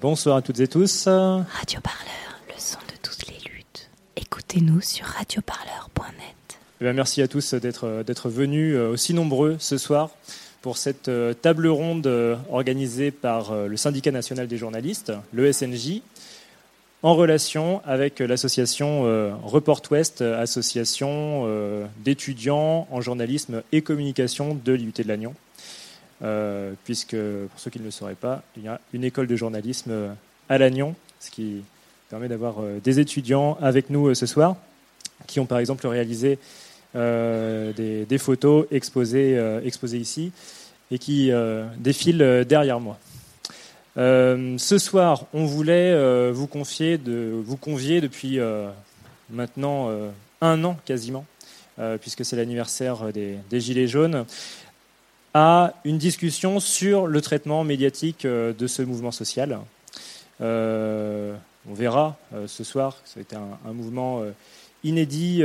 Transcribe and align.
Bonsoir 0.00 0.36
à 0.36 0.42
toutes 0.42 0.60
et 0.60 0.68
tous. 0.68 1.06
Radio 1.06 1.80
Parleur, 1.80 2.40
le 2.48 2.54
son 2.58 2.78
de 2.80 2.96
toutes 3.02 3.26
les 3.28 3.38
luttes. 3.50 3.88
Écoutez-nous 4.14 4.82
sur 4.82 5.06
radioparleur.net. 5.06 6.58
Eh 6.82 6.92
merci 6.92 7.22
à 7.22 7.28
tous 7.28 7.54
d'être 7.54 8.02
d'être 8.06 8.28
venus 8.28 8.76
euh, 8.76 8.90
aussi 8.90 9.14
nombreux 9.14 9.56
ce 9.58 9.78
soir 9.78 10.10
pour 10.60 10.76
cette 10.76 11.08
euh, 11.08 11.32
table 11.32 11.66
ronde 11.66 12.06
euh, 12.06 12.36
organisée 12.50 13.10
par 13.10 13.54
le 13.54 13.76
syndicat 13.78 14.10
national 14.10 14.48
des 14.48 14.58
journalistes, 14.58 15.12
le 15.32 15.50
SNJ, 15.50 16.02
en 17.02 17.14
relation 17.14 17.80
avec 17.86 18.18
l'association 18.18 19.04
Report 19.42 19.80
Ouest, 19.90 20.20
association 20.20 21.48
d'étudiants 22.04 22.86
en 22.90 23.00
journalisme 23.00 23.62
et 23.72 23.80
communication 23.80 24.58
de 24.62 24.72
l'IUT 24.74 24.92
de 24.94 25.08
Lannion. 25.08 25.34
Euh, 26.22 26.72
puisque, 26.84 27.16
pour 27.16 27.58
ceux 27.58 27.70
qui 27.70 27.78
ne 27.78 27.84
le 27.84 27.90
sauraient 27.90 28.14
pas, 28.14 28.42
il 28.56 28.64
y 28.64 28.68
a 28.68 28.78
une 28.92 29.04
école 29.04 29.26
de 29.26 29.36
journalisme 29.36 30.14
à 30.50 30.58
Lannion, 30.58 30.94
ce 31.18 31.30
qui 31.30 31.62
permet 32.10 32.28
d'avoir 32.28 32.60
euh, 32.60 32.78
des 32.82 33.00
étudiants 33.00 33.56
avec 33.62 33.88
nous 33.88 34.08
euh, 34.08 34.14
ce 34.14 34.26
soir, 34.26 34.56
qui 35.26 35.40
ont 35.40 35.46
par 35.46 35.58
exemple 35.58 35.86
réalisé 35.86 36.38
des, 36.94 38.18
photos 38.18 38.66
exposées, 38.70 39.38
ici 39.92 40.32
et 40.90 40.98
qui 40.98 41.30
défilent 41.78 42.44
derrière 42.48 42.80
moi. 42.80 42.98
ce 43.96 44.78
soir, 44.78 45.26
on 45.32 45.44
voulait 45.44 46.32
vous 46.32 46.48
confier, 46.48 46.98
vous 46.98 47.56
convier 47.56 48.00
depuis 48.00 48.40
maintenant 49.28 49.88
un 50.40 50.64
an 50.64 50.78
quasiment, 50.84 51.26
puisque 52.00 52.24
c'est 52.24 52.34
l'anniversaire 52.34 53.12
des, 53.12 53.60
Gilets 53.60 53.86
jaunes, 53.86 54.24
à 55.34 55.74
une 55.84 55.98
discussion 55.98 56.60
sur 56.60 57.06
le 57.06 57.20
traitement 57.20 57.64
médiatique 57.64 58.24
euh, 58.24 58.52
de 58.52 58.66
ce 58.66 58.82
mouvement 58.82 59.12
social. 59.12 59.58
Euh, 60.40 61.36
on 61.68 61.74
verra 61.74 62.16
euh, 62.34 62.46
ce 62.48 62.64
soir, 62.64 62.96
ça 63.04 63.20
a 63.20 63.22
été 63.22 63.36
un, 63.36 63.72
mouvement 63.72 64.22
inédit 64.82 65.42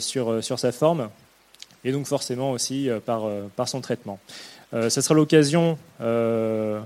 sur, 0.00 0.42
sur 0.42 0.58
sa 0.58 0.72
forme 0.72 1.10
et 1.84 1.92
donc 1.92 2.06
forcément 2.06 2.52
aussi 2.52 2.88
par, 3.04 3.28
par 3.54 3.68
son 3.68 3.82
traitement. 3.82 4.18
Ce 4.72 4.88
sera 4.88 5.14
l'occasion 5.14 5.78
de 6.00 6.80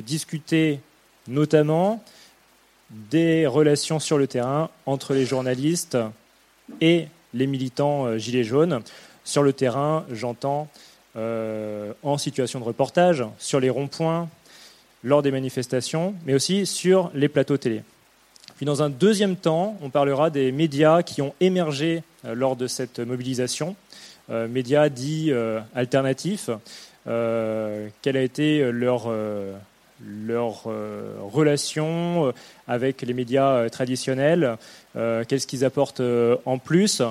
discuter 0.00 0.80
notamment 1.26 2.02
des 2.90 3.46
relations 3.46 3.98
sur 3.98 4.18
le 4.18 4.28
terrain 4.28 4.70
entre 4.86 5.14
les 5.14 5.26
journalistes 5.26 5.98
et 6.80 7.08
les 7.34 7.46
militants 7.48 8.16
gilets 8.16 8.44
jaunes. 8.44 8.82
Sur 9.24 9.42
le 9.42 9.52
terrain, 9.52 10.06
j'entends 10.12 10.68
euh, 11.18 11.92
en 12.04 12.16
situation 12.16 12.60
de 12.60 12.64
reportage, 12.64 13.24
sur 13.40 13.58
les 13.58 13.70
ronds-points, 13.70 14.28
lors 15.02 15.20
des 15.20 15.32
manifestations, 15.32 16.14
mais 16.24 16.32
aussi 16.32 16.64
sur 16.64 17.10
les 17.12 17.28
plateaux 17.28 17.56
télé. 17.56 17.82
Puis 18.56 18.66
dans 18.66 18.84
un 18.84 18.88
deuxième 18.88 19.34
temps, 19.34 19.76
on 19.82 19.90
parlera 19.90 20.30
des 20.30 20.52
médias 20.52 21.02
qui 21.02 21.20
ont 21.20 21.34
émergé 21.40 22.04
euh, 22.24 22.36
lors 22.36 22.54
de 22.54 22.68
cette 22.68 23.00
mobilisation, 23.00 23.74
euh, 24.30 24.46
médias 24.46 24.88
dits 24.90 25.32
alternatifs. 25.74 26.50
quelle 27.04 28.16
a 28.16 28.22
été 28.22 28.70
leur, 28.70 29.10
leur 30.06 30.64
relation 31.32 32.32
avec 32.68 33.02
les 33.02 33.14
médias 33.14 33.68
traditionnels 33.70 34.56
Qu'est-ce 34.94 35.46
qu'ils 35.46 35.64
apportent 35.64 36.02
en 36.44 36.58
plus 36.58 37.02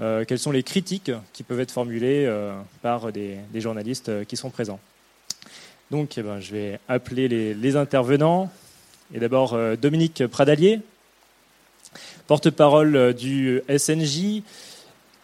euh, 0.00 0.24
quelles 0.24 0.38
sont 0.38 0.50
les 0.50 0.62
critiques 0.62 1.12
qui 1.32 1.42
peuvent 1.42 1.60
être 1.60 1.72
formulées 1.72 2.24
euh, 2.26 2.58
par 2.80 3.12
des, 3.12 3.38
journalistes 3.56 4.08
euh, 4.08 4.24
qui 4.24 4.36
sont 4.36 4.50
présents? 4.50 4.80
Donc, 5.90 6.16
eh 6.16 6.22
ben, 6.22 6.40
je 6.40 6.52
vais 6.52 6.80
appeler 6.88 7.28
les, 7.28 7.76
intervenants. 7.76 8.50
Et 9.12 9.18
d'abord, 9.18 9.58
Dominique 9.76 10.24
Pradalier, 10.28 10.78
porte-parole 12.28 13.12
du 13.12 13.60
SNJ, 13.76 14.42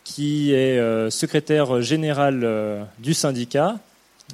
qui 0.03 0.53
est 0.53 1.09
secrétaire 1.09 1.83
général 1.83 2.89
du 2.99 3.15
syndicat, 3.15 3.79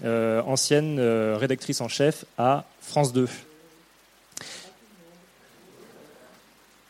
ancienne 0.03 0.99
rédactrice 1.35 1.83
en 1.83 1.89
chef 1.89 2.25
à 2.39 2.65
France 2.81 3.13
2. 3.13 3.29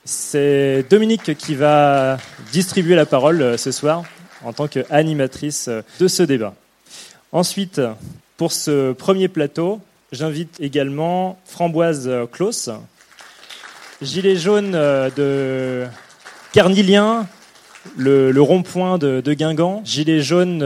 C'est 0.05 0.85
Dominique 0.91 1.37
qui 1.37 1.55
va 1.55 2.19
distribuer 2.51 2.97
la 2.97 3.07
parole 3.07 3.41
euh, 3.41 3.57
ce 3.57 3.71
soir 3.71 4.03
en 4.43 4.53
tant 4.53 4.67
qu'animatrice 4.67 5.69
euh, 5.69 5.83
de 6.01 6.09
ce 6.09 6.25
débat. 6.25 6.57
Ensuite, 7.31 7.81
pour 8.37 8.51
ce 8.51 8.93
premier 8.95 9.29
plateau, 9.29 9.81
j'invite 10.11 10.59
également 10.59 11.39
Framboise 11.45 12.11
Klaus, 12.33 12.69
gilet 14.03 14.35
jaune 14.35 14.73
euh, 14.75 15.09
de 15.11 15.87
Carnilien, 16.53 17.29
le, 17.97 18.37
rond-point 18.41 18.99
de, 18.99 19.21
Guingamp, 19.33 19.83
gilet 19.85 20.21
jaune 20.21 20.65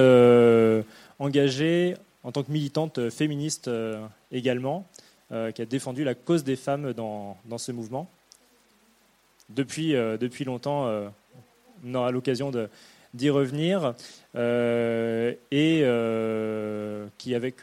engagé 1.19 1.95
en 2.25 2.33
tant 2.33 2.43
que 2.43 2.51
militante 2.51 3.11
féministe 3.11 3.71
également, 4.33 4.87
qui 5.31 5.63
a 5.63 5.65
défendu 5.65 6.05
la 6.05 6.15
cause 6.15 6.45
des 6.45 6.57
femmes 6.57 6.93
dans 6.93 7.59
ce 7.59 7.73
mouvement 7.73 8.11
depuis, 9.51 9.95
euh, 9.95 10.17
depuis 10.17 10.45
longtemps. 10.45 10.87
Euh, 10.87 11.09
on 11.85 11.95
aura 11.95 12.11
l'occasion 12.11 12.53
d'y 13.15 13.31
revenir. 13.31 13.95
Euh, 14.35 15.33
et 15.51 15.85
qui, 17.19 17.35
avec 17.35 17.57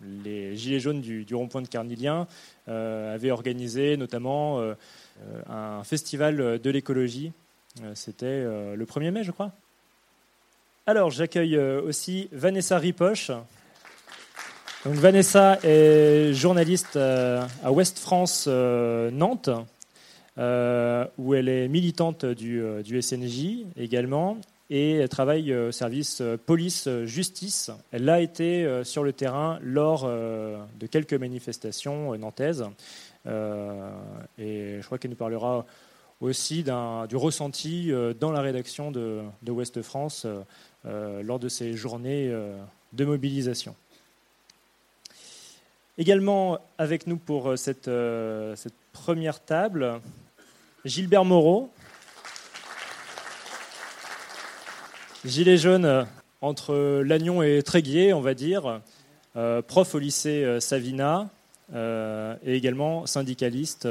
les 0.00 0.56
Gilets 0.56 0.80
jaunes 0.80 1.00
du, 1.00 1.34
rond-point 1.34 1.62
de 1.62 1.68
Carnilien, 1.68 2.26
avait 2.66 3.30
organisé 3.30 3.96
notamment 3.96 4.62
un 5.48 5.84
festival 5.84 6.58
de 6.58 6.70
l'écologie. 6.70 7.32
C'était 7.94 8.42
le 8.44 8.84
1er 8.84 9.10
mai, 9.10 9.24
je 9.24 9.30
crois. 9.30 9.52
Alors, 10.86 11.10
j'accueille 11.10 11.58
aussi 11.58 12.28
Vanessa 12.32 12.78
Ripoche. 12.78 13.30
Vanessa 14.84 15.58
est 15.62 16.32
journaliste 16.32 16.96
à 16.96 17.70
Ouest 17.70 17.98
France 17.98 18.48
Nantes. 18.48 19.50
Euh, 20.38 21.04
où 21.18 21.34
elle 21.34 21.48
est 21.48 21.66
militante 21.66 22.24
du, 22.24 22.62
euh, 22.62 23.00
SNJ 23.00 23.66
également 23.76 24.38
et 24.70 24.92
elle 24.92 25.08
travaille 25.08 25.52
au 25.52 25.72
service 25.72 26.20
euh, 26.20 26.36
police-justice. 26.36 27.72
Elle 27.90 28.08
a 28.08 28.20
été 28.20 28.84
sur 28.84 29.02
le 29.02 29.12
terrain 29.12 29.58
lors 29.62 30.06
de 30.06 30.86
quelques 30.88 31.14
manifestations 31.14 32.16
nantaises 32.16 32.64
et 33.26 34.78
je 34.80 34.82
crois 34.84 34.98
qu'elle 34.98 35.10
nous 35.10 35.16
parlera 35.16 35.66
aussi 36.20 36.62
du 36.62 37.16
ressenti 37.16 37.92
dans 38.20 38.30
la 38.30 38.40
rédaction 38.40 38.90
de, 38.90 39.22
de 39.42 39.52
Ouest 39.52 39.82
France 39.82 40.26
lors 40.84 41.38
de 41.38 41.48
ces 41.48 41.72
journées 41.74 42.32
de 42.92 43.04
mobilisation. 43.04 43.74
Également 45.96 46.58
avec 46.78 47.06
nous 47.06 47.16
pour 47.16 47.58
cette 47.58 47.90
première 48.92 49.40
table, 49.40 50.00
Gilbert 50.88 51.24
Moreau. 51.26 51.70
Gilet 55.24 55.58
jaune 55.58 55.84
euh, 55.84 56.04
entre 56.40 57.02
Lannion 57.02 57.42
et 57.42 57.62
Tréguier, 57.62 58.14
on 58.14 58.22
va 58.22 58.32
dire. 58.34 58.80
Euh, 59.36 59.60
prof 59.60 59.94
au 59.94 59.98
lycée 59.98 60.44
euh, 60.44 60.60
Savina 60.60 61.28
et 61.70 62.54
également 62.54 63.04
syndicaliste. 63.04 63.86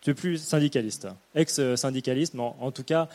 tu 0.00 0.12
plus 0.12 0.38
syndicaliste, 0.38 1.06
ex-syndicaliste, 1.36 2.34
mais 2.34 2.42
en, 2.42 2.72
tout 2.72 2.82
cas 2.82 3.06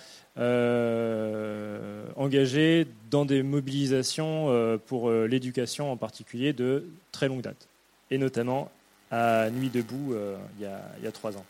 engagé 2.16 2.88
dans 3.12 3.26
des 3.26 3.44
mobilisations 3.44 4.80
pour 4.86 5.12
l'éducation 5.12 5.92
en 5.92 5.98
particulier 5.98 6.54
de 6.54 6.86
très 7.12 7.28
longue 7.28 7.42
date, 7.42 7.68
et 8.12 8.18
notamment 8.18 8.72
à 9.12 9.50
Nuit 9.50 9.70
debout 9.70 10.16
il 10.58 10.64
y 10.64 11.08
a 11.08 11.12
trois 11.12 11.36
ans. 11.36 11.46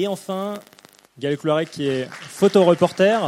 Et 0.00 0.06
enfin, 0.06 0.54
Gaël 1.18 1.36
Clouarec 1.36 1.72
qui 1.72 1.88
est 1.88 2.08
photoreporter, 2.08 3.18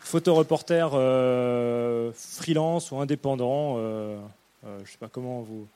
photoreporter 0.00 0.88
euh, 0.94 2.10
freelance 2.12 2.90
ou 2.90 2.96
indépendant, 2.98 3.76
euh, 3.78 4.18
euh, 4.66 4.78
je 4.78 4.82
ne 4.82 4.86
sais 4.86 4.98
pas 4.98 5.08
comment 5.08 5.42
vous 5.42 5.68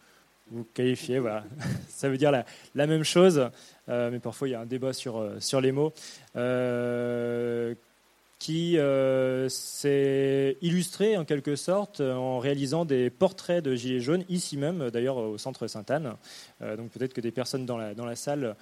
vous 0.50 0.66
qualifiez, 0.74 1.20
voilà. 1.20 1.44
ça 1.88 2.08
veut 2.08 2.16
dire 2.18 2.32
la, 2.32 2.86
même 2.88 3.04
chose, 3.04 3.50
mais 3.86 4.18
parfois 4.18 4.48
il 4.48 4.50
y 4.50 4.54
a 4.56 4.60
un 4.60 4.66
débat 4.66 4.92
sur, 4.92 5.24
sur 5.38 5.60
les 5.60 5.70
mots, 5.70 5.92
qui 8.40 8.76
s'est 9.48 10.56
illustré 10.60 11.16
en 11.16 11.24
quelque 11.24 11.54
sorte 11.54 12.00
en 12.00 12.40
réalisant 12.40 12.84
des 12.84 13.10
portraits 13.10 13.62
de 13.62 13.76
Gilets 13.76 14.00
jaunes, 14.00 14.24
ici 14.28 14.56
même 14.56 14.90
d'ailleurs 14.90 15.18
au 15.18 15.38
centre 15.38 15.68
Sainte-Anne. 15.68 16.16
donc 16.60 16.90
peut-être 16.90 17.14
que 17.14 17.20
des 17.20 17.30
personnes 17.30 17.64
dans 17.64 17.76
la, 17.76 17.94
dans 17.94 18.06
la 18.06 18.16
salle 18.16 18.56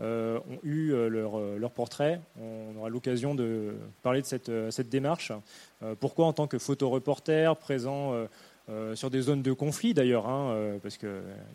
ont 0.00 0.58
eu 0.62 0.92
euh, 0.92 1.08
leur, 1.08 1.38
euh, 1.38 1.58
leur, 1.58 1.70
portrait. 1.70 2.20
On 2.40 2.76
aura 2.78 2.88
l'occasion 2.88 3.34
de 3.34 3.74
parler 4.02 4.22
de 4.22 4.26
cette, 4.26 4.88
démarche. 4.88 5.32
pourquoi, 6.00 6.26
en 6.26 6.32
tant 6.32 6.46
que 6.46 6.58
photoreporter 6.58 7.52
présent 7.60 8.14
sur 8.94 9.10
des 9.10 9.22
zones 9.22 9.42
de 9.42 9.52
conflit 9.52 9.94
d'ailleurs, 9.94 10.28
hein, 10.28 10.78
parce 10.82 10.96
qu'il 10.96 11.08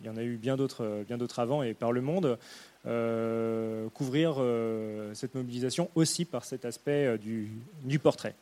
y 0.04 0.08
en 0.08 0.16
a 0.16 0.22
eu 0.22 0.36
bien 0.36 0.56
d'autres, 0.56 1.04
avant 1.38 1.62
et 1.62 1.74
par 1.74 1.92
le 1.92 2.00
monde, 2.00 2.38
couvrir 3.94 4.36
cette 5.14 5.34
mobilisation 5.34 5.90
aussi 5.94 6.24
par 6.24 6.44
cet 6.44 6.64
aspect 6.64 7.18
du 7.18 7.98
portrait. 7.98 8.34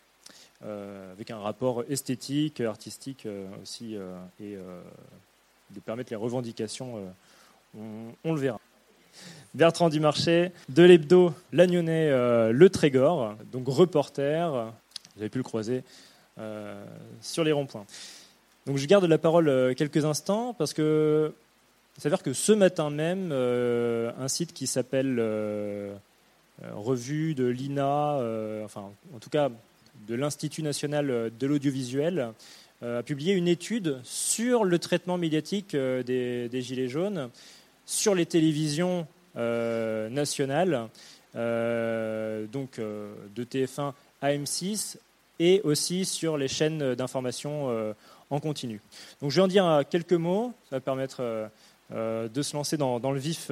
avec 0.62 1.30
un 1.30 1.38
rapport 1.38 1.84
esthétique, 1.88 2.60
artistique 2.60 3.26
aussi, 3.62 3.96
et 4.40 4.56
de 5.70 5.80
permettre 5.80 6.10
les 6.10 6.16
revendications, 6.16 7.12
on, 7.76 8.32
le 8.32 8.40
verra. 8.40 8.60
Bertrand 9.54 9.88
Dumarché, 9.88 10.50
de 10.68 10.82
l'hebdo 10.82 11.32
Lagnonnais 11.52 12.10
euh, 12.10 12.50
Le 12.50 12.68
Trégor, 12.70 13.36
donc 13.52 13.68
reporter, 13.68 14.50
vous 15.14 15.20
avez 15.22 15.28
pu 15.28 15.38
le 15.38 15.44
croiser 15.44 15.84
euh, 16.40 16.84
sur 17.22 17.44
les 17.44 17.52
ronds-points. 17.52 17.86
Donc 18.66 18.78
je 18.78 18.86
garde 18.86 19.04
la 19.04 19.18
parole 19.18 19.48
euh, 19.48 19.72
quelques 19.74 20.04
instants 20.04 20.54
parce 20.54 20.72
que 20.72 21.32
il 21.96 22.02
s'avère 22.02 22.24
que 22.24 22.32
ce 22.32 22.50
matin 22.50 22.90
même, 22.90 23.30
un 23.30 24.26
site 24.26 24.52
qui 24.52 24.66
s'appelle 24.66 25.20
Revue 26.72 27.36
de 27.36 27.44
l'INA, 27.44 28.18
enfin 28.64 28.90
en 29.14 29.18
tout 29.20 29.30
cas 29.30 29.48
de 30.08 30.16
l'Institut 30.16 30.64
national 30.64 31.30
de 31.38 31.46
l'audiovisuel, 31.46 32.32
a 32.82 33.04
publié 33.04 33.34
une 33.34 33.46
étude 33.46 34.00
sur 34.02 34.64
le 34.64 34.76
traitement 34.80 35.18
médiatique 35.18 35.76
des 35.76 36.50
Gilets 36.62 36.88
jaunes 36.88 37.30
sur 37.86 38.14
les 38.14 38.26
télévisions 38.26 39.06
euh, 39.36 40.08
nationales, 40.10 40.88
euh, 41.34 42.46
donc 42.46 42.78
euh, 42.78 43.12
de 43.34 43.42
TF1 43.42 43.92
à 44.22 44.32
M6, 44.32 44.96
et 45.40 45.60
aussi 45.64 46.04
sur 46.04 46.36
les 46.36 46.46
chaînes 46.46 46.94
d'information 46.94 47.68
en 48.30 48.38
continu. 48.38 48.80
Donc 49.20 49.32
je 49.32 49.36
vais 49.36 49.42
en 49.42 49.48
dire 49.48 49.82
quelques 49.90 50.12
mots, 50.12 50.52
ça 50.70 50.76
va 50.76 50.80
permettre 50.80 51.50
de 51.90 52.42
se 52.42 52.56
lancer 52.56 52.76
dans, 52.76 53.10
le 53.10 53.18
vif 53.18 53.50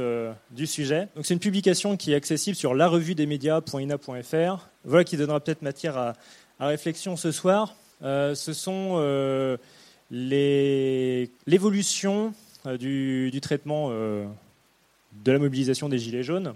du 0.52 0.68
sujet. 0.68 1.08
Donc 1.16 1.26
c'est 1.26 1.34
une 1.34 1.40
publication 1.40 1.96
qui 1.96 2.12
est 2.12 2.14
accessible 2.14 2.56
sur 2.56 2.76
la 2.76 2.86
revue 2.86 3.16
des 3.16 3.26
médias.ina.fr. 3.26 4.68
Voilà 4.84 5.04
qui 5.04 5.16
donnera 5.16 5.40
peut-être 5.40 5.62
matière 5.62 5.98
à, 5.98 6.14
réflexion 6.60 7.16
ce 7.16 7.32
soir. 7.32 7.74
ce 8.00 8.52
sont 8.52 9.58
l'évolution 10.12 12.32
du, 12.78 13.30
du, 13.30 13.40
traitement 13.40 13.90
de 13.90 15.32
la 15.32 15.38
mobilisation 15.38 15.88
des 15.88 15.98
Gilets 15.98 16.22
jaunes. 16.22 16.54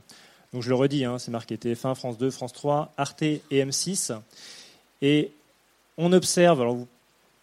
Donc 0.53 0.63
je 0.63 0.69
le 0.69 0.75
redis, 0.75 1.05
hein, 1.05 1.19
c'est 1.19 1.31
marqué 1.31 1.57
TF1, 1.57 1.95
France 1.95 2.19
2, 2.19 2.31
France 2.31 2.53
3, 2.53 2.95
Arte 2.97 3.23
et 3.23 3.43
M6. 3.53 4.19
Et 5.03 5.33
on 5.99 6.13
observe, 6.13 6.61
alors 6.61 6.77
vous 6.77 6.89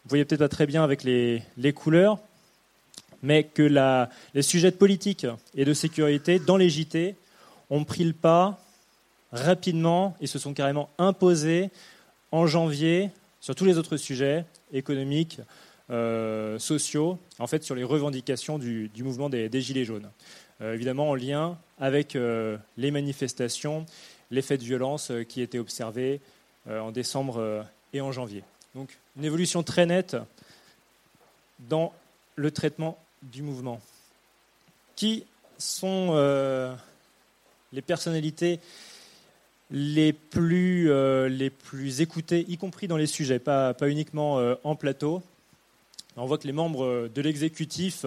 voyez 0.06 0.26
peut-être 0.26 0.40
pas 0.40 0.50
très 0.50 0.66
bien 0.66 0.84
avec 0.84 1.04
les, 1.04 1.74
couleurs, 1.74 2.20
mais 3.22 3.44
que 3.44 3.64
les 4.34 4.42
sujets 4.42 4.72
de 4.72 4.76
politique 4.76 5.28
et 5.56 5.66
de 5.66 5.74
sécurité 5.74 6.40
dans 6.40 6.58
les 6.58 6.70
JT 6.70 7.16
ont 7.70 7.84
pris 7.84 8.04
le 8.04 8.14
pas 8.14 8.60
rapidement 9.32 10.16
et 10.22 10.28
se 10.28 10.40
sont 10.40 10.54
carrément 10.54 10.90
imposés 10.98 11.70
en 12.32 12.48
janvier 12.48 13.12
sur 13.40 13.56
tous 13.56 13.66
les 13.66 13.78
autres 13.78 13.98
sujets 13.98 14.46
économiques, 14.72 15.40
euh, 15.90 16.58
sociaux, 16.60 17.20
en 17.40 17.48
fait 17.48 17.62
sur 17.62 17.76
les 17.76 17.84
revendications 17.84 18.58
du, 18.58 18.90
mouvement 19.00 19.30
des 19.30 19.62
Gilets 19.62 19.84
jaunes. 19.84 20.10
Euh, 20.62 20.76
évidemment 20.76 21.10
en 21.10 21.16
lien 21.16 21.58
avec 21.78 22.16
euh, 22.16 22.58
les 22.78 22.90
manifestations, 22.90 23.86
les 24.32 24.42
faits 24.42 24.62
de 24.62 24.66
violence 24.66 25.12
qui 25.28 25.42
étaient 25.42 25.60
observés 25.60 26.22
en 26.70 26.92
décembre 26.92 27.66
et 27.92 28.00
en 28.00 28.14
janvier. 28.14 28.44
Donc 28.76 28.98
une 29.18 29.26
évolution 29.26 29.62
très 29.62 29.86
nette 29.86 30.16
dans 31.60 31.92
le 32.38 32.50
traitement 32.50 32.98
du 33.22 33.42
mouvement. 33.42 33.82
Qui 34.96 35.26
sont 35.58 36.14
les 37.74 37.82
personnalités 37.82 38.62
les 39.70 40.14
plus, 40.14 40.88
les 41.28 41.50
plus 41.50 42.00
écoutées, 42.00 42.46
y 42.48 42.58
compris 42.58 42.88
dans 42.88 42.98
les 42.98 43.08
sujets, 43.08 43.40
pas, 43.40 43.74
pas 43.74 43.90
uniquement 43.90 44.56
en 44.64 44.76
plateau? 44.78 45.22
On 46.16 46.28
voit 46.28 46.38
que 46.38 46.46
les 46.46 46.54
membres 46.54 47.10
de 47.14 47.22
l'exécutif 47.22 48.06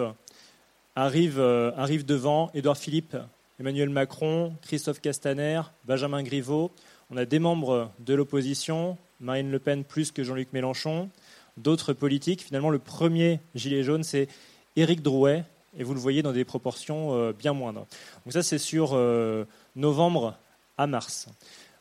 arrivent, 0.95 1.39
euh, 1.39 1.71
devant 2.05 2.49
Édouard 2.53 2.77
Philippe, 2.77 3.17
Emmanuel 3.59 3.89
Macron, 3.89 4.55
Christophe 4.61 5.01
Castaner, 5.01 5.61
Benjamin 5.83 6.23
Griveaux. 6.23 6.71
On 7.11 7.17
a 7.17 7.25
des 7.25 7.39
membres 7.39 7.91
de 7.99 8.13
l'opposition, 8.13 8.97
Marine 9.19 9.51
Le 9.51 9.59
Pen 9.59 9.83
plus 9.83 10.11
que 10.11 10.23
Jean-Luc 10.23 10.53
Mélenchon, 10.53 11.09
d'autres 11.57 11.91
politiques. 11.91 12.43
Finalement, 12.43 12.69
le 12.69 12.79
premier 12.79 13.41
gilet 13.55 13.83
jaune, 13.83 14.03
c'est 14.03 14.29
Éric 14.77 15.01
Drouet, 15.01 15.43
et 15.77 15.83
vous 15.83 15.93
le 15.93 15.99
voyez 15.99 16.21
dans 16.21 16.31
des 16.31 16.45
proportions 16.45 17.13
euh, 17.13 17.33
bien 17.33 17.51
moindres. 17.51 17.87
Donc 18.25 18.31
ça, 18.31 18.41
c'est 18.41 18.57
sur 18.57 18.91
euh, 18.93 19.43
novembre 19.75 20.37
à 20.77 20.87
mars. 20.87 21.27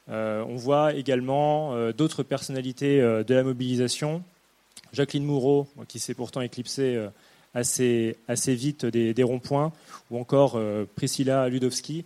on 0.08 0.56
voit 0.56 0.94
également 0.94 1.90
d'autres 1.92 2.22
personnalités 2.22 2.98
de 3.00 3.34
la 3.34 3.42
mobilisation. 3.42 4.22
Jacqueline 4.96 5.24
Moureau, 5.24 5.68
qui 5.88 5.98
s'est 5.98 6.14
pourtant 6.14 6.40
éclipsée 6.40 7.06
assez, 7.56 8.16
assez 8.28 8.54
vite 8.54 8.84
des, 8.86 9.22
ronds-points, 9.22 9.72
ou 10.10 10.18
encore 10.18 10.54
euh, 10.56 10.84
Priscilla 10.94 11.48
Ludowski, 11.48 12.04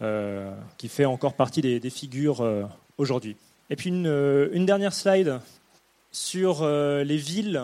euh, 0.00 0.54
qui 0.78 0.88
fait 0.88 1.04
encore 1.04 1.34
partie 1.34 1.60
des, 1.60 1.90
figures 1.90 2.40
euh, 2.40 2.64
aujourd'hui. 2.98 3.36
Et 3.68 3.76
puis 3.76 3.88
une, 3.88 4.50
une, 4.52 4.64
dernière 4.64 4.92
slide 4.92 5.40
sur 6.12 6.66
les 6.66 7.16
villes 7.16 7.62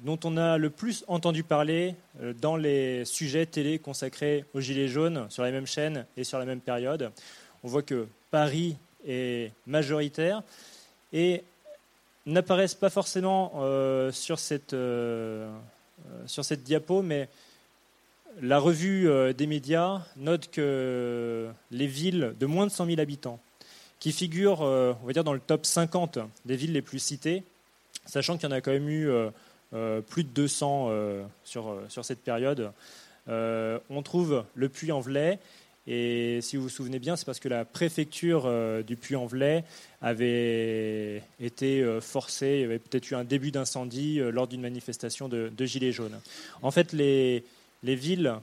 dont 0.00 0.18
on 0.22 0.36
a 0.36 0.56
le 0.56 0.70
plus 0.70 1.04
entendu 1.08 1.42
parler 1.42 1.96
dans 2.40 2.56
les 2.56 3.04
sujets 3.04 3.44
télé 3.44 3.80
consacrés 3.80 4.44
aux 4.54 4.60
Gilets 4.60 4.86
jaunes 4.86 5.26
sur 5.30 5.42
la 5.42 5.50
même 5.50 5.66
chaîne 5.66 6.06
et 6.16 6.22
sur 6.22 6.38
la 6.38 6.44
même 6.44 6.60
période. 6.60 7.10
On 7.64 7.68
voit 7.68 7.82
que 7.82 8.06
Paris 8.30 8.76
est 9.04 9.50
majoritaire 9.66 10.44
et 11.12 11.42
n'apparaissent 12.26 12.74
pas 12.74 12.90
forcément 12.90 13.52
sur 14.12 14.38
cette, 14.38 14.74
euh, 16.04 16.26
sur 16.26 16.44
cette 16.44 16.62
diapo, 16.62 17.00
mais 17.00 17.28
la 18.42 18.58
revue 18.58 19.08
euh, 19.08 19.32
des 19.32 19.46
médias 19.46 20.02
note 20.16 20.50
que 20.50 21.48
les 21.70 21.86
villes 21.86 22.34
de 22.38 22.44
moins 22.44 22.66
de 22.66 22.70
100 22.70 22.86
000 22.86 23.00
habitants, 23.00 23.40
qui 23.98 24.12
figurent, 24.12 24.62
euh, 24.62 24.92
on 25.02 25.06
va 25.06 25.14
dire, 25.14 25.24
dans 25.24 25.32
le 25.32 25.40
top 25.40 25.64
50 25.64 26.18
des 26.44 26.56
villes 26.56 26.72
les 26.72 26.82
plus 26.82 26.98
citées, 26.98 27.44
sachant 28.04 28.36
qu'il 28.36 28.48
y 28.48 28.52
en 28.52 28.54
a 28.54 28.60
quand 28.60 28.72
même 28.72 28.90
eu 28.90 29.08
plus 30.08 30.22
de 30.22 30.28
200 30.28 30.90
sur, 31.44 31.76
sur 31.88 32.04
cette 32.04 32.22
période, 32.22 32.70
on 33.26 34.02
trouve 34.04 34.44
le 34.54 34.68
Puy-en-Velay, 34.68 35.40
et 35.86 36.40
si 36.40 36.56
vous 36.56 36.64
vous 36.64 36.68
souvenez 36.68 36.98
bien, 36.98 37.14
c'est 37.14 37.24
parce 37.24 37.38
que 37.38 37.48
la 37.48 37.64
préfecture 37.64 38.44
euh, 38.46 38.82
du 38.82 38.96
Puy-en-Velay 38.96 39.62
avait 40.02 41.22
été 41.40 41.80
euh, 41.80 42.00
forcée, 42.00 42.54
il 42.56 42.60
y 42.62 42.64
avait 42.64 42.80
peut-être 42.80 43.08
eu 43.10 43.14
un 43.14 43.22
début 43.22 43.52
d'incendie 43.52 44.20
euh, 44.20 44.30
lors 44.30 44.48
d'une 44.48 44.62
manifestation 44.62 45.28
de, 45.28 45.52
Gilets 45.60 45.92
jaunes. 45.92 46.18
En 46.62 46.72
fait, 46.72 46.92
les, 46.92 47.44
les 47.82 47.94
villes 47.94 48.34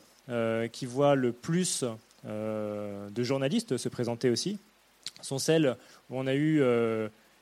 qui 0.71 0.85
voient 0.85 1.15
le 1.15 1.33
plus 1.33 1.83
de 2.23 3.23
journalistes 3.23 3.75
se 3.75 3.89
présenter 3.89 4.29
aussi 4.29 4.57
sont 5.21 5.37
celles 5.37 5.75
où 6.09 6.17
on 6.17 6.27
a 6.27 6.33
eu 6.33 6.61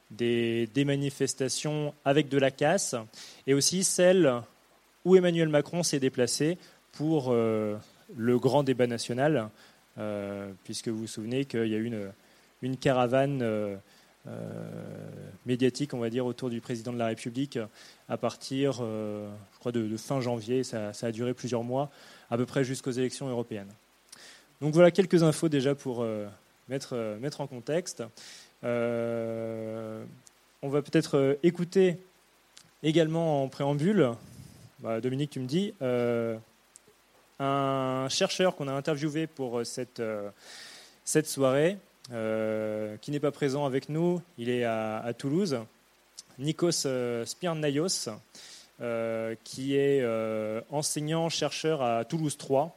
des, 0.09 0.67
manifestations 0.83 1.93
avec 2.05 2.27
de 2.27 2.39
la 2.39 2.49
casse 2.49 2.95
et 3.45 3.53
aussi 3.53 3.83
celles 3.83 4.33
où 5.05 5.15
Emmanuel 5.15 5.49
Macron 5.49 5.83
s'est 5.83 5.99
déplacé 5.99 6.57
pour 6.91 7.31
le 7.33 8.39
grand 8.39 8.63
débat 8.63 8.87
national 8.87 9.51
puisque 10.63 10.87
vous 10.87 10.99
vous 10.99 11.07
souvenez 11.07 11.45
qu'il 11.45 11.67
y 11.67 11.75
a 11.75 11.77
eu 11.77 11.91
une, 12.61 12.77
caravane 12.77 13.41
euh, 13.41 13.75
euh, 14.27 14.49
médiatique, 15.45 15.93
on 15.93 15.99
va 15.99 16.09
dire, 16.09 16.25
autour 16.25 16.49
du 16.49 16.61
président 16.61 16.93
de 16.93 16.97
la 16.97 17.07
République 17.07 17.59
à 18.09 18.17
partir, 18.17 18.73
je 18.73 19.59
crois, 19.59 19.71
de, 19.71 19.97
fin 19.97 20.21
janvier. 20.21 20.63
Ça, 20.63 20.91
a 21.01 21.11
duré 21.11 21.33
plusieurs 21.33 21.63
mois, 21.63 21.89
à 22.29 22.37
peu 22.37 22.45
près 22.45 22.63
jusqu'aux 22.63 22.91
élections 22.91 23.27
européennes. 23.27 23.71
Donc 24.61 24.73
voilà 24.73 24.91
quelques 24.91 25.23
infos 25.23 25.49
déjà 25.49 25.73
pour 25.73 26.05
mettre, 26.69 27.17
mettre 27.19 27.41
en 27.41 27.47
contexte. 27.47 28.03
on 28.63 28.67
va 30.63 30.81
peut-être 30.81 31.39
écouter 31.43 31.97
également 32.83 33.43
en 33.43 33.47
préambule, 33.47 34.11
bah, 34.79 35.01
Dominique, 35.01 35.31
tu 35.31 35.39
me 35.39 35.47
dis, 35.47 35.73
un 37.41 38.07
chercheur 38.09 38.55
qu'on 38.55 38.67
a 38.67 38.73
interviewé 38.73 39.27
pour 39.27 39.59
euh, 39.59 39.63
cette, 39.63 39.99
euh, 39.99 40.29
cette 41.03 41.27
soirée, 41.27 41.77
euh, 42.11 42.97
qui 43.01 43.11
n'est 43.11 43.19
pas 43.19 43.31
présent 43.31 43.65
avec 43.65 43.89
nous, 43.89 44.21
il 44.37 44.49
est 44.49 44.63
à, 44.63 45.11
Toulouse, 45.17 45.59
Nikos 46.39 46.87
Spirnaios, 47.25 48.09
qui 49.43 49.75
est 49.75 50.03
enseignant-chercheur 50.71 51.81
à 51.81 52.03
Toulouse 52.03 52.37
3, 52.37 52.75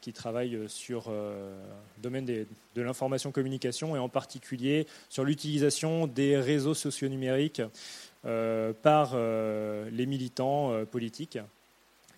qui 0.00 0.12
travaille 0.12 0.58
sur 0.66 1.10
le 1.10 2.02
domaine 2.02 2.26
de 2.26 2.82
l'information 2.82 3.30
communication 3.30 3.94
et 3.94 3.98
en 3.98 4.08
particulier 4.08 4.86
sur 5.08 5.24
l'utilisation 5.24 6.06
des 6.06 6.36
réseaux 6.36 6.74
socio-numériques 6.74 7.62
par 8.82 9.16
les 9.16 10.06
militants 10.06 10.84
politiques. 10.90 11.38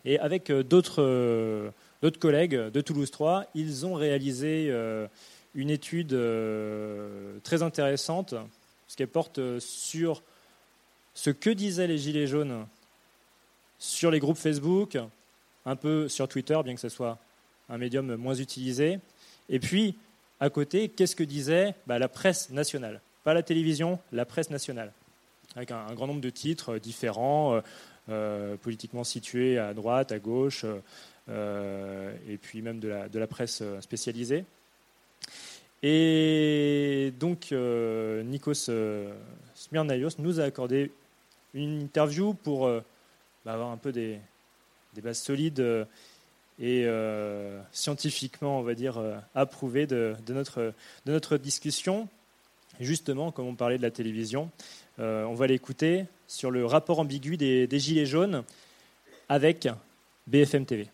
Et 0.04 0.18
avec 0.18 0.50
d'autres 0.50 1.72
collègues 2.18 2.56
de 2.56 2.80
Toulouse 2.80 3.10
3, 3.10 3.46
ils 3.54 3.86
ont 3.86 3.94
réalisé 3.94 4.72
une 5.54 5.70
étude 5.70 6.16
très 7.42 7.62
intéressante, 7.62 8.34
ce 8.88 8.96
qui 8.96 9.06
porte 9.06 9.40
sur 9.58 10.22
ce 11.14 11.30
que 11.30 11.50
disaient 11.50 11.86
les 11.86 11.98
Gilets 11.98 12.26
jaunes 12.26 12.66
sur 13.78 14.10
les 14.10 14.20
groupes 14.20 14.36
Facebook, 14.36 14.98
un 15.66 15.76
peu 15.76 16.08
sur 16.08 16.28
Twitter, 16.28 16.58
bien 16.64 16.74
que 16.74 16.80
ce 16.80 16.88
soit 16.88 17.18
un 17.68 17.78
médium 17.78 18.16
moins 18.16 18.34
utilisé. 18.34 18.98
Et 19.48 19.58
puis, 19.58 19.96
à 20.38 20.50
côté, 20.50 20.88
qu'est-ce 20.88 21.16
que 21.16 21.24
disait 21.24 21.74
bah, 21.86 21.98
la 21.98 22.08
presse 22.08 22.50
nationale? 22.50 23.00
Pas 23.24 23.34
la 23.34 23.42
télévision, 23.42 23.98
la 24.12 24.24
presse 24.24 24.50
nationale. 24.50 24.92
Avec 25.56 25.70
un, 25.72 25.92
grand 25.94 26.06
nombre 26.06 26.20
de 26.20 26.30
titres 26.30 26.78
différents, 26.78 27.54
euh, 27.54 27.56
euh, 27.58 27.62
politiquement 28.62 29.04
situés 29.04 29.58
à 29.58 29.74
droite, 29.74 30.12
à 30.12 30.18
gauche, 30.18 30.64
euh, 31.28 32.14
et 32.28 32.36
puis 32.36 32.62
même 32.62 32.80
de 32.80 33.18
la, 33.18 33.26
presse 33.26 33.62
spécialisée. 33.80 34.44
Et 35.82 37.12
donc, 37.18 37.52
Nikos 37.52 38.70
Smirnaios 39.54 40.10
nous 40.18 40.40
a 40.40 40.44
accordé 40.44 40.90
une 41.54 41.82
interview 41.82 42.34
pour 42.34 42.68
bah, 43.44 43.54
avoir 43.54 43.70
un 43.70 43.78
peu 43.78 43.90
des, 43.90 44.20
bases 45.02 45.18
solides 45.18 45.60
euh, 45.60 45.84
et 46.58 46.84
euh, 46.84 47.58
scientifiquement, 47.72 48.58
on 48.58 48.62
va 48.62 48.74
dire, 48.74 48.98
euh, 48.98 49.16
approuvées 49.34 49.86
de 49.86 50.14
notre 51.06 51.38
discussion. 51.38 52.08
justement, 52.80 53.32
comme 53.32 53.46
on 53.46 53.54
parlait 53.54 53.78
de 53.78 53.82
la 53.82 53.90
télévision, 53.90 54.50
on 54.98 55.34
va 55.34 55.46
l'écouter 55.46 56.04
sur 56.30 56.52
le 56.52 56.64
rapport 56.64 57.00
ambigu 57.00 57.36
des, 57.36 57.68
Gilets 57.78 58.06
jaunes 58.06 58.44
avec 59.28 59.68
BFM 60.28 60.64
TV. 60.64 60.86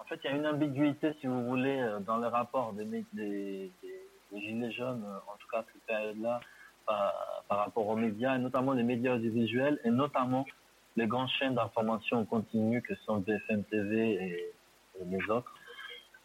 En 0.00 0.04
fait, 0.04 0.18
il 0.24 0.30
y 0.30 0.34
a 0.34 0.36
une 0.36 0.46
ambiguïté, 0.46 1.12
si 1.20 1.28
vous 1.28 1.44
voulez, 1.44 1.80
dans 2.04 2.16
le 2.16 2.26
rapport 2.26 2.72
des, 2.72 3.70
Gilets 4.34 4.72
jaunes, 4.72 5.04
en 5.04 5.36
tout 5.38 5.48
cas 5.50 5.64
cette 5.72 5.82
période-là, 5.82 6.40
par, 6.86 7.58
rapport 7.58 7.86
aux 7.86 7.96
médias, 7.96 8.34
et 8.34 8.38
notamment 8.38 8.72
les 8.72 8.82
médias 8.82 9.14
audiovisuels, 9.14 9.78
et 9.84 9.90
notamment 9.90 10.44
les 10.96 11.06
grandes 11.06 11.28
chaînes 11.38 11.54
d'information 11.54 12.24
continue 12.24 12.82
que 12.82 12.94
sont 13.06 13.18
BFM 13.18 13.62
TV 13.64 14.14
et, 14.14 14.52
les 15.04 15.30
autres. 15.30 15.52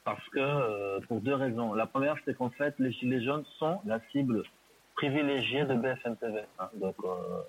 Parce 0.05 0.27
que, 0.29 0.39
euh, 0.39 1.00
pour 1.08 1.20
deux 1.20 1.36
raisons. 1.36 1.74
La 1.74 1.86
première, 1.86 2.15
c'est 2.25 2.36
qu'en 2.36 2.50
fait, 2.50 2.74
les 2.79 2.91
Gilets 2.93 3.24
jaunes 3.24 3.46
sont 3.60 3.79
la 3.86 4.00
cible 4.12 4.43
privilégiée 4.96 5.65
de 5.65 5.75
BFM 5.75 6.15
TV. 6.15 6.41
Hein. 6.58 6.70
Donc, 6.75 6.96
euh, 7.03 7.41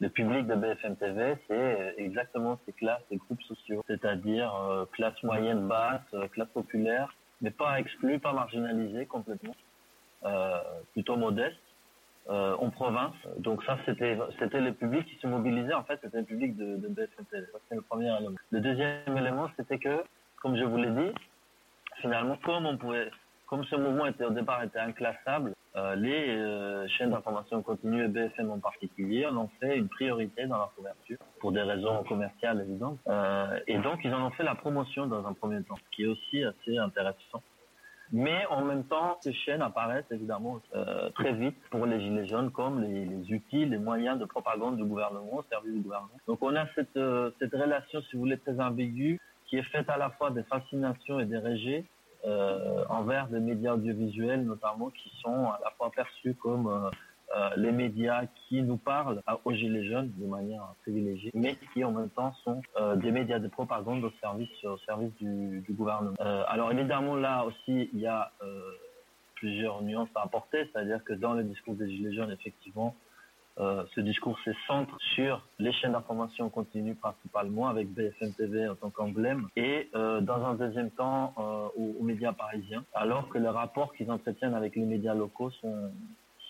le 0.00 0.08
public 0.08 0.46
de 0.46 0.54
BFM 0.54 0.96
TV, 0.96 1.36
c'est 1.48 1.94
exactement 1.96 2.58
ces 2.66 2.72
classes, 2.72 3.02
ces 3.08 3.16
groupes 3.16 3.42
sociaux, 3.42 3.82
c'est-à-dire 3.86 4.54
euh, 4.54 4.84
classe 4.92 5.20
moyenne 5.22 5.66
basse, 5.66 6.02
classe 6.32 6.48
populaire, 6.48 7.14
mais 7.40 7.50
pas 7.50 7.78
exclus, 7.80 8.18
pas 8.18 8.32
marginalisés 8.32 9.06
complètement, 9.06 9.54
plutôt 10.92 11.16
modeste 11.16 11.60
euh, 12.28 12.56
en 12.58 12.70
province. 12.70 13.14
Donc 13.38 13.62
ça, 13.62 13.78
c'était 13.86 14.18
c'était 14.40 14.60
le 14.60 14.72
public 14.72 15.06
qui 15.06 15.16
se 15.18 15.28
mobilisait. 15.28 15.74
En 15.74 15.84
fait, 15.84 16.00
c'était 16.02 16.18
le 16.18 16.24
public 16.24 16.56
de, 16.56 16.88
BFM 16.88 17.24
C'est 17.30 17.74
le 17.76 17.82
premier 17.82 18.12
élément. 18.16 18.34
Le 18.50 18.60
deuxième 18.60 19.16
élément, 19.16 19.48
c'était 19.56 19.78
que, 19.78 20.02
comme 20.42 20.56
je 20.56 20.64
vous 20.64 20.76
l'ai 20.76 20.90
dit, 20.90 21.12
finalement, 22.00 22.36
comme 22.44 22.66
on 22.66 22.76
pouvait, 22.78 23.12
comme 23.46 23.62
ce 23.66 23.76
mouvement 23.76 24.06
était 24.06 24.24
au 24.24 24.30
départ 24.30 24.60
était 24.64 24.80
inclassable, 24.80 25.50
euh, 25.50 25.52
les 25.96 26.28
euh, 26.30 26.88
chaînes 26.88 27.10
d'information 27.10 27.62
continue 27.62 28.04
et 28.04 28.08
BFM 28.08 28.50
en 28.50 28.58
particulier 28.58 29.26
en 29.26 29.36
ont 29.36 29.50
fait 29.60 29.76
une 29.76 29.88
priorité 29.88 30.46
dans 30.46 30.56
leur 30.56 30.74
couverture 30.74 31.18
pour 31.38 31.52
des 31.52 31.62
raisons 31.62 32.02
commerciales 32.04 32.62
évidentes. 32.62 32.98
Euh, 33.08 33.58
et 33.66 33.78
donc, 33.78 34.00
ils 34.04 34.14
en 34.14 34.26
ont 34.26 34.30
fait 34.30 34.42
la 34.42 34.54
promotion 34.54 35.06
dans 35.06 35.26
un 35.26 35.34
premier 35.34 35.62
temps, 35.62 35.76
ce 35.76 35.96
qui 35.96 36.04
est 36.04 36.06
aussi 36.06 36.44
assez 36.44 36.78
intéressant. 36.78 37.42
Mais 38.12 38.46
en 38.46 38.64
même 38.64 38.84
temps, 38.84 39.18
ces 39.20 39.32
chaînes 39.32 39.62
apparaissent 39.62 40.10
évidemment 40.10 40.60
euh, 40.74 41.10
très 41.10 41.32
vite 41.32 41.56
pour 41.70 41.86
les 41.86 42.00
Gilets 42.00 42.26
jaunes 42.26 42.52
comme 42.52 42.82
les, 42.82 43.34
outils, 43.34 43.66
les 43.66 43.78
moyens 43.78 44.18
de 44.18 44.24
propagande 44.24 44.76
du 44.76 44.84
gouvernement, 44.84 45.38
au 45.38 45.42
service 45.50 45.72
du 45.72 45.80
gouvernement. 45.80 46.14
Donc 46.28 46.38
on 46.40 46.54
a 46.54 46.66
cette, 46.74 46.96
euh, 46.96 47.30
cette 47.40 47.52
relation, 47.52 48.00
si 48.02 48.14
vous 48.14 48.20
voulez, 48.20 48.38
très 48.38 48.58
ambiguë, 48.60 49.20
qui 49.46 49.58
est 49.58 49.64
faite 49.64 49.90
à 49.90 49.96
la 49.96 50.10
fois 50.10 50.30
des 50.30 50.44
fascinations 50.44 51.18
et 51.18 51.24
des 51.24 51.38
rejets 51.38 51.84
euh, 51.84 51.95
envers 52.88 53.28
des 53.28 53.40
médias 53.40 53.74
audiovisuels 53.74 54.44
notamment 54.44 54.90
qui 54.90 55.12
sont 55.22 55.46
à 55.46 55.60
la 55.64 55.70
fois 55.76 55.90
perçus 55.94 56.34
comme 56.34 56.66
euh, 56.66 56.90
euh, 57.36 57.50
les 57.56 57.72
médias 57.72 58.24
qui 58.48 58.62
nous 58.62 58.76
parlent 58.76 59.20
aux 59.44 59.52
Gilets 59.52 59.84
jaunes 59.84 60.12
de 60.16 60.26
manière 60.26 60.62
privilégiée, 60.82 61.32
mais 61.34 61.56
qui 61.72 61.82
en 61.84 61.90
même 61.90 62.08
temps 62.10 62.32
sont 62.44 62.62
euh, 62.76 62.94
des 62.94 63.10
médias 63.10 63.40
de 63.40 63.48
propagande 63.48 64.04
au 64.04 64.12
service, 64.20 64.48
au 64.64 64.78
service 64.78 65.12
du, 65.16 65.64
gouvernement. 65.70 66.14
Euh, 66.20 66.44
alors 66.46 66.70
évidemment 66.70 67.16
là 67.16 67.44
aussi 67.44 67.90
il 67.92 67.98
y 67.98 68.06
a 68.06 68.30
plusieurs 69.34 69.82
nuances 69.82 70.08
à 70.14 70.22
apporter, 70.22 70.70
c'est-à-dire 70.72 71.02
que 71.04 71.12
dans 71.12 71.34
le 71.34 71.44
discours 71.44 71.74
des 71.74 71.90
Gilets 71.90 72.14
jaunes, 72.14 72.30
effectivement, 72.30 72.94
euh, 73.58 73.84
ce 73.94 74.00
discours 74.02 74.38
se 74.44 74.50
centre 74.66 74.94
sur 75.14 75.42
les 75.58 75.72
chaînes 75.72 75.92
d'information 75.92 76.50
continue 76.50 76.94
principalement 76.94 77.68
avec 77.68 77.88
BFM 77.88 78.32
TV 78.34 78.68
en 78.68 78.74
tant 78.74 78.90
qu'emblème 78.90 79.46
et 79.56 79.88
euh, 79.94 80.20
dans 80.20 80.44
un 80.44 80.54
deuxième 80.54 80.90
temps 80.90 81.32
euh, 81.38 81.68
aux, 81.74 81.96
aux, 81.98 82.02
médias 82.02 82.32
parisiens 82.32 82.84
alors 82.92 83.30
que 83.30 83.38
les 83.38 83.48
rapports 83.48 83.94
qu'ils 83.94 84.10
entretiennent 84.10 84.54
avec 84.54 84.76
les 84.76 84.84
médias 84.84 85.14
locaux 85.14 85.50
sont, 85.62 85.90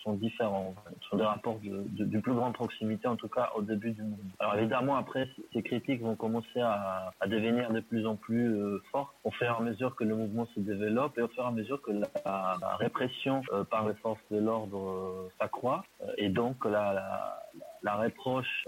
sont 0.07 0.13
différents, 0.13 0.73
sont 1.09 1.17
des 1.17 1.23
rapports 1.23 1.59
de, 1.59 1.83
de, 2.05 2.19
plus 2.19 2.33
grande 2.33 2.53
proximité, 2.53 3.07
en 3.07 3.17
tout 3.17 3.27
cas 3.27 3.51
au 3.55 3.61
début 3.61 3.91
du 3.91 4.03
mouvement. 4.03 4.31
Alors 4.39 4.55
évidemment, 4.55 4.95
après, 4.95 5.27
ces 5.53 5.61
critiques 5.61 6.01
vont 6.01 6.15
commencer 6.15 6.61
à, 6.61 7.11
à 7.19 7.27
devenir 7.27 7.71
de 7.71 7.81
plus 7.81 8.07
en 8.07 8.15
plus 8.15 8.55
euh, 8.55 8.81
fortes 8.91 9.13
au 9.25 9.31
fur 9.31 9.47
et 9.47 9.49
à 9.49 9.59
mesure 9.59 9.95
que 9.95 10.05
le 10.05 10.15
mouvement 10.15 10.47
se 10.55 10.59
développe 10.61 11.17
et 11.17 11.21
au 11.21 11.27
fur 11.27 11.43
et 11.43 11.47
à 11.47 11.51
mesure 11.51 11.81
que 11.81 11.91
la, 11.91 12.57
répression 12.79 13.41
euh, 13.51 13.63
par 13.65 13.87
les 13.87 13.95
forces 13.95 14.21
de 14.31 14.37
l'ordre 14.37 14.79
euh, 14.79 15.29
s'accroît. 15.39 15.83
et 16.17 16.29
donc 16.29 16.63
la, 16.65 17.39
la, 17.83 17.95
reproche 17.95 18.65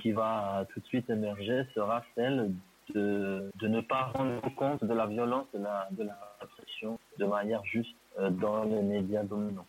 qui 0.00 0.12
va 0.12 0.64
tout 0.72 0.80
de 0.80 0.86
suite 0.86 1.08
émerger 1.10 1.64
sera 1.74 2.02
celle 2.14 2.52
de, 2.94 3.50
de, 3.60 3.68
ne 3.68 3.80
pas 3.80 4.10
rendre 4.14 4.40
compte 4.56 4.82
de 4.82 4.94
la 4.94 5.06
violence 5.06 5.46
de 5.52 5.60
la, 5.60 5.88
de 5.90 6.04
la 6.04 6.18
répression 6.40 6.98
de 7.18 7.26
manière 7.26 7.64
juste 7.64 7.94
dans 8.18 8.64
les 8.64 8.82
médias 8.82 9.24
dominants. 9.24 9.66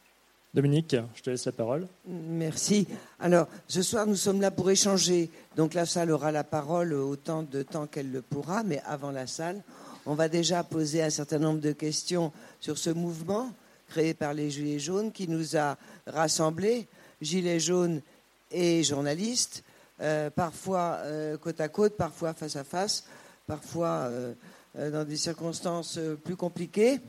Dominique, 0.54 0.96
je 1.16 1.22
te 1.22 1.30
laisse 1.30 1.46
la 1.46 1.54
parole. 1.54 1.88
Merci. 2.06 2.86
Alors, 3.22 3.48
ce 3.68 3.82
soir, 3.82 4.06
nous 4.06 4.18
sommes 4.18 4.42
là 4.42 4.52
pour 4.52 4.70
échanger. 4.70 5.30
Donc, 5.56 5.74
la 5.74 5.86
salle 5.86 6.12
aura 6.12 6.32
la 6.32 6.44
parole 6.44 6.94
autant 6.94 7.44
de 7.44 7.64
temps 7.64 7.88
qu'elle 7.88 8.12
le 8.12 8.22
pourra, 8.22 8.64
mais 8.64 8.82
avant 8.86 9.12
la 9.12 9.28
salle, 9.28 9.62
on 10.06 10.14
va 10.14 10.28
déjà 10.28 10.64
poser 10.64 11.04
un 11.04 11.10
certain 11.10 11.40
nombre 11.40 11.62
de 11.62 11.72
questions 11.72 12.34
sur 12.60 12.78
ce 12.78 12.90
mouvement 12.90 13.54
créé 13.88 14.14
par 14.14 14.34
les 14.34 14.50
Gilets 14.50 14.80
jaunes 14.80 15.12
qui 15.12 15.28
nous 15.28 15.56
a 15.56 15.78
rassemblés, 16.08 16.88
Gilets 17.22 17.60
jaunes 17.60 18.02
et 18.50 18.84
journalistes, 18.84 19.64
euh, 20.02 20.30
parfois 20.30 20.98
euh, 21.04 21.38
côte 21.38 21.62
à 21.62 21.70
côte, 21.70 21.96
parfois 21.96 22.34
face 22.34 22.56
à 22.56 22.64
face, 22.64 23.06
parfois 23.48 24.10
euh, 24.10 24.34
dans 24.76 25.04
des 25.04 25.18
circonstances 25.18 26.00
plus 26.24 26.36
compliquées 26.36 27.00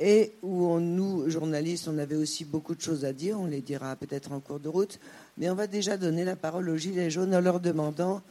et 0.00 0.32
où 0.42 0.80
nous, 0.80 1.28
journalistes, 1.28 1.86
on 1.86 1.98
avait 1.98 2.16
aussi 2.16 2.46
beaucoup 2.46 2.74
de 2.74 2.80
choses 2.80 3.04
à 3.04 3.12
dire, 3.12 3.38
on 3.38 3.44
les 3.44 3.60
dira 3.60 3.94
peut-être 3.96 4.32
en 4.32 4.40
cours 4.40 4.58
de 4.58 4.68
route, 4.68 4.98
mais 5.36 5.50
on 5.50 5.54
va 5.54 5.66
déjà 5.66 5.98
donner 5.98 6.24
la 6.24 6.36
parole 6.36 6.70
aux 6.70 6.76
Gilets 6.76 7.10
jaunes 7.10 7.34
en 7.34 7.40
leur 7.40 7.60
demandant 7.60 8.22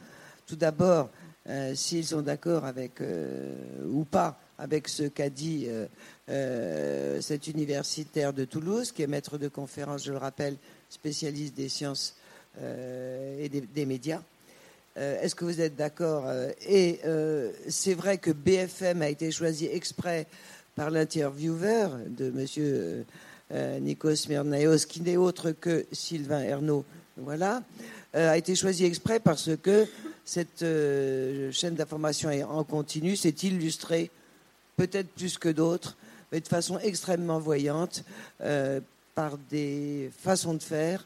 tout 0.46 0.56
d'abord 0.56 1.10
euh, 1.48 1.74
s'ils 1.76 2.06
sont 2.06 2.22
d'accord 2.22 2.64
avec 2.64 3.00
euh, 3.00 3.54
ou 3.86 4.04
pas 4.04 4.40
avec 4.58 4.88
ce 4.88 5.04
qu'a 5.04 5.30
dit 5.30 5.66
euh, 5.68 5.86
euh, 6.28 7.20
cet 7.20 7.46
universitaire 7.46 8.32
de 8.32 8.44
Toulouse, 8.44 8.90
qui 8.92 9.02
est 9.02 9.06
maître 9.06 9.38
de 9.38 9.48
conférence, 9.48 10.04
je 10.04 10.12
le 10.12 10.18
rappelle, 10.18 10.56
spécialiste 10.90 11.54
des 11.54 11.68
sciences 11.68 12.16
et 12.60 13.48
des 13.48 13.86
médias. 13.86 14.20
Est-ce 14.96 15.36
que 15.36 15.44
vous 15.44 15.60
êtes 15.60 15.76
d'accord 15.76 16.24
Et 16.68 17.00
c'est 17.68 17.94
vrai 17.94 18.18
que 18.18 18.32
BFM 18.32 19.00
a 19.02 19.08
été 19.08 19.30
choisi 19.30 19.66
exprès 19.66 20.26
par 20.74 20.90
l'intervieweur 20.90 21.92
de 22.06 22.30
Monsieur 22.30 22.64
euh, 22.64 23.02
euh, 23.52 23.80
Nikos 23.80 24.28
Myrnaeos, 24.28 24.86
qui 24.88 25.00
n'est 25.02 25.16
autre 25.16 25.52
que 25.52 25.86
Sylvain 25.92 26.42
Ernaud, 26.42 26.84
voilà, 27.16 27.62
euh, 28.14 28.30
a 28.30 28.36
été 28.36 28.54
choisi 28.54 28.84
exprès 28.84 29.20
parce 29.20 29.50
que 29.62 29.86
cette 30.24 30.64
chaîne 31.52 31.74
d'information 31.74 32.30
en 32.48 32.62
continu 32.62 33.16
s'est 33.16 33.30
illustrée, 33.42 34.10
peut-être 34.76 35.08
plus 35.08 35.38
que 35.38 35.48
d'autres, 35.48 35.96
mais 36.30 36.40
de 36.40 36.46
façon 36.46 36.78
extrêmement 36.78 37.40
voyante, 37.40 38.04
par 39.16 39.36
des 39.50 40.08
façons 40.16 40.54
de 40.54 40.62
faire 40.62 41.04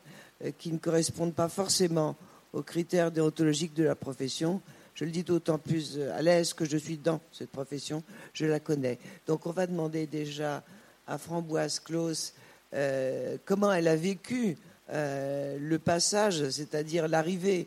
qui 0.58 0.70
ne 0.70 0.76
correspondent 0.76 1.32
pas 1.32 1.48
forcément 1.48 2.16
aux 2.52 2.60
critères 2.60 3.10
déontologiques 3.10 3.72
de 3.72 3.84
la 3.84 3.94
profession, 3.94 4.60
Je 4.94 5.04
le 5.04 5.10
dis 5.10 5.24
d'autant 5.24 5.58
plus 5.58 6.00
à 6.00 6.22
l'aise 6.22 6.54
que 6.54 6.64
je 6.64 6.76
suis 6.76 6.98
dans 6.98 7.20
cette 7.32 7.50
profession, 7.50 8.02
je 8.32 8.46
la 8.46 8.60
connais. 8.60 8.98
Donc 9.26 9.46
on 9.46 9.50
va 9.50 9.66
demander 9.66 10.06
déjà 10.06 10.62
à 11.06 11.18
Framboise 11.18 11.80
Claus 11.80 12.32
euh, 12.74 13.36
comment 13.44 13.72
elle 13.72 13.88
a 13.88 13.96
vécu 13.96 14.56
euh, 14.92 15.58
le 15.60 15.78
passage, 15.78 16.48
c'est-à-dire 16.50 17.08
l'arrivée 17.08 17.66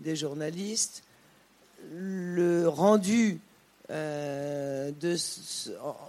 des 0.00 0.16
journalistes, 0.16 1.04
le 1.92 2.66
rendu 2.66 3.40
euh, 3.90 4.90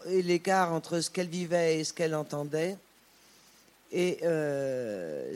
et 0.08 0.22
l'écart 0.24 0.74
entre 0.74 1.00
ce 1.00 1.12
qu'elle 1.12 1.28
vivait 1.28 1.80
et 1.80 1.84
ce 1.84 1.94
qu'elle 1.94 2.16
entendait, 2.16 2.78
et 3.92 4.18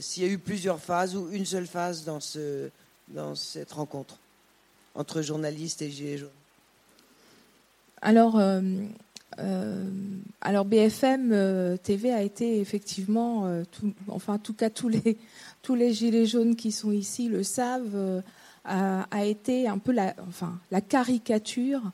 s'il 0.01 0.23
y 0.23 0.25
a 0.25 0.29
eu 0.29 0.39
plusieurs 0.39 0.79
phases 0.79 1.15
ou 1.15 1.29
une 1.31 1.45
seule 1.45 1.67
phase 1.67 2.03
dans 2.03 3.35
cette 3.35 3.71
rencontre 3.71 4.17
entre 4.99 5.21
journalistes 5.21 5.81
et 5.81 5.89
Gilets 5.89 6.17
jaunes. 6.17 6.29
Alors, 8.01 8.39
euh, 9.39 9.89
alors 10.41 10.65
BFM 10.65 11.31
euh, 11.31 11.77
TV 11.77 12.11
a 12.11 12.21
été 12.21 12.59
effectivement, 12.59 13.45
euh, 13.45 13.63
enfin 14.07 14.33
en 14.33 14.39
tout 14.39 14.53
cas 14.53 14.69
tous 14.69 14.89
les 14.89 15.17
tous 15.61 15.75
les 15.75 15.93
gilets 15.93 16.25
jaunes 16.25 16.55
qui 16.55 16.71
sont 16.71 16.91
ici 16.91 17.29
le 17.29 17.43
savent, 17.43 18.23
a, 18.65 19.25
été 19.25 19.67
un 19.67 19.77
peu 19.77 19.95
enfin 20.27 20.59
la 20.71 20.81
caricature 20.81 21.91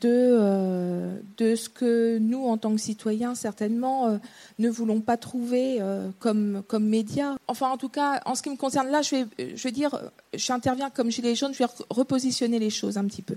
de, 0.00 0.10
euh, 0.12 1.18
de 1.36 1.54
ce 1.54 1.68
que 1.68 2.18
nous, 2.18 2.44
en 2.44 2.58
tant 2.58 2.72
que 2.72 2.80
citoyens, 2.80 3.34
certainement, 3.34 4.06
euh, 4.06 4.18
ne 4.58 4.68
voulons 4.68 5.00
pas 5.00 5.16
trouver 5.16 5.78
euh, 5.80 6.10
comme, 6.18 6.62
comme 6.66 6.86
médias. 6.86 7.36
Enfin, 7.48 7.70
en 7.70 7.76
tout 7.76 7.88
cas, 7.88 8.20
en 8.26 8.34
ce 8.34 8.42
qui 8.42 8.50
me 8.50 8.56
concerne, 8.56 8.88
là, 8.88 9.02
je 9.02 9.16
vais, 9.16 9.56
je 9.56 9.62
vais 9.62 9.72
dire, 9.72 9.98
j'interviens 10.34 10.90
comme 10.90 11.10
gilet 11.10 11.34
jaune, 11.34 11.52
je 11.54 11.58
vais 11.58 11.70
repositionner 11.90 12.58
les 12.58 12.70
choses 12.70 12.98
un 12.98 13.04
petit 13.04 13.22
peu. 13.22 13.36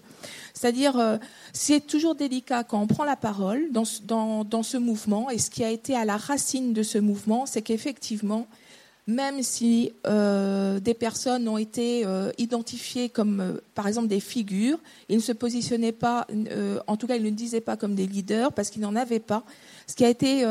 C'est-à-dire, 0.53 1.19
c'est 1.53 1.85
toujours 1.85 2.15
délicat 2.15 2.63
quand 2.63 2.81
on 2.81 2.87
prend 2.87 3.03
la 3.03 3.15
parole 3.15 3.71
dans, 3.71 3.83
dans, 4.05 4.43
dans 4.43 4.63
ce 4.63 4.77
mouvement, 4.77 5.29
et 5.29 5.37
ce 5.37 5.49
qui 5.49 5.63
a 5.63 5.69
été 5.69 5.95
à 5.95 6.05
la 6.05 6.17
racine 6.17 6.73
de 6.73 6.83
ce 6.83 6.97
mouvement, 6.97 7.45
c'est 7.45 7.61
qu'effectivement, 7.61 8.47
même 9.07 9.41
si 9.41 9.93
euh, 10.05 10.81
des 10.81 10.93
personnes 10.93 11.47
ont 11.47 11.57
été 11.57 12.05
euh, 12.05 12.31
identifiées 12.37 13.07
comme, 13.07 13.39
euh, 13.39 13.53
par 13.73 13.87
exemple, 13.87 14.09
des 14.09 14.19
figures, 14.19 14.77
ils 15.07 15.15
ne 15.15 15.21
se 15.21 15.31
positionnaient 15.31 15.93
pas, 15.93 16.27
en 16.87 16.97
tout 16.97 17.07
cas, 17.07 17.15
ils 17.15 17.23
ne 17.23 17.29
disaient 17.29 17.61
pas 17.61 17.77
comme 17.77 17.95
des 17.95 18.05
leaders 18.05 18.51
parce 18.51 18.69
qu'ils 18.69 18.81
n'en 18.81 18.97
avaient 18.97 19.21
pas. 19.21 19.43
Ce 19.87 19.95
qui 19.95 20.03
a 20.03 20.09
été 20.09 20.43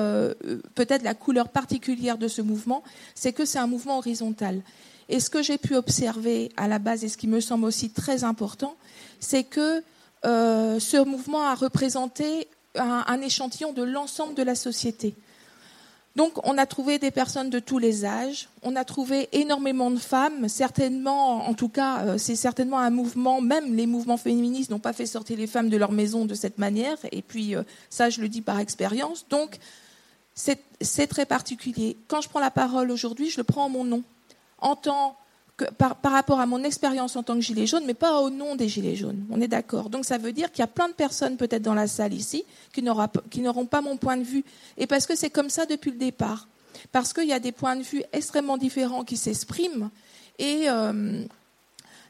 peut-être 0.75 1.02
la 1.02 1.12
couleur 1.12 1.50
particulière 1.50 2.16
de 2.16 2.26
ce 2.26 2.40
mouvement, 2.40 2.82
c'est 3.14 3.34
que 3.34 3.44
c'est 3.44 3.58
un 3.58 3.66
mouvement 3.66 3.98
horizontal. 3.98 4.62
Et 5.10 5.20
ce 5.20 5.28
que 5.28 5.42
j'ai 5.42 5.58
pu 5.58 5.76
observer 5.76 6.50
à 6.56 6.68
la 6.68 6.78
base, 6.78 7.04
et 7.04 7.08
ce 7.08 7.18
qui 7.18 7.28
me 7.28 7.40
semble 7.40 7.66
aussi 7.66 7.90
très 7.90 8.25
important, 8.25 8.75
c'est 9.20 9.44
que 9.44 9.82
ce 10.25 11.04
mouvement 11.04 11.42
a 11.42 11.54
représenté 11.54 12.48
un 12.76 13.20
échantillon 13.20 13.75
de 13.75 13.82
l'ensemble 13.82 14.34
de 14.34 14.42
la 14.42 14.54
société. 14.54 15.14
Donc, 16.16 16.32
on 16.44 16.56
a 16.56 16.64
trouvé 16.64 16.99
des 16.99 17.11
personnes 17.11 17.50
de 17.50 17.58
tous 17.58 17.78
les 17.78 18.06
âges. 18.06 18.49
On 18.62 18.75
a 18.75 18.87
trouvé 18.87 19.28
énormément 19.32 19.90
de 19.90 19.99
femmes. 19.99 20.49
Certainement, 20.49 21.46
en 21.46 21.52
tout 21.52 21.68
cas, 21.68 22.06
euh, 22.06 22.18
c'est 22.18 22.37
certainement 22.37 22.78
un 22.78 22.88
mouvement. 22.88 23.42
Même 23.42 23.75
les 23.75 23.87
mouvements 23.87 24.16
féministes 24.16 24.70
n'ont 24.70 24.78
pas 24.78 24.94
fait 24.94 25.04
sortir 25.04 25.37
les 25.37 25.46
femmes 25.46 25.68
de 25.68 25.76
leur 25.76 25.92
maison 25.92 26.25
de 26.25 26.35
cette 26.35 26.56
manière. 26.56 26.96
Et 27.12 27.20
puis, 27.20 27.54
euh, 27.54 27.62
ça, 27.90 28.08
je 28.08 28.23
le 28.23 28.30
dis 28.30 28.40
par 28.40 28.58
expérience. 28.58 29.26
Donc, 29.28 29.58
c'est 30.35 31.06
très 31.06 31.26
particulier. 31.26 31.99
Quand 32.08 32.23
je 32.23 32.30
prends 32.30 32.40
la 32.40 32.50
parole 32.50 32.90
aujourd'hui, 32.90 33.28
je 33.28 33.37
le 33.37 33.44
prends 33.44 33.66
en 33.66 33.70
mon 33.70 33.85
nom, 33.85 34.02
en 34.58 34.75
tant 34.75 35.16
par, 35.78 35.96
rapport 36.02 36.40
à 36.40 36.46
mon 36.46 36.62
expérience 36.64 37.16
en 37.16 37.22
tant 37.22 37.34
que 37.34 37.40
gilet 37.40 37.66
jaune, 37.66 37.84
mais 37.86 37.94
pas 37.94 38.20
au 38.20 38.30
nom 38.30 38.56
des 38.56 38.68
gilets 38.68 38.96
jaunes. 38.96 39.25
On 39.30 39.40
est 39.40 39.48
d'accord. 39.48 39.88
Donc 39.88 40.04
ça 40.04 40.18
veut 40.18 40.32
dire 40.32 40.52
qu'il 40.52 40.60
y 40.60 40.64
a 40.64 40.68
plein 40.68 40.88
de 40.88 40.92
personnes 40.94 41.36
peut-être 41.36 41.62
dans 41.62 41.75
la 41.75 41.86
salle 41.86 42.12
ici 42.12 42.44
qui 42.72 42.82
n'auront 42.82 43.66
pas 43.66 43.80
mon 43.80 43.96
point 43.96 44.16
de 44.16 44.22
vue. 44.22 44.44
Et 44.76 44.86
parce 44.86 45.06
que 45.06 45.16
c'est 45.16 45.30
comme 45.30 45.48
ça 45.48 45.64
depuis 45.64 45.90
le 45.90 45.96
départ. 45.96 46.46
Parce 46.92 47.12
qu'il 47.12 47.26
y 47.26 47.32
a 47.32 47.40
des 47.40 47.52
points 47.52 47.76
de 47.76 47.82
vue 47.82 48.02
extrêmement 48.12 48.58
différents 48.58 49.02
qui 49.02 49.16
s'expriment. 49.16 49.90
Et, 50.38 50.68
euh, 50.68 51.25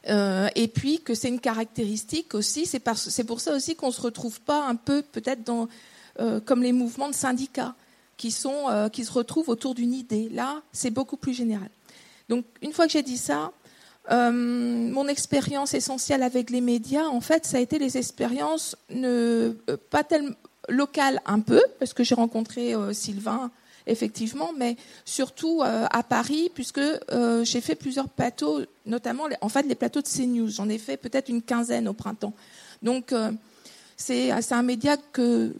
euh, 0.09 0.49
puis 0.73 0.99
que 0.99 1.13
c'est 1.13 1.29
une 1.29 1.39
caractéristique 1.39 2.35
aussi. 2.35 2.65
C'est 2.65 3.23
pour 3.23 3.39
ça 3.39 3.55
aussi 3.55 3.75
qu'on 3.75 3.87
ne 3.87 3.93
se 3.93 4.01
retrouve 4.01 4.41
pas 4.41 4.65
un 4.65 4.75
peu 4.75 5.01
peut-être 5.01 5.43
dans 5.45 5.69
euh, 6.19 6.41
comme 6.41 6.63
les 6.63 6.73
mouvements 6.73 7.09
de 7.09 7.15
syndicats 7.15 7.75
qui, 8.17 8.31
sont, 8.31 8.89
qui 8.91 9.05
se 9.05 9.11
retrouvent 9.11 9.49
autour 9.49 9.73
d'une 9.73 9.93
idée. 9.93 10.27
Là, 10.29 10.61
c'est 10.73 10.89
beaucoup 10.89 11.17
plus 11.17 11.33
général. 11.33 11.69
Donc, 12.29 12.45
une 12.61 12.73
fois 12.73 12.85
que 12.85 12.91
j'ai 12.91 13.03
dit 13.03 13.17
ça, 13.17 13.51
euh, 14.09 14.31
mon 14.31 15.07
expérience 15.07 15.73
essentielle 15.73 16.23
avec 16.23 16.49
les 16.49 16.61
médias, 16.61 17.05
en 17.05 17.21
fait, 17.21 17.45
ça 17.45 17.57
a 17.57 17.59
été 17.59 17.77
les 17.77 17.97
expériences 17.97 18.75
euh, 18.93 19.53
pas 19.89 20.03
tellement 20.03 20.35
locales 20.69 21.21
un 21.25 21.39
peu, 21.39 21.61
parce 21.79 21.93
que 21.93 22.03
j'ai 22.03 22.15
rencontré 22.15 22.73
euh, 22.73 22.91
Sylvain, 22.91 23.51
effectivement, 23.85 24.51
mais 24.57 24.75
surtout 25.05 25.61
à 25.63 26.03
Paris, 26.03 26.51
puisque 26.53 26.81
j'ai 27.43 27.61
fait 27.61 27.75
plusieurs 27.75 28.09
plateaux, 28.09 28.59
notamment, 28.85 29.29
en 29.39 29.47
fait, 29.47 29.63
les 29.63 29.75
plateaux 29.75 30.01
de 30.01 30.07
CNews. 30.07 30.49
J'en 30.49 30.67
ai 30.67 30.77
fait 30.77 30.97
peut-être 30.97 31.29
une 31.29 31.41
quinzaine 31.41 31.87
au 31.87 31.93
printemps. 31.93 32.33
Donc, 32.81 33.13
c'est 33.95 34.51
un 34.51 34.61
média 34.61 34.97
que, 35.13 35.53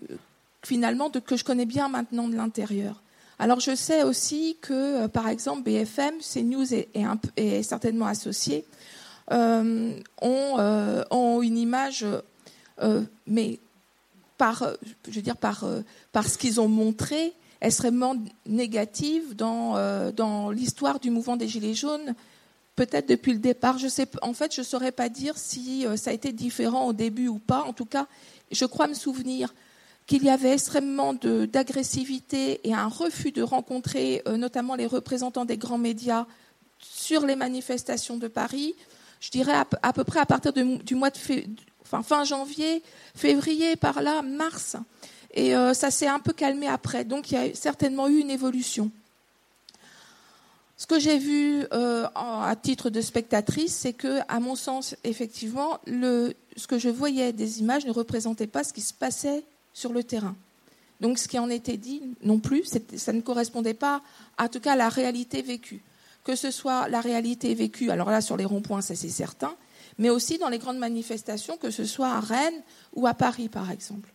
finalement, 0.61 1.09
que 1.09 1.37
je 1.37 1.45
connais 1.45 1.65
bien 1.65 1.87
maintenant 1.87 2.27
de 2.27 2.35
l'intérieur. 2.35 3.01
Alors 3.39 3.59
je 3.59 3.75
sais 3.75 4.03
aussi 4.03 4.57
que, 4.61 5.03
euh, 5.03 5.07
par 5.07 5.27
exemple, 5.27 5.61
BFM, 5.63 6.15
CNews 6.19 6.73
est, 6.73 7.63
certainement 7.63 8.07
associé, 8.07 8.65
euh, 9.31 9.93
euh, 10.23 11.03
ont, 11.11 11.41
une 11.41 11.57
image, 11.57 12.05
mais 13.27 13.59
par, 14.37 14.67
je 15.07 15.15
veux 15.15 15.21
dire, 15.21 15.37
par 15.37 15.63
ce 15.63 16.37
qu'ils 16.37 16.59
ont 16.59 16.67
montré, 16.67 17.33
extrêmement 17.61 18.15
négative 18.45 19.35
dans, 19.35 20.11
dans 20.11 20.49
l'histoire 20.51 20.99
du 20.99 21.11
mouvement 21.11 21.37
des 21.37 21.47
Gilets 21.47 21.73
jaunes, 21.73 22.15
peut-être 22.75 23.09
depuis 23.09 23.33
le 23.33 23.39
départ. 23.39 23.77
Je 23.77 23.87
sais, 23.87 24.07
en 24.21 24.33
fait, 24.33 24.53
je 24.53 24.61
ne 24.61 24.65
saurais 24.65 24.91
pas 24.91 25.09
dire 25.09 25.37
si 25.37 25.85
ça 25.95 26.11
a 26.11 26.13
été 26.13 26.31
différent 26.31 26.87
au 26.87 26.93
début 26.93 27.27
ou 27.27 27.39
pas. 27.39 27.63
En 27.63 27.73
tout 27.73 27.85
cas, 27.85 28.07
je 28.51 28.65
crois 28.65 28.87
me 28.87 28.93
souvenir 28.93 29.53
qu'il 30.07 30.23
y 30.23 30.29
avait 30.29 30.53
extrêmement 30.53 31.13
d'agressivité 31.13 32.61
et 32.67 32.73
un 32.73 32.87
refus 32.87 33.31
de 33.31 33.43
rencontrer 33.43 34.23
euh, 34.27 34.37
notamment 34.37 34.75
les 34.75 34.85
représentants 34.85 35.45
des 35.45 35.57
grands 35.57 35.77
médias 35.77 36.25
sur 36.79 37.25
les 37.25 37.35
manifestations 37.35 38.17
de 38.17 38.29
Paris. 38.29 38.73
Je 39.19 39.29
dirais 39.29 39.53
à, 39.81 39.93
peu 39.93 40.03
près 40.05 40.19
à 40.19 40.25
partir 40.25 40.53
du 40.53 40.95
mois 40.95 41.09
de 41.09 41.17
fin 41.83 42.23
janvier, 42.23 42.83
février, 43.15 43.75
par 43.75 44.01
là, 44.01 44.21
mars. 44.21 44.77
Et 45.33 45.55
euh, 45.55 45.73
ça 45.73 45.91
s'est 45.91 46.07
un 46.07 46.19
peu 46.19 46.33
calmé 46.33 46.67
après. 46.67 47.03
Donc 47.03 47.31
il 47.31 47.33
y 47.33 47.37
a 47.37 47.53
certainement 47.53 48.07
eu 48.07 48.19
une 48.19 48.31
évolution. 48.31 48.91
Ce 50.77 50.85
que 50.85 50.99
j'ai 50.99 51.17
vu 51.17 51.65
euh, 51.73 52.07
à 52.15 52.55
titre 52.55 52.91
de 52.91 53.01
spectatrice, 53.01 53.75
c'est 53.75 53.93
que, 53.93 54.19
à 54.27 54.39
mon 54.39 54.55
sens, 54.55 54.95
effectivement, 55.03 55.79
ce 55.87 56.67
que 56.67 56.77
je 56.77 56.89
voyais 56.89 57.33
des 57.33 57.59
images 57.59 57.85
ne 57.85 57.91
représentait 57.91 58.47
pas 58.47 58.63
ce 58.63 58.71
qui 58.71 58.81
se 58.81 58.93
passait 58.93 59.43
sur 59.77 59.93
le 59.93 60.03
terrain. 60.03 60.35
Donc 61.01 61.19
ce 61.19 61.27
qui 61.27 61.37
en 61.37 61.51
était 61.51 61.77
dit 61.77 62.01
non 62.23 62.39
plus, 62.39 62.63
ça 62.95 63.13
ne 63.13 63.21
correspondait 63.21 63.75
pas, 63.75 64.01
en 64.39 64.47
tout 64.47 64.59
cas, 64.59 64.73
à 64.73 64.75
la 64.75 64.89
réalité 64.89 65.43
vécue. 65.43 65.83
Que 66.23 66.35
ce 66.35 66.49
soit 66.49 66.89
la 66.89 66.99
réalité 66.99 67.53
vécue, 67.53 67.91
alors 67.91 68.09
là 68.09 68.21
sur 68.21 68.37
les 68.37 68.45
ronds-points, 68.45 68.81
ça 68.81 68.95
c'est 68.95 69.09
certain, 69.09 69.53
mais 69.99 70.09
aussi 70.09 70.39
dans 70.39 70.49
les 70.49 70.57
grandes 70.57 70.79
manifestations, 70.79 71.57
que 71.57 71.69
ce 71.69 71.85
soit 71.85 72.09
à 72.09 72.19
Rennes 72.19 72.61
ou 72.95 73.05
à 73.05 73.13
Paris 73.13 73.49
par 73.49 73.69
exemple. 73.69 74.09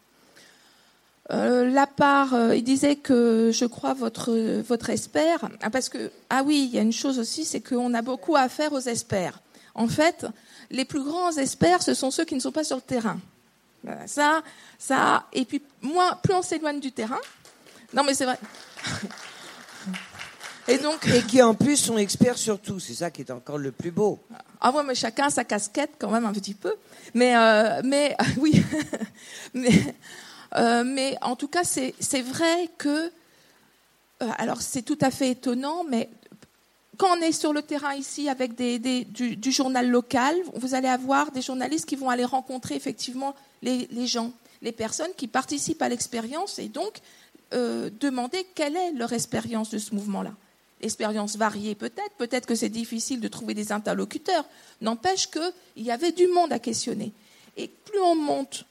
Euh, 1.31 1.70
la 1.70 1.87
part, 1.87 2.35
euh, 2.35 2.57
il 2.57 2.64
disait 2.64 2.96
que 2.96 3.53
je 3.55 3.64
crois 3.64 3.94
votre 3.94 4.33
votre 4.62 4.90
expert, 4.90 5.48
ah, 5.61 5.70
parce 5.70 5.88
que 5.88 6.11
ah 6.29 6.42
oui, 6.44 6.68
il 6.68 6.75
y 6.75 6.79
a 6.81 6.83
une 6.83 6.92
chose 6.92 7.20
aussi, 7.20 7.44
c'est 7.44 7.61
qu'on 7.61 7.94
a 7.94 8.03
beaucoup 8.03 8.35
à 8.35 8.48
faire 8.48 8.72
aux 8.72 8.81
experts. 8.81 9.40
En 9.77 9.87
fait, 9.87 10.27
les 10.72 10.85
plus 10.85 11.05
grands 11.05 11.31
experts, 11.37 11.85
ce 11.85 11.94
sont 11.94 12.11
ceux 12.11 12.25
qui 12.25 12.35
ne 12.35 12.40
sont 12.40 12.51
pas 12.51 12.64
sur 12.64 12.77
le 12.77 12.83
terrain. 12.83 13.20
Ça, 14.07 14.42
ça, 14.79 15.27
et 15.33 15.45
puis 15.45 15.62
moins, 15.81 16.14
plus 16.23 16.35
on 16.35 16.42
s'éloigne 16.42 16.81
du 16.81 16.92
terrain. 16.92 17.18
Non, 17.92 18.05
mais 18.05 18.14
c'est 18.14 18.25
vrai. 18.25 18.38
Et 20.68 20.79
donc, 20.79 21.07
et 21.09 21.23
qui 21.23 21.42
en 21.42 21.55
plus 21.55 21.77
sont 21.77 21.99
experts 21.99 22.38
sur 22.38 22.61
tout. 22.61 22.79
C'est 22.79 22.95
ça 22.95 23.11
qui 23.11 23.23
est 23.23 23.31
encore 23.31 23.59
le 23.59 23.73
plus 23.73 23.90
beau. 23.90 24.21
Ah 24.61 24.71
ouais, 24.71 24.85
mais 24.85 24.95
chacun 24.95 25.29
sa 25.29 25.45
casquette 25.45 25.90
quand 25.99 26.11
même 26.11 26.25
un 26.25 26.33
petit 26.33 26.55
peu. 26.55 26.73
Mais, 27.14 27.37
euh, 27.37 27.81
mais 27.85 28.16
oui. 28.38 28.62
mais, 29.55 29.95
euh, 30.57 30.85
mais 30.85 31.16
en 31.21 31.35
tout 31.35 31.49
cas, 31.49 31.64
c'est 31.64 32.23
vrai 32.23 32.68
que. 32.79 33.11
Euh, 34.23 34.29
alors, 34.38 34.62
c'est 34.62 34.83
tout 34.83 34.99
à 35.01 35.11
fait 35.11 35.31
étonnant, 35.31 35.85
mais 35.88 36.09
quand 36.97 37.18
on 37.18 37.21
est 37.21 37.33
sur 37.33 37.53
le 37.53 37.62
terrain 37.62 37.95
ici 37.95 38.29
avec 38.29 38.55
des, 38.55 38.79
du, 39.05 39.37
du, 39.37 39.51
journal 39.51 39.90
local, 39.90 40.37
vous 40.55 40.75
allez 40.75 40.88
avoir 40.88 41.33
des 41.33 41.42
journalistes 41.42 41.87
qui 41.87 41.97
vont 41.97 42.09
aller 42.09 42.25
rencontrer 42.25 42.77
effectivement 42.77 43.35
les, 43.62 44.07
gens, 44.07 44.33
les 44.61 44.72
personnes 44.72 45.12
qui 45.16 45.29
participent 45.29 45.83
à 45.83 45.88
l'expérience 45.88 46.59
et 46.59 46.68
donc 46.68 47.01
euh, 47.55 47.90
demander 48.01 48.46
quelle 48.55 48.77
est 48.77 48.92
leur 48.92 49.12
expérience 49.12 49.70
de 49.70 49.79
ce 49.79 49.94
mouvement-là. 49.94 50.33
expériences 50.81 51.37
variées 51.37 51.75
peut-être, 51.75 52.14
peut-être 52.18 52.46
que 52.46 52.55
c'est 52.55 52.68
difficile 52.68 53.20
de 53.20 53.29
trouver 53.29 53.55
des 53.55 53.72
interlocuteurs. 53.72 54.44
N'empêche 54.81 55.29
qu'il 55.31 55.53
y 55.85 55.90
avait 55.90 56.12
du 56.12 56.27
monde 56.27 56.53
à 56.53 56.59
questionner. 56.59 57.12
Et 57.57 57.68
plus 57.68 58.01
on 58.01 58.14
monte 58.14 58.64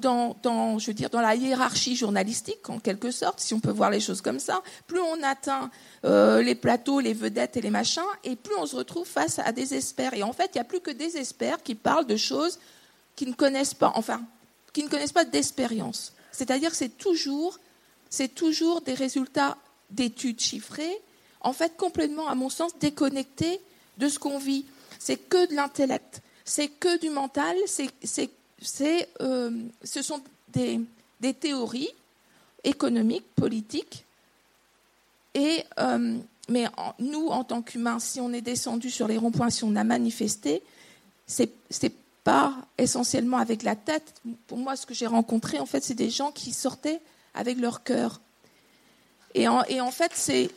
dans, 0.00 0.78
je 0.78 1.08
dans 1.08 1.20
la 1.20 1.34
hiérarchie 1.34 1.94
journalistique, 1.94 2.68
en 2.68 2.80
quelque 2.80 3.10
sorte, 3.10 3.38
si 3.40 3.54
on 3.54 3.60
peut 3.60 3.70
voir 3.70 3.90
les 3.90 4.00
choses 4.00 4.20
comme 4.20 4.40
ça, 4.40 4.62
plus 4.86 5.00
on 5.00 5.22
atteint 5.22 5.70
euh, 6.04 6.42
les 6.42 6.56
plateaux, 6.56 6.98
les 6.98 7.12
vedettes 7.12 7.56
et 7.56 7.60
les 7.60 7.70
machins, 7.70 8.02
et 8.24 8.34
plus 8.34 8.54
on 8.58 8.66
se 8.66 8.74
retrouve 8.74 9.06
face 9.06 9.38
à 9.38 9.52
des 9.52 9.74
experts. 9.74 10.14
Et 10.14 10.22
en 10.22 10.32
fait, 10.32 10.50
il 10.54 10.58
n'y 10.58 10.62
a 10.62 10.64
plus 10.64 10.80
que 10.80 10.90
des 10.90 11.16
experts 11.16 11.62
qui 11.62 11.74
parlent 11.74 12.06
de 12.06 12.16
choses 12.16 12.58
qu'ils 13.16 13.28
ne 13.28 13.34
connaissent 13.34 13.74
pas, 13.74 13.92
enfin, 13.94 14.22
qui 14.72 14.82
ne 14.82 14.88
connaissent 14.88 15.12
pas 15.12 15.24
d'expérience. 15.24 16.12
C'est-à-dire 16.30 16.70
que 16.70 16.76
c'est 16.76 16.96
toujours, 16.96 17.58
c'est 18.10 18.34
toujours 18.34 18.80
des 18.80 18.94
résultats 18.94 19.56
d'études 19.90 20.40
chiffrées, 20.40 20.96
en 21.40 21.52
fait, 21.52 21.76
complètement, 21.76 22.28
à 22.28 22.34
mon 22.34 22.48
sens, 22.48 22.72
déconnectés 22.78 23.60
de 23.98 24.08
ce 24.08 24.18
qu'on 24.18 24.38
vit. 24.38 24.64
C'est 24.98 25.16
que 25.16 25.48
de 25.48 25.54
l'intellect, 25.54 26.22
c'est 26.44 26.68
que 26.68 26.98
du 26.98 27.10
mental, 27.10 27.56
c'est 27.66 27.90
c'est, 28.62 29.08
euh, 29.20 29.50
ce 29.82 30.02
sont 30.02 30.22
des, 30.52 30.80
théories 31.34 31.90
économiques, 32.64 33.26
politiques. 33.34 34.04
Et, 35.34 35.64
euh, 35.78 36.18
mais 36.48 36.66
nous, 36.98 37.26
en 37.28 37.44
tant 37.44 37.62
qu'humains, 37.62 37.98
si 37.98 38.20
on 38.20 38.32
est 38.32 38.40
descendu 38.40 38.90
sur 38.90 39.08
les 39.08 39.16
ronds-points, 39.16 39.50
si 39.50 39.64
on 39.64 39.74
a 39.76 39.84
manifesté, 39.84 40.62
c'est 41.26 41.50
n'est 41.82 41.92
pas 42.24 42.54
essentiellement 42.78 43.38
avec 43.38 43.62
la 43.62 43.76
tête. 43.76 44.14
Pour 44.46 44.58
moi, 44.58 44.76
ce 44.76 44.86
que 44.86 44.94
j'ai 44.94 45.06
rencontré, 45.06 45.58
en 45.58 45.66
fait, 45.66 45.82
c'est 45.82 45.94
des 45.94 46.10
gens 46.10 46.30
qui 46.30 46.52
sortaient 46.52 47.00
avec 47.34 47.58
leur 47.58 47.82
cœur. 47.82 48.20
Et 49.34 49.48
en, 49.48 49.90
fait, 49.90 50.12
c'est. 50.14 50.50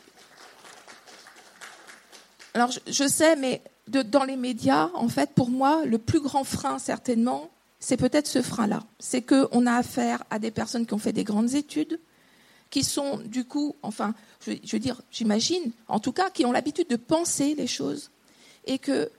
Alors, 2.54 2.70
je, 2.70 3.08
sais, 3.08 3.36
mais 3.36 3.62
dans 3.88 4.24
les 4.24 4.36
médias, 4.36 4.90
en 4.94 5.08
fait, 5.08 5.30
pour 5.30 5.50
moi, 5.50 5.84
le 5.86 5.98
plus 5.98 6.20
grand 6.20 6.44
frein, 6.44 6.78
certainement, 6.78 7.50
c'est 7.80 7.96
peut-être 7.96 8.26
ce 8.26 8.42
frein-là. 8.42 8.82
C'est 8.98 9.22
qu'on 9.22 9.66
a 9.66 9.74
affaire 9.74 10.24
à 10.30 10.38
des 10.38 10.50
personnes 10.50 10.86
qui 10.86 10.94
ont 10.94 10.98
fait 10.98 11.12
des 11.12 11.24
grandes 11.24 11.54
études, 11.54 11.98
qui 12.70 12.84
sont 12.84 13.18
du 13.24 13.44
coup, 13.44 13.76
enfin, 13.82 14.14
je, 14.46 14.52
veux 14.72 14.78
dire, 14.78 15.00
j'imagine, 15.10 15.72
en 15.88 16.00
tout 16.00 16.12
cas, 16.12 16.30
qui 16.30 16.44
ont 16.44 16.52
l'habitude 16.52 16.88
de 16.88 16.96
penser 16.96 17.54
les 17.54 17.66
choses, 17.66 18.10
et 18.66 18.78
que 18.78 19.10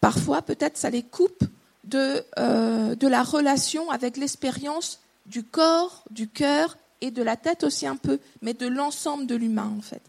parfois, 0.00 0.42
peut-être, 0.42 0.76
ça 0.76 0.90
les 0.90 1.02
coupe 1.02 1.44
de, 1.86 2.24
euh, 2.38 2.94
de 2.94 3.08
la 3.08 3.22
relation 3.22 3.90
avec 3.90 4.16
l'expérience 4.16 5.00
du 5.26 5.42
corps, 5.42 6.04
du 6.10 6.28
cœur 6.28 6.76
et 7.00 7.10
de 7.10 7.22
la 7.22 7.36
tête 7.36 7.64
aussi 7.64 7.86
un 7.86 7.96
peu, 7.96 8.18
mais 8.42 8.54
de 8.54 8.66
l'ensemble 8.66 9.26
de 9.26 9.34
l'humain, 9.34 9.72
en 9.76 9.82
fait. 9.82 10.02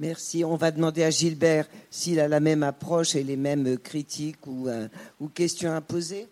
Merci. 0.00 0.44
On 0.44 0.56
va 0.56 0.70
demander 0.70 1.04
à 1.04 1.10
Gilbert 1.10 1.68
s'il 1.90 2.18
a 2.18 2.28
la 2.28 2.40
même 2.40 2.62
approche 2.62 3.14
et 3.14 3.22
les 3.22 3.36
mêmes 3.36 3.78
critiques 3.78 4.46
ou, 4.46 4.68
euh, 4.68 4.88
ou 5.20 5.28
questions 5.28 5.72
à 5.72 5.80
poser. 5.80 6.26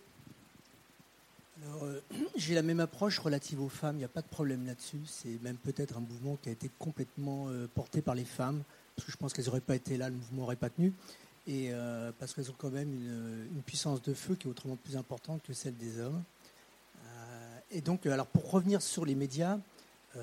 Euh, 1.83 2.01
j'ai 2.37 2.55
la 2.55 2.63
même 2.63 2.81
approche 2.81 3.19
relative 3.19 3.61
aux 3.63 3.69
femmes, 3.69 3.97
il 3.97 3.99
n'y 4.01 4.05
a 4.05 4.09
pas 4.09 4.23
de 4.23 4.27
problème 4.27 4.67
là-dessus. 4.67 5.01
C'est 5.07 5.41
même 5.43 5.57
peut-être 5.57 5.97
un 5.97 6.01
mouvement 6.01 6.37
qui 6.43 6.49
a 6.49 6.53
été 6.53 6.71
complètement 6.79 7.47
euh, 7.49 7.67
porté 7.75 8.03
par 8.03 8.15
les 8.15 8.25
femmes, 8.25 8.63
parce 8.97 9.07
que 9.07 9.13
je 9.13 9.17
pense 9.17 9.33
qu'elles 9.33 9.47
n'auraient 9.47 9.61
pas 9.61 9.77
été 9.77 9.97
là, 9.97 10.09
le 10.09 10.17
mouvement 10.17 10.43
n'aurait 10.43 10.57
pas 10.57 10.71
tenu. 10.71 10.93
Et 11.47 11.69
euh, 11.73 12.13
parce 12.19 12.35
qu'elles 12.35 12.51
ont 12.51 12.57
quand 12.57 12.71
même 12.71 12.93
une, 12.93 13.63
puissance 13.63 14.03
de 14.03 14.15
feu 14.15 14.35
qui 14.35 14.47
est 14.47 14.51
autrement 14.51 14.77
plus 14.77 14.97
importante 14.97 15.43
que 15.43 15.53
celle 15.53 15.77
des 15.77 16.01
hommes. 16.01 16.23
et 17.71 17.81
donc, 17.81 18.07
alors 18.07 18.27
pour 18.27 18.51
revenir 18.51 18.83
sur 18.83 19.05
les 19.05 19.15
médias, 19.15 19.59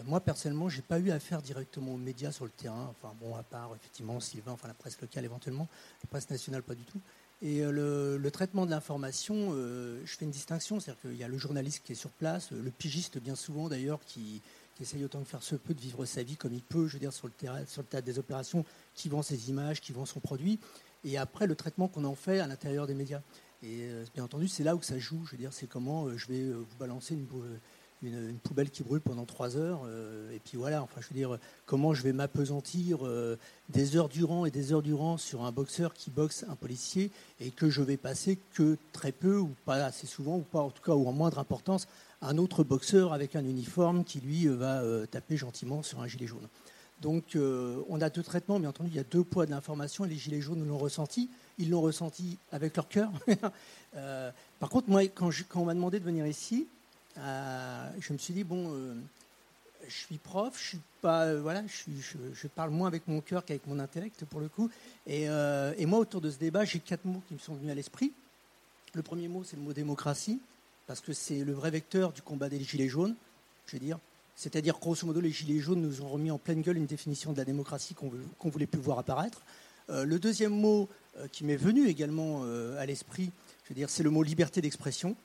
moi 0.06 0.20
personnellement, 0.20 0.70
j'ai 0.70 0.84
pas 0.84 1.00
eu 1.00 1.10
affaire 1.10 1.42
directement 1.42 1.94
aux 1.94 1.98
médias 1.98 2.32
sur 2.32 2.46
le 2.46 2.52
terrain. 2.52 2.92
Enfin 2.92 3.14
bon, 3.20 3.36
à 3.36 3.44
part 3.44 3.72
effectivement 3.76 4.20
Sylvain, 4.20 4.52
enfin 4.52 4.68
la 4.68 4.74
presse 4.74 5.00
locale 5.02 5.26
éventuellement, 5.26 5.68
la 6.04 6.10
presse 6.10 6.30
nationale 6.30 6.64
pas 6.64 6.76
du 6.76 6.84
tout. 6.84 7.02
Et 7.42 7.62
euh, 7.62 8.18
le, 8.18 8.32
traitement 8.32 8.66
de 8.66 8.72
l'information, 8.72 9.36
euh, 9.54 10.02
je 10.06 10.18
fais 10.18 10.26
une 10.26 10.32
distinction, 10.32 10.80
c'est-à-dire 10.80 11.02
qu'il 11.02 11.16
y 11.16 11.24
a 11.24 11.28
le 11.28 11.38
journaliste 11.38 11.84
qui 11.86 11.94
est 11.94 11.96
sur 11.96 12.10
place, 12.10 12.52
le 12.52 12.70
pigiste 12.70 13.18
bien 13.20 13.36
souvent 13.36 13.70
d'ailleurs, 13.70 14.00
qui, 14.06 14.42
essaye 14.82 15.04
autant 15.04 15.20
que 15.20 15.28
faire 15.28 15.44
se 15.44 15.56
peut 15.56 15.74
de 15.74 15.82
vivre 15.82 16.06
sa 16.06 16.24
vie 16.24 16.38
comme 16.38 16.54
il 16.54 16.62
peut, 16.62 16.88
je 16.88 16.94
veux 16.94 17.00
dire, 17.00 17.12
sur 17.12 17.28
le, 17.28 17.34
terrain, 17.34 17.66
sur 17.68 17.82
le 17.82 17.88
théâtre 17.88 18.06
des 18.06 18.18
opérations, 18.18 18.64
qui 18.96 19.10
vend 19.10 19.22
ses 19.22 19.50
images, 19.50 19.82
qui 19.82 19.92
vend 19.92 20.06
son 20.06 20.22
produit, 20.22 20.58
et 21.04 21.18
après 21.18 21.48
le 21.48 21.56
traitement 21.56 21.88
qu'on 21.88 22.06
en 22.06 22.16
fait 22.16 22.40
à 22.40 22.48
l'intérieur 22.48 22.88
des 22.88 22.94
médias. 22.94 23.22
Et 23.62 23.84
euh, 23.84 24.06
bien 24.14 24.24
entendu, 24.24 24.48
c'est 24.48 24.64
là 24.64 24.76
où 24.76 24.82
ça 24.82 24.98
joue, 24.98 25.26
je 25.26 25.32
veux 25.32 25.38
dire, 25.38 25.54
c'est 25.54 25.68
comment 25.68 26.16
je 26.18 26.28
vais 26.28 26.52
vous 26.52 26.78
balancer 26.80 27.14
une, 27.14 27.28
une, 28.04 28.40
poubelle 28.40 28.70
qui 28.70 28.84
brûle 28.84 29.02
pendant 29.02 29.26
trois 29.26 29.58
heures. 29.58 29.82
Euh, 29.86 30.32
et 30.34 30.40
puis 30.40 30.58
voilà, 30.58 30.82
enfin, 30.82 31.02
je 31.02 31.08
veux 31.08 31.16
dire, 31.16 31.38
comment 31.66 31.94
je 31.94 32.04
vais 32.04 32.14
m'apesantir 32.14 33.06
euh, 33.06 33.38
des 33.70 33.98
heures 33.98 34.10
durant 34.10 34.46
et 34.46 34.52
des 34.52 34.72
heures 34.72 34.82
durant 34.82 35.18
sur 35.18 35.44
un 35.44 35.52
boxeur 35.52 35.94
qui 35.94 36.10
boxe 36.10 36.46
un 36.50 36.56
policier 36.56 37.12
et 37.40 37.52
que 37.52 37.70
je 37.70 37.82
vais 37.82 37.98
passer 37.98 38.40
que 38.54 38.78
très 38.94 39.12
peu 39.12 39.38
ou 39.38 39.52
pas 39.66 39.84
assez 39.86 40.08
souvent 40.08 40.38
ou 40.38 40.42
pas 40.44 40.62
en 40.62 40.70
tout 40.70 40.84
cas 40.84 40.94
ou 40.94 41.08
en 41.08 41.14
moindre 41.14 41.40
importance 41.40 41.88
un 42.22 42.38
autre 42.38 42.64
boxeur 42.64 43.14
avec 43.14 43.36
un 43.36 43.46
uniforme 43.46 44.04
qui 44.04 44.20
lui 44.20 44.48
va 44.48 44.82
euh, 44.82 45.06
taper 45.06 45.38
gentiment 45.38 45.84
sur 45.84 46.02
un 46.02 46.08
gilet 46.08 46.28
jaune. 46.28 46.48
Donc 47.02 47.38
on 47.90 48.02
a 48.02 48.10
deux 48.10 48.24
traitements, 48.24 48.60
bien 48.60 48.70
entendu, 48.70 48.90
il 48.90 48.96
y 48.96 49.00
a 49.00 49.04
deux 49.04 49.24
poids 49.24 49.46
d'information 49.46 50.06
et 50.06 50.10
les 50.10 50.18
gilets 50.18 50.42
jaunes 50.42 50.68
l'ont 50.68 50.78
ressenti. 50.78 51.30
Ils 51.58 51.70
l'ont 51.70 51.82
ressenti 51.82 52.38
avec 52.52 52.76
leur 52.76 52.88
cœur. 52.88 53.12
par 54.60 54.70
contre, 54.70 54.90
moi, 54.90 55.08
quand, 55.08 55.30
on 55.56 55.66
m'a 55.66 55.74
demandé 55.74 56.00
de 56.00 56.06
venir 56.06 56.26
ici, 56.26 56.68
euh, 57.18 57.90
je 58.00 58.14
me 58.14 58.18
suis 58.18 58.34
dit, 58.34 58.44
bon, 58.44 58.74
euh, 58.74 58.94
je 59.88 59.94
suis 59.94 60.18
prof, 60.18 60.58
je 60.58 60.68
suis 60.70 60.80
pas, 61.02 61.26
euh, 61.26 61.42
voilà, 61.42 61.64
je, 61.68 62.48
parle 62.48 62.70
moins 62.70 62.88
avec 62.88 63.08
mon 63.08 63.22
cœur 63.22 63.44
qu'avec 63.44 63.66
mon 63.68 63.80
intellect 63.80 64.26
pour 64.26 64.40
le 64.40 64.48
coup. 64.48 64.70
Et, 65.08 65.28
moi, 65.86 66.00
autour 66.00 66.22
de 66.22 66.30
ce 66.30 66.38
débat, 66.38 66.66
j'ai 66.66 66.80
quatre 66.80 67.06
mots 67.06 67.22
qui 67.28 67.34
me 67.34 67.40
sont 67.40 67.56
venus 67.56 67.72
à 67.72 67.76
l'esprit. 67.76 68.14
Le 68.94 69.02
premier 69.02 69.28
mot, 69.28 69.44
c'est 69.44 69.56
le 69.56 69.62
mot 69.62 69.74
démocratie, 69.74 70.40
parce 70.88 71.00
que 71.00 71.14
c'est 71.14 71.44
le 71.44 71.54
vrai 71.54 71.72
vecteur 71.72 72.12
du 72.12 72.22
combat 72.22 72.50
des 72.50 72.64
gilets 72.64 72.90
jaunes, 72.90 73.16
je 73.68 73.74
veux 73.74 73.80
dire. 73.80 74.00
C'est-à-dire, 74.40 74.80
grosso 74.80 75.06
modo, 75.06 75.20
les 75.20 75.32
gilets 75.32 75.60
jaunes 75.60 75.82
nous 75.82 76.02
ont 76.02 76.08
remis 76.08 76.32
en 76.32 76.38
pleine 76.38 76.62
gueule 76.62 76.78
une 76.78 76.86
définition 76.86 77.34
de 77.34 77.38
la 77.38 77.46
démocratie 77.46 77.94
qu'on 77.94 78.10
ne 78.10 78.52
voulait 78.52 78.68
plus 78.68 78.80
voir 78.80 78.98
apparaître. 78.98 79.42
le 79.90 80.18
deuxième 80.18 80.54
mot 80.54 80.88
qui 81.34 81.44
m'est 81.44 81.58
venu 81.58 81.88
également 81.88 82.44
à 82.78 82.86
l'esprit, 82.86 83.32
je 83.66 83.70
veux 83.70 83.76
dire, 83.76 83.90
c'est 83.90 84.04
le 84.04 84.12
mot 84.12 84.24
liberté 84.24 84.62
d'expression 84.62 85.18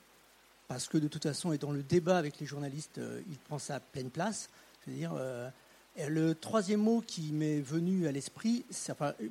parce 0.67 0.87
que 0.87 0.97
de 0.97 1.07
toute 1.07 1.23
façon, 1.23 1.51
étant 1.51 1.71
le 1.71 1.83
débat 1.83 2.17
avec 2.17 2.39
les 2.39 2.45
journalistes, 2.45 2.97
euh, 2.97 3.21
il 3.29 3.37
prend 3.37 3.59
sa 3.59 3.79
pleine 3.79 4.09
place. 4.09 4.49
dire, 4.87 5.13
euh, 5.17 5.49
le 6.09 6.35
troisième 6.35 6.81
mot 6.81 7.01
qui 7.05 7.31
m'est 7.31 7.61
venu 7.61 8.07
à 8.07 8.11
l'esprit, 8.11 8.65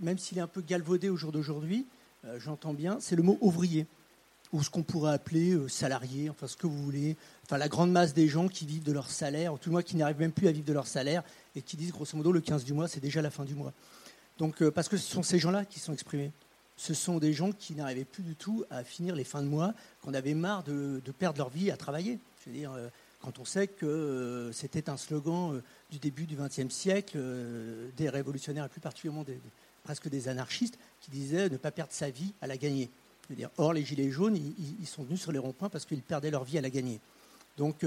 même 0.00 0.18
s'il 0.18 0.38
est 0.38 0.42
un 0.42 0.46
peu 0.46 0.62
galvaudé 0.62 1.08
au 1.08 1.16
jour 1.16 1.32
d'aujourd'hui, 1.32 1.86
euh, 2.24 2.38
j'entends 2.40 2.74
bien, 2.74 2.98
c'est 3.00 3.16
le 3.16 3.22
mot 3.22 3.38
ouvrier, 3.40 3.86
ou 4.54 4.62
ce 4.62 4.70
qu'on 4.70 4.82
pourrait 4.82 5.12
appeler 5.12 5.58
salarié, 5.68 6.30
enfin 6.30 6.46
ce 6.46 6.56
que 6.56 6.66
vous 6.66 6.82
voulez, 6.82 7.16
enfin 7.44 7.58
la 7.58 7.68
grande 7.68 7.92
masse 7.92 8.14
des 8.14 8.28
gens 8.28 8.48
qui 8.48 8.64
vivent 8.64 8.84
de 8.84 8.92
leur 8.92 9.10
salaire, 9.10 9.52
ou 9.52 9.58
tout 9.58 9.68
le 9.68 9.74
monde 9.74 9.84
qui 9.84 9.96
n'arrivent 9.96 10.20
même 10.20 10.32
plus 10.32 10.48
à 10.48 10.52
vivre 10.52 10.66
de 10.66 10.72
leur 10.72 10.86
salaire, 10.86 11.22
et 11.56 11.62
qui 11.62 11.76
disent 11.76 11.92
grosso 11.92 12.16
modo 12.16 12.32
le 12.32 12.40
15 12.40 12.64
du 12.64 12.72
mois, 12.72 12.88
c'est 12.88 13.00
déjà 13.00 13.20
la 13.20 13.30
fin 13.30 13.44
du 13.44 13.54
mois. 13.54 13.72
Donc, 14.38 14.66
parce 14.70 14.88
que 14.88 14.96
ce 14.96 15.10
sont 15.10 15.22
ces 15.22 15.38
gens-là 15.38 15.64
qui 15.64 15.80
sont 15.80 15.92
exprimés 15.92 16.32
ce 16.76 16.94
sont 16.94 17.18
des 17.18 17.32
gens 17.32 17.52
qui 17.52 17.74
n'arrivaient 17.74 18.04
plus 18.04 18.22
du 18.22 18.34
tout 18.34 18.64
à 18.70 18.84
finir 18.84 19.14
les 19.14 19.24
fins 19.24 19.42
de 19.42 19.48
mois, 19.48 19.74
qu'on 20.02 20.14
avait 20.14 20.34
marre 20.34 20.64
de, 20.64 21.00
perdre 21.18 21.38
leur 21.38 21.50
vie 21.50 21.70
à 21.70 21.76
travailler. 21.76 22.18
Je 22.44 22.50
veux 22.50 22.56
dire, 22.56 22.72
euh, 22.72 22.88
quand 23.20 23.38
on 23.38 23.44
sait 23.44 23.68
que 23.68 23.86
euh, 23.86 24.52
c'était 24.52 24.90
un 24.90 24.96
slogan 24.96 25.54
euh, 25.54 25.62
du 25.90 25.98
début 25.98 26.26
du 26.26 26.36
XXe 26.36 26.72
siècle, 26.74 27.18
des 27.96 28.08
révolutionnaires, 28.08 28.64
et 28.64 28.68
plus 28.68 28.80
particulièrement 28.80 29.24
presque 29.84 30.08
des 30.08 30.28
anarchistes, 30.28 30.78
qui 31.00 31.10
disaient 31.10 31.48
ne 31.48 31.56
pas 31.56 31.70
perdre 31.70 31.92
sa 31.92 32.10
vie 32.10 32.32
à 32.40 32.46
la 32.46 32.56
gagner. 32.56 32.90
Je 33.30 33.44
or, 33.56 33.72
les 33.72 33.84
Gilets 33.84 34.10
jaunes, 34.10 34.36
ils, 34.36 34.86
sont 34.86 35.02
venus 35.02 35.20
sur 35.20 35.32
les 35.32 35.38
ronds-points 35.38 35.68
parce 35.68 35.84
qu'ils 35.84 36.02
perdaient 36.02 36.30
leur 36.30 36.44
vie 36.44 36.58
à 36.58 36.60
la 36.60 36.70
gagner. 36.70 37.00
Donc, 37.56 37.86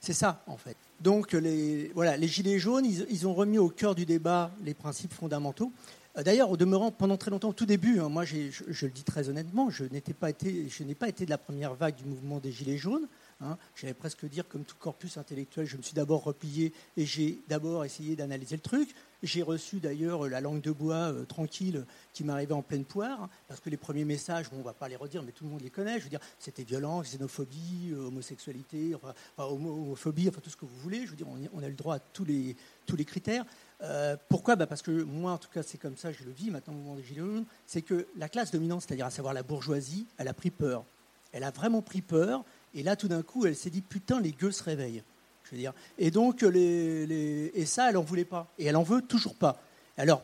c'est 0.00 0.12
ça, 0.12 0.42
en 0.46 0.56
fait. 0.56 0.76
Donc, 1.00 1.32
les, 1.32 1.90
voilà, 1.94 2.16
les 2.16 2.28
Gilets 2.28 2.58
jaunes, 2.58 2.84
ils 2.84 3.26
ont 3.26 3.34
remis 3.34 3.58
au 3.58 3.68
cœur 3.68 3.94
du 3.94 4.06
débat 4.06 4.50
les 4.64 4.74
principes 4.74 5.12
fondamentaux. 5.12 5.72
Euh, 6.18 6.22
d'ailleurs, 6.22 6.50
au 6.50 6.56
demeurant, 6.56 6.90
pendant 6.90 7.16
très 7.16 7.30
longtemps, 7.30 7.50
au 7.50 7.54
tout 7.54 7.66
début, 7.66 8.00
hein, 8.00 8.08
moi 8.08 8.24
je, 8.24 8.36
le 8.36 8.90
dis 8.90 9.04
très 9.04 9.28
honnêtement, 9.28 9.70
je 9.70 9.84
n'ai 9.84 10.00
pas, 10.00 10.30
été, 10.30 10.68
pas 10.98 11.08
été 11.08 11.24
de 11.24 11.30
la 11.30 11.38
première 11.38 11.74
vague 11.74 11.96
du 11.96 12.04
mouvement 12.04 12.38
des 12.38 12.52
Gilets 12.52 12.78
jaunes. 12.78 13.06
Hein. 13.40 13.56
J'allais 13.74 13.94
presque 13.94 14.26
dire, 14.26 14.46
comme 14.48 14.64
tout 14.64 14.76
corpus 14.78 15.16
intellectuel, 15.16 15.66
je 15.66 15.76
me 15.76 15.82
suis 15.82 15.94
d'abord 15.94 16.24
replié 16.24 16.72
et 16.96 17.06
j'ai 17.06 17.40
d'abord 17.48 17.84
essayé 17.84 18.16
d'analyser 18.16 18.56
le 18.56 18.62
truc. 18.62 18.94
J'ai 19.22 19.42
reçu 19.42 19.80
d'ailleurs 19.80 20.28
la 20.28 20.40
langue 20.40 20.62
de 20.62 20.70
bois 20.70 21.12
euh, 21.12 21.24
tranquille 21.24 21.84
qui 22.14 22.24
m'arrivait 22.24 22.54
en 22.54 22.62
pleine 22.62 22.84
poire, 22.84 23.24
hein, 23.24 23.30
parce 23.48 23.60
que 23.60 23.68
les 23.68 23.76
premiers 23.76 24.04
messages, 24.04 24.46
on 24.52 24.58
ne 24.58 24.62
va 24.62 24.72
pas 24.72 24.88
les 24.88 24.96
redire, 24.96 25.22
mais 25.22 25.32
tout 25.32 25.44
le 25.44 25.50
monde 25.50 25.60
les 25.60 25.70
connaît. 25.70 25.98
Je 25.98 26.04
veux 26.04 26.10
dire, 26.10 26.20
c'était 26.38 26.64
violence, 26.64 27.10
xénophobie, 27.10 27.90
euh, 27.92 28.06
homosexualité, 28.06 28.94
homophobie, 29.36 30.28
enfin 30.28 30.40
tout 30.42 30.50
ce 30.50 30.56
que 30.56 30.64
vous 30.64 30.78
voulez. 30.78 31.04
Je 31.04 31.10
veux 31.10 31.16
dire, 31.16 31.26
on, 31.28 31.62
a 31.62 31.68
le 31.68 31.74
droit 31.74 31.96
à 31.96 31.98
tous 31.98 32.24
les, 32.24 32.56
tous 32.86 32.96
les 32.96 33.04
critères. 33.04 33.44
Euh, 33.82 34.16
pourquoi? 34.28 34.56
Bah 34.56 34.66
Parce 34.66 34.82
que 34.82 34.90
moi, 34.90 35.32
en 35.32 35.38
tout 35.38 35.50
cas, 35.50 35.62
c'est 35.62 35.78
comme 35.78 35.96
ça, 35.96 36.12
je 36.12 36.24
le 36.24 36.30
vis 36.30 36.50
maintenant 36.50 36.74
au 36.74 36.78
moment 36.78 36.96
des 36.96 37.02
Gilets 37.02 37.20
jaunes, 37.20 37.46
c'est 37.66 37.82
que 37.82 38.06
la 38.16 38.28
classe 38.28 38.50
dominante, 38.50 38.82
c'est-à-dire 38.82 39.06
à 39.06 39.10
savoir 39.10 39.34
la 39.34 39.42
bourgeoisie, 39.42 40.06
elle 40.18 40.28
a 40.28 40.34
pris 40.34 40.50
peur. 40.50 40.84
Elle 41.32 41.44
a 41.44 41.50
vraiment 41.50 41.82
pris 41.82 42.02
peur, 42.02 42.44
et 42.74 42.82
là, 42.82 42.96
tout 42.96 43.08
d'un 43.08 43.22
coup, 43.22 43.46
elle 43.46 43.56
s'est 43.56 43.70
dit, 43.70 43.80
putain, 43.80 44.20
les 44.20 44.32
gueux 44.32 44.52
se 44.52 44.62
réveillent. 44.62 45.02
Je 45.44 45.50
veux 45.52 45.56
dire. 45.58 45.72
Et 45.98 46.10
donc, 46.10 46.42
et 46.42 47.66
ça, 47.66 47.88
elle 47.88 47.94
n'en 47.94 48.02
voulait 48.02 48.24
pas. 48.24 48.52
Et 48.58 48.66
elle 48.66 48.76
en 48.76 48.82
veut 48.82 49.02
toujours 49.02 49.34
pas. 49.34 49.60
Alors, 49.96 50.22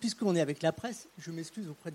puisqu'on 0.00 0.36
est 0.36 0.40
avec 0.40 0.62
la 0.62 0.72
presse, 0.72 1.08
je 1.18 1.30
m'excuse 1.30 1.68
auprès 1.68 1.90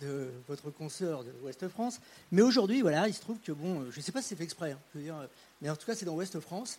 de, 0.00 0.30
votre 0.46 0.70
consoeur 0.70 1.24
de 1.24 1.32
Ouest 1.42 1.66
France, 1.68 2.00
mais 2.30 2.42
aujourd'hui, 2.42 2.82
voilà, 2.82 3.08
il 3.08 3.14
se 3.14 3.20
trouve 3.20 3.38
que, 3.44 3.50
bon, 3.50 3.90
je 3.90 3.98
ne 3.98 4.02
sais 4.02 4.12
pas 4.12 4.22
si 4.22 4.28
c'est 4.28 4.36
fait 4.36 4.44
exprès, 4.44 4.72
hein, 4.72 5.26
mais 5.60 5.70
en 5.70 5.74
tout 5.74 5.86
cas, 5.86 5.96
c'est 5.96 6.04
dans 6.04 6.14
Ouest 6.14 6.38
France. 6.38 6.78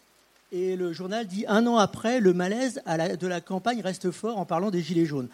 Et 0.52 0.76
le 0.76 0.94
journal 0.94 1.28
dit 1.28 1.46
un 1.48 1.68
an 1.68 1.78
après, 1.78 2.20
le 2.20 2.34
malaise 2.34 2.82
de 2.86 3.28
la 3.28 3.42
campagne 3.42 3.82
reste 3.82 4.10
fort 4.12 4.38
en 4.38 4.46
parlant 4.46 4.72
des 4.72 4.82
gilets 4.82 5.06
jaunes. 5.06 5.28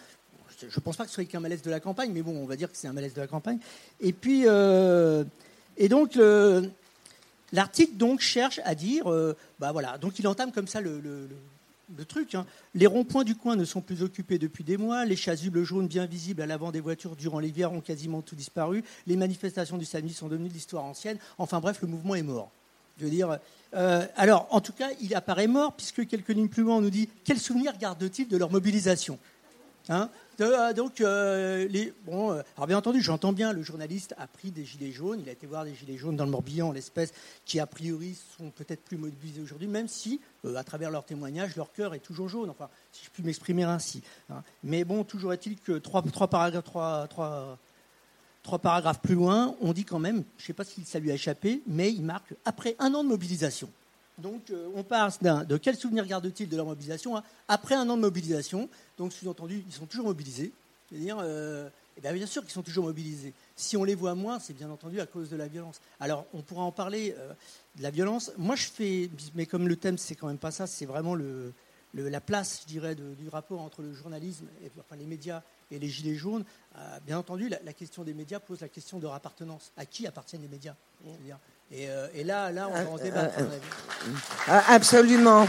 Je 0.60 0.66
ne 0.66 0.82
pense 0.82 0.98
pas 0.98 1.04
que 1.04 1.10
ce 1.10 1.16
soit 1.16 1.26
qu'un 1.26 1.40
malaise 1.40 1.62
de 1.62 1.70
la 1.70 1.80
campagne, 1.80 2.12
mais 2.12 2.22
bon, 2.22 2.36
on 2.36 2.46
va 2.46 2.56
dire 2.56 2.72
que 2.72 2.78
c'est 2.78 2.88
un 2.88 2.94
malaise 2.94 3.14
de 3.14 3.22
la 3.22 3.28
campagne. 3.28 3.60
Et 4.00 4.14
puis, 4.14 4.44
euh, 4.46 5.24
et 5.78 5.90
donc, 5.90 6.18
l'article 7.52 7.98
donc 7.98 8.22
cherche 8.22 8.60
à 8.64 8.76
dire, 8.76 9.12
euh, 9.12 9.36
bah 9.60 9.72
voilà, 9.72 9.98
donc 9.98 10.20
il 10.20 10.28
entame 10.28 10.52
comme 10.52 10.68
ça 10.68 10.82
le, 10.82 11.30
truc. 12.08 12.36
Hein. 12.36 12.46
Les 12.74 12.88
ronds-points 12.88 13.24
du 13.24 13.36
coin 13.36 13.56
ne 13.56 13.66
sont 13.66 13.82
plus 13.82 14.02
occupés 14.02 14.38
depuis 14.40 14.64
des 14.64 14.78
mois. 14.78 15.06
Les 15.06 15.16
chasubles 15.16 15.64
jaunes 15.64 15.88
bien 15.88 16.06
visibles 16.06 16.42
à 16.42 16.46
l'avant 16.46 16.72
des 16.72 16.80
voitures 16.80 17.16
durant 17.16 17.40
l'hiver 17.40 17.72
ont 17.72 17.82
quasiment 17.82 18.22
tout 18.22 18.36
disparu. 18.36 18.84
Les 19.08 19.16
manifestations 19.16 19.78
du 19.78 19.86
samedi 19.86 20.14
sont 20.14 20.28
devenues 20.28 20.50
l'histoire 20.50 20.84
ancienne. 20.84 21.18
Enfin 21.38 21.60
bref, 21.60 21.80
le 21.82 21.88
mouvement 21.88 22.16
est 22.16 22.24
mort. 22.24 22.50
Je 22.98 23.04
veux 23.04 23.12
dire, 23.12 23.40
euh, 23.74 24.06
alors, 24.16 24.48
en 24.52 24.62
tout 24.62 24.72
cas, 24.72 24.90
il 25.02 25.14
apparaît 25.16 25.48
mort, 25.48 25.74
puisque 25.74 26.08
quelques 26.08 26.30
lignes 26.30 26.48
plus 26.48 26.64
loin, 26.64 26.78
on 26.78 26.82
nous 26.82 26.90
dit 26.90 27.10
quel 27.24 27.40
souvenir 27.40 27.78
gardent-ils 27.78 28.28
de 28.28 28.38
leur 28.38 28.50
mobilisation 28.50 29.20
hein? 29.90 30.10
Euh, 30.42 30.74
euh, 31.02 32.44
alors 32.58 32.68
bien 32.68 32.78
entendu, 32.78 33.02
j'entends 33.02 33.34
bien, 33.34 33.54
le 33.54 33.64
journaliste 33.64 34.14
a 34.18 34.28
pris 34.28 34.52
des 34.52 34.66
gilets 34.66 34.92
jaunes, 34.92 35.20
il 35.22 35.30
a 35.30 35.32
été 35.32 35.48
voir 35.48 35.66
des 35.66 35.76
gilets 35.76 35.98
jaunes 35.98 36.16
dans 36.16 36.26
le 36.26 36.32
Morbihan, 36.32 36.72
l'espèce 36.72 37.14
qui 37.46 37.60
a 37.60 37.66
priori 37.66 38.18
sont 38.38 38.50
peut-être 38.50 38.82
plus 38.84 38.98
mobilisés 38.98 39.42
aujourd'hui, 39.42 39.68
même 39.68 39.88
si, 39.88 40.20
à 40.56 40.64
travers 40.64 40.92
leurs 40.92 41.06
témoignages, 41.06 41.56
leur 41.56 41.72
cœur 41.72 41.94
est 41.94 42.00
toujours 42.00 42.30
jaune, 42.30 42.50
enfin, 42.50 42.70
si 42.92 43.06
je 43.06 43.10
puis 43.10 43.24
m'exprimer 43.24 43.64
ainsi. 43.64 44.02
Hein. 44.30 44.44
Mais 44.64 44.84
bon, 44.84 45.04
toujours 45.04 45.34
est-il 45.34 45.58
que 45.58 45.78
trois, 45.78 46.04
paragraphes, 46.28 46.66
Trois 48.44 48.60
paragraphes 48.60 49.02
plus 49.02 49.16
loin, 49.16 49.56
on 49.60 49.74
dit 49.74 49.86
quand 49.86 49.98
même, 49.98 50.24
je 50.38 50.44
ne 50.44 50.48
sais 50.48 50.54
pas 50.54 50.64
si 50.64 50.86
ça 50.86 51.00
lui 51.00 51.10
a 51.10 51.16
échappé, 51.16 51.64
mais 51.66 51.92
il 51.92 52.04
marque 52.04 52.36
après 52.46 52.76
un 52.78 52.94
an 52.94 53.04
de 53.04 53.10
mobilisation. 53.10 53.70
Donc 54.18 54.50
euh, 54.50 54.70
on 54.76 54.84
parle 54.84 55.12
de 55.22 55.58
quel 55.58 55.76
souvenir 55.76 56.06
garde-t-il 56.06 56.50
de 56.50 56.56
leur 56.56 56.66
mobilisation 56.66 57.18
hein, 57.18 57.24
après 57.48 57.76
un 57.76 57.90
an 57.90 57.98
de 57.98 58.02
mobilisation. 58.02 58.70
Donc 58.98 59.14
sous-entendu, 59.14 59.64
ils 59.68 59.74
sont 59.74 59.86
toujours 59.86 60.06
mobilisés. 60.06 60.52
C'est-à-dire, 60.90 61.18
euh, 61.20 61.68
eh 61.98 62.02
bien, 62.02 62.14
bien, 62.14 62.26
sûr 62.26 62.44
qu'ils 62.44 62.52
sont 62.52 62.62
toujours 62.62 62.86
mobilisés. 62.86 63.34
Si 63.56 63.76
on 63.76 63.84
les 63.84 63.96
voit 63.96 64.16
moins, 64.16 64.40
c'est 64.40 64.54
bien 64.54 64.70
entendu 64.70 65.02
à 65.02 65.06
cause 65.06 65.30
de 65.30 65.36
la 65.36 65.48
violence. 65.48 65.82
Alors 66.00 66.26
on 66.34 66.42
pourra 66.42 66.64
en 66.64 66.72
parler 66.72 67.14
euh, 67.18 67.34
de 67.76 67.84
la 67.84 67.90
violence. 67.90 68.32
Moi 68.38 68.56
je 68.56 68.68
fais, 68.68 69.10
mais 69.34 69.46
comme 69.46 69.68
le 69.68 69.76
thème 69.76 69.98
c'est 69.98 70.16
quand 70.16 70.28
même 70.28 70.38
pas 70.38 70.52
ça, 70.52 70.66
c'est 70.66 70.86
vraiment 70.86 71.16
la 71.94 72.22
place, 72.22 72.62
je 72.64 72.68
dirais, 72.68 72.96
du 72.96 73.28
rapport 73.30 73.62
entre 73.62 73.82
le 73.82 73.94
journalisme, 73.94 74.48
et, 74.64 74.72
les 74.98 75.06
médias 75.06 75.42
et 75.72 75.80
les 75.80 75.90
gilets 75.90 76.16
jaunes, 76.16 76.46
bien 77.06 77.18
entendu, 77.18 77.50
la, 77.50 77.74
question 77.74 78.04
des 78.04 78.14
médias 78.14 78.40
pose 78.40 78.62
la 78.62 78.70
question 78.70 79.00
de 79.00 79.08
appartenance. 79.08 79.72
À 79.78 79.86
qui 79.86 80.06
appartiennent 80.06 80.42
les 80.42 80.48
médias? 80.48 80.76
Et, 81.72 81.90
euh, 81.90 82.08
et, 82.16 82.24
là, 82.24 82.52
là, 82.52 82.70
on 82.70 82.74
va 82.74 82.90
en 82.92 82.98
débattre. 82.98 83.40
Ah, 84.48 84.64
absolument. 84.70 85.48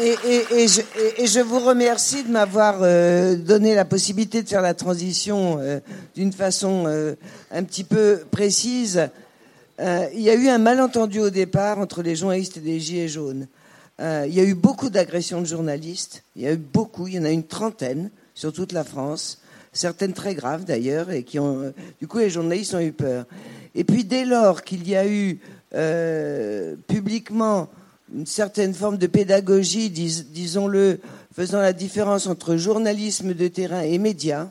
Et, 0.00 0.14
et, 0.50 0.68
je, 0.68 0.82
et, 1.18 1.26
je, 1.26 1.40
vous 1.40 1.58
remercie 1.58 2.22
de 2.22 2.30
m'avoir 2.30 2.78
euh, 2.82 3.34
donné 3.34 3.74
la 3.74 3.84
possibilité 3.84 4.42
de 4.42 4.48
faire 4.48 4.60
la 4.60 4.74
transition 4.74 5.58
d'une 6.14 6.32
façon 6.32 6.86
un 7.50 7.64
petit 7.64 7.82
peu 7.82 8.22
précise. 8.30 9.08
il 9.80 10.20
y 10.20 10.30
a 10.30 10.34
eu 10.34 10.48
un 10.48 10.58
malentendu 10.58 11.20
au 11.20 11.30
départ 11.30 11.78
entre 11.78 12.02
les 12.02 12.14
journalistes 12.14 12.58
et 12.58 12.60
les 12.60 12.78
gilets 12.78 13.08
jaunes. 13.08 13.48
il 13.98 14.34
y 14.34 14.40
a 14.40 14.44
eu 14.44 14.54
beaucoup 14.54 14.90
d'agressions 14.90 15.40
de 15.40 15.46
journalistes. 15.46 16.22
Il 16.36 16.42
y 16.42 16.46
a 16.46 16.52
eu 16.52 16.58
beaucoup, 16.58 17.08
il 17.08 17.14
y 17.14 17.18
en 17.18 17.24
a 17.24 17.30
une 17.30 17.46
trentaine 17.46 18.10
sur 18.34 18.52
toute 18.52 18.72
la 18.72 18.84
France, 18.84 19.40
certaines 19.72 20.12
très 20.12 20.34
graves 20.34 20.64
d'ailleurs, 20.64 21.10
et 21.10 21.24
qui 21.24 21.38
ont, 21.38 21.72
du 22.00 22.06
coup, 22.06 22.18
les 22.18 22.30
journalistes 22.30 22.74
ont 22.74 22.80
eu 22.80 22.92
peur. 22.92 23.24
Et 23.76 23.84
puis, 23.84 24.04
dès 24.04 24.24
lors 24.24 24.62
qu'il 24.62 24.88
y 24.88 24.96
a 24.96 25.06
eu 25.06 25.38
euh, 25.74 26.74
publiquement 26.88 27.68
une 28.14 28.26
certaine 28.26 28.72
forme 28.72 28.96
de 28.96 29.06
pédagogie, 29.06 29.90
disons-le, 29.90 31.00
faisant 31.34 31.60
la 31.60 31.74
différence 31.74 32.26
entre 32.26 32.56
journalisme 32.56 33.34
de 33.34 33.48
terrain 33.48 33.82
et 33.82 33.98
médias, 33.98 34.48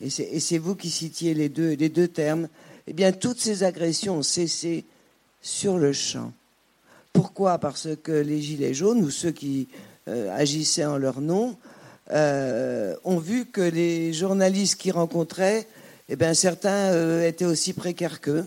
et 0.00 0.40
c'est 0.40 0.58
vous 0.58 0.74
qui 0.74 0.90
citiez 0.90 1.34
les 1.34 1.48
deux, 1.48 2.08
termes, 2.08 2.48
eh 2.86 2.92
bien, 2.92 3.12
toutes 3.12 3.40
ces 3.40 3.64
agressions 3.64 4.18
ont 4.18 4.22
cessé 4.22 4.84
sur 5.40 5.78
le 5.78 5.92
champ. 5.92 6.32
Pourquoi? 7.12 7.58
Parce 7.58 7.88
que 8.02 8.12
les 8.12 8.40
Gilets 8.40 8.74
jaunes, 8.74 9.02
ou 9.02 9.10
ceux 9.10 9.30
qui 9.30 9.68
euh, 10.08 10.34
agissaient 10.36 10.84
en 10.84 10.98
leur 10.98 11.20
nom, 11.20 11.56
euh, 12.10 12.94
ont 13.04 13.18
vu 13.18 13.46
que 13.46 13.62
les 13.62 14.12
journalistes 14.12 14.76
qu'ils 14.76 14.92
rencontraient, 14.92 15.66
eh 16.08 16.16
bien, 16.16 16.34
certains 16.34 16.92
euh, 16.92 17.26
étaient 17.26 17.44
aussi 17.44 17.72
précaires 17.72 18.20
qu'eux. 18.20 18.46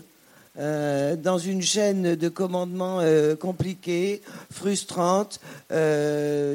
Euh, 0.58 1.14
dans 1.14 1.38
une 1.38 1.62
chaîne 1.62 2.16
de 2.16 2.28
commandement 2.28 3.00
compliquée, 3.38 4.22
frustrante, 4.50 5.40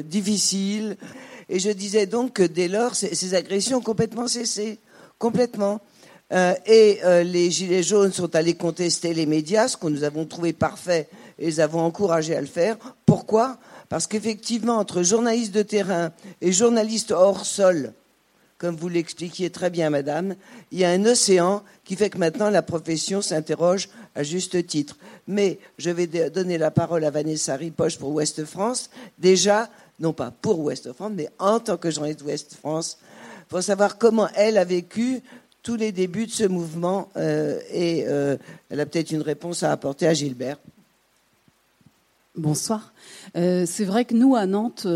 difficile. 0.04 0.96
Et 1.48 1.58
je 1.58 1.70
disais 1.70 2.06
donc 2.06 2.34
que 2.34 2.42
dès 2.42 2.68
lors, 2.68 2.94
ces, 2.94 3.34
agressions 3.34 3.78
ont 3.78 3.82
complètement 3.82 4.28
cessé. 4.28 4.78
Complètement. 5.18 5.80
et 6.30 7.00
les 7.24 7.50
Gilets 7.50 7.82
jaunes 7.82 8.12
sont 8.12 8.36
allés 8.36 8.54
contester 8.54 9.14
les 9.14 9.24
médias, 9.24 9.68
ce 9.68 9.78
que 9.78 9.86
nous 9.86 10.04
avons 10.04 10.26
trouvé 10.26 10.52
parfait 10.52 11.08
et 11.38 11.46
les 11.46 11.60
avons 11.60 11.80
encouragés 11.80 12.36
à 12.36 12.40
le 12.40 12.46
faire. 12.46 12.76
Pourquoi? 13.06 13.58
Parce 13.88 14.06
qu'effectivement, 14.06 14.76
entre 14.78 15.02
journalistes 15.02 15.54
de 15.54 15.62
terrain 15.62 16.12
et 16.40 16.52
journalistes 16.52 17.12
hors 17.12 17.46
sol, 17.46 17.92
comme 18.64 18.76
vous 18.76 18.88
l'expliquiez 18.88 19.50
très 19.50 19.68
bien, 19.68 19.90
madame, 19.90 20.36
il 20.72 20.78
y 20.78 20.86
a 20.86 20.90
un 20.90 21.04
océan 21.04 21.62
qui 21.84 21.96
fait 21.96 22.08
que 22.08 22.16
maintenant 22.16 22.48
la 22.48 22.62
profession 22.62 23.20
s'interroge 23.20 23.90
à 24.14 24.22
juste 24.22 24.66
titre. 24.66 24.96
Mais 25.28 25.58
je 25.76 25.90
vais 25.90 26.06
donner 26.30 26.56
la 26.56 26.70
parole 26.70 27.04
à 27.04 27.10
Vanessa 27.10 27.56
Ripoche 27.56 27.98
pour 27.98 28.08
Ouest 28.12 28.46
France. 28.46 28.88
Déjà, 29.18 29.68
non 30.00 30.14
pas 30.14 30.30
pour 30.30 30.60
Ouest 30.60 30.90
France, 30.94 31.12
mais 31.14 31.28
en 31.38 31.60
tant 31.60 31.76
que 31.76 31.90
journaliste 31.90 32.22
Ouest 32.22 32.54
France, 32.54 32.96
pour 33.50 33.62
savoir 33.62 33.98
comment 33.98 34.28
elle 34.34 34.56
a 34.56 34.64
vécu 34.64 35.20
tous 35.62 35.76
les 35.76 35.92
débuts 35.92 36.24
de 36.24 36.32
ce 36.32 36.44
mouvement. 36.44 37.10
Euh, 37.18 37.60
et 37.70 38.04
euh, 38.08 38.38
elle 38.70 38.80
a 38.80 38.86
peut-être 38.86 39.10
une 39.10 39.20
réponse 39.20 39.62
à 39.62 39.72
apporter 39.72 40.06
à 40.06 40.14
Gilbert. 40.14 40.56
Bonsoir. 42.34 42.94
Euh, 43.36 43.66
c'est 43.66 43.84
vrai 43.84 44.06
que 44.06 44.14
nous, 44.14 44.34
à 44.34 44.46
Nantes, 44.46 44.86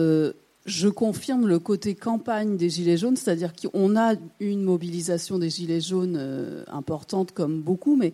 je 0.69 0.89
confirme 0.89 1.47
le 1.47 1.59
côté 1.59 1.95
campagne 1.95 2.57
des 2.57 2.71
Gilets 2.71 2.97
jaunes, 2.97 3.17
c'est-à-dire 3.17 3.53
qu'on 3.55 3.97
a 3.97 4.15
une 4.41 4.63
mobilisation 4.63 5.39
des 5.39 5.51
Gilets 5.51 5.81
jaunes 5.81 6.17
euh, 6.19 6.65
importante 6.69 7.33
comme 7.33 7.63
beaucoup, 7.63 7.97
mais 7.97 8.13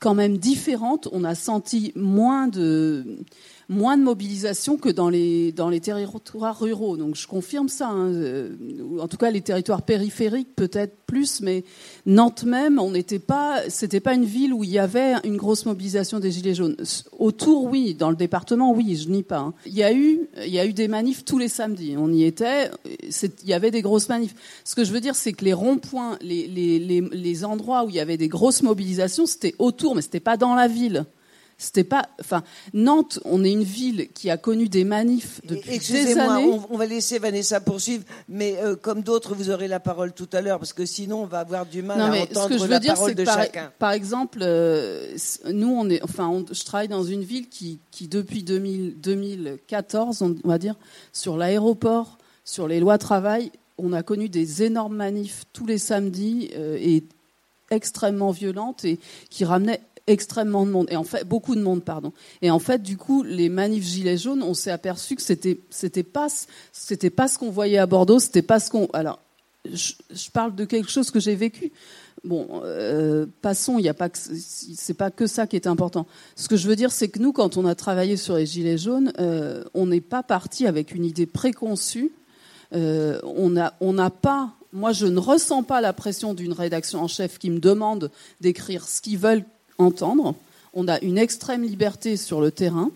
quand 0.00 0.14
même 0.14 0.38
différente. 0.38 1.08
On 1.12 1.22
a 1.22 1.34
senti 1.34 1.92
moins 1.94 2.48
de 2.48 3.18
moins 3.68 3.96
de 3.96 4.02
mobilisation 4.02 4.76
que 4.76 4.88
dans 4.88 5.08
les, 5.08 5.52
dans 5.52 5.68
les 5.68 5.80
territoires 5.80 6.58
ruraux. 6.58 6.96
Donc 6.96 7.16
je 7.16 7.26
confirme 7.26 7.68
ça. 7.68 7.88
Hein. 7.88 8.12
Euh, 8.12 8.50
en 9.00 9.08
tout 9.08 9.16
cas, 9.16 9.30
les 9.30 9.40
territoires 9.40 9.82
périphériques 9.82 10.54
peut-être 10.54 10.96
plus, 11.06 11.40
mais 11.40 11.64
Nantes 12.06 12.44
même, 12.44 12.78
on 12.78 12.90
n'était 12.90 13.18
pas, 13.18 13.60
pas 14.02 14.14
une 14.14 14.24
ville 14.24 14.52
où 14.52 14.64
il 14.64 14.70
y 14.70 14.78
avait 14.78 15.14
une 15.24 15.36
grosse 15.36 15.66
mobilisation 15.66 16.18
des 16.20 16.30
gilets 16.30 16.54
jaunes. 16.54 16.76
Autour, 17.18 17.64
oui, 17.64 17.94
dans 17.94 18.10
le 18.10 18.16
département, 18.16 18.72
oui, 18.72 18.96
je 18.96 19.08
nie 19.08 19.22
pas. 19.22 19.38
Hein. 19.38 19.54
Il 19.66 19.74
y 19.74 19.82
a 19.82 19.92
eu, 19.92 20.20
il 20.44 20.52
y 20.52 20.58
a 20.58 20.66
eu 20.66 20.72
des 20.72 20.88
manifs 20.88 21.24
tous 21.24 21.38
les 21.38 21.48
samedis. 21.48 21.96
On 21.96 22.12
y 22.12 22.24
était. 22.24 22.70
Il 22.86 23.48
y 23.48 23.52
avait 23.52 23.70
des 23.70 23.82
grosses 23.82 24.08
manifs. 24.08 24.34
Ce 24.64 24.74
que 24.74 24.84
je 24.84 24.92
veux 24.92 25.00
dire, 25.00 25.14
c'est 25.14 25.32
que 25.32 25.44
les 25.44 25.52
ronds-points, 25.52 26.18
les, 26.20 26.46
les, 26.46 26.78
les, 26.78 27.00
les 27.00 27.44
endroits 27.44 27.84
où 27.84 27.90
il 27.90 27.94
y 27.94 28.00
avait 28.00 28.16
des 28.16 28.28
grosses 28.28 28.62
mobilisations, 28.62 29.26
c'était 29.26 29.54
autour, 29.58 29.94
mais 29.94 30.02
c'était 30.02 30.20
pas 30.20 30.36
dans 30.36 30.54
la 30.54 30.68
ville. 30.68 31.06
C'était 31.56 31.84
pas, 31.84 32.08
enfin, 32.20 32.42
Nantes, 32.72 33.20
on 33.24 33.44
est 33.44 33.52
une 33.52 33.62
ville 33.62 34.08
qui 34.12 34.28
a 34.30 34.36
connu 34.36 34.68
des 34.68 34.84
manifs 34.84 35.40
depuis 35.44 35.78
des 35.78 36.18
années. 36.18 36.44
On, 36.44 36.74
on 36.74 36.76
va 36.76 36.86
laisser 36.86 37.18
Vanessa 37.18 37.60
poursuivre, 37.60 38.04
mais 38.28 38.56
euh, 38.58 38.76
comme 38.76 39.02
d'autres, 39.02 39.34
vous 39.34 39.50
aurez 39.50 39.68
la 39.68 39.80
parole 39.80 40.12
tout 40.12 40.28
à 40.32 40.40
l'heure, 40.40 40.58
parce 40.58 40.72
que 40.72 40.84
sinon, 40.84 41.22
on 41.22 41.26
va 41.26 41.40
avoir 41.40 41.66
du 41.66 41.82
mal 41.82 42.00
à 42.00 42.22
entendre 42.22 42.48
ce 42.48 42.48
que 42.48 42.58
je 42.58 42.64
veux 42.64 42.68
la 42.68 42.80
dire, 42.80 42.94
parole 42.94 43.14
de 43.14 43.24
par, 43.24 43.38
chacun. 43.38 43.72
Par 43.78 43.92
exemple, 43.92 44.38
euh, 44.42 45.16
nous, 45.52 45.68
on 45.68 45.88
est, 45.88 46.02
enfin, 46.02 46.44
je 46.50 46.64
travaille 46.64 46.88
dans 46.88 47.04
une 47.04 47.22
ville 47.22 47.48
qui, 47.48 47.78
qui 47.90 48.08
depuis 48.08 48.42
2000, 48.42 49.00
2014, 49.00 50.22
on 50.22 50.36
va 50.44 50.58
dire, 50.58 50.74
sur 51.12 51.36
l'aéroport, 51.36 52.18
sur 52.44 52.68
les 52.68 52.80
lois 52.80 52.98
travail, 52.98 53.52
on 53.78 53.92
a 53.92 54.02
connu 54.02 54.28
des 54.28 54.62
énormes 54.62 54.96
manifs 54.96 55.44
tous 55.52 55.66
les 55.66 55.78
samedis 55.78 56.50
euh, 56.56 56.76
et 56.80 57.04
extrêmement 57.70 58.30
violentes 58.30 58.84
et 58.84 58.98
qui 59.30 59.44
ramenaient 59.44 59.80
extrêmement 60.06 60.66
de 60.66 60.70
monde 60.70 60.86
et 60.90 60.96
en 60.96 61.04
fait 61.04 61.24
beaucoup 61.24 61.54
de 61.54 61.62
monde 61.62 61.82
pardon. 61.82 62.12
Et 62.42 62.50
en 62.50 62.58
fait 62.58 62.82
du 62.82 62.96
coup 62.96 63.22
les 63.22 63.48
manifs 63.48 63.84
gilets 63.84 64.18
jaunes 64.18 64.42
on 64.42 64.54
s'est 64.54 64.70
aperçu 64.70 65.16
que 65.16 65.22
c'était 65.22 65.60
c'était 65.70 66.02
pas 66.02 66.28
c'était 66.72 67.10
pas 67.10 67.28
ce 67.28 67.38
qu'on 67.38 67.50
voyait 67.50 67.78
à 67.78 67.86
Bordeaux 67.86 68.18
c'était 68.18 68.42
pas 68.42 68.60
ce 68.60 68.70
qu'on 68.70 68.86
alors 68.92 69.20
je, 69.72 69.94
parle 70.30 70.54
de 70.54 70.66
quelque 70.66 70.90
chose 70.90 71.10
que 71.10 71.20
j'ai 71.20 71.34
vécu. 71.34 71.72
Bon 72.22 72.60
euh, 72.64 73.24
passons 73.40 73.78
il 73.78 73.82
n'y 73.82 73.88
a 73.88 73.94
pas 73.94 74.10
c'est 74.12 74.94
pas 74.94 75.10
que 75.10 75.26
ça 75.26 75.46
qui 75.46 75.56
est 75.56 75.66
important. 75.66 76.06
Ce 76.36 76.48
que 76.48 76.56
je 76.56 76.68
veux 76.68 76.76
dire 76.76 76.92
c'est 76.92 77.08
que 77.08 77.18
nous 77.18 77.32
quand 77.32 77.56
on 77.56 77.64
a 77.64 77.74
travaillé 77.74 78.18
sur 78.18 78.36
les 78.36 78.44
gilets 78.44 78.78
jaunes 78.78 79.10
euh, 79.18 79.64
on 79.72 79.86
n'est 79.86 80.02
pas 80.02 80.22
parti 80.22 80.66
avec 80.66 80.94
une 80.94 81.04
idée 81.04 81.26
préconçue. 81.26 82.12
On 82.72 83.50
n'a 83.50 83.74
on 83.80 83.92
n'a 83.92 84.10
pas, 84.10 84.52
moi 84.72 84.90
je 84.90 85.06
ne 85.06 85.20
ressens 85.20 85.62
pas 85.62 85.80
la 85.80 85.92
pression 85.92 86.34
d'une 86.34 86.52
rédaction 86.52 87.00
en 87.00 87.06
chef 87.06 87.38
qui 87.38 87.48
me 87.48 87.60
demande 87.60 88.10
d'écrire 88.40 88.88
ce 88.88 89.00
qu'ils 89.00 89.16
veulent 89.16 89.44
entendre. 89.78 90.34
On 90.74 90.88
a 90.88 91.00
une 91.00 91.18
extrême 91.18 91.62
liberté 91.62 92.16
sur 92.16 92.40
le 92.40 92.50
terrain, 92.50 92.90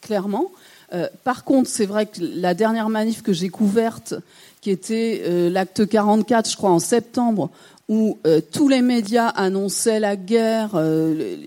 clairement. 0.00 0.50
par 1.24 1.44
contre, 1.44 1.68
c'est 1.68 1.86
vrai 1.86 2.06
que 2.06 2.20
la 2.20 2.54
dernière 2.54 2.88
manif 2.88 3.22
que 3.22 3.32
j'ai 3.32 3.48
couverte, 3.48 4.14
qui 4.60 4.70
était 4.70 5.50
l'acte 5.50 5.88
44, 5.88 6.50
je 6.50 6.56
crois, 6.56 6.70
en 6.70 6.78
septembre, 6.78 7.50
où 7.90 8.18
euh, 8.24 8.40
tous 8.40 8.68
les 8.68 8.82
médias 8.82 9.26
annonçaient 9.26 9.98
la 9.98 10.14
guerre 10.14 10.70
euh, 10.76 11.38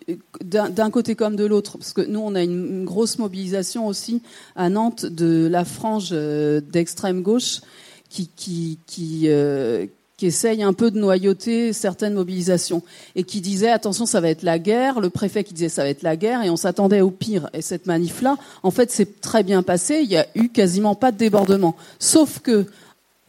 d'un 0.42 0.92
côté 0.92 1.16
comme 1.16 1.38
de 1.38 1.46
l'autre, 1.46 1.78
parce 1.78 1.94
que 1.94 2.02
nous 2.02 2.20
on 2.20 2.36
a 2.36 2.44
une, 2.44 2.84
grosse 2.84 3.18
mobilisation 3.18 3.88
aussi 3.88 4.22
à 4.58 4.70
Nantes 4.70 5.06
de 5.06 5.48
la 5.50 5.64
frange 5.64 6.10
euh, 6.12 6.60
d'extrême 6.60 7.22
gauche 7.22 7.62
qui 8.10 8.30
qui 8.36 8.78
qui, 8.86 9.30
qui 10.17 10.28
essaye 10.28 10.63
un 10.63 10.73
peu 10.73 10.91
de 10.91 10.99
noyauter 10.99 11.73
certaines 11.73 12.13
mobilisations 12.13 12.84
et 13.15 13.23
qui 13.23 13.41
disait 13.41 13.69
attention 13.69 14.06
ça 14.06 14.21
va 14.21 14.30
être 14.30 14.43
la 14.43 14.60
guerre, 14.60 14.99
le 14.99 15.10
préfet 15.10 15.43
qui 15.43 15.54
disait 15.54 15.69
ça 15.69 15.84
va 15.84 15.89
être 15.89 16.04
la 16.04 16.15
guerre 16.15 16.43
et 16.43 16.49
on 16.49 16.58
s'attendait 16.58 17.02
au 17.02 17.10
pire. 17.10 17.49
Et 17.54 17.62
cette 17.62 17.88
manif 17.88 18.21
là, 18.21 18.38
en 18.62 18.71
fait 18.71 18.91
c'est 18.91 19.21
très 19.21 19.43
bien 19.43 19.63
passé, 19.63 20.02
il 20.04 20.12
y 20.12 20.17
a 20.17 20.28
eu 20.36 20.49
quasiment 20.49 20.95
pas 20.95 21.12
de 21.12 21.17
débordement, 21.17 21.76
sauf 21.99 22.39
que 22.39 22.67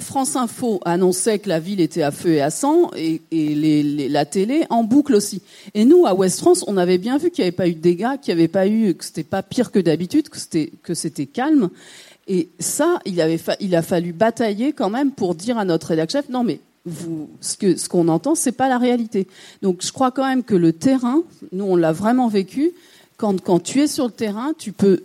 France 0.00 0.34
Info 0.36 0.80
annonçait 0.84 1.38
que 1.38 1.48
la 1.48 1.60
ville 1.60 1.80
était 1.80 2.02
à 2.02 2.10
feu 2.10 2.34
et 2.34 2.40
à 2.40 2.50
sang, 2.50 2.90
et, 2.96 3.20
la 4.08 4.24
télé 4.24 4.64
en 4.68 4.82
boucle 4.82 5.14
aussi. 5.14 5.40
Et 5.74 5.84
nous, 5.84 6.04
à 6.04 6.14
West 6.14 6.40
France, 6.40 6.64
on 6.66 6.76
avait 6.76 6.98
bien 6.98 7.16
vu 7.16 7.30
qu'il 7.30 7.42
n'y 7.44 7.48
avait 7.48 7.56
pas 7.56 7.68
eu 7.68 7.74
de 7.74 7.80
dégâts, 7.80 8.18
qu'il 8.20 8.34
n'y 8.34 8.40
avait 8.40 8.48
pas 8.48 8.66
eu, 8.66 8.94
que 8.94 9.04
c'était 9.04 9.22
pas 9.22 9.42
pire 9.42 9.70
que 9.70 9.78
d'habitude, 9.78 10.28
que 10.28 10.38
c'était 10.38 10.72
que 10.82 10.94
c'était 10.94 11.26
calme. 11.26 11.70
Et 12.26 12.48
ça, 12.58 12.98
il, 13.04 13.24
il 13.60 13.76
a 13.76 13.82
fallu 13.82 14.12
batailler 14.12 14.72
quand 14.72 14.90
même 14.90 15.12
pour 15.12 15.34
dire 15.34 15.58
à 15.58 15.64
notre 15.64 15.88
rédacteur 15.88 16.22
chef, 16.22 16.30
non 16.30 16.42
mais 16.42 16.60
ce 17.40 17.56
que 17.56 17.76
ce 17.76 17.88
qu'on 17.88 18.08
entend, 18.08 18.34
c'est 18.34 18.52
pas 18.52 18.68
la 18.68 18.78
réalité. 18.78 19.26
Donc 19.62 19.82
je 19.82 19.92
crois 19.92 20.10
quand 20.10 20.26
même 20.26 20.44
que 20.44 20.54
le 20.54 20.72
terrain, 20.72 21.22
nous 21.52 21.64
on 21.64 21.76
l'a 21.76 21.92
vraiment 21.92 22.28
vécu. 22.28 22.72
Quand, 23.16 23.62
tu 23.62 23.80
es 23.80 23.86
sur 23.86 24.06
le 24.06 24.10
terrain, 24.10 24.52
tu 24.58 24.72
peux 24.72 25.02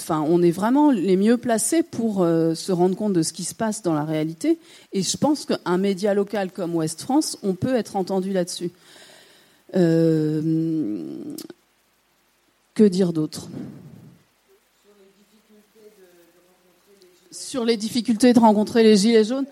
enfin, 0.00 0.24
on 0.26 0.42
est 0.42 0.50
vraiment 0.50 0.90
les 0.90 1.16
mieux 1.16 1.36
placés 1.36 1.82
pour 1.82 2.22
euh, 2.22 2.54
se 2.54 2.72
rendre 2.72 2.96
compte 2.96 3.12
de 3.12 3.22
ce 3.22 3.32
qui 3.32 3.44
se 3.44 3.54
passe 3.54 3.82
dans 3.82 3.92
la 3.92 4.04
réalité. 4.04 4.58
Et 4.92 5.02
je 5.02 5.16
pense 5.16 5.44
qu'un 5.44 5.78
média 5.78 6.14
local 6.14 6.50
comme 6.50 6.74
Ouest 6.74 7.02
France, 7.02 7.38
on 7.42 7.54
peut 7.54 7.74
être 7.74 7.96
entendu 7.96 8.32
là-dessus. 8.32 8.70
Euh, 9.74 10.94
que 12.74 12.84
dire 12.84 13.12
d'autre? 13.12 13.48
Sur 17.30 17.64
les 17.64 17.76
difficultés 17.76 18.32
de 18.32 18.38
rencontrer 18.38 18.82
les 18.82 18.96
gilets 18.96 19.24
jaunes, 19.24 19.46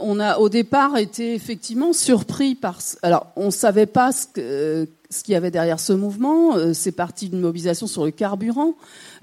on 0.00 0.20
a 0.20 0.38
au 0.38 0.48
départ 0.48 0.96
été 0.96 1.34
effectivement 1.34 1.92
surpris 1.92 2.54
par. 2.54 2.78
Alors, 3.02 3.26
on 3.36 3.50
savait 3.50 3.86
pas 3.86 4.10
ce, 4.12 4.86
qu'il 5.22 5.32
y 5.32 5.36
avait 5.36 5.50
derrière 5.50 5.80
ce 5.80 5.92
mouvement. 5.92 6.54
c'est 6.72 6.92
parti 6.92 7.28
d'une 7.28 7.40
mobilisation 7.40 7.86
sur 7.86 8.04
le 8.04 8.10
carburant. 8.10 8.74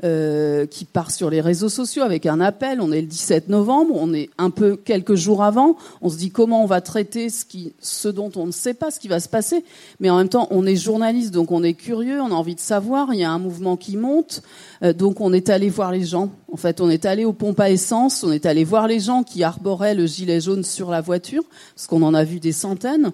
Euh, 0.03 0.65
qui 0.65 0.83
part 0.83 1.11
sur 1.11 1.29
les 1.29 1.39
réseaux 1.39 1.69
sociaux 1.69 2.03
avec 2.03 2.25
un 2.25 2.41
appel. 2.41 2.81
On 2.81 2.91
est 2.91 2.99
le 2.99 3.07
17 3.07 3.47
novembre, 3.47 3.93
on 3.95 4.13
est 4.13 4.29
un 4.37 4.49
peu 4.49 4.75
quelques 4.75 5.15
jours 5.15 5.43
avant. 5.43 5.77
On 6.01 6.09
se 6.09 6.17
dit 6.17 6.29
comment 6.29 6.61
on 6.61 6.65
va 6.65 6.81
traiter 6.81 7.29
ce, 7.29 7.45
qui, 7.45 7.73
ce 7.79 8.09
dont 8.09 8.29
on 8.35 8.47
ne 8.47 8.51
sait 8.51 8.73
pas 8.73 8.91
ce 8.91 8.99
qui 8.99 9.07
va 9.07 9.21
se 9.21 9.29
passer. 9.29 9.63
Mais 10.01 10.09
en 10.09 10.17
même 10.17 10.27
temps, 10.27 10.47
on 10.49 10.65
est 10.65 10.75
journaliste, 10.75 11.31
donc 11.31 11.51
on 11.51 11.63
est 11.63 11.75
curieux, 11.75 12.19
on 12.19 12.31
a 12.31 12.33
envie 12.33 12.55
de 12.55 12.59
savoir. 12.59 13.13
Il 13.13 13.19
y 13.19 13.23
a 13.23 13.31
un 13.31 13.39
mouvement 13.39 13.77
qui 13.77 13.95
monte, 13.95 14.41
euh, 14.83 14.91
donc 14.91 15.21
on 15.21 15.31
est 15.31 15.49
allé 15.49 15.69
voir 15.69 15.91
les 15.91 16.03
gens. 16.03 16.31
En 16.51 16.57
fait, 16.57 16.81
on 16.81 16.89
est 16.89 17.05
allé 17.05 17.23
aux 17.23 17.31
pompes 17.33 17.59
à 17.61 17.69
essence, 17.69 18.23
on 18.23 18.31
est 18.31 18.45
allé 18.45 18.63
voir 18.65 18.87
les 18.87 18.99
gens 18.99 19.23
qui 19.23 19.43
arboraient 19.43 19.95
le 19.95 20.05
gilet 20.05 20.41
jaune 20.41 20.63
sur 20.63 20.89
la 20.89 20.99
voiture, 21.01 21.43
parce 21.75 21.87
qu'on 21.87 22.01
en 22.01 22.13
a 22.13 22.23
vu 22.23 22.39
des 22.39 22.51
centaines. 22.51 23.13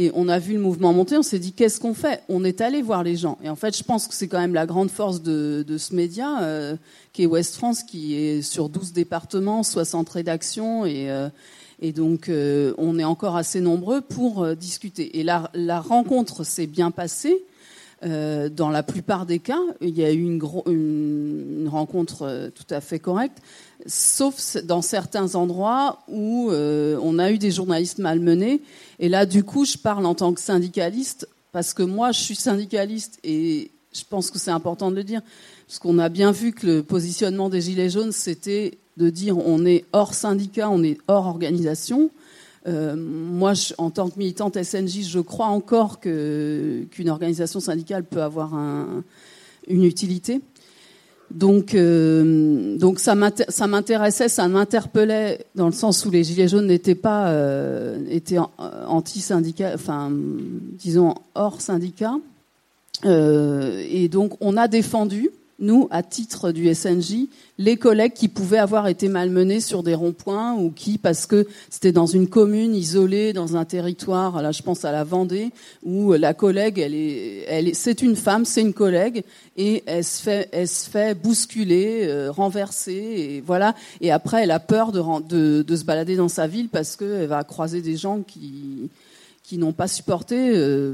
Et 0.00 0.12
on 0.14 0.28
a 0.28 0.38
vu 0.38 0.54
le 0.54 0.60
mouvement 0.60 0.92
monter, 0.92 1.16
on 1.16 1.24
s'est 1.24 1.40
dit 1.40 1.52
qu'est-ce 1.52 1.80
qu'on 1.80 1.92
fait? 1.92 2.22
On 2.28 2.44
est 2.44 2.60
allé 2.60 2.82
voir 2.82 3.02
les 3.02 3.16
gens. 3.16 3.36
Et 3.42 3.48
en 3.48 3.56
fait, 3.56 3.76
je 3.76 3.82
pense 3.82 4.06
que 4.06 4.14
c'est 4.14 4.28
quand 4.28 4.38
même 4.38 4.54
la 4.54 4.64
grande 4.64 4.90
force 4.90 5.22
de, 5.22 5.64
ce 5.76 5.92
média, 5.92 6.40
euh, 6.40 6.76
qui 7.12 7.24
est 7.24 7.26
Ouest 7.26 7.56
France, 7.56 7.82
qui 7.82 8.14
est 8.14 8.40
sur 8.40 8.68
12 8.68 8.92
départements, 8.92 9.64
60 9.64 10.08
rédactions, 10.08 10.86
et, 10.86 11.10
euh, 11.10 11.28
donc 11.96 12.28
euh, 12.28 12.74
on 12.78 12.96
est 13.00 13.04
encore 13.04 13.36
assez 13.36 13.60
nombreux 13.60 14.00
pour 14.00 14.46
discuter. 14.54 15.18
Et 15.18 15.24
la, 15.24 15.50
la 15.52 15.80
rencontre 15.80 16.44
s'est 16.44 16.68
bien 16.68 16.92
passée. 16.92 17.44
dans 18.00 18.70
la 18.70 18.84
plupart 18.84 19.26
des 19.26 19.40
cas, 19.40 19.64
il 19.80 19.98
y 19.98 20.04
a 20.04 20.12
eu 20.12 20.22
une 20.22 21.68
rencontre 21.68 22.52
tout 22.54 22.72
à 22.72 22.80
fait 22.80 23.00
correcte 23.00 23.38
sauf 23.86 24.56
dans 24.64 24.82
certains 24.82 25.34
endroits 25.34 26.00
où 26.08 26.50
euh, 26.50 26.98
on 27.02 27.18
a 27.18 27.30
eu 27.30 27.38
des 27.38 27.50
journalistes 27.50 27.98
malmenés. 27.98 28.60
Et 28.98 29.08
là, 29.08 29.26
du 29.26 29.44
coup, 29.44 29.64
je 29.64 29.78
parle 29.78 30.04
en 30.06 30.14
tant 30.14 30.32
que 30.32 30.40
syndicaliste, 30.40 31.28
parce 31.52 31.74
que 31.74 31.82
moi, 31.82 32.12
je 32.12 32.20
suis 32.20 32.34
syndicaliste 32.36 33.18
et 33.24 33.70
je 33.92 34.02
pense 34.08 34.30
que 34.30 34.38
c'est 34.38 34.50
important 34.50 34.90
de 34.90 34.96
le 34.96 35.04
dire, 35.04 35.22
parce 35.66 35.78
qu'on 35.78 35.98
a 35.98 36.08
bien 36.08 36.32
vu 36.32 36.52
que 36.52 36.66
le 36.66 36.82
positionnement 36.82 37.48
des 37.48 37.62
Gilets 37.62 37.90
jaunes, 37.90 38.12
c'était 38.12 38.78
de 38.96 39.10
dire 39.10 39.38
on 39.38 39.64
est 39.64 39.84
hors 39.92 40.14
syndicat, 40.14 40.68
on 40.70 40.82
est 40.82 40.98
hors 41.08 41.26
organisation. 41.26 42.10
Euh, 42.66 42.96
moi, 42.96 43.52
en 43.78 43.90
tant 43.90 44.10
que 44.10 44.18
militante 44.18 44.62
SNJ, 44.62 45.08
je 45.08 45.20
crois 45.20 45.46
encore 45.46 46.00
qu'une 46.00 47.08
organisation 47.08 47.60
syndicale 47.60 48.04
peut 48.04 48.22
avoir 48.22 48.52
une 49.68 49.84
utilité. 49.84 50.42
Donc, 51.30 51.74
euh, 51.74 52.76
donc 52.78 53.00
ça 53.00 53.14
m'intéressait, 53.14 54.28
ça 54.28 54.48
m'interpellait 54.48 55.44
dans 55.54 55.66
le 55.66 55.72
sens 55.72 56.04
où 56.06 56.10
les 56.10 56.24
gilets 56.24 56.48
jaunes 56.48 56.66
n'étaient 56.66 56.94
pas 56.94 57.28
euh, 57.28 57.98
étaient 58.08 58.38
anti-syndicat, 58.86 59.72
enfin 59.74 60.10
disons 60.10 61.14
hors 61.34 61.60
syndicat. 61.60 62.14
Euh, 63.04 63.84
et 63.88 64.08
donc 64.08 64.32
on 64.40 64.56
a 64.56 64.68
défendu 64.68 65.30
nous, 65.58 65.88
à 65.90 66.02
titre 66.02 66.52
du 66.52 66.72
SNJ, 66.72 67.26
les 67.58 67.76
collègues 67.76 68.12
qui 68.12 68.28
pouvaient 68.28 68.58
avoir 68.58 68.86
été 68.86 69.08
malmenés 69.08 69.60
sur 69.60 69.82
des 69.82 69.94
ronds-points 69.94 70.54
ou 70.54 70.70
qui, 70.70 70.98
parce 70.98 71.26
que 71.26 71.46
c'était 71.68 71.90
dans 71.90 72.06
une 72.06 72.28
commune 72.28 72.76
isolée, 72.76 73.32
dans 73.32 73.56
un 73.56 73.64
territoire, 73.64 74.40
là 74.40 74.52
je 74.52 74.62
pense 74.62 74.84
à 74.84 74.92
la 74.92 75.02
Vendée, 75.02 75.50
où 75.82 76.12
la 76.12 76.32
collègue, 76.32 76.78
elle 76.78 76.94
est, 76.94 77.44
elle 77.48 77.68
est, 77.68 77.74
c'est 77.74 78.02
une 78.02 78.14
femme, 78.14 78.44
c'est 78.44 78.60
une 78.60 78.72
collègue, 78.72 79.24
et 79.56 79.82
elle 79.86 80.04
se 80.04 80.22
fait, 80.22 80.48
elle 80.52 80.68
se 80.68 80.88
fait 80.88 81.14
bousculer, 81.20 82.06
euh, 82.06 82.30
renverser, 82.30 82.92
et 82.92 83.40
voilà. 83.40 83.74
Et 84.00 84.12
après, 84.12 84.44
elle 84.44 84.52
a 84.52 84.60
peur 84.60 84.92
de, 84.92 85.02
de, 85.28 85.62
de 85.62 85.76
se 85.76 85.84
balader 85.84 86.14
dans 86.14 86.28
sa 86.28 86.46
ville 86.46 86.68
parce 86.68 86.94
qu'elle 86.94 87.26
va 87.26 87.42
croiser 87.42 87.82
des 87.82 87.96
gens 87.96 88.22
qui 88.22 88.90
qui 89.48 89.56
n'ont 89.56 89.72
pas 89.72 89.88
supporté 89.88 90.36
euh, 90.54 90.92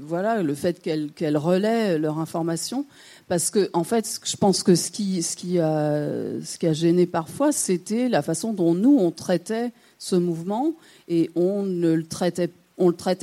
voilà 0.00 0.42
le 0.42 0.54
fait 0.54 0.80
qu'elle 0.80 1.10
qu'elle 1.10 1.36
relaie 1.36 1.98
leur 1.98 2.18
information 2.18 2.86
parce 3.30 3.50
que 3.50 3.70
en 3.74 3.84
fait, 3.84 4.20
je 4.24 4.36
pense 4.36 4.64
que 4.64 4.74
ce 4.74 4.90
qui, 4.90 5.60
a, 5.60 6.72
gêné 6.72 7.06
parfois, 7.06 7.52
c'était 7.52 8.08
la 8.08 8.22
façon 8.22 8.52
dont 8.52 8.74
nous 8.74 8.98
on 8.98 9.12
traitait 9.12 9.70
ce 10.00 10.16
mouvement 10.16 10.74
et 11.06 11.30
on 11.36 11.62
le 11.62 12.02
traitait, 12.02 12.50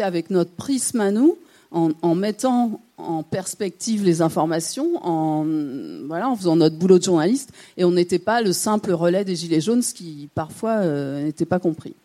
avec 0.02 0.30
notre 0.30 0.52
prisme 0.52 1.02
à 1.02 1.12
nous, 1.12 1.38
en, 1.72 2.16
mettant 2.16 2.80
en 2.96 3.22
perspective 3.22 4.06
les 4.06 4.22
informations, 4.22 5.06
en 5.06 5.46
faisant 6.38 6.56
notre 6.56 6.78
boulot 6.78 7.00
de 7.00 7.04
journaliste, 7.04 7.52
et 7.76 7.84
on 7.84 7.92
n'était 7.92 8.18
pas 8.18 8.42
le 8.42 8.54
simple 8.54 8.94
relais 8.94 9.26
des 9.26 9.36
gilets 9.36 9.60
jaunes, 9.60 9.82
ce 9.82 9.94
qui 9.94 10.30
parfois 10.34 10.78
euh, 10.78 11.26
n'était 11.26 11.46
pas 11.46 11.60
compris. 11.60 11.96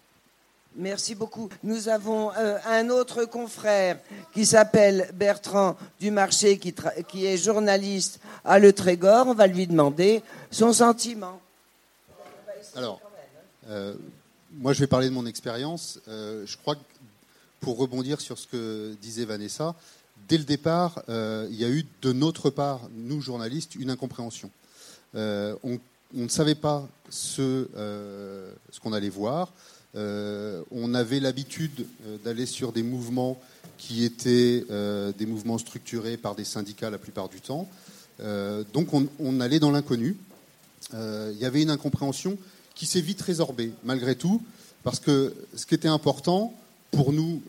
Merci 0.76 1.14
beaucoup. 1.14 1.50
Nous 1.62 1.88
avons 1.88 2.32
euh, 2.32 2.56
un 2.64 2.88
autre 2.88 3.26
confrère 3.26 3.98
qui 4.32 4.46
s'appelle 4.46 5.10
Bertrand 5.12 5.76
Dumarché, 6.00 6.58
qui, 6.58 7.26
est 7.26 7.36
journaliste 7.36 8.20
à 8.42 8.58
Le 8.58 8.72
Trégor. 8.72 9.26
On 9.26 9.34
va 9.34 9.46
lui 9.46 9.66
demander 9.66 10.22
son 10.50 10.72
sentiment. 10.72 11.40
Alors, 12.74 13.02
euh, 13.68 13.94
moi 14.54 14.72
je 14.72 14.80
vais 14.80 14.86
parler 14.86 15.10
de 15.10 15.14
mon 15.14 15.26
expérience. 15.26 16.00
Euh, 16.08 16.46
je 16.46 16.56
crois 16.56 16.76
que 16.76 16.80
pour 17.60 17.76
rebondir 17.76 18.22
sur 18.22 18.38
ce 18.38 18.46
que 18.46 18.94
disait 19.02 19.26
Vanessa, 19.26 19.74
dès 20.26 20.38
le 20.38 20.44
départ, 20.44 21.02
il 21.08 21.54
y 21.54 21.64
a 21.64 21.68
eu 21.68 21.84
de 22.00 22.12
notre 22.12 22.48
part, 22.48 22.80
nous 22.94 23.20
journalistes, 23.20 23.74
une 23.74 23.90
incompréhension. 23.90 24.50
On, 25.14 25.78
ne 26.14 26.28
savait 26.28 26.54
pas 26.54 26.88
ce 27.10 27.68
qu'on 28.82 28.94
allait 28.94 29.10
voir. 29.10 29.52
Euh, 29.94 30.62
on 30.70 30.94
avait 30.94 31.20
l'habitude 31.20 31.86
euh, 32.06 32.16
d'aller 32.24 32.46
sur 32.46 32.72
des 32.72 32.82
mouvements 32.82 33.38
qui 33.76 34.04
étaient 34.04 34.64
euh, 34.70 35.12
des 35.18 35.26
mouvements 35.26 35.58
structurés 35.58 36.16
par 36.16 36.34
des 36.34 36.44
syndicats 36.44 36.88
la 36.88 36.98
plupart 36.98 37.28
du 37.28 37.40
temps. 37.40 37.68
donc 38.72 38.88
on, 38.94 39.40
allait 39.40 39.58
dans 39.58 39.72
l'inconnu. 39.72 40.16
Il 40.92 41.38
y 41.38 41.44
avait 41.44 41.62
une 41.62 41.70
incompréhension 41.70 42.38
qui 42.74 42.86
s'est 42.86 43.00
vite 43.00 43.20
résorbée, 43.20 43.72
malgré 43.82 44.14
tout, 44.14 44.40
parce 44.84 45.00
que 45.00 45.34
ce 45.56 45.66
qui 45.66 45.74
était 45.74 45.88
important 45.88 46.54
pour 46.92 47.12
nous, 47.12 47.42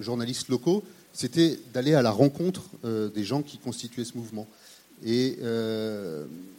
journalistes 0.00 0.48
locaux, 0.48 0.82
c'était 1.12 1.58
d'aller 1.74 1.92
à 1.94 2.00
la 2.00 2.10
rencontre 2.10 2.62
des 2.84 3.24
gens 3.24 3.42
qui 3.42 3.58
constituaient 3.58 4.06
ce 4.06 4.16
mouvement. 4.16 4.46
Et 5.04 5.38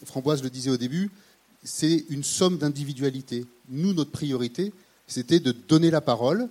Framboise 0.06 0.44
le 0.44 0.52
disait 0.52 0.70
au 0.70 0.78
début, 0.78 1.10
c'est 1.64 2.06
une 2.10 2.24
somme 2.24 2.58
d'individualité. 2.58 3.46
Nous, 3.70 3.94
notre 3.94 4.12
priorité, 4.12 4.74
c'était 5.08 5.40
de 5.40 5.52
donner 5.52 5.92
la 5.92 6.02
parole, 6.02 6.50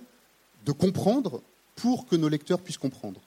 de 0.65 0.71
comprendre 0.71 1.41
pour 1.75 2.05
que 2.07 2.15
nos 2.15 2.29
lecteurs 2.29 2.61
puissent 2.61 2.77
comprendre. 2.77 3.19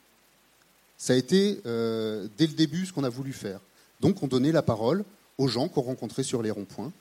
Ça 0.98 1.12
a 1.12 1.16
été 1.16 1.60
euh, 1.66 2.26
dès 2.38 2.46
le 2.46 2.54
début 2.54 2.86
ce 2.86 2.92
qu'on 2.92 3.04
a 3.04 3.08
voulu 3.08 3.32
faire. 3.32 3.60
Donc 4.00 4.22
on 4.22 4.26
donnait 4.26 4.52
la 4.52 4.62
parole 4.62 5.04
aux 5.38 5.48
gens 5.48 5.68
qu'on 5.68 5.82
rencontrait 5.82 6.22
sur 6.22 6.42
les 6.42 6.50
ronds-points. 6.50 6.92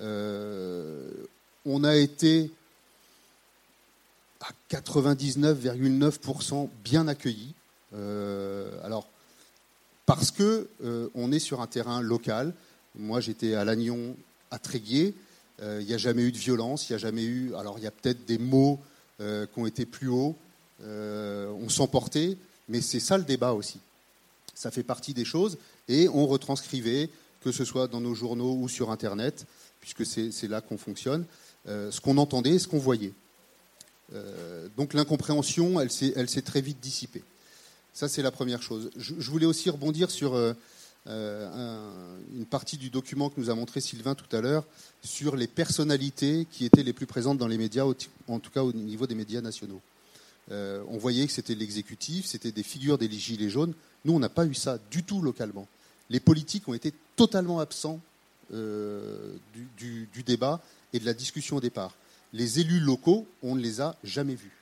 Euh, 0.00 1.10
on 1.66 1.84
a 1.84 1.96
été 1.96 2.50
à 4.40 4.48
99,9% 4.70 6.68
bien 6.82 7.06
accueillis. 7.08 7.54
Euh, 7.94 8.70
alors, 8.82 9.06
parce 10.06 10.30
que 10.30 10.68
on 11.14 11.32
est 11.32 11.38
sur 11.38 11.62
un 11.62 11.66
terrain 11.66 12.02
local. 12.02 12.52
Moi, 12.94 13.20
j'étais 13.20 13.54
à 13.54 13.64
Lannion, 13.64 14.14
à 14.50 14.58
Tréguier. 14.58 15.14
Il 15.62 15.86
n'y 15.86 15.94
a 15.94 15.98
jamais 15.98 16.22
eu 16.22 16.32
de 16.32 16.38
violence. 16.38 16.88
Il 16.88 16.92
n'y 16.92 16.96
a 16.96 16.98
jamais 16.98 17.24
eu. 17.24 17.54
Alors, 17.54 17.78
il 17.78 17.84
y 17.84 17.86
a 17.86 17.90
peut-être 17.90 18.24
des 18.26 18.38
mots 18.38 18.80
qui 19.18 19.58
ont 19.58 19.66
été 19.66 19.86
plus 19.86 20.08
hauts. 20.08 20.36
on 20.80 21.68
s'emportait. 21.68 22.36
Mais 22.68 22.80
c'est 22.80 23.00
ça 23.00 23.18
le 23.18 23.24
débat 23.24 23.52
aussi. 23.52 23.78
Ça 24.54 24.70
fait 24.70 24.82
partie 24.82 25.14
des 25.14 25.24
choses. 25.24 25.58
Et 25.88 26.08
on 26.08 26.26
retranscrivait, 26.26 27.10
que 27.42 27.52
ce 27.52 27.64
soit 27.64 27.88
dans 27.88 28.00
nos 28.00 28.14
journaux 28.14 28.54
ou 28.54 28.68
sur 28.68 28.90
Internet, 28.90 29.46
puisque 29.80 30.06
c'est 30.06 30.48
là 30.48 30.60
qu'on 30.62 30.78
fonctionne, 30.78 31.26
euh, 31.68 31.90
ce 31.90 32.00
qu'on 32.00 32.16
entendait 32.16 32.52
et 32.52 32.58
ce 32.58 32.68
qu'on 32.68 32.78
voyait. 32.78 33.12
Euh, 34.14 34.68
donc 34.76 34.94
l'incompréhension, 34.94 35.80
elle 35.80 35.90
s'est 35.90 36.42
très 36.42 36.60
vite 36.60 36.80
dissipée. 36.80 37.22
Ça, 37.92 38.08
c'est 38.08 38.22
la 38.22 38.30
première 38.30 38.62
chose. 38.62 38.90
Je, 38.96 39.30
voulais 39.30 39.46
aussi 39.46 39.70
rebondir 39.70 40.10
sur 40.10 40.34
euh, 40.34 40.54
une 41.06 42.46
partie 42.48 42.78
du 42.78 42.90
document 42.90 43.28
que 43.28 43.38
nous 43.38 43.50
a 43.50 43.54
montré 43.54 43.80
Sylvain 43.80 44.14
tout 44.14 44.34
à 44.34 44.40
l'heure, 44.40 44.64
sur 45.02 45.36
les 45.36 45.46
personnalités 45.46 46.46
qui 46.50 46.64
étaient 46.64 46.82
les 46.82 46.92
plus 46.94 47.06
présentes 47.06 47.38
dans 47.38 47.48
les 47.48 47.58
médias, 47.58 47.84
en 48.28 48.38
tout 48.38 48.50
cas 48.50 48.62
au 48.62 48.72
niveau 48.72 49.06
des 49.06 49.14
médias 49.14 49.40
nationaux. 49.40 49.82
Euh, 50.50 50.82
on 50.88 50.98
voyait 50.98 51.26
que 51.26 51.32
c'était 51.32 51.54
l'exécutif, 51.54 52.26
c'était 52.26 52.52
des 52.52 52.62
figures 52.62 52.98
des 52.98 53.10
gilets 53.10 53.50
jaunes. 53.50 53.74
Nous, 54.04 54.12
on 54.12 54.18
n'a 54.18 54.28
pas 54.28 54.46
eu 54.46 54.54
ça 54.54 54.78
du 54.90 55.02
tout 55.02 55.22
localement. 55.22 55.66
Les 56.10 56.20
politiques 56.20 56.68
ont 56.68 56.74
été 56.74 56.92
totalement 57.16 57.60
absents 57.60 58.00
euh, 58.52 59.32
du, 59.78 60.22
débat 60.24 60.60
et 60.92 60.98
de 60.98 61.06
la 61.06 61.14
discussion 61.14 61.56
au 61.56 61.60
départ. 61.60 61.94
Les 62.32 62.60
élus 62.60 62.80
locaux, 62.80 63.26
on 63.42 63.54
ne 63.54 63.60
les 63.60 63.80
a 63.80 63.96
jamais 64.04 64.34
vus. 64.34 64.52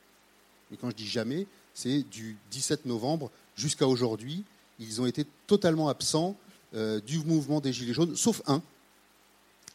Et 0.72 0.76
quand 0.76 0.90
je 0.90 0.96
dis 0.96 1.08
jamais, 1.08 1.46
c'est 1.74 2.02
du 2.10 2.36
17 2.50 2.86
novembre 2.86 3.30
jusqu'à 3.56 3.88
aujourd'hui. 3.88 4.44
Ils 4.78 5.00
ont 5.00 5.06
été 5.06 5.26
totalement 5.46 5.88
absents 5.88 6.36
euh, 6.74 7.00
du 7.00 7.18
mouvement 7.18 7.60
des 7.60 7.72
Gilets 7.72 7.94
jaunes, 7.94 8.16
sauf 8.16 8.42
un. 8.46 8.62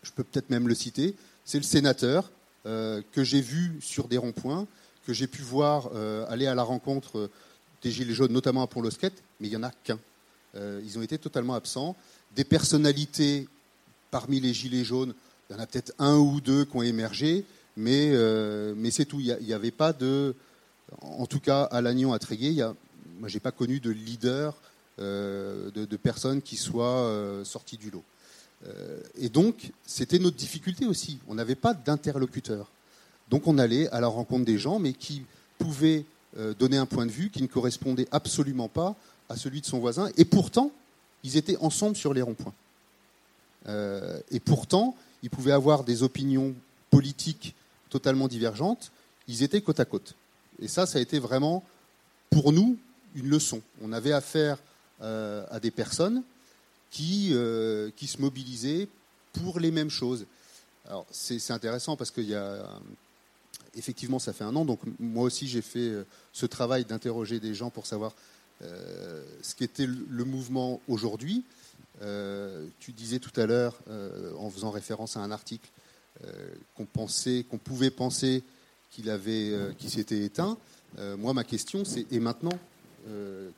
Je 0.04 0.12
peux 0.12 0.24
peut-être 0.24 0.50
même 0.50 0.68
le 0.68 0.76
citer. 0.76 1.16
C'est 1.46 1.58
le 1.58 1.64
sénateur 1.64 2.32
que 2.66 3.24
j'ai 3.24 3.40
vu 3.40 3.78
sur 3.80 4.10
des 4.10 4.18
ronds-points 4.18 4.68
que 5.08 5.14
j'ai 5.14 5.28
pu 5.28 5.42
voir 5.42 5.90
euh, 5.96 6.26
aller 6.28 6.48
à 6.48 6.54
la 6.54 6.64
rencontre 6.64 7.18
euh, 7.18 7.32
des 7.82 7.92
Gilets 7.92 8.14
jaunes, 8.14 8.34
notamment 8.34 8.62
à 8.62 8.68
Pont-Losquet, 8.68 9.14
mais 9.40 9.48
il 9.48 9.52
n'y 9.52 9.56
en 9.56 9.64
a 9.64 9.72
qu'un. 9.72 9.98
Euh, 10.56 10.82
ils 10.84 11.00
ont 11.00 11.02
été 11.02 11.18
totalement 11.18 11.54
absents. 11.54 11.96
Des 12.36 12.44
personnalités 12.44 13.48
parmi 14.12 14.42
les 14.42 14.54
Gilets 14.54 14.84
jaunes, 14.84 15.14
il 15.50 15.56
y 15.56 15.60
en 15.60 15.64
a 15.64 15.66
peut-être 15.66 15.94
un 15.98 16.18
ou 16.18 16.42
deux 16.42 16.66
qui 16.66 16.76
ont 16.76 16.82
émergé, 16.82 17.46
mais, 17.78 18.12
c'est 18.92 19.06
tout. 19.06 19.22
Il 19.22 19.38
n'y 19.42 19.54
avait 19.54 19.72
pas 19.72 19.94
de. 19.94 20.36
En 21.02 21.26
tout 21.26 21.40
cas, 21.40 21.64
à 21.64 21.80
Lannion, 21.80 22.12
à 22.12 22.20
Tréguier, 22.20 22.66
moi, 23.20 23.30
je 23.30 23.36
n'ai 23.36 23.40
pas 23.40 23.52
connu 23.52 23.80
de 23.80 23.92
leader, 23.92 24.56
de, 24.98 25.72
de, 25.72 25.98
personnes 25.98 26.42
qui 26.42 26.56
soient 26.56 27.42
sorties 27.44 27.78
du 27.78 27.92
lot. 27.92 28.04
et 29.20 29.30
donc, 29.30 29.72
c'était 29.86 30.20
notre 30.20 30.38
difficulté 30.38 30.86
aussi. 30.86 31.20
On 31.28 31.36
n'avait 31.36 31.56
pas 31.56 31.74
d'interlocuteur. 31.74 32.72
Donc 33.30 33.48
on 33.48 33.58
allait 33.58 33.90
à 33.90 34.00
la 34.00 34.08
rencontre 34.08 34.46
des 34.46 34.58
gens, 34.58 34.80
mais 34.80 34.94
qui 34.94 35.24
pouvaient 35.58 36.06
euh, 36.38 36.54
donner 36.54 36.78
un 36.78 36.86
point 36.86 37.06
de 37.06 37.12
vue 37.12 37.30
qui 37.30 37.42
ne 37.42 37.48
correspondait 37.48 38.08
absolument 38.12 38.68
pas 38.68 38.96
à 39.30 39.36
celui 39.36 39.62
de 39.62 39.66
son 39.66 39.80
voisin. 39.80 40.10
Et 40.18 40.26
pourtant, 40.26 40.72
ils 41.24 41.38
étaient 41.38 41.58
ensemble 41.58 41.96
sur 41.96 42.14
les 42.14 42.22
ronds-points. 42.22 42.54
Euh, 43.68 44.20
et 44.32 44.40
pourtant, 44.40 44.96
ils 45.24 45.30
pouvaient 45.30 45.52
avoir 45.52 45.84
des 45.84 46.04
opinions 46.04 46.54
politiques 46.90 47.56
totalement 47.90 48.28
divergentes. 48.28 48.92
Ils 49.28 49.44
étaient 49.44 49.62
côte 49.62 49.80
à 49.80 49.86
côte. 49.86 50.16
Et 50.62 50.68
ça, 50.68 50.86
ça 50.86 51.00
a 51.00 51.02
été 51.02 51.20
vraiment, 51.20 51.64
pour 52.30 52.54
nous, 52.54 52.78
une 53.16 53.30
leçon. 53.30 53.62
On 53.82 53.92
avait 53.92 54.14
affaire 54.14 54.58
euh, 55.02 55.46
à 55.50 55.60
des 55.60 55.72
personnes 55.72 56.24
qui, 56.92 57.36
qui 57.96 58.08
se 58.08 58.22
mobilisaient 58.22 58.88
pour 59.34 59.60
les 59.60 59.72
mêmes 59.72 59.90
choses. 59.90 60.26
Alors, 60.88 61.06
c'est 61.12 61.52
intéressant 61.52 61.98
parce 61.98 62.12
qu'il 62.12 62.30
y 62.30 62.36
a 62.36 62.66
effectivement, 63.78 64.20
ça 64.20 64.34
fait 64.34 64.44
un 64.44 64.56
an. 64.56 64.66
Donc 64.66 64.80
moi 65.00 65.24
aussi, 65.24 65.48
j'ai 65.48 65.62
fait 65.62 65.80
euh, 65.80 66.04
ce 66.34 66.46
travail 66.46 66.86
d'interroger 66.86 67.40
des 67.40 67.54
gens 67.54 67.70
pour 67.70 67.86
savoir 67.86 68.14
euh, 68.64 69.24
ce 69.42 69.56
qu'était 69.56 69.88
le 69.88 70.26
mouvement 70.26 70.82
aujourd'hui. 70.88 71.44
Euh, 72.02 72.68
tu 72.80 72.92
disais 72.92 73.20
tout 73.20 73.40
à 73.40 73.46
l'heure, 73.46 73.76
en 74.40 74.50
faisant 74.50 74.70
référence 74.70 75.18
à 75.18 75.22
un 75.22 75.32
article, 75.32 75.68
qu'on 76.76 76.86
pensait, 76.86 77.46
qu'on 77.50 77.60
pouvait 77.60 77.92
penser 77.92 78.44
qu'il 78.92 79.10
avait, 79.10 79.54
qu'il 79.78 79.90
s'était 79.90 80.24
éteint. 80.24 80.58
moi, 81.18 81.34
ma 81.34 81.44
question, 81.44 81.86
c'est 81.86 82.12
et 82.12 82.20
maintenant, 82.20 82.58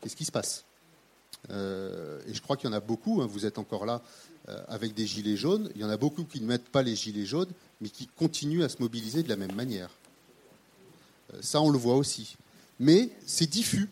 qu'est-ce 0.02 0.16
qui 0.16 0.26
se 0.26 0.32
passe? 0.32 0.64
Et 1.48 2.34
je 2.34 2.42
crois 2.42 2.58
qu'il 2.58 2.70
y 2.70 2.74
en 2.74 2.76
a 2.76 2.80
beaucoup. 2.80 3.22
Hein, 3.22 3.28
vous 3.28 3.46
êtes 3.46 3.58
encore 3.58 3.86
là 3.86 4.02
avec 4.68 4.94
des 4.94 5.06
gilets 5.08 5.38
jaunes. 5.38 5.70
Il 5.76 5.82
y 5.82 5.84
en 5.84 5.90
a 5.90 5.98
beaucoup 5.98 6.24
qui 6.24 6.42
ne 6.42 6.46
mettent 6.46 6.70
pas 6.70 6.82
les 6.82 6.96
gilets 6.96 7.26
jaunes, 7.26 7.50
mais 7.82 7.90
qui 7.90 8.08
continuent 8.08 8.64
à 8.64 8.70
se 8.70 8.78
mobiliser 8.80 9.24
de 9.24 9.30
la 9.30 9.36
même 9.36 9.54
manière. 9.54 9.90
Euh, 11.34 11.38
ça, 11.42 11.62
on 11.62 11.70
le 11.70 11.78
voit 11.78 11.96
aussi. 11.96 12.38
Mais 12.80 13.10
c'est 13.26 13.50
diffus. 13.50 13.90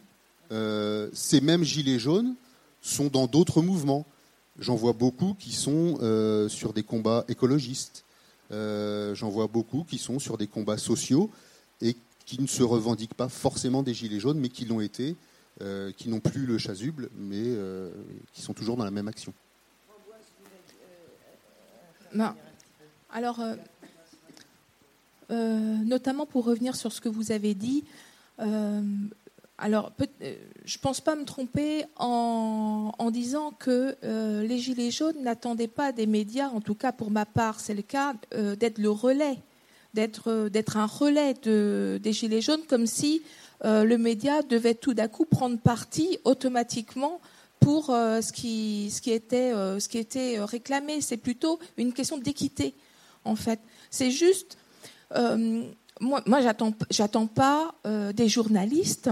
Euh, 0.51 1.09
ces 1.13 1.41
mêmes 1.41 1.63
gilets 1.63 1.99
jaunes 1.99 2.35
sont 2.81 3.07
dans 3.07 3.27
d'autres 3.27 3.61
mouvements. 3.61 4.05
J'en 4.59 4.75
vois 4.75 4.93
beaucoup 4.93 5.35
qui 5.39 5.51
sont 5.51 5.99
euh, 6.01 6.49
sur 6.49 6.73
des 6.73 6.83
combats 6.83 7.25
écologistes. 7.27 8.03
J'en 8.49 9.29
vois 9.29 9.47
beaucoup 9.47 9.83
qui 9.83 9.97
sont 9.97 10.19
sur 10.19 10.37
des 10.37 10.47
combats 10.47 10.77
sociaux 10.77 11.29
et 11.81 11.97
qui 12.25 12.41
ne 12.41 12.47
se 12.47 12.63
revendiquent 12.63 13.13
pas 13.13 13.27
forcément 13.27 13.83
des 13.83 13.93
gilets 13.93 14.21
jaunes, 14.21 14.39
mais 14.39 14.47
qui 14.47 14.63
l'ont 14.63 14.79
été, 14.79 15.17
qui 15.97 16.09
n'ont 16.09 16.19
plus 16.19 16.45
le 16.45 16.57
chasuble, 16.57 17.09
mais 17.15 17.55
qui 18.33 18.41
sont 18.41 18.53
toujours 18.53 18.77
dans 18.77 18.85
la 18.85 18.91
même 18.91 19.07
action. 19.07 19.33
Alors, 23.09 23.39
euh, 25.29 25.75
notamment 25.83 26.25
pour 26.25 26.45
revenir 26.45 26.75
sur 26.75 26.93
ce 26.93 27.01
que 27.01 27.09
vous 27.09 27.33
avez 27.33 27.53
dit. 27.53 27.83
Euh, 28.39 28.81
alors, 29.57 29.91
euh, 29.99 30.35
je 30.63 30.77
ne 30.77 30.81
pense 30.81 31.01
pas 31.01 31.15
me 31.15 31.25
tromper 31.25 31.83
en, 31.97 32.93
disant 33.11 33.51
que 33.51 33.95
les 34.43 34.57
Gilets 34.57 34.91
jaunes 34.91 35.21
n'attendaient 35.23 35.67
pas 35.67 35.91
des 35.91 36.05
médias, 36.05 36.49
en 36.49 36.61
tout 36.61 36.75
cas 36.75 36.91
pour 36.91 37.11
ma 37.11 37.25
part, 37.25 37.59
c'est 37.59 37.73
le 37.73 37.81
cas, 37.81 38.13
d'être 38.31 38.77
le 38.77 38.89
relais, 38.89 39.39
d'être, 39.93 40.49
un 40.75 40.85
relais 40.85 41.33
de, 41.41 41.99
des 42.01 42.13
Gilets 42.13 42.41
jaunes, 42.41 42.63
comme 42.69 42.85
si 42.85 43.21
le 43.63 43.95
média 43.97 44.41
devait 44.41 44.75
tout 44.75 44.93
d'un 44.93 45.07
coup 45.07 45.25
prendre 45.25 45.57
parti 45.59 46.19
automatiquement 46.23 47.19
pour 47.59 47.87
ce, 47.87 48.31
qui, 48.31 48.91
ce, 48.91 49.01
qui 49.01 49.11
était, 49.11 49.53
était 49.93 50.39
réclamé. 50.39 51.01
C'est 51.01 51.17
plutôt 51.17 51.59
une 51.77 51.93
question 51.93 52.17
d'équité, 52.17 52.75
en 53.25 53.35
fait. 53.35 53.59
C'est 53.89 54.11
juste 54.11 54.57
euh, 55.15 55.63
moi, 55.99 56.21
moi 56.25 56.39
j'attends 56.41 57.27
pas 57.27 57.73
euh, 57.85 58.13
des 58.13 58.27
journalistes 58.27 59.09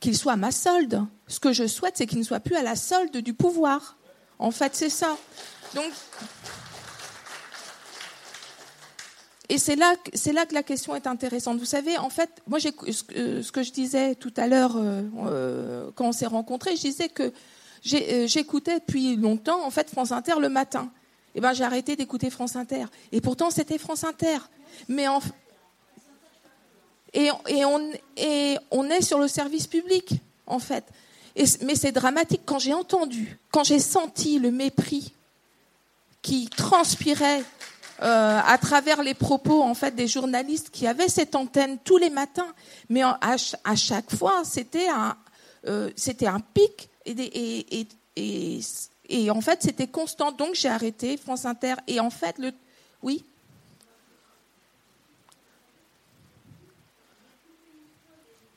qu'ils 0.00 0.16
soient 0.16 0.32
à 0.32 0.36
ma 0.36 0.50
solde. 0.50 1.02
Ce 1.28 1.40
que 1.40 1.52
je 1.52 1.66
souhaite, 1.66 1.96
c'est 1.96 2.06
qu'ils 2.06 2.18
ne 2.18 2.24
soient 2.24 2.40
plus 2.40 2.56
à 2.56 2.62
la 2.62 2.76
solde 2.76 3.16
du 3.16 3.34
pouvoir. 3.34 3.96
En 4.38 4.50
fait, 4.50 4.74
c'est 4.74 4.90
ça. 4.90 5.16
Donc, 5.74 5.90
et 9.48 9.58
c'est 9.58 9.76
là, 9.76 9.94
c'est 10.14 10.32
là 10.32 10.46
que 10.46 10.54
la 10.54 10.62
question 10.62 10.94
est 10.94 11.06
intéressante. 11.06 11.58
Vous 11.58 11.66
savez, 11.66 11.98
en 11.98 12.08
fait, 12.08 12.30
moi, 12.46 12.58
ce 12.60 13.52
que 13.52 13.62
je 13.62 13.72
disais 13.72 14.14
tout 14.14 14.32
à 14.36 14.46
l'heure 14.46 14.76
euh, 14.76 15.90
quand 15.94 16.08
on 16.08 16.12
s'est 16.12 16.26
rencontrés, 16.26 16.76
je 16.76 16.80
disais 16.80 17.08
que 17.10 17.32
j'écoutais 17.82 18.80
depuis 18.80 19.16
longtemps, 19.16 19.64
en 19.64 19.70
fait, 19.70 19.90
France 19.90 20.12
Inter 20.12 20.34
le 20.40 20.48
matin. 20.48 20.90
Et 21.34 21.38
eh 21.38 21.40
ben, 21.40 21.52
j'ai 21.52 21.64
arrêté 21.64 21.96
d'écouter 21.96 22.30
France 22.30 22.56
Inter. 22.56 22.86
Et 23.12 23.20
pourtant, 23.20 23.50
c'était 23.50 23.76
France 23.76 24.04
Inter. 24.04 24.38
Mais 24.88 25.08
en, 25.08 25.20
et, 27.12 27.30
et, 27.48 27.64
on, 27.64 27.92
et 28.16 28.56
on 28.70 28.88
est 28.88 29.02
sur 29.02 29.18
le 29.18 29.28
service 29.28 29.66
public, 29.66 30.14
en 30.46 30.58
fait. 30.58 30.84
Mais 31.62 31.74
c'est 31.74 31.92
dramatique. 31.92 32.42
Quand 32.46 32.60
j'ai 32.60 32.72
entendu, 32.72 33.38
quand 33.50 33.64
j'ai 33.64 33.80
senti 33.80 34.38
le 34.38 34.50
mépris 34.50 35.12
qui 36.22 36.48
transpirait 36.48 37.42
euh, 38.02 38.40
à 38.44 38.58
travers 38.58 39.02
les 39.02 39.14
propos 39.14 39.62
en 39.62 39.74
fait 39.74 39.94
des 39.94 40.08
journalistes 40.08 40.70
qui 40.70 40.86
avaient 40.86 41.08
cette 41.08 41.34
antenne 41.34 41.78
tous 41.84 41.96
les 41.96 42.10
matins, 42.10 42.52
mais 42.88 43.02
à, 43.02 43.36
chaque 43.76 44.14
fois 44.14 44.42
c'était 44.44 44.88
un 44.88 45.16
euh, 45.66 45.90
pic. 46.54 46.90
Et, 47.06 47.86
et 49.08 49.30
en 49.30 49.40
fait 49.40 49.62
c'était 49.62 49.86
constant. 49.86 50.32
Donc 50.32 50.54
j'ai 50.54 50.68
arrêté 50.68 51.16
France 51.16 51.44
Inter. 51.44 51.74
Et 51.86 52.00
en 52.00 52.10
fait 52.10 52.38
le 52.38 52.52
Oui? 53.02 53.24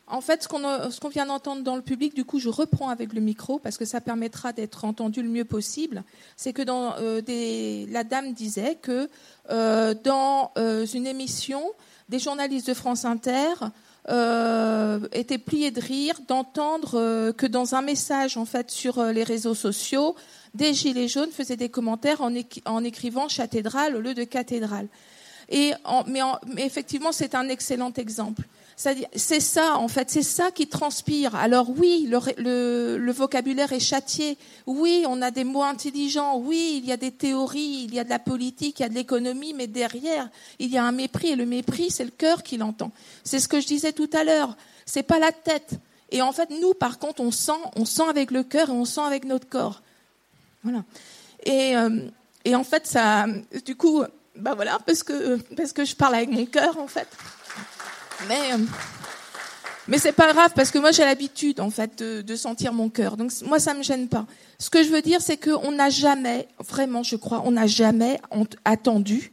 En 0.10 0.22
fait, 0.22 0.44
ce 0.44 0.48
qu'on 0.48 1.10
vient 1.10 1.26
d'entendre 1.26 1.64
dans 1.64 1.76
le 1.76 1.82
public, 1.82 2.16
du 2.16 2.24
coup, 2.24 2.40
je 2.40 2.48
reprends 2.48 2.88
avec 2.88 3.12
le 3.12 3.20
micro 3.20 3.60
parce 3.60 3.78
que 3.78 3.84
ça 3.84 4.00
permettra 4.00 4.54
d'être 4.54 4.86
entendu 4.86 5.22
le 5.22 5.28
mieux 5.28 5.44
possible. 5.44 6.04
C'est 6.38 6.54
que 6.54 6.62
euh, 6.66 7.86
la 7.92 8.04
dame 8.06 8.32
disait 8.32 8.76
que 8.82 9.10
euh, 9.50 9.94
dans 10.06 10.52
euh, 10.58 10.86
une 10.86 11.08
émission, 11.08 11.62
des 12.08 12.20
journalistes 12.20 12.68
de 12.68 12.74
France 12.74 13.04
Inter 13.04 13.54
étaient 15.12 15.38
pliés 15.38 15.72
de 15.72 15.82
rire 15.82 16.18
d'entendre 16.30 17.34
que 17.34 17.46
dans 17.46 17.76
un 17.76 17.82
message 17.82 18.38
en 18.38 18.46
fait 18.46 18.72
sur 18.72 19.04
les 19.04 19.24
réseaux 19.24 19.54
sociaux, 19.54 20.16
des 20.54 20.74
gilets 20.74 21.10
jaunes 21.10 21.32
faisaient 21.32 21.58
des 21.58 21.68
commentaires 21.68 22.22
en, 22.22 22.84
écrivant 22.86 23.28
cathédrale 23.28 23.98
au 23.98 24.00
lieu 24.00 24.14
de 24.14 24.24
cathédrale. 24.24 24.88
Mais 25.52 25.74
effectivement, 26.56 27.12
c'est 27.12 27.36
un 27.36 27.50
excellent 27.50 27.92
exemple. 27.98 28.44
C'est 28.80 29.40
ça, 29.40 29.80
en 29.80 29.88
fait, 29.88 30.12
c'est 30.12 30.22
ça 30.22 30.52
qui 30.52 30.68
transpire. 30.68 31.34
Alors 31.36 31.68
oui, 31.68 32.08
le, 32.08 33.12
vocabulaire 33.12 33.74
est 33.74 33.80
châtié. 33.80 34.38
Oui, 34.68 35.04
on 35.08 35.24
a 35.24 35.32
des 35.32 35.44
mots 35.44 35.64
intelligents. 35.64 36.38
Oui, 36.38 36.80
il 36.84 36.88
y 36.88 36.92
a 36.92 36.98
des 36.98 37.12
théories, 37.12 37.86
il 37.86 37.96
y 37.96 38.00
a 38.00 38.04
de 38.04 38.10
la 38.10 38.20
politique, 38.20 38.80
il 38.80 38.84
y 38.84 38.86
a 38.86 38.90
de 38.90 38.94
l'économie, 38.94 39.56
mais 39.56 39.66
derrière, 39.66 40.30
il 40.60 40.70
y 40.70 40.78
a 40.78 40.84
un 40.84 40.92
mépris. 40.92 41.30
Et 41.30 41.36
le 41.36 41.48
mépris, 41.48 41.90
c'est 41.90 42.06
le 42.06 42.12
cœur 42.12 42.44
qui 42.44 42.58
l'entend. 42.58 42.92
C'est 43.24 43.40
ce 43.40 43.48
que 43.48 43.60
je 43.60 43.66
disais 43.66 43.94
tout 43.94 44.12
à 44.14 44.24
l'heure. 44.24 44.56
C'est 44.86 45.02
pas 45.02 45.18
la 45.18 45.32
tête. 45.32 45.72
Et 46.12 46.22
en 46.22 46.32
fait, 46.32 46.52
nous, 46.62 46.76
par 46.76 47.00
contre, 47.00 47.22
on 47.22 47.32
sent, 47.32 47.60
on 47.76 47.86
sent 47.86 48.08
avec 48.08 48.30
le 48.30 48.44
cœur 48.44 48.70
et 48.70 48.74
on 48.74 48.86
sent 48.86 49.02
avec 49.02 49.26
notre 49.26 49.50
corps. 49.50 49.82
Voilà. 50.62 50.84
Et, 51.46 51.76
euh, 51.76 52.00
en 52.54 52.64
fait, 52.64 52.86
ça, 52.86 53.26
du 53.66 53.76
coup, 53.76 54.04
bah 54.36 54.54
voilà, 54.54 54.78
parce 54.86 55.02
que 55.02 55.38
parce 55.56 55.74
que 55.74 55.84
je 55.84 55.96
parle 55.96 56.14
avec 56.14 56.30
mon 56.30 56.46
cœur, 56.46 56.78
en 56.78 56.88
fait. 56.88 57.08
Mais, 58.28 58.54
euh, 58.54 58.58
mais 59.88 60.00
c'est 60.00 60.12
pas 60.12 60.34
grave 60.34 60.52
parce 60.56 60.72
que 60.72 60.80
moi 60.80 60.92
j'ai 60.92 61.04
l'habitude 61.04 61.60
en 61.60 61.70
fait 61.70 61.98
de, 61.98 62.22
de 62.22 62.36
sentir 62.36 62.74
mon 62.74 62.90
cœur. 62.90 63.18
Donc 63.18 63.32
moi 63.46 63.60
ça 63.60 63.74
me 63.74 63.84
gêne 63.84 64.08
pas. 64.08 64.26
Ce 64.60 64.70
que 64.70 64.84
je 64.84 64.90
veux 64.90 65.02
dire 65.02 65.22
c'est 65.22 65.38
qu'on 65.38 65.72
n'a 65.72 65.90
jamais, 65.90 66.48
vraiment 66.60 67.04
je 67.04 67.16
crois, 67.16 67.44
on 67.46 67.52
n'a 67.52 67.68
jamais 67.68 68.20
attendu 68.66 69.32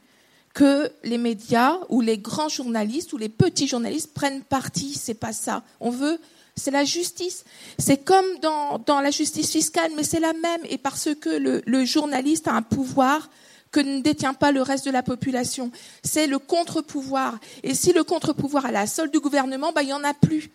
que 0.55 0.91
les 1.03 1.19
médias 1.19 1.79
ou 1.89 2.01
les 2.01 2.17
grands 2.17 2.49
journalistes 2.49 3.13
ou 3.13 3.19
les 3.19 3.29
petits 3.29 3.67
journalistes 3.67 4.15
prennent 4.15 4.43
parti. 4.43 4.95
C'est 4.95 5.15
pas 5.15 5.33
ça. 5.33 5.65
On 5.81 5.91
veut, 5.91 6.19
c'est 6.55 6.71
la 6.71 6.85
justice. 6.85 7.45
C'est 7.79 8.05
comme 8.05 8.25
dans, 8.41 8.79
dans 8.79 9.01
la 9.01 9.11
justice 9.11 9.51
fiscale, 9.51 9.91
mais 9.97 10.05
c'est 10.05 10.21
la 10.21 10.33
même. 10.33 10.61
Et 10.69 10.79
parce 10.79 11.09
que 11.21 11.31
le, 11.31 11.63
le 11.67 11.85
journaliste 11.85 12.47
a 12.47 12.53
un 12.53 12.63
pouvoir 12.63 13.29
que 13.75 13.81
ne 13.81 14.01
détient 14.01 14.35
pas 14.35 14.53
le 14.53 14.63
reste 14.63 14.87
de 14.87 14.93
la 14.93 15.03
population. 15.03 15.73
C'est 16.05 16.29
le 16.29 16.39
contre-pouvoir. 16.39 17.41
Et 17.65 17.75
si 17.75 17.93
le 17.93 18.05
contre-pouvoir 18.05 18.67
est 18.67 18.73
la 18.73 18.87
solde 18.87 19.11
du 19.11 19.19
gouvernement, 19.19 19.73
bah, 19.73 19.83
il 19.83 19.87
n'y 19.87 19.93
en 19.93 20.05
a 20.05 20.15
plus. 20.15 20.53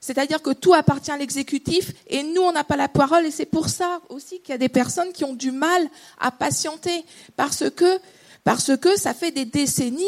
C'est-à-dire 0.00 0.42
que 0.42 0.50
tout 0.50 0.74
appartient 0.74 1.10
à 1.10 1.16
l'exécutif 1.16 1.92
et 2.08 2.22
nous, 2.22 2.42
on 2.42 2.52
n'a 2.52 2.64
pas 2.64 2.76
la 2.76 2.88
parole. 2.88 3.24
Et 3.24 3.30
c'est 3.30 3.46
pour 3.46 3.70
ça 3.70 4.02
aussi 4.10 4.40
qu'il 4.40 4.50
y 4.50 4.52
a 4.52 4.58
des 4.58 4.68
personnes 4.68 5.12
qui 5.14 5.24
ont 5.24 5.32
du 5.32 5.50
mal 5.50 5.88
à 6.20 6.30
patienter 6.30 7.06
parce 7.36 7.70
que, 7.70 7.98
parce 8.44 8.76
que 8.76 8.98
ça 8.98 9.14
fait 9.14 9.30
des 9.30 9.46
décennies 9.46 10.04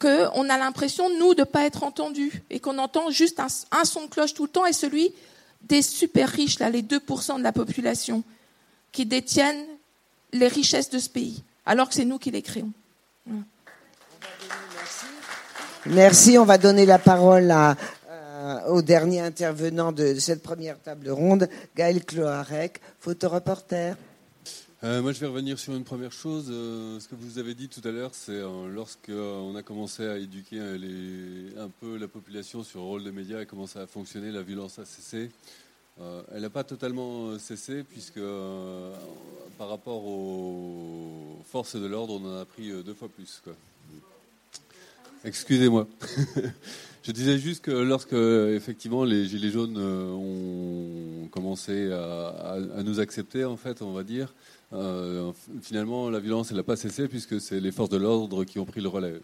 qu'on 0.00 0.48
a 0.48 0.56
l'impression, 0.56 1.10
nous, 1.18 1.34
de 1.34 1.40
ne 1.40 1.44
pas 1.44 1.66
être 1.66 1.82
entendus 1.82 2.42
et 2.48 2.60
qu'on 2.60 2.78
entend 2.78 3.10
juste 3.10 3.40
un, 3.40 3.48
un, 3.72 3.84
son 3.84 4.06
de 4.06 4.10
cloche 4.10 4.32
tout 4.32 4.44
le 4.44 4.48
temps 4.48 4.64
et 4.64 4.72
celui 4.72 5.12
des 5.60 5.82
super 5.82 6.30
riches, 6.30 6.60
là, 6.60 6.70
les 6.70 6.82
2% 6.82 7.36
de 7.36 7.42
la 7.42 7.52
population 7.52 8.24
qui 8.90 9.04
détiennent 9.04 9.66
les 10.32 10.48
richesses 10.48 10.88
de 10.88 10.98
ce 10.98 11.10
pays 11.10 11.44
alors 11.70 11.88
que 11.88 11.94
c'est 11.94 12.04
nous 12.04 12.18
qui 12.18 12.32
les 12.32 12.42
créons. 12.42 12.72
Merci. 15.86 16.36
On 16.36 16.44
va 16.44 16.58
donner 16.58 16.84
la 16.84 16.98
parole 16.98 17.52
euh, 17.52 18.60
au 18.66 18.82
dernier 18.82 19.20
intervenant 19.20 19.92
de, 19.92 20.16
cette 20.16 20.42
première 20.42 20.80
table 20.80 21.10
ronde, 21.10 21.48
Gaël 21.76 22.04
Cloarec, 22.04 22.80
photoreporter. 22.98 23.92
Euh, 24.82 25.00
moi, 25.00 25.12
je 25.12 25.20
vais 25.20 25.28
revenir 25.28 25.60
sur 25.60 25.76
une 25.76 25.84
première 25.84 26.10
chose. 26.10 26.48
Euh, 26.50 26.98
ce 26.98 27.06
que 27.06 27.14
vous 27.14 27.38
avez 27.38 27.54
dit 27.54 27.68
tout 27.68 27.86
à 27.86 27.92
l'heure, 27.92 28.10
c'est 28.14 28.40
lorsqu'on 28.74 29.54
a 29.54 29.62
commencé 29.62 30.04
à 30.04 30.18
éduquer 30.18 30.58
un 30.58 31.68
peu 31.80 31.96
la 31.98 32.08
population 32.08 32.64
sur 32.64 32.80
le 32.80 32.86
rôle 32.86 33.04
des 33.04 33.12
médias 33.12 33.42
et 33.42 33.46
comment 33.46 33.68
ça 33.68 33.82
a 33.82 33.86
fonctionné, 33.86 34.32
la 34.32 34.42
violence 34.42 34.80
a 34.80 34.84
cessé. 34.84 35.30
Euh, 36.00 36.22
elle 36.32 36.42
n'a 36.42 36.50
pas 36.50 36.64
totalement 36.64 37.28
euh, 37.28 37.38
cessé, 37.38 37.82
puisque 37.82 38.16
euh, 38.16 38.94
par 39.58 39.68
rapport 39.68 40.02
aux 40.04 41.38
forces 41.44 41.76
de 41.76 41.86
l'ordre, 41.86 42.20
on 42.22 42.26
en 42.26 42.40
a 42.40 42.44
pris 42.44 42.70
deux 42.82 42.94
fois 42.94 43.08
plus. 43.08 43.42
Excusez-moi. 45.24 45.86
Je 47.02 47.12
disais 47.12 47.38
juste 47.38 47.64
que 47.64 47.70
lorsque 47.70 48.12
effectivement 48.12 49.04
les 49.04 49.26
gilets 49.26 49.50
jaunes 49.50 49.78
ont 49.78 51.28
commencé 51.28 51.90
à, 51.92 52.58
nous 52.84 53.00
accepter, 53.00 53.44
en 53.44 53.56
fait, 53.56 53.80
on 53.80 53.92
va 53.92 54.02
dire, 54.02 54.34
finalement 55.62 56.10
la 56.10 56.20
violence 56.20 56.52
n'a 56.52 56.62
pas 56.62 56.76
cessé 56.76 57.08
puisque 57.08 57.40
c'est 57.40 57.58
les 57.58 57.72
forces 57.72 57.88
de 57.88 57.96
l'ordre 57.96 58.44
qui 58.44 58.58
ont 58.58 58.66
pris 58.66 58.82
le 58.82 58.88
relais. 58.88 59.20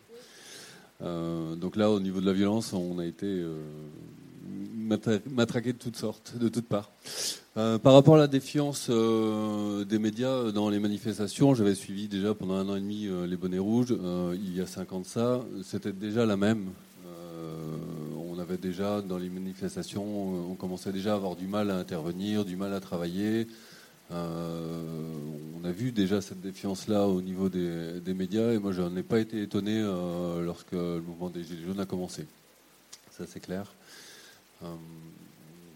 donc 1.00 1.76
là, 1.76 1.90
au 1.90 2.00
niveau 2.00 2.22
de 2.22 2.26
la 2.26 2.32
violence, 2.32 2.72
on 2.72 2.98
a 2.98 3.04
été 3.04 3.44
matraqué 4.86 5.72
de 5.72 5.78
toutes 5.78 5.96
sortes, 5.96 6.34
de 6.38 6.48
toutes 6.48 6.68
parts. 6.68 6.90
Euh, 7.56 7.78
par 7.78 7.94
rapport 7.94 8.16
à 8.16 8.18
la 8.18 8.26
défiance 8.26 8.88
euh, 8.90 9.86
des 9.86 9.98
médias 9.98 10.52
dans 10.52 10.68
les 10.68 10.78
manifestations, 10.78 11.54
j'avais 11.54 11.74
suivi 11.74 12.06
déjà 12.06 12.34
pendant 12.34 12.54
un 12.54 12.68
an 12.68 12.76
et 12.76 12.80
demi 12.80 13.06
euh, 13.06 13.26
les 13.26 13.38
bonnets 13.38 13.58
rouges. 13.58 13.96
il 14.34 14.54
y 14.54 14.60
a 14.60 14.66
cinq 14.66 14.92
ans 14.92 15.00
de 15.00 15.06
ça, 15.06 15.40
c'était 15.62 15.92
déjà 15.92 16.26
la 16.26 16.36
même. 16.36 16.66
on 18.14 18.38
avait 18.38 18.58
déjà 18.58 19.00
dans 19.00 19.16
les 19.16 19.30
manifestations, 19.30 20.04
on 20.50 20.54
commençait 20.54 20.92
déjà 20.92 21.12
à 21.12 21.16
avoir 21.16 21.34
du 21.34 21.46
mal 21.46 21.70
à 21.70 21.76
intervenir, 21.76 22.44
du 22.44 22.56
mal 22.56 22.74
à 22.74 22.80
travailler. 22.80 23.46
on 24.10 25.64
a 25.64 25.72
vu 25.72 25.92
déjà 25.92 26.20
cette 26.20 26.42
défiance-là 26.42 27.06
au 27.08 27.22
niveau 27.22 27.48
des, 27.48 28.00
des, 28.02 28.12
médias 28.12 28.52
et 28.52 28.58
moi 28.58 28.72
je 28.72 28.82
n'en 28.82 28.94
ai 28.96 29.02
pas 29.02 29.18
été 29.18 29.40
étonné 29.40 29.80
lorsque 30.42 30.72
le 30.72 31.00
mouvement 31.00 31.30
des 31.30 31.42
Gilets 31.42 31.64
jaunes 31.64 31.80
a 31.80 31.86
commencé. 31.86 32.26
Ça 33.10 33.24
c'est 33.26 33.40
clair. 33.40 33.72
Euh, 34.62 34.66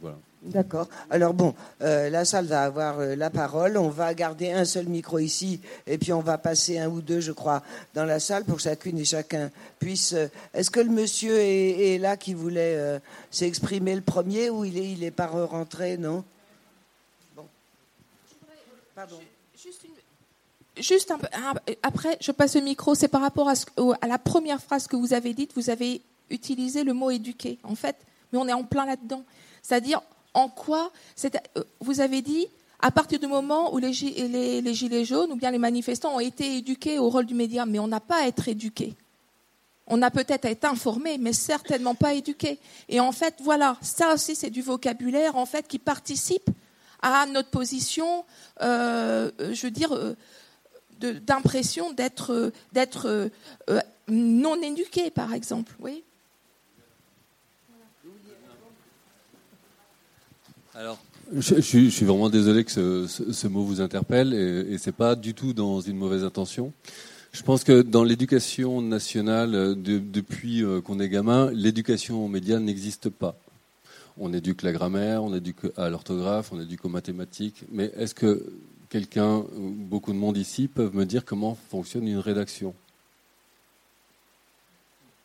voilà. 0.01 0.17
D'accord. 0.43 0.89
Alors 1.11 1.35
bon, 1.35 1.55
euh, 1.83 2.09
la 2.09 2.25
salle 2.25 2.47
va 2.47 2.65
avoir 2.65 2.99
euh, 3.01 3.15
la 3.15 3.29
parole. 3.29 3.77
On 3.77 3.91
va 3.91 4.15
garder 4.15 4.51
un 4.51 4.65
seul 4.65 4.87
micro 4.87 5.19
ici 5.19 5.61
et 5.87 5.99
puis 5.99 6.15
on 6.15 6.21
va 6.21 6.39
passer 6.39 6.79
un 6.79 6.89
ou 6.89 7.03
deux, 7.03 7.21
je 7.21 7.33
crois, 7.33 7.63
dans 7.93 8.07
la 8.07 8.21
salle 8.21 8.45
pour 8.45 8.57
que 8.57 8.63
chacune 8.63 8.99
et 8.99 9.05
chacun 9.05 9.51
puisse. 9.79 10.15
Est-ce 10.55 10.71
que 10.71 10.81
le 10.81 10.91
monsieur 10.91 11.37
est, 11.39 11.99
là 11.99 12.17
qui 12.17 12.33
voulait 12.33 13.01
s'exprimer 13.31 13.95
le 13.95 14.01
premier 14.01 14.49
ou 14.49 14.65
il 14.65 14.79
est, 14.79 14.93
il 14.93 15.05
est 15.05 15.11
pas 15.11 15.27
rentré, 15.27 15.99
non? 15.99 16.25
Bon. 17.37 17.47
Pardon. 18.95 19.21
Juste, 20.79 21.11
un 21.11 21.19
peu, 21.19 21.27
après, 21.83 22.17
je 22.23 22.33
passe 22.33 22.55
le 22.57 22.63
micro. 22.63 22.95
C'est 22.95 23.09
par 23.09 23.21
rapport 23.21 23.51
à, 23.51 23.53
à 24.01 24.07
la 24.07 24.19
première 24.19 24.63
phrase 24.63 24.87
que 24.87 24.97
vous 24.97 25.13
avez 25.13 25.35
dite. 25.35 25.53
Vous 25.55 25.69
avez 25.69 26.01
utilisé 26.31 26.85
le 26.85 26.95
mot 26.95 27.11
éduquer. 27.11 27.59
En 27.65 27.75
fait, 27.75 27.97
mais 28.33 28.39
on 28.39 28.49
est 28.49 28.53
en 28.53 28.65
plein 28.65 28.87
là-dedans. 28.87 29.25
C'est-à-dire, 29.63 30.01
en 30.35 30.49
quoi 30.49 30.91
euh, 31.25 31.63
Vous 31.81 32.01
avez 32.01 32.23
dit, 32.23 32.47
à 32.81 32.91
partir 32.91 33.19
du 33.19 33.27
moment 33.27 33.75
où 33.75 33.79
les, 33.79 33.93
gilets 33.93 35.05
jaunes 35.05 35.33
ou 35.33 35.37
bien 35.37 35.51
les 35.51 35.59
manifestants 35.59 36.15
ont 36.15 36.21
été 36.21 36.57
éduqués 36.57 36.99
au 36.99 37.09
rôle 37.09 37.27
du 37.27 37.35
média, 37.35 37.67
mais 37.67 37.79
on 37.79 37.89
n'a 37.89 38.01
pas 38.01 38.23
à 38.23 38.27
être 38.27 38.49
éduqués. 38.49 38.95
On 39.87 40.03
a 40.03 40.11
peut-être 40.11 40.45
à 40.45 40.51
être 40.51 40.65
informé, 40.65 41.19
mais 41.19 41.33
certainement 41.33 41.97
pas 41.97 42.15
éduqué. 42.15 42.59
Et 42.89 43.01
en 43.01 43.13
fait, 43.13 43.35
voilà, 43.41 43.77
ça 43.83 44.15
aussi, 44.15 44.37
c'est 44.37 44.51
du 44.51 44.63
vocabulaire 44.63 45.37
en 45.37 45.47
fait 45.47 45.67
qui 45.67 45.79
participe 45.79 46.49
à 47.03 47.27
notre 47.27 47.51
position, 47.51 48.25
euh, 48.63 49.31
je 49.39 49.63
veux 49.67 49.71
dire, 49.71 49.93
euh, 49.93 50.15
d'impression 51.01 51.93
d'être 51.93 52.53
d'être 52.73 53.31
non 54.09 54.61
éduqué, 54.63 55.11
par 55.11 55.33
exemple. 55.33 55.73
Oui. 55.81 56.05
Alors, 60.75 60.99
je, 61.33 61.61
suis 61.61 62.05
vraiment 62.05 62.31
désolé 62.31 62.65
que 62.65 63.07
ce, 63.07 63.47
mot 63.49 63.63
vous 63.63 63.81
interpelle 63.81 64.33
et, 64.35 64.75
et 64.75 64.79
c'est 64.79 64.93
pas 64.93 65.17
du 65.17 65.35
tout 65.35 65.53
dans 65.53 65.81
une 65.81 65.97
mauvaise 65.97 66.25
intention. 66.25 66.73
Je 67.33 67.43
pense 67.43 67.63
que 67.63 67.83
dans 67.83 68.03
l'éducation 68.03 68.83
nationale, 68.83 69.77
depuis 69.81 70.65
euh, 70.65 70.81
qu'on 70.81 70.99
est 70.99 71.09
gamin, 71.09 71.51
l'éducation 71.53 72.25
aux 72.25 72.29
médias 72.29 72.59
n'existe 72.59 73.09
pas. 73.09 73.37
On 74.19 74.33
éduque 74.33 74.63
la 74.63 74.73
grammaire, 74.73 75.23
on 75.23 75.33
éduque 75.35 75.71
à 75.77 75.89
l'orthographe, 75.89 76.53
on 76.53 76.61
éduque 76.61 76.85
aux 76.85 76.89
mathématiques. 76.89 77.63
Mais 77.71 77.93
est-ce 77.97 78.15
que 78.15 78.53
quelqu'un, 78.89 79.45
beaucoup 79.57 80.13
de 80.13 80.19
monde 80.19 80.37
ici, 80.37 80.67
peuvent 80.67 80.95
me 80.95 81.07
dire 81.07 81.25
comment 81.25 81.57
fonctionne 81.71 82.09
une 82.09 82.19
rédaction? 82.19 82.75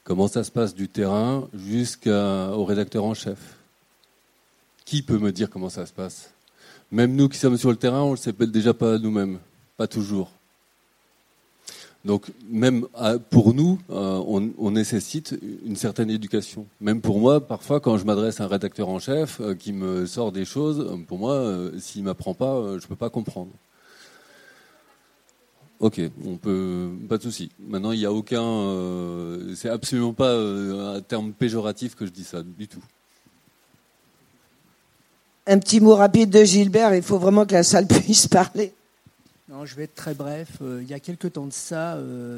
Comment 0.03 0.27
ça 0.27 0.43
se 0.43 0.51
passe 0.51 0.75
du 0.75 0.87
terrain 0.87 1.49
jusqu'au 1.55 2.63
rédacteur 2.65 3.03
en 3.03 3.15
chef? 3.15 3.54
Qui 4.85 5.01
peut 5.01 5.17
me 5.17 5.31
dire 5.31 5.49
comment 5.49 5.69
ça 5.69 5.85
se 5.85 5.93
passe? 5.93 6.31
Même 6.91 7.15
nous 7.15 7.27
qui 7.27 7.37
sommes 7.37 7.57
sur 7.57 7.71
le 7.71 7.75
terrain, 7.75 8.01
on 8.01 8.11
ne 8.11 8.15
le 8.15 8.17
sait 8.17 8.33
déjà 8.33 8.73
pas 8.73 8.97
nous-mêmes, 8.97 9.39
pas 9.75 9.87
toujours. 9.87 10.31
Donc 12.05 12.31
même 12.47 12.85
pour 13.31 13.55
nous, 13.55 13.79
on, 13.89 14.69
nécessite 14.69 15.35
une 15.65 15.75
certaine 15.75 16.11
éducation. 16.11 16.67
Même 16.79 17.01
pour 17.01 17.19
moi, 17.19 17.45
parfois, 17.45 17.79
quand 17.79 17.97
je 17.97 18.05
m'adresse 18.05 18.39
à 18.39 18.43
un 18.43 18.47
rédacteur 18.47 18.89
en 18.89 18.99
chef 18.99 19.41
qui 19.57 19.73
me 19.73 20.05
sort 20.05 20.31
des 20.31 20.45
choses, 20.45 20.95
pour 21.07 21.17
moi, 21.17 21.71
s'il 21.79 22.03
m'apprend 22.03 22.35
pas, 22.35 22.77
je 22.77 22.85
peux 22.85 22.95
pas 22.95 23.09
comprendre. 23.09 23.49
Ok, 25.79 25.99
on 26.23 26.37
peut, 26.37 26.89
pas 27.09 27.17
de 27.17 27.23
souci. 27.23 27.51
Maintenant, 27.59 27.91
il 27.91 27.99
n'y 27.99 28.05
a 28.05 28.13
aucun, 28.13 28.41
euh, 28.41 29.53
c'est 29.55 29.69
absolument 29.69 30.13
pas 30.13 30.29
euh, 30.29 30.95
un 30.95 31.01
terme 31.01 31.33
péjoratif 31.33 31.95
que 31.95 32.05
je 32.05 32.11
dis 32.11 32.23
ça 32.23 32.43
du 32.43 32.67
tout. 32.67 32.83
Un 35.47 35.59
petit 35.59 35.79
mot 35.79 35.95
rapide 35.95 36.29
de 36.29 36.43
Gilbert. 36.43 36.95
Il 36.95 37.03
faut 37.03 37.19
vraiment 37.19 37.45
que 37.45 37.53
la 37.53 37.63
salle 37.63 37.87
puisse 37.87 38.27
parler. 38.27 38.73
Non, 39.49 39.65
je 39.65 39.75
vais 39.75 39.83
être 39.83 39.95
très 39.95 40.13
bref. 40.13 40.49
Euh, 40.61 40.79
il 40.81 40.89
y 40.89 40.93
a 40.93 40.99
quelques 40.99 41.33
temps 41.33 41.45
de 41.45 41.53
ça, 41.53 41.97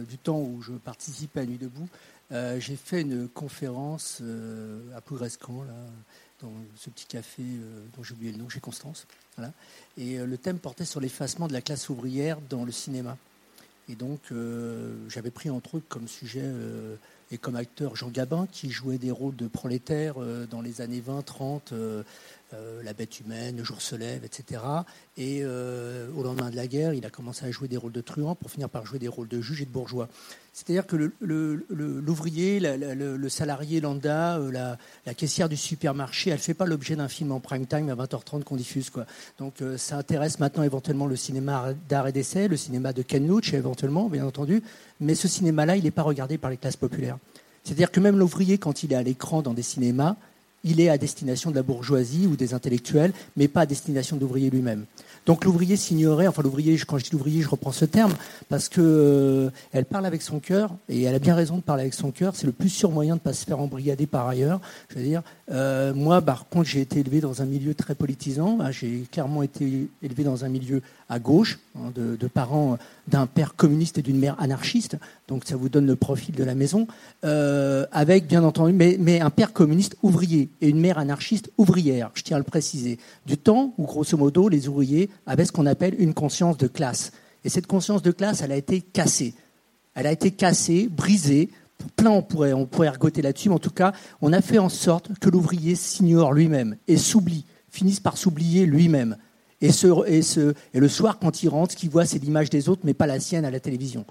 du 0.09 0.17
temps 0.17 0.39
où 0.39 0.61
je 0.61 0.73
participe 0.73 1.37
à 1.37 1.45
Nuit 1.45 1.57
debout, 1.57 1.87
j'ai 2.59 2.75
fait 2.75 3.01
une 3.01 3.27
conférence 3.29 4.21
à 4.95 4.99
Plougrescan, 5.01 5.63
là, 5.65 5.73
dans 6.41 6.51
ce 6.75 6.89
petit 6.89 7.05
café 7.05 7.43
dont 7.95 8.03
j'ai 8.03 8.13
oublié 8.13 8.33
le 8.33 8.39
nom, 8.39 8.49
chez 8.49 8.59
Constance. 8.59 9.07
Voilà. 9.37 9.53
Et 9.97 10.17
le 10.17 10.37
thème 10.37 10.59
portait 10.59 10.85
sur 10.85 10.99
l'effacement 10.99 11.47
de 11.47 11.53
la 11.53 11.61
classe 11.61 11.87
ouvrière 11.87 12.39
dans 12.49 12.65
le 12.65 12.73
cinéma. 12.73 13.17
Et 13.89 13.95
donc, 13.95 14.19
euh, 14.31 14.93
j'avais 15.09 15.31
pris 15.31 15.49
entre 15.49 15.75
autres 15.75 15.85
comme 15.87 16.07
sujet 16.07 16.41
euh, 16.43 16.95
et 17.31 17.37
comme 17.37 17.55
acteur 17.55 17.95
Jean 17.95 18.09
Gabin, 18.09 18.47
qui 18.51 18.69
jouait 18.69 18.97
des 18.97 19.11
rôles 19.11 19.35
de 19.35 19.47
prolétaires 19.47 20.15
euh, 20.17 20.45
dans 20.45 20.61
les 20.61 20.81
années 20.81 20.99
20, 20.99 21.23
30, 22.49 22.83
La 22.83 22.93
bête 22.93 23.19
humaine, 23.19 23.57
Le 23.57 23.63
jour 23.63 23.81
se 23.81 23.95
lève, 23.95 24.23
etc. 24.23 24.61
Et 25.17 25.45
au 25.45 26.23
lendemain 26.23 26.49
de 26.49 26.55
la 26.55 26.67
guerre, 26.67 26.93
il 26.93 27.05
a 27.05 27.09
commencé 27.09 27.45
à 27.45 27.51
jouer 27.51 27.67
des 27.67 27.77
rôles 27.77 27.91
de 27.91 28.01
truands 28.01 28.35
pour 28.35 28.51
finir 28.51 28.69
par 28.69 28.85
jouer 28.85 28.99
des 28.99 29.07
rôles 29.07 29.27
de 29.27 29.41
juge 29.41 29.61
et 29.61 29.65
de 29.65 29.71
bourgeois. 29.71 30.09
C'est-à-dire 30.57 30.87
que 30.87 31.11
l'ouvrier, 31.21 32.59
le, 32.59 33.29
salarié 33.29 33.79
lambda, 33.79 34.37
euh, 34.37 34.75
la, 35.05 35.13
caissière 35.13 35.49
du 35.49 35.55
supermarché, 35.55 36.31
elle 36.31 36.37
ne 36.37 36.41
fait 36.41 36.55
pas 36.55 36.65
l'objet 36.65 36.95
d'un 36.95 37.07
film 37.07 37.31
en 37.31 37.39
prime 37.39 37.67
time 37.67 37.89
à 37.89 37.95
20h30 37.95 38.41
qu'on 38.41 38.55
diffuse. 38.55 38.89
Quoi. 38.89 39.05
Donc 39.37 39.61
euh, 39.61 39.77
ça 39.77 39.97
intéresse 39.97 40.39
maintenant 40.39 40.63
éventuellement 40.63 41.05
le 41.05 41.15
cinéma 41.15 41.73
d'art 41.87 42.07
et 42.07 42.11
d'essai, 42.11 42.47
le 42.47 42.57
cinéma 42.57 42.91
de 42.91 43.03
Ken 43.03 43.27
Loach 43.27 43.53
éventuellement, 43.53 44.09
bien 44.09 44.25
entendu. 44.25 44.63
Mais 44.99 45.13
ce 45.13 45.27
cinéma-là, 45.27 45.75
il 45.75 45.83
n'est 45.83 45.91
pas 45.91 46.01
regardé 46.01 46.39
par 46.39 46.49
les 46.49 46.57
classes 46.57 46.75
populaires. 46.75 47.19
C'est-à-dire 47.63 47.91
que 47.91 47.99
même 47.99 48.17
l'ouvrier, 48.17 48.57
quand 48.57 48.81
il 48.81 48.93
est 48.93 48.95
à 48.95 49.03
l'écran 49.03 49.43
dans 49.43 49.53
des 49.53 49.61
cinémas, 49.61 50.15
il 50.67 50.81
est 50.81 50.89
à 50.89 50.97
destination 50.97 51.49
de 51.49 51.55
la 51.55 51.63
bourgeoisie 51.63 52.27
ou 52.27 52.35
des 52.35 52.53
intellectuels, 52.53 53.13
mais 53.35 53.47
pas 53.47 53.61
à 53.61 53.65
destination 53.65 54.17
d'ouvrier 54.17 54.49
lui-même. 54.49 54.85
Donc 55.25 55.43
l'ouvrier 55.43 55.75
s'ignorait, 55.75 56.27
enfin 56.27 56.41
l'ouvrier, 56.41 56.77
quand 56.87 56.97
je 56.97 57.05
dis 57.05 57.11
l'ouvrier, 57.11 57.41
je 57.41 57.49
reprends 57.49 57.71
ce 57.71 57.85
terme, 57.85 58.13
parce 58.49 58.69
que 58.69 58.81
euh, 58.81 59.49
elle 59.73 59.85
parle 59.85 60.05
avec 60.05 60.21
son 60.21 60.39
cœur, 60.39 60.75
et 60.87 61.03
elle 61.03 61.15
a 61.15 61.19
bien 61.19 61.35
raison 61.35 61.57
de 61.57 61.61
parler 61.61 61.81
avec 61.81 61.93
son 61.93 62.11
cœur, 62.11 62.35
c'est 62.35 62.45
le 62.45 62.53
plus 62.53 62.69
sûr 62.69 62.91
moyen 62.91 63.15
de 63.15 63.19
ne 63.19 63.23
pas 63.23 63.33
se 63.33 63.45
faire 63.45 63.59
embrigader 63.59 64.07
par 64.07 64.27
ailleurs. 64.27 64.61
Je 64.89 64.95
veux 64.95 65.03
dire, 65.03 65.23
euh, 65.51 65.93
moi, 65.93 66.21
par 66.21 66.47
contre, 66.47 66.69
j'ai 66.69 66.81
été 66.81 66.99
élevé 66.99 67.19
dans 67.19 67.41
un 67.41 67.45
milieu 67.45 67.73
très 67.73 67.95
politisant, 67.95 68.59
hein, 68.61 68.71
j'ai 68.71 69.05
clairement 69.11 69.43
été 69.43 69.89
élevé 70.01 70.23
dans 70.23 70.45
un 70.45 70.49
milieu 70.49 70.81
à 71.09 71.19
gauche, 71.19 71.59
hein, 71.75 71.91
de, 71.95 72.27
parents 72.27 72.77
d'un 73.07 73.25
père 73.25 73.55
communiste 73.55 73.97
et 73.97 74.01
d'une 74.01 74.19
mère 74.19 74.35
anarchiste, 74.39 74.97
donc 75.27 75.43
ça 75.45 75.55
vous 75.55 75.69
donne 75.69 75.85
le 75.85 75.95
profil 75.95 76.35
de 76.35 76.43
la 76.43 76.55
maison, 76.55 76.87
euh, 77.23 77.85
avec 77.91 78.27
bien 78.27 78.43
entendu, 78.43 78.73
mais, 78.73 79.21
un 79.21 79.29
père 79.29 79.53
communiste 79.53 79.95
ouvrier 80.03 80.49
et 80.61 80.69
une 80.69 80.79
mère 80.79 80.97
anarchiste 80.97 81.49
ouvrière, 81.57 82.11
je 82.13 82.23
tiens 82.23 82.37
à 82.37 82.39
le 82.39 82.45
préciser, 82.45 82.99
du 83.25 83.37
temps 83.37 83.73
où 83.77 83.85
grosso 83.85 84.17
modo 84.17 84.49
les 84.49 84.67
ouvriers 84.67 85.09
avaient 85.25 85.45
ce 85.45 85.51
qu'on 85.51 85.65
appelle 85.65 85.95
une 85.97 86.13
conscience 86.13 86.57
de 86.57 86.67
classe. 86.67 87.11
Et 87.45 87.49
cette 87.49 87.67
conscience 87.67 88.01
de 88.01 88.11
classe, 88.11 88.41
elle 88.41 88.51
a 88.51 88.57
été 88.57 88.81
cassée. 88.81 89.33
Elle 89.95 90.07
a 90.07 90.11
été 90.11 90.31
cassée, 90.31 90.89
brisée. 90.89 91.49
Plein, 91.95 92.11
on 92.11 92.21
pourrait, 92.21 92.53
on 92.53 92.65
pourrait 92.65 92.87
ergoter 92.87 93.21
là-dessus, 93.21 93.49
mais 93.49 93.55
en 93.55 93.59
tout 93.59 93.71
cas, 93.71 93.93
on 94.21 94.33
a 94.33 94.41
fait 94.41 94.57
en 94.57 94.69
sorte 94.69 95.17
que 95.19 95.29
l'ouvrier 95.29 95.75
s'ignore 95.75 96.33
lui-même 96.33 96.75
et 96.87 96.97
s'oublie, 96.97 97.45
finisse 97.69 97.99
par 97.99 98.17
s'oublier 98.17 98.65
lui-même. 98.65 99.15
Et, 99.61 99.69
le 99.69 100.87
soir, 100.87 101.19
quand 101.19 101.43
il 101.43 101.49
rentre, 101.49 101.73
ce 101.73 101.77
qu'il 101.77 101.89
voit, 101.89 102.05
c'est 102.05 102.19
l'image 102.19 102.49
des 102.49 102.69
autres, 102.69 102.81
mais 102.83 102.93
pas 102.93 103.07
la 103.07 103.19
sienne 103.19 103.45
à 103.45 103.51
la 103.51 103.59
télévision. 103.59 104.05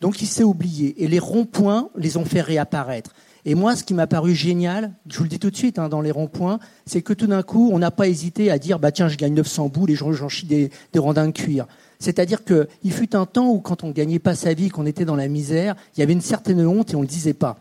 Donc 0.00 0.20
il 0.22 0.26
s'est 0.26 0.42
oublié. 0.42 1.02
Et 1.04 1.08
les 1.08 1.18
ronds-points 1.18 1.90
les 1.96 2.16
ont 2.16 2.24
fait 2.24 2.40
réapparaître. 2.40 3.12
Et 3.44 3.54
moi, 3.54 3.74
ce 3.74 3.82
qui 3.82 3.92
m'a 3.92 4.06
paru 4.06 4.34
génial, 4.34 4.92
je 5.08 5.18
vous 5.18 5.24
le 5.24 5.28
dis 5.28 5.40
tout 5.40 5.50
de 5.50 5.56
suite, 5.56 5.78
hein, 5.78 5.88
dans 5.88 6.00
les 6.00 6.12
ronds-points, 6.12 6.60
c'est 6.86 7.02
que 7.02 7.12
tout 7.12 7.26
d'un 7.26 7.42
coup, 7.42 7.70
on 7.72 7.78
n'a 7.78 7.90
pas 7.90 8.06
hésité 8.06 8.52
à 8.52 8.58
dire, 8.58 8.78
bah 8.78 8.92
tiens, 8.92 9.08
je 9.08 9.16
gagne 9.16 9.34
900 9.34 9.68
boules 9.68 9.90
et 9.90 9.94
j'en 9.96 10.28
chie 10.28 10.46
des, 10.46 10.70
des 10.92 10.98
rondins 11.00 11.26
de 11.26 11.32
cuir. 11.32 11.66
C'est-à-dire 11.98 12.44
qu'il 12.44 12.92
fut 12.92 13.16
un 13.16 13.26
temps 13.26 13.50
où, 13.50 13.60
quand 13.60 13.82
on 13.82 13.88
ne 13.88 13.92
gagnait 13.92 14.20
pas 14.20 14.36
sa 14.36 14.54
vie, 14.54 14.68
qu'on 14.68 14.86
était 14.86 15.04
dans 15.04 15.16
la 15.16 15.26
misère, 15.26 15.74
il 15.96 16.00
y 16.00 16.02
avait 16.04 16.12
une 16.12 16.20
certaine 16.20 16.64
honte 16.64 16.92
et 16.92 16.96
on 16.96 17.00
ne 17.00 17.04
le 17.04 17.08
disait 17.08 17.34
pas. 17.34 17.58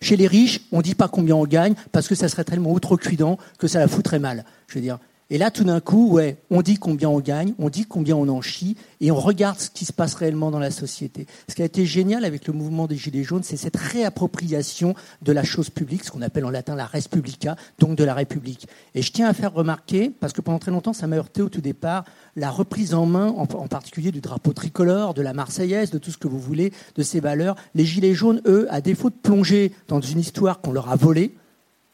Chez 0.00 0.16
les 0.16 0.26
riches, 0.26 0.60
on 0.70 0.78
ne 0.78 0.82
dit 0.82 0.94
pas 0.94 1.08
combien 1.08 1.34
on 1.34 1.46
gagne 1.46 1.74
parce 1.90 2.06
que 2.06 2.14
ça 2.14 2.28
serait 2.28 2.44
tellement 2.44 2.72
outrecuidant 2.72 3.38
que 3.58 3.66
ça 3.66 3.78
la 3.80 3.88
foutrait 3.88 4.18
mal. 4.18 4.44
Je 4.68 4.74
veux 4.74 4.82
dire, 4.82 4.98
et 5.34 5.38
là, 5.38 5.50
tout 5.50 5.64
d'un 5.64 5.80
coup, 5.80 6.20
on 6.48 6.62
dit 6.62 6.76
combien 6.76 7.08
on 7.08 7.18
gagne, 7.18 7.54
on 7.58 7.68
dit 7.68 7.86
combien 7.86 8.14
on 8.14 8.28
en 8.28 8.40
chie, 8.40 8.76
et 9.00 9.10
on 9.10 9.16
regarde 9.16 9.58
ce 9.58 9.68
qui 9.68 9.84
se 9.84 9.92
passe 9.92 10.14
réellement 10.14 10.52
dans 10.52 10.60
la 10.60 10.70
société. 10.70 11.26
Ce 11.48 11.56
qui 11.56 11.62
a 11.62 11.64
été 11.64 11.84
génial 11.84 12.24
avec 12.24 12.46
le 12.46 12.52
mouvement 12.52 12.86
des 12.86 12.94
Gilets 12.94 13.24
jaunes, 13.24 13.42
c'est 13.42 13.56
cette 13.56 13.76
réappropriation 13.76 14.94
de 15.22 15.32
la 15.32 15.42
chose 15.42 15.70
publique, 15.70 16.04
ce 16.04 16.12
qu'on 16.12 16.22
appelle 16.22 16.44
en 16.44 16.50
latin 16.50 16.76
la 16.76 16.86
res 16.86 17.08
publica, 17.10 17.56
donc 17.80 17.96
de 17.96 18.04
la 18.04 18.14
République. 18.14 18.68
Et 18.94 19.02
je 19.02 19.10
tiens 19.10 19.26
à 19.26 19.34
faire 19.34 19.52
remarquer, 19.52 20.08
parce 20.08 20.32
que 20.32 20.40
pendant 20.40 20.60
très 20.60 20.70
longtemps, 20.70 20.92
ça 20.92 21.08
m'a 21.08 21.16
heurté 21.16 21.42
au 21.42 21.48
tout 21.48 21.60
départ, 21.60 22.04
la 22.36 22.50
reprise 22.50 22.94
en 22.94 23.06
main, 23.06 23.26
en, 23.26 23.46
particulier 23.66 24.12
du 24.12 24.20
drapeau 24.20 24.52
tricolore, 24.52 25.14
de 25.14 25.22
la 25.22 25.32
Marseillaise, 25.32 25.90
de 25.90 25.98
tout 25.98 26.12
ce 26.12 26.18
que 26.18 26.28
vous 26.28 26.38
voulez, 26.38 26.72
de 26.94 27.02
ces 27.02 27.18
valeurs. 27.18 27.56
Les 27.74 27.84
Gilets 27.84 28.14
jaunes, 28.14 28.40
eux, 28.46 28.68
à 28.70 28.80
défaut 28.80 29.10
de 29.10 29.16
plonger 29.20 29.72
dans 29.88 30.00
une 30.00 30.20
histoire 30.20 30.60
qu'on 30.60 30.70
leur 30.70 30.90
a 30.90 30.94
volée, 30.94 31.34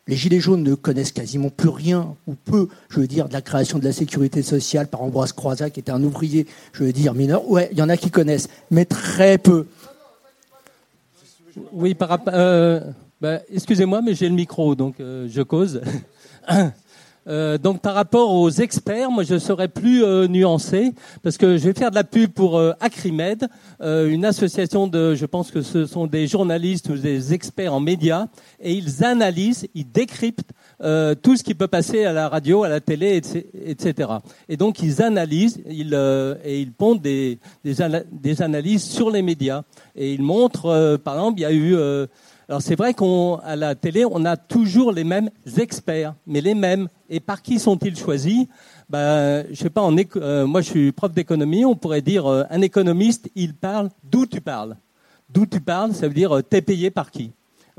les 0.06 0.16
Gilets 0.16 0.40
jaunes 0.40 0.62
ne 0.62 0.74
connaissent 0.74 1.12
quasiment 1.12 1.50
plus 1.50 1.68
rien, 1.68 2.16
ou 2.26 2.34
peu, 2.34 2.68
je 2.88 3.00
veux 3.00 3.06
dire, 3.06 3.28
de 3.28 3.32
la 3.32 3.42
création 3.42 3.78
de 3.78 3.84
la 3.84 3.92
sécurité 3.92 4.42
sociale 4.42 4.88
par 4.88 5.02
Ambroise 5.02 5.32
Croizat, 5.32 5.70
qui 5.70 5.80
était 5.80 5.92
un 5.92 6.02
ouvrier, 6.02 6.46
je 6.72 6.84
veux 6.84 6.92
dire, 6.92 7.14
mineur. 7.14 7.48
Ouais, 7.48 7.68
il 7.72 7.78
y 7.78 7.82
en 7.82 7.88
a 7.88 7.96
qui 7.96 8.10
connaissent, 8.10 8.48
mais 8.70 8.84
très 8.84 9.38
peu. 9.38 9.66
Oui, 11.72 11.94
par 11.94 12.08
rapport. 12.08 12.32
Euh, 12.34 12.80
bah, 13.20 13.40
excusez-moi, 13.52 14.00
mais 14.02 14.14
j'ai 14.14 14.28
le 14.28 14.34
micro, 14.34 14.74
donc 14.74 14.98
euh, 15.00 15.28
je 15.30 15.42
cause. 15.42 15.80
Euh, 17.30 17.58
donc 17.58 17.80
par 17.80 17.94
rapport 17.94 18.34
aux 18.34 18.50
experts, 18.50 19.10
moi 19.10 19.22
je 19.22 19.38
serais 19.38 19.68
plus 19.68 20.02
euh, 20.02 20.26
nuancé 20.26 20.92
parce 21.22 21.38
que 21.38 21.56
je 21.58 21.68
vais 21.68 21.78
faire 21.78 21.90
de 21.90 21.94
la 21.94 22.02
pub 22.02 22.32
pour 22.32 22.58
euh, 22.58 22.72
Acrimed, 22.80 23.48
une 23.80 24.24
association 24.24 24.88
de, 24.88 25.14
je 25.14 25.26
pense 25.26 25.50
que 25.50 25.62
ce 25.62 25.86
sont 25.86 26.06
des 26.06 26.26
journalistes 26.26 26.88
ou 26.88 26.96
des 26.96 27.32
experts 27.32 27.72
en 27.72 27.80
médias, 27.80 28.26
et 28.60 28.74
ils 28.74 29.04
analysent, 29.04 29.66
ils 29.74 29.90
décryptent 29.90 30.50
tout 31.22 31.36
ce 31.36 31.42
qui 31.42 31.54
peut 31.54 31.66
passer 31.66 32.04
à 32.04 32.12
la 32.12 32.28
radio, 32.28 32.62
à 32.62 32.68
la 32.68 32.80
télé, 32.80 33.20
etc. 33.64 34.10
Et 34.48 34.56
donc 34.56 34.82
ils 34.82 35.02
analysent, 35.02 35.62
ils, 35.68 35.94
et 36.44 36.60
ils 36.60 36.72
pondent 36.72 37.00
des, 37.00 37.38
des, 37.64 37.74
des, 38.12 38.42
analyses 38.42 38.84
sur 38.84 39.10
les 39.10 39.22
médias, 39.22 39.62
et 39.96 40.12
ils 40.12 40.22
montrent, 40.22 40.98
par 41.02 41.14
exemple, 41.14 41.40
il 41.40 41.42
y 41.42 41.46
a 41.46 41.52
eu 41.52 41.76
alors 42.50 42.62
c'est 42.62 42.74
vrai 42.74 42.94
qu'à 42.94 43.54
la 43.54 43.76
télé, 43.76 44.04
on 44.04 44.24
a 44.24 44.36
toujours 44.36 44.90
les 44.90 45.04
mêmes 45.04 45.30
experts, 45.56 46.16
mais 46.26 46.40
les 46.40 46.56
mêmes. 46.56 46.88
Et 47.08 47.20
par 47.20 47.42
qui 47.42 47.60
sont-ils 47.60 47.96
choisis? 47.96 48.48
Ben, 48.88 49.46
Je 49.52 49.54
sais 49.54 49.70
pas. 49.70 49.88
Euh, 50.16 50.46
moi, 50.48 50.60
je 50.60 50.68
suis 50.68 50.90
prof 50.90 51.12
d'économie. 51.12 51.64
On 51.64 51.76
pourrait 51.76 52.02
dire 52.02 52.26
euh, 52.26 52.42
un 52.50 52.60
économiste, 52.60 53.30
il 53.36 53.54
parle 53.54 53.88
d'où 54.02 54.26
tu 54.26 54.40
parles. 54.40 54.76
D'où 55.28 55.46
tu 55.46 55.60
parles, 55.60 55.94
ça 55.94 56.08
veut 56.08 56.14
dire 56.14 56.38
euh, 56.38 56.42
t'es 56.42 56.60
payé 56.60 56.90
par 56.90 57.12
qui? 57.12 57.30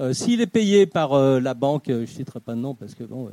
Euh, 0.02 0.14
s'il 0.14 0.42
est 0.42 0.48
payé 0.48 0.88
par 0.88 1.14
euh, 1.14 1.40
la 1.40 1.54
banque, 1.54 1.88
euh, 1.90 2.06
je 2.08 2.12
ne 2.12 2.18
citerai 2.18 2.40
pas 2.40 2.56
de 2.56 2.60
nom 2.60 2.74
parce 2.74 2.96
que 2.96 3.04
bon, 3.04 3.30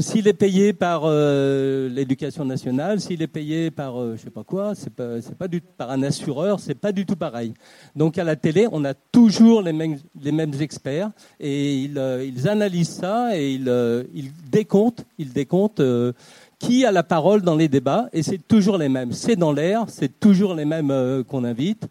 s'il 0.00 0.26
est 0.26 0.32
payé 0.32 0.72
par 0.72 1.08
l'éducation 1.08 2.44
nationale, 2.44 3.00
s'il 3.00 3.22
est 3.22 3.28
payé 3.28 3.70
par 3.70 3.94
je 4.16 4.16
sais 4.16 4.30
pas 4.30 4.44
quoi, 4.44 4.74
c'est 4.74 4.92
pas 4.92 5.20
c'est 5.20 5.36
pas 5.36 5.46
par 5.76 5.90
un 5.90 6.02
assureur, 6.02 6.58
c'est 6.58 6.74
pas 6.74 6.92
du 6.92 7.06
tout 7.06 7.16
pareil. 7.16 7.54
Donc 7.94 8.18
à 8.18 8.24
la 8.24 8.36
télé, 8.36 8.66
on 8.72 8.84
a 8.84 8.94
toujours 8.94 9.62
les 9.62 9.72
mêmes 9.72 10.54
experts 10.60 11.10
et 11.38 11.74
ils, 11.74 12.00
ils 12.24 12.48
analysent 12.48 12.88
ça 12.88 13.36
et 13.38 13.52
ils 13.52 14.06
ils 14.14 14.32
décomptent 14.50 15.04
ils 15.18 15.32
décomptent 15.32 15.82
qui 16.58 16.84
a 16.84 16.92
la 16.92 17.02
parole 17.02 17.42
dans 17.42 17.56
les 17.56 17.68
débats 17.68 18.08
et 18.12 18.22
c'est 18.22 18.46
toujours 18.46 18.78
les 18.78 18.88
mêmes. 18.88 19.12
C'est 19.12 19.36
dans 19.36 19.52
l'air, 19.52 19.84
c'est 19.88 20.20
toujours 20.20 20.54
les 20.54 20.64
mêmes 20.64 21.24
qu'on 21.28 21.44
invite 21.44 21.88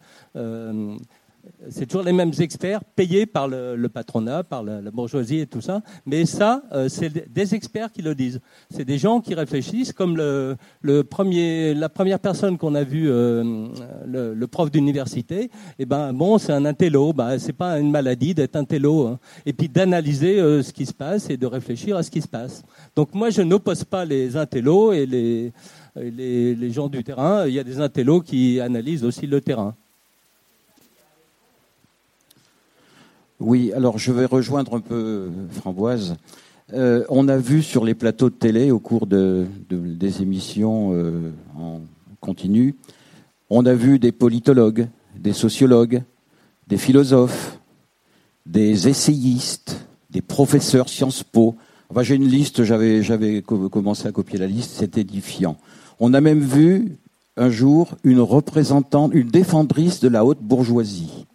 c'est 1.68 1.86
toujours 1.86 2.04
les 2.04 2.12
mêmes 2.12 2.32
experts 2.38 2.82
payés 2.84 3.26
par 3.26 3.46
le, 3.48 3.88
patronat, 3.88 4.44
par 4.44 4.62
la, 4.62 4.90
bourgeoisie 4.90 5.40
et 5.40 5.46
tout 5.46 5.60
ça. 5.60 5.82
Mais 6.06 6.24
ça, 6.24 6.62
euh, 6.72 6.88
c'est 6.88 7.32
des 7.32 7.54
experts 7.54 7.92
qui 7.92 8.02
le 8.02 8.14
disent. 8.14 8.40
C'est 8.70 8.84
des 8.84 8.98
gens 8.98 9.20
qui 9.20 9.34
réfléchissent, 9.34 9.92
comme 9.92 10.16
le, 10.16 11.02
premier, 11.02 11.74
la 11.74 11.88
première 11.88 12.18
personne 12.18 12.56
qu'on 12.56 12.74
a 12.74 12.82
vue, 12.82 13.10
euh, 13.10 13.68
le, 14.06 14.46
prof 14.46 14.70
d'université. 14.70 15.50
Eh 15.78 15.86
ben 15.86 16.12
bon, 16.12 16.38
c'est 16.38 16.52
un 16.52 16.64
intello. 16.64 17.12
Bah, 17.12 17.38
c'est 17.38 17.52
pas 17.52 17.78
une 17.78 17.90
maladie 17.90 18.34
d'être 18.34 18.56
intello. 18.56 19.06
Hein. 19.06 19.18
Et 19.44 19.52
puis 19.52 19.68
d'analyser 19.68 20.40
euh, 20.40 20.62
ce 20.62 20.72
qui 20.72 20.86
se 20.86 20.94
passe 20.94 21.30
et 21.30 21.36
de 21.36 21.46
réfléchir 21.46 21.96
à 21.96 22.02
ce 22.02 22.10
qui 22.10 22.22
se 22.22 22.28
passe. 22.28 22.62
Donc 22.96 23.14
moi, 23.14 23.30
je 23.30 23.42
n'oppose 23.42 23.84
pas 23.84 24.04
les 24.04 24.36
intellos 24.36 24.92
et 24.92 25.06
les, 25.06 25.52
les, 25.96 26.54
les 26.54 26.70
gens 26.70 26.88
du 26.88 27.04
terrain. 27.04 27.46
Il 27.46 27.54
y 27.54 27.58
a 27.58 27.64
des 27.64 27.80
intellos 27.80 28.22
qui 28.22 28.60
analysent 28.60 29.04
aussi 29.04 29.26
le 29.26 29.40
terrain. 29.40 29.74
Oui, 33.40 33.72
alors 33.72 33.96
je 33.96 34.12
vais 34.12 34.26
rejoindre 34.26 34.74
un 34.74 34.80
peu 34.80 35.30
Framboise. 35.50 36.16
Euh, 36.74 37.04
on 37.08 37.26
a 37.26 37.38
vu 37.38 37.62
sur 37.62 37.86
les 37.86 37.94
plateaux 37.94 38.28
de 38.28 38.34
télé, 38.34 38.70
au 38.70 38.78
cours 38.78 39.06
de, 39.06 39.46
des 39.70 40.20
émissions 40.20 40.90
euh, 40.92 41.32
en 41.56 41.80
continu, 42.20 42.76
on 43.48 43.64
a 43.64 43.72
vu 43.72 43.98
des 43.98 44.12
politologues, 44.12 44.88
des 45.16 45.32
sociologues, 45.32 46.02
des 46.68 46.76
philosophes, 46.76 47.58
des 48.44 48.88
essayistes, 48.88 49.86
des 50.10 50.20
professeurs 50.20 50.90
Sciences 50.90 51.24
Po. 51.24 51.56
Enfin, 51.88 52.02
j'ai 52.02 52.16
une 52.16 52.28
liste, 52.28 52.62
j'avais, 52.62 53.02
j'avais 53.02 53.40
commencé 53.40 54.06
à 54.06 54.12
copier 54.12 54.38
la 54.38 54.46
liste, 54.46 54.72
c'est 54.74 54.98
édifiant. 54.98 55.56
On 55.98 56.12
a 56.12 56.20
même 56.20 56.40
vu 56.40 56.98
un 57.38 57.48
jour 57.48 57.96
une 58.04 58.20
représentante, 58.20 59.12
une 59.14 59.28
défendrice 59.28 60.00
de 60.00 60.08
la 60.08 60.26
haute 60.26 60.42
bourgeoisie, 60.42 61.26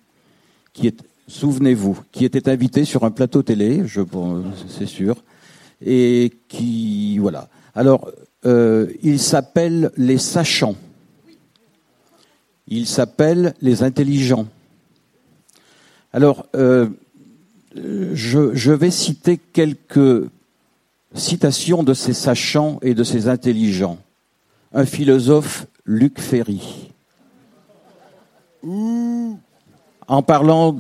qui 0.71 0.85
est, 0.87 1.03
souvenez-vous, 1.27 1.99
qui 2.11 2.25
était 2.25 2.49
invitée 2.49 2.85
sur 2.85 3.03
un 3.03 3.11
plateau 3.11 3.43
télé, 3.43 3.83
je, 3.85 4.01
c'est 4.67 4.85
sûr, 4.85 5.23
et 5.85 6.33
qui, 6.47 7.17
voilà. 7.17 7.49
Alors, 7.73 8.09
euh, 8.45 8.87
il 9.01 9.19
s'appelle 9.19 9.91
les 9.97 10.17
sachants. 10.17 10.75
Il 12.67 12.87
s'appelle 12.87 13.53
les 13.61 13.83
intelligents. 13.83 14.47
Alors, 16.13 16.45
euh, 16.55 16.87
je, 17.75 18.55
je, 18.55 18.71
vais 18.71 18.91
citer 18.91 19.37
quelques 19.37 20.29
citations 21.13 21.83
de 21.83 21.93
ces 21.93 22.13
sachants 22.13 22.79
et 22.81 22.93
de 22.93 23.03
ces 23.03 23.27
intelligents. 23.27 23.99
Un 24.73 24.85
philosophe, 24.85 25.67
Luc 25.85 26.19
Ferry. 26.19 26.91
En 28.63 30.21
parlant 30.23 30.77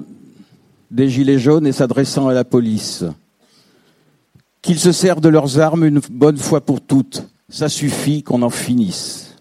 des 0.95 1.09
Gilets 1.09 1.39
jaunes 1.39 1.67
et 1.67 1.73
s'adressant 1.73 2.27
à 2.27 2.33
la 2.33 2.45
police. 2.45 3.03
Qu'ils 4.61 4.79
se 4.79 4.93
servent 4.93 5.21
de 5.21 5.29
leurs 5.29 5.59
armes 5.59 5.83
une 5.83 5.99
bonne 6.09 6.37
fois 6.37 6.61
pour 6.61 6.81
toutes. 6.81 7.27
Ça 7.49 7.69
suffit 7.69 8.23
qu'on 8.23 8.41
en 8.41 8.49
finisse. 8.49 9.35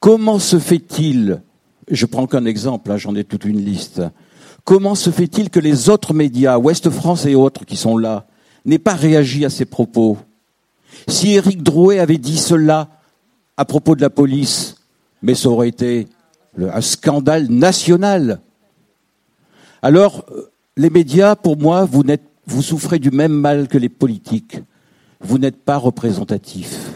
Comment 0.00 0.38
se 0.38 0.58
fait-il, 0.58 1.42
je 1.90 2.06
prends 2.06 2.26
qu'un 2.26 2.46
exemple, 2.46 2.90
hein, 2.90 2.96
j'en 2.96 3.14
ai 3.14 3.24
toute 3.24 3.44
une 3.44 3.62
liste, 3.62 4.02
comment 4.64 4.94
se 4.94 5.10
fait-il 5.10 5.50
que 5.50 5.60
les 5.60 5.90
autres 5.90 6.14
médias, 6.14 6.56
Ouest 6.56 6.88
France 6.88 7.26
et 7.26 7.34
autres 7.34 7.66
qui 7.66 7.76
sont 7.76 7.98
là, 7.98 8.26
n'aient 8.64 8.78
pas 8.78 8.94
réagi 8.94 9.44
à 9.44 9.50
ces 9.50 9.66
propos? 9.66 10.16
Si 11.06 11.34
Éric 11.34 11.62
Drouet 11.62 11.98
avait 11.98 12.18
dit 12.18 12.38
cela 12.38 12.88
à 13.58 13.66
propos 13.66 13.94
de 13.94 14.00
la 14.00 14.10
police, 14.10 14.76
mais 15.20 15.34
ça 15.34 15.50
aurait 15.50 15.68
été 15.68 16.08
un 16.58 16.80
scandale 16.80 17.48
national. 17.48 18.40
Alors, 19.82 20.26
les 20.76 20.90
médias, 20.90 21.36
pour 21.36 21.56
moi, 21.56 21.84
vous, 21.84 22.62
souffrez 22.62 22.98
du 22.98 23.10
même 23.10 23.32
mal 23.32 23.68
que 23.68 23.78
les 23.78 23.88
politiques. 23.88 24.58
Vous 25.20 25.38
n'êtes 25.38 25.62
pas 25.64 25.76
représentatifs. 25.76 26.90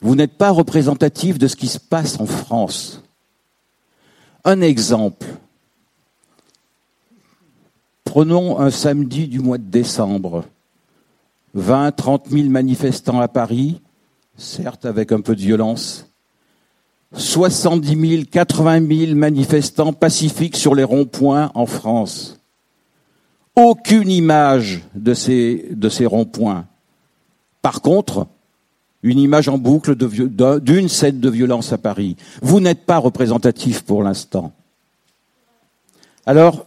Vous 0.00 0.16
n'êtes 0.16 0.36
pas 0.36 0.50
représentatif 0.50 1.38
de 1.38 1.46
ce 1.46 1.56
qui 1.56 1.68
se 1.68 1.78
passe 1.78 2.18
en 2.20 2.26
France. 2.26 3.02
Un 4.44 4.60
exemple. 4.60 5.26
Prenons 8.04 8.58
un 8.58 8.70
samedi 8.70 9.28
du 9.28 9.38
mois 9.38 9.58
de 9.58 9.70
décembre. 9.70 10.44
20, 11.54 11.92
30 11.92 12.28
000 12.28 12.48
manifestants 12.48 13.20
à 13.20 13.28
Paris, 13.28 13.80
certes 14.36 14.84
avec 14.84 15.12
un 15.12 15.20
peu 15.20 15.36
de 15.36 15.40
violence. 15.40 16.11
70 17.14 18.10
000, 18.10 18.22
80 18.30 19.06
000 19.06 19.14
manifestants 19.14 19.92
pacifiques 19.92 20.56
sur 20.56 20.74
les 20.74 20.84
ronds-points 20.84 21.50
en 21.54 21.66
France. 21.66 22.38
Aucune 23.54 24.10
image 24.10 24.82
de 24.94 25.12
ces, 25.12 26.06
ronds-points. 26.06 26.66
Par 27.60 27.82
contre, 27.82 28.26
une 29.02 29.18
image 29.18 29.48
en 29.48 29.58
boucle 29.58 29.94
d'une 29.94 30.88
scène 30.88 31.20
de 31.20 31.28
violence 31.28 31.72
à 31.72 31.78
Paris. 31.78 32.16
Vous 32.40 32.60
n'êtes 32.60 32.86
pas 32.86 32.98
représentatif 32.98 33.82
pour 33.82 34.02
l'instant. 34.02 34.52
Alors, 36.24 36.64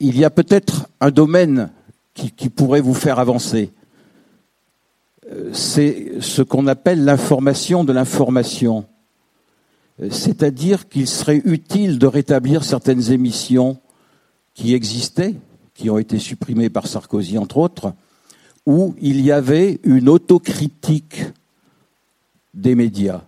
il 0.00 0.18
y 0.18 0.24
a 0.24 0.30
peut-être 0.30 0.88
un 1.00 1.10
domaine 1.10 1.70
qui, 2.14 2.30
qui, 2.30 2.50
pourrait 2.50 2.80
vous 2.80 2.94
faire 2.94 3.18
avancer. 3.18 3.72
Euh, 5.32 5.50
c'est 5.52 6.20
ce 6.20 6.42
qu'on 6.42 6.66
appelle 6.66 7.04
l'information 7.04 7.84
de 7.84 7.92
l'information. 7.92 8.86
Euh, 10.00 10.10
c'est-à-dire 10.10 10.88
qu'il 10.88 11.06
serait 11.06 11.42
utile 11.44 11.98
de 11.98 12.06
rétablir 12.06 12.64
certaines 12.64 13.12
émissions 13.12 13.78
qui 14.54 14.74
existaient, 14.74 15.34
qui 15.74 15.90
ont 15.90 15.98
été 15.98 16.18
supprimées 16.18 16.70
par 16.70 16.86
Sarkozy, 16.86 17.38
entre 17.38 17.58
autres, 17.58 17.92
où 18.66 18.94
il 19.00 19.20
y 19.20 19.32
avait 19.32 19.80
une 19.84 20.08
autocritique 20.08 21.24
des 22.54 22.74
médias. 22.74 23.22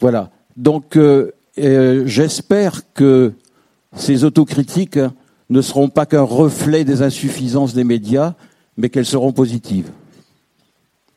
Voilà. 0.00 0.30
Donc, 0.56 0.96
euh, 0.96 1.32
euh, 1.58 2.06
j'espère 2.06 2.92
que 2.92 3.32
ces 3.96 4.24
autocritiques 4.24 4.98
ne 5.50 5.60
seront 5.60 5.88
pas 5.88 6.06
qu'un 6.06 6.22
reflet 6.22 6.84
des 6.84 7.02
insuffisances 7.02 7.74
des 7.74 7.84
médias, 7.84 8.34
mais 8.76 8.88
qu'elles 8.88 9.06
seront 9.06 9.32
positives. 9.32 9.90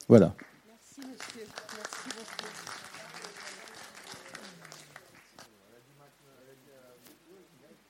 Voilà. 0.10 0.36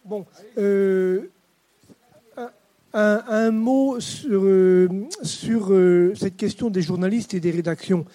Bon, 0.05 0.23
euh, 0.59 1.21
un, 2.93 3.49
mot 3.49 3.99
sur, 3.99 4.43
euh, 4.43 4.87
euh, 5.71 6.13
cette 6.13 6.37
question 6.37 6.69
des 6.69 6.83
journalistes 6.83 7.33
et 7.33 7.39
des 7.39 7.49
rédactions. 7.49 8.05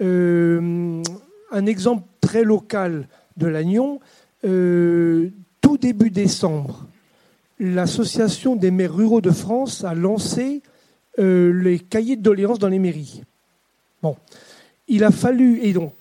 Un 0.00 1.02
exemple 1.66 2.02
très 2.20 2.42
local 2.42 3.06
de 3.36 3.46
l'Agnon, 3.46 4.00
tout 4.42 5.78
début 5.78 6.10
décembre, 6.10 6.84
l'Association 7.60 8.56
des 8.56 8.72
maires 8.72 8.94
ruraux 8.94 9.20
de 9.20 9.30
France 9.30 9.84
a 9.84 9.94
lancé 9.94 10.62
les 11.16 11.78
cahiers 11.78 12.16
de 12.16 12.22
doléances 12.22 12.58
dans 12.58 12.68
les 12.68 12.80
mairies. 12.80 13.22
Bon. 14.02 14.16
Il 14.88 15.02
a 15.04 15.10
fallu, 15.10 15.60
et 15.62 15.72
donc, 15.72 15.94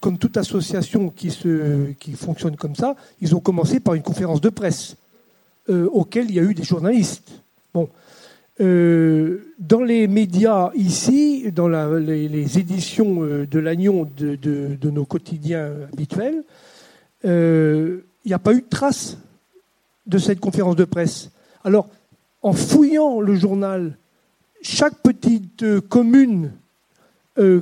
comme 0.00 0.18
toute 0.18 0.36
association 0.36 1.08
qui, 1.08 1.30
fonctionne 2.16 2.56
comme 2.56 2.74
ça, 2.74 2.96
ils 3.20 3.34
ont 3.34 3.40
commencé 3.40 3.80
par 3.80 3.94
une 3.94 4.02
conférence 4.02 4.42
de 4.42 4.50
presse 4.50 4.96
auquel 5.68 6.26
il 6.28 6.34
y 6.34 6.38
a 6.38 6.42
eu 6.42 6.52
des 6.52 6.64
journalistes. 6.64 7.32
Bon. 7.72 7.88
Euh, 8.60 9.52
dans 9.58 9.82
les 9.82 10.06
médias 10.06 10.70
ici, 10.76 11.50
dans 11.50 11.66
les, 11.66 12.58
éditions 12.58 13.24
euh, 13.24 13.46
de 13.48 13.58
l'Agnon 13.58 14.08
de, 14.16 14.90
nos 14.90 15.04
quotidiens 15.04 15.72
habituels, 15.92 16.44
euh, 17.24 18.00
il 18.24 18.28
n'y 18.28 18.34
a 18.34 18.38
pas 18.38 18.52
eu 18.52 18.60
de 18.60 18.68
trace 18.68 19.18
de 20.06 20.18
cette 20.18 20.38
conférence 20.38 20.76
de 20.76 20.84
presse. 20.84 21.32
Alors, 21.64 21.88
en 22.42 22.52
fouillant 22.52 23.20
le 23.20 23.34
journal, 23.34 23.98
chaque 24.62 25.02
petite 25.02 25.80
commune 25.88 26.52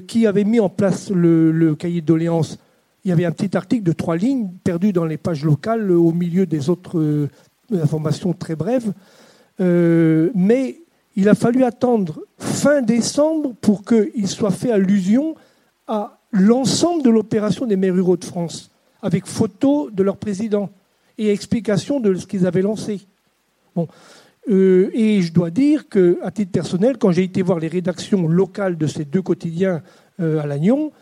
qui 0.06 0.26
avait 0.26 0.44
mis 0.44 0.60
en 0.60 0.68
place 0.68 1.10
le, 1.10 1.74
cahier 1.74 2.02
de 2.02 2.06
doléances, 2.06 2.58
il 3.04 3.08
y 3.08 3.12
avait 3.12 3.24
un 3.24 3.32
petit 3.32 3.56
article 3.56 3.82
de 3.82 3.92
trois 3.92 4.16
lignes 4.16 4.50
perdu 4.62 4.92
dans 4.92 5.06
les 5.06 5.16
pages 5.16 5.44
locales 5.44 5.90
au 5.90 6.12
milieu 6.12 6.46
des 6.46 6.68
autres 6.68 7.28
informations 7.72 8.32
très 8.32 8.56
brèves. 8.56 8.92
Euh, 9.60 10.30
mais 10.34 10.78
il 11.16 11.28
a 11.28 11.34
fallu 11.34 11.64
attendre 11.64 12.20
fin 12.38 12.82
décembre 12.82 13.54
pour 13.60 13.84
qu'il 13.84 14.28
soit 14.28 14.50
fait 14.50 14.72
allusion 14.72 15.34
à 15.86 16.18
l'ensemble 16.30 17.02
de 17.02 17.10
l'opération 17.10 17.66
des 17.66 17.76
maires 17.76 17.94
ruraux 17.94 18.16
de 18.16 18.24
France, 18.24 18.70
avec 19.02 19.26
photo 19.26 19.90
de 19.90 20.02
leur 20.02 20.16
président 20.16 20.70
et 21.18 21.30
explication 21.30 22.00
de 22.00 22.14
ce 22.14 22.26
qu'ils 22.26 22.46
avaient 22.46 22.62
lancé. 22.62 23.00
Bon. 23.76 23.86
Euh, 24.51 24.90
et 24.93 25.22
je 25.22 25.32
dois 25.32 25.51
dire 25.51 25.88
que, 25.88 26.18
à 26.22 26.30
titre 26.30 26.51
personnel, 26.51 26.99
quand 26.99 27.12
j'ai 27.12 27.22
été 27.22 27.43
voir 27.43 27.59
les 27.59 27.68
rédactions 27.68 28.26
locales 28.26 28.76
de 28.76 28.86
ces 28.86 29.05
deux 29.05 29.22
quotidiens 29.22 29.82
euh, 30.20 30.40
à 30.40 30.47
Lannion, 30.47 30.93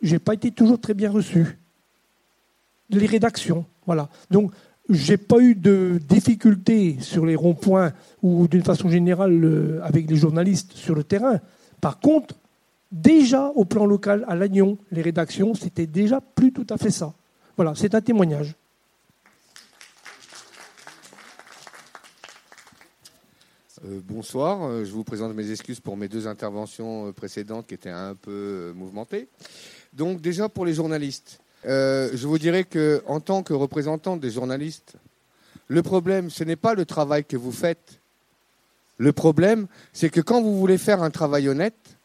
j'ai 0.00 0.18
pas 0.18 0.34
été 0.34 0.52
toujours 0.52 0.80
très 0.80 0.94
bien 0.94 1.10
reçu. 1.10 1.58
Les 2.90 3.06
rédactions, 3.06 3.64
voilà. 3.84 4.08
Donc, 4.30 4.52
j'ai 4.88 5.18
pas 5.18 5.40
eu 5.40 5.54
de 5.54 6.00
difficultés 6.08 6.96
sur 7.00 7.26
les 7.26 7.36
ronds-points 7.36 7.92
ou 8.22 8.48
d'une 8.48 8.62
façon 8.62 8.88
générale 8.88 9.44
euh, 9.44 9.80
avec 9.82 10.08
les 10.08 10.16
journalistes 10.16 10.72
sur 10.72 10.94
le 10.94 11.04
terrain. 11.04 11.40
Par 11.80 12.00
contre, 12.00 12.36
déjà 12.90 13.48
au 13.48 13.64
plan 13.64 13.86
local 13.86 14.24
à 14.28 14.34
Lannion, 14.34 14.78
les 14.90 15.02
rédactions, 15.02 15.54
c'était 15.54 15.86
déjà 15.86 16.20
plus 16.20 16.52
tout 16.52 16.66
à 16.70 16.78
fait 16.78 16.90
ça. 16.90 17.12
Voilà, 17.56 17.74
c'est 17.74 17.94
un 17.94 18.00
témoignage. 18.00 18.54
Euh, 23.84 24.00
bonsoir, 24.02 24.64
euh, 24.64 24.84
je 24.84 24.90
vous 24.92 25.04
présente 25.04 25.34
mes 25.34 25.50
excuses 25.50 25.80
pour 25.80 25.96
mes 25.96 26.08
deux 26.08 26.26
interventions 26.26 27.12
précédentes 27.12 27.66
qui 27.66 27.74
étaient 27.74 27.90
un 27.90 28.14
peu 28.14 28.72
mouvementées. 28.74 29.28
Donc 29.92 30.20
déjà 30.20 30.48
pour 30.48 30.64
les 30.66 30.74
journalistes, 30.74 31.40
Euh, 31.64 32.10
je 32.14 32.28
vous 32.28 32.38
dirais 32.38 32.62
que, 32.62 33.02
en 33.06 33.18
tant 33.18 33.42
que 33.42 33.52
représentant 33.52 34.16
des 34.16 34.30
journalistes, 34.30 34.94
le 35.66 35.82
problème, 35.82 36.30
ce 36.30 36.44
n'est 36.44 36.56
pas 36.56 36.74
le 36.74 36.84
travail 36.84 37.24
que 37.24 37.36
vous 37.36 37.50
faites. 37.50 38.00
Le 38.96 39.12
problème, 39.12 39.66
c'est 39.92 40.08
que 40.08 40.20
quand 40.20 40.40
vous 40.40 40.56
voulez 40.56 40.78
faire 40.78 41.02
un 41.02 41.10
travail 41.10 41.48
honnête, 41.48 41.98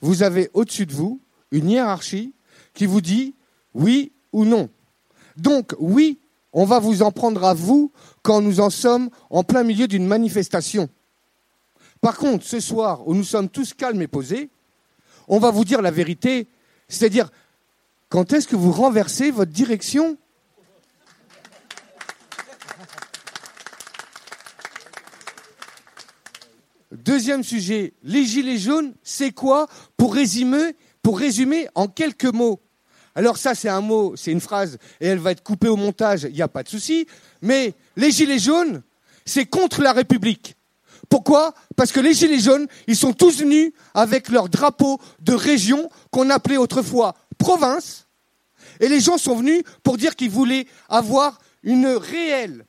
vous 0.00 0.22
avez 0.22 0.48
au-dessus 0.54 0.86
de 0.86 0.92
vous 0.92 1.20
une 1.50 1.70
hiérarchie 1.70 2.32
qui 2.72 2.86
vous 2.86 3.00
dit 3.00 3.34
oui 3.74 4.12
ou 4.32 4.44
non. 4.44 4.68
Donc, 5.36 5.74
oui, 5.80 6.18
on 6.52 6.64
va 6.64 6.78
vous 6.78 7.02
en 7.02 7.10
prendre 7.10 7.44
à 7.44 7.52
vous 7.52 7.90
quand 8.22 8.40
nous 8.40 8.60
en 8.60 8.70
sommes 8.70 9.10
en 9.28 9.42
plein 9.42 9.64
milieu 9.64 9.88
d'une 9.88 10.06
manifestation. 10.06 10.88
Par 12.00 12.16
contre, 12.16 12.44
ce 12.44 12.60
soir, 12.60 13.06
où 13.06 13.14
nous 13.14 13.24
sommes 13.24 13.48
tous 13.48 13.74
calmes 13.74 14.00
et 14.00 14.06
posés, 14.08 14.48
on 15.28 15.38
va 15.38 15.50
vous 15.50 15.64
dire 15.64 15.82
la 15.82 15.90
vérité, 15.90 16.48
c'est-à-dire 16.88 17.30
quand 18.08 18.32
est-ce 18.32 18.48
que 18.48 18.56
vous 18.56 18.72
renversez 18.72 19.30
votre 19.30 19.52
direction? 19.52 20.16
Deuxième 26.90 27.44
sujet, 27.44 27.92
les 28.02 28.24
gilets 28.24 28.58
jaunes, 28.58 28.94
c'est 29.02 29.30
quoi? 29.30 29.68
Pour 29.96 30.14
résumer, 30.14 30.74
en 31.74 31.86
quelques 31.86 32.24
mots 32.24 32.60
Alors 33.14 33.36
ça, 33.36 33.54
c'est 33.54 33.68
un 33.68 33.80
mot, 33.80 34.16
c'est 34.16 34.32
une 34.32 34.40
phrase, 34.40 34.78
et 35.00 35.06
elle 35.06 35.18
va 35.18 35.30
être 35.30 35.42
coupée 35.42 35.68
au 35.68 35.76
montage, 35.76 36.24
il 36.24 36.34
n'y 36.34 36.42
a 36.42 36.48
pas 36.48 36.62
de 36.62 36.68
souci. 36.68 37.06
Mais 37.42 37.74
les 37.96 38.10
gilets 38.10 38.38
jaunes, 38.38 38.82
c'est 39.24 39.46
contre 39.46 39.82
la 39.82 39.92
République. 39.92 40.56
Pourquoi? 41.10 41.52
Parce 41.76 41.92
que 41.92 42.00
les 42.00 42.14
gilets 42.14 42.38
jaunes, 42.38 42.66
ils 42.86 42.96
sont 42.96 43.12
tous 43.12 43.40
venus 43.40 43.72
avec 43.92 44.30
leur 44.30 44.48
drapeau 44.48 44.98
de 45.20 45.34
région 45.34 45.90
qu'on 46.10 46.30
appelait 46.30 46.56
autrefois 46.56 47.14
province, 47.36 48.06
et 48.78 48.88
les 48.88 49.00
gens 49.00 49.18
sont 49.18 49.36
venus 49.36 49.62
pour 49.82 49.98
dire 49.98 50.16
qu'ils 50.16 50.30
voulaient 50.30 50.66
avoir 50.88 51.38
une 51.62 51.88
réelle 51.88 52.64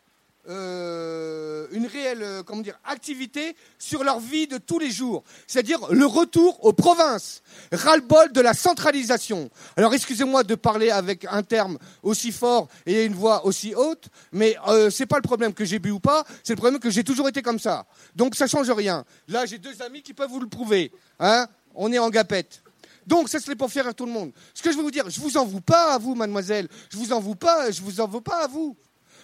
euh, 0.49 1.67
une 1.71 1.85
réelle 1.85 2.23
euh, 2.23 2.43
comment 2.43 2.61
dire, 2.61 2.79
activité 2.83 3.55
sur 3.77 4.03
leur 4.03 4.19
vie 4.19 4.47
de 4.47 4.57
tous 4.57 4.79
les 4.79 4.89
jours. 4.89 5.23
C'est-à-dire 5.45 5.79
le 5.91 6.05
retour 6.05 6.65
aux 6.65 6.73
provinces. 6.73 7.43
Ras-le-bol 7.71 8.31
de 8.31 8.41
la 8.41 8.53
centralisation. 8.53 9.49
Alors 9.77 9.93
excusez-moi 9.93 10.43
de 10.43 10.55
parler 10.55 10.89
avec 10.89 11.25
un 11.29 11.43
terme 11.43 11.77
aussi 12.01 12.31
fort 12.31 12.67
et 12.85 13.05
une 13.05 13.13
voix 13.13 13.45
aussi 13.45 13.75
haute, 13.75 14.07
mais 14.31 14.55
euh, 14.67 14.89
c'est 14.89 15.05
pas 15.05 15.17
le 15.17 15.21
problème 15.21 15.53
que 15.53 15.65
j'ai 15.65 15.79
bu 15.79 15.91
ou 15.91 15.99
pas, 15.99 16.25
c'est 16.43 16.53
le 16.53 16.57
problème 16.57 16.79
que 16.79 16.89
j'ai 16.89 17.03
toujours 17.03 17.27
été 17.29 17.41
comme 17.41 17.59
ça. 17.59 17.85
Donc 18.15 18.35
ça 18.35 18.47
change 18.47 18.71
rien. 18.71 19.05
Là 19.27 19.45
j'ai 19.45 19.59
deux 19.59 19.81
amis 19.81 20.01
qui 20.01 20.13
peuvent 20.13 20.29
vous 20.29 20.39
le 20.39 20.49
prouver. 20.49 20.91
Hein 21.19 21.47
On 21.75 21.91
est 21.91 21.99
en 21.99 22.09
gapette. 22.09 22.63
Donc, 23.07 23.29
ça 23.29 23.39
serait 23.39 23.55
pour 23.55 23.71
faire 23.71 23.87
à 23.87 23.93
tout 23.93 24.05
le 24.05 24.11
monde. 24.11 24.31
Ce 24.53 24.61
que 24.61 24.71
je 24.71 24.77
veux 24.77 24.83
vous 24.83 24.91
dire, 24.91 25.09
je 25.09 25.19
vous 25.19 25.35
en 25.35 25.45
veux 25.45 25.59
pas 25.59 25.95
à 25.95 25.97
vous, 25.97 26.13
mademoiselle. 26.13 26.67
Je 26.89 26.97
vous 26.97 27.11
en 27.11 27.19
veux 27.19 27.35
pas, 27.35 27.71
je 27.71 27.81
vous 27.81 27.99
en 27.99 28.07
veux 28.07 28.21
pas 28.21 28.43
à 28.43 28.47
vous. 28.47 28.77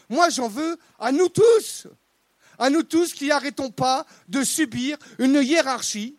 Moi, 0.09 0.29
j'en 0.29 0.47
veux 0.47 0.77
à 0.99 1.11
nous 1.11 1.29
tous, 1.29 1.87
à 2.57 2.69
nous 2.69 2.83
tous 2.83 3.13
qui 3.13 3.31
arrêtons 3.31 3.71
pas 3.71 4.05
de 4.27 4.43
subir 4.43 4.97
une 5.19 5.41
hiérarchie 5.41 6.17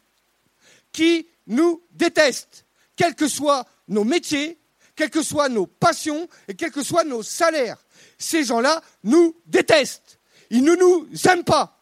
qui 0.93 1.27
nous 1.47 1.83
déteste, 1.93 2.67
quels 2.97 3.15
que 3.15 3.29
soient 3.29 3.67
nos 3.89 4.05
métiers, 4.05 4.59
quelles 4.95 5.11
que 5.11 5.23
soient 5.23 5.49
nos 5.49 5.67
passions 5.67 6.29
et 6.49 6.55
quels 6.55 6.73
que 6.73 6.83
soient 6.83 7.05
nos 7.05 7.23
salaires. 7.23 7.79
Ces 8.19 8.45
gens-là 8.45 8.83
nous 9.05 9.37
détestent. 9.47 10.19
Ils 10.51 10.65
ne 10.65 10.75
nous 10.75 11.09
aiment 11.29 11.45
pas. 11.45 11.79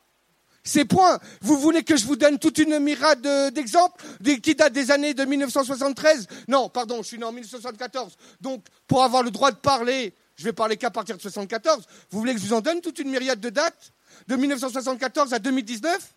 C'est 0.62 0.84
point. 0.84 1.20
Vous 1.42 1.58
voulez 1.58 1.84
que 1.84 1.96
je 1.96 2.04
vous 2.04 2.16
donne 2.16 2.38
toute 2.38 2.58
une 2.58 2.80
mirade 2.80 3.22
d'exemples 3.54 4.04
qui 4.42 4.54
datent 4.56 4.72
des 4.72 4.90
années 4.90 5.14
de 5.14 5.24
1973 5.24 6.26
Non, 6.48 6.68
pardon, 6.68 7.02
je 7.02 7.08
suis 7.08 7.18
né 7.18 7.24
en 7.24 7.30
1974. 7.30 8.16
Donc, 8.40 8.64
pour 8.88 9.04
avoir 9.04 9.22
le 9.22 9.30
droit 9.30 9.52
de 9.52 9.56
parler, 9.56 10.12
je 10.36 10.44
vais 10.44 10.52
parler 10.52 10.76
qu'à 10.76 10.90
partir 10.90 11.16
de 11.16 11.20
1974. 11.20 11.84
Vous 12.10 12.18
voulez 12.18 12.34
que 12.34 12.40
je 12.40 12.46
vous 12.46 12.52
en 12.52 12.60
donne 12.60 12.80
toute 12.80 12.98
une 12.98 13.10
myriade 13.10 13.40
de 13.40 13.50
dates 13.50 13.92
De 14.28 14.36
1974 14.36 15.32
à 15.32 15.38
2019 15.38 16.14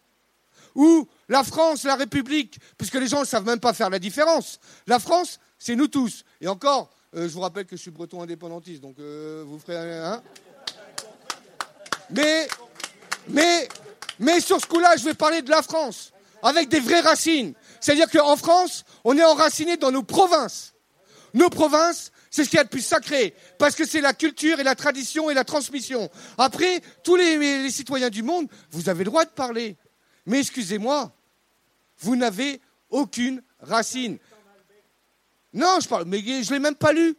Où 0.76 1.08
la 1.30 1.44
France, 1.44 1.84
la 1.84 1.96
République, 1.96 2.60
puisque 2.78 2.96
les 2.96 3.08
gens 3.08 3.22
ne 3.22 3.26
savent 3.26 3.46
même 3.46 3.60
pas 3.60 3.74
faire 3.74 3.90
la 3.90 4.00
différence, 4.00 4.60
la 4.88 5.00
France, 5.00 5.40
c'est 5.58 5.76
nous 5.76 5.88
tous. 5.88 6.26
Et 6.42 6.48
encore, 6.48 6.90
euh, 7.16 7.28
je 7.28 7.34
vous 7.34 7.42
rappelle 7.42 7.66
que 7.66 7.76
je 7.76 7.82
suis 7.82 7.92
breton 7.92 8.22
indépendantiste, 8.22 8.82
donc 8.82 9.00
euh, 9.00 9.44
vous 9.48 9.58
ferez 9.58 9.78
un... 9.78 10.14
Hein 10.14 10.24
mais, 12.12 12.48
mais, 13.30 13.70
mais 14.20 14.40
sur 14.42 14.60
ce 14.60 14.66
coup-là, 14.66 14.98
je 14.98 15.06
vais 15.06 15.14
parler 15.14 15.42
de 15.42 15.50
la 15.50 15.62
France, 15.62 16.12
avec 16.42 16.70
des 16.70 16.80
vraies 16.80 17.02
racines. 17.02 17.54
C'est-à-dire 17.80 18.10
qu'en 18.10 18.36
France, 18.36 18.84
on 19.04 19.18
est 19.18 19.24
enraciné 19.24 19.78
dans 19.78 19.92
nos 19.92 20.04
provinces. 20.04 20.74
Nos 21.34 21.50
provinces, 21.50 22.12
c'est 22.30 22.44
ce 22.44 22.50
qu'il 22.50 22.58
y 22.58 22.60
a 22.60 22.64
de 22.64 22.70
plus 22.70 22.86
sacré, 22.86 23.34
parce 23.58 23.76
que 23.76 23.86
c'est 23.86 24.02
la 24.02 24.14
culture 24.14 24.60
et 24.60 24.64
la 24.64 24.76
tradition 24.76 25.30
et 25.30 25.34
la 25.34 25.44
transmission. 25.44 26.10
Après, 26.38 26.82
tous 27.04 27.16
les, 27.16 27.70
citoyens 27.72 28.10
du 28.10 28.24
monde, 28.24 28.48
vous 28.72 28.90
avez 28.90 29.04
le 29.04 29.10
droit 29.10 29.26
de 29.26 29.32
parler. 29.32 29.78
Mais 30.26 30.40
excusez-moi, 30.40 31.16
vous 32.00 32.16
n'avez 32.16 32.62
aucune 32.90 33.42
racine. 33.60 34.20
Non, 35.54 35.80
je 35.82 35.88
parle, 35.88 36.06
mais 36.06 36.20
je 36.20 36.50
ne 36.50 36.54
l'ai 36.54 36.60
même 36.60 36.76
pas 36.76 36.94
lu. 36.94 37.16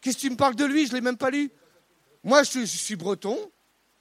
Qu'est-ce 0.00 0.16
que 0.16 0.22
tu 0.22 0.30
me 0.30 0.36
parles 0.36 0.56
de 0.56 0.64
lui? 0.64 0.86
Je 0.86 0.90
ne 0.90 0.96
l'ai 0.96 1.00
même 1.00 1.16
pas 1.16 1.30
lu. 1.30 1.50
Moi, 2.24 2.42
je, 2.42 2.64
suis 2.64 2.96
breton, 2.96 3.38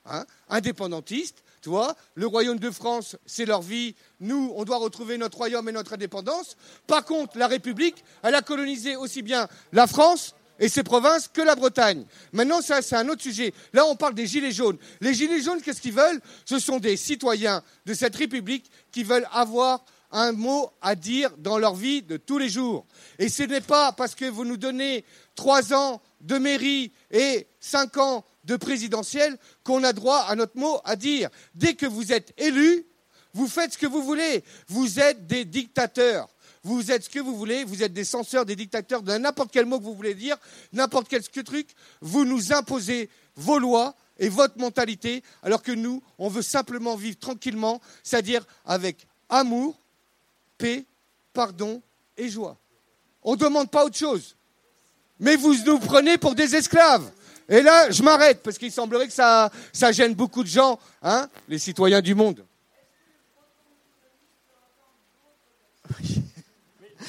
hein, 0.05 0.25
indépendantiste. 0.49 1.43
Tu 1.61 1.69
le 2.15 2.25
royaume 2.25 2.57
de 2.57 2.71
France, 2.71 3.17
c'est 3.25 3.45
leur 3.45 3.61
vie. 3.61 3.95
Nous, 4.21 4.53
on 4.55 4.63
doit 4.63 4.77
retrouver 4.77 5.17
notre 5.17 5.37
royaume 5.37 5.67
et 5.67 5.73
notre 5.73 5.93
indépendance. 5.93 6.55
Par 6.87 7.03
contre, 7.03 7.37
la 7.37 7.47
République, 7.47 8.03
elle 8.23 8.35
a 8.35 8.41
colonisé 8.41 8.95
aussi 8.95 9.21
bien 9.21 9.47
la 9.73 9.85
France 9.85 10.35
et 10.59 10.69
ses 10.69 10.83
provinces 10.83 11.27
que 11.27 11.41
la 11.41 11.55
Bretagne. 11.55 12.05
Maintenant, 12.33 12.61
ça, 12.61 12.81
c'est 12.81 12.95
un 12.95 13.07
autre 13.09 13.23
sujet. 13.23 13.53
Là, 13.73 13.85
on 13.85 13.95
parle 13.95 14.13
des 14.13 14.27
Gilets 14.27 14.51
jaunes. 14.51 14.77
Les 15.01 15.13
Gilets 15.13 15.41
jaunes, 15.41 15.61
qu'est-ce 15.61 15.81
qu'ils 15.81 15.93
veulent? 15.93 16.21
Ce 16.45 16.59
sont 16.59 16.79
des 16.79 16.97
citoyens 16.97 17.63
de 17.85 17.93
cette 17.93 18.15
République 18.15 18.69
qui 18.91 19.03
veulent 19.03 19.27
avoir 19.31 19.83
un 20.11 20.31
mot 20.31 20.71
à 20.81 20.95
dire 20.95 21.31
dans 21.37 21.57
leur 21.57 21.75
vie 21.75 22.01
de 22.01 22.17
tous 22.17 22.37
les 22.37 22.49
jours. 22.49 22.85
Et 23.19 23.29
ce 23.29 23.43
n'est 23.43 23.61
pas 23.61 23.91
parce 23.91 24.15
que 24.15 24.25
vous 24.25 24.45
nous 24.45 24.57
donnez 24.57 25.05
trois 25.35 25.73
ans 25.73 26.01
de 26.21 26.37
mairie 26.37 26.91
et 27.11 27.47
cinq 27.59 27.97
ans 27.97 28.25
de 28.43 28.55
présidentielle 28.55 29.37
qu'on 29.63 29.83
a 29.83 29.93
droit 29.93 30.25
à 30.27 30.35
notre 30.35 30.57
mot 30.57 30.79
à 30.83 30.95
dire. 30.95 31.29
Dès 31.53 31.75
que 31.75 31.85
vous 31.85 32.11
êtes 32.11 32.33
élu, 32.37 32.85
vous 33.33 33.47
faites 33.47 33.73
ce 33.73 33.77
que 33.77 33.85
vous 33.85 34.01
voulez. 34.01 34.43
Vous 34.67 34.99
êtes 34.99 35.27
des 35.27 35.45
dictateurs. 35.45 36.27
Vous 36.63 36.91
êtes 36.91 37.05
ce 37.05 37.09
que 37.09 37.19
vous 37.19 37.35
voulez, 37.35 37.63
vous 37.63 37.83
êtes 37.83 37.93
des 37.93 38.03
censeurs, 38.03 38.45
des 38.45 38.55
dictateurs, 38.55 39.01
de 39.01 39.17
n'importe 39.17 39.51
quel 39.51 39.65
mot 39.65 39.79
que 39.79 39.85
vous 39.85 39.95
voulez 39.95 40.13
dire, 40.13 40.37
n'importe 40.73 41.07
quel 41.07 41.23
truc. 41.23 41.67
Vous 42.01 42.25
nous 42.25 42.51
imposez 42.51 43.09
vos 43.35 43.59
lois 43.59 43.95
et 44.17 44.27
votre 44.27 44.57
mentalité, 44.57 45.23
alors 45.41 45.63
que 45.63 45.71
nous, 45.71 46.03
on 46.17 46.27
veut 46.27 46.41
simplement 46.41 46.95
vivre 46.95 47.17
tranquillement, 47.17 47.79
c'est-à-dire 48.03 48.45
avec 48.65 49.07
amour, 49.29 49.79
paix, 50.57 50.85
pardon 51.33 51.81
et 52.17 52.29
joie. 52.29 52.57
On 53.23 53.33
ne 53.33 53.37
demande 53.37 53.71
pas 53.71 53.85
autre 53.85 53.97
chose. 53.97 54.35
Mais 55.19 55.37
vous 55.37 55.55
nous 55.65 55.79
prenez 55.79 56.17
pour 56.17 56.35
des 56.35 56.55
esclaves. 56.55 57.09
Et 57.47 57.61
là, 57.61 57.89
je 57.89 58.03
m'arrête, 58.03 58.43
parce 58.43 58.57
qu'il 58.57 58.71
semblerait 58.71 59.07
que 59.07 59.13
ça, 59.13 59.51
ça 59.73 59.91
gêne 59.91 60.13
beaucoup 60.13 60.43
de 60.43 60.49
gens, 60.49 60.79
hein, 61.01 61.27
les 61.47 61.57
citoyens 61.57 62.01
du 62.01 62.13
monde. 62.13 62.45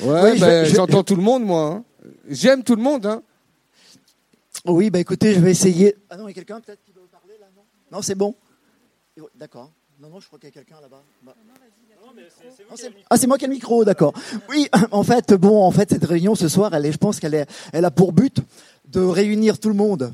Ouais, 0.03 0.33
Oui, 0.33 0.39
je- 0.39 0.73
j'entends 0.75 1.03
tout 1.03 1.17
le 1.17 1.23
monde, 1.23 1.45
moi. 1.45 1.65
hein. 1.67 1.85
J'aime 2.29 2.63
tout 2.63 2.75
le 2.77 2.83
monde. 2.83 3.05
Hein. 3.07 3.23
Oui, 4.67 4.91
bah 4.91 4.99
écoutez, 4.99 5.35
je 5.35 5.41
vais 5.41 5.51
essayer. 5.51 5.97
Ah 6.11 6.17
non, 6.17 6.27
il 6.29 6.31
y 6.31 6.33
a 6.33 6.35
quelqu'un 6.35 6.61
peut-être 6.61 6.83
qui 6.85 6.93
veut 6.93 7.01
parler 7.11 7.35
là, 7.41 7.47
non? 7.57 7.63
Non, 7.93 8.03
c'est 8.03 8.15
bon. 8.15 8.35
D'accord. 9.39 9.71
Non, 10.01 10.09
non, 10.09 10.21
je 10.21 10.27
crois 10.27 10.39
qu'il 10.39 10.49
y 10.49 10.53
a 10.53 10.55
quelqu'un 10.55 10.81
là-bas. 10.81 11.03
Bah. 11.23 11.35
Ah, 13.11 13.17
c'est 13.17 13.27
moi 13.27 13.37
qui 13.39 13.45
ai 13.45 13.49
le 13.49 13.53
micro, 13.55 13.85
d'accord. 13.85 14.13
Oui, 14.49 14.69
en 14.91 15.03
fait, 15.03 15.35
bon, 15.35 15.63
en 15.63 15.71
fait, 15.71 15.91
cette 15.91 16.05
réunion 16.05 16.35
ce 16.35 16.49
soir, 16.49 16.75
elle 16.75 16.87
est, 16.87 16.93
je 16.93 16.99
pense 16.99 17.21
qu'elle 17.21 17.35
est, 17.35 17.47
elle 17.73 17.85
a 17.85 17.91
pour 17.91 18.13
but 18.13 18.39
de 18.89 19.01
réunir 19.01 19.59
tout 19.59 19.69
le 19.69 19.75
monde. 19.75 20.13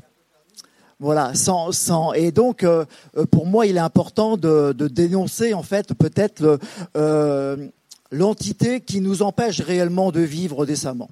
Voilà, 0.99 1.33
sans, 1.35 1.71
sans, 1.71 2.13
et 2.13 2.31
donc 2.31 2.63
euh, 2.63 2.83
euh, 3.17 3.25
pour 3.27 3.45
moi, 3.45 3.67
il 3.67 3.77
est 3.77 3.81
important 3.81 4.35
de, 4.35 4.73
de 4.73 4.87
dénoncer 4.87 5.53
en 5.53 5.61
fait 5.61 5.93
peut-être 5.93 6.39
le, 6.39 6.57
euh, 6.97 7.67
l'entité 8.11 8.81
qui 8.81 9.01
nous 9.01 9.21
empêche 9.21 9.61
réellement 9.61 10.11
de 10.11 10.21
vivre 10.21 10.65
décemment. 10.65 11.09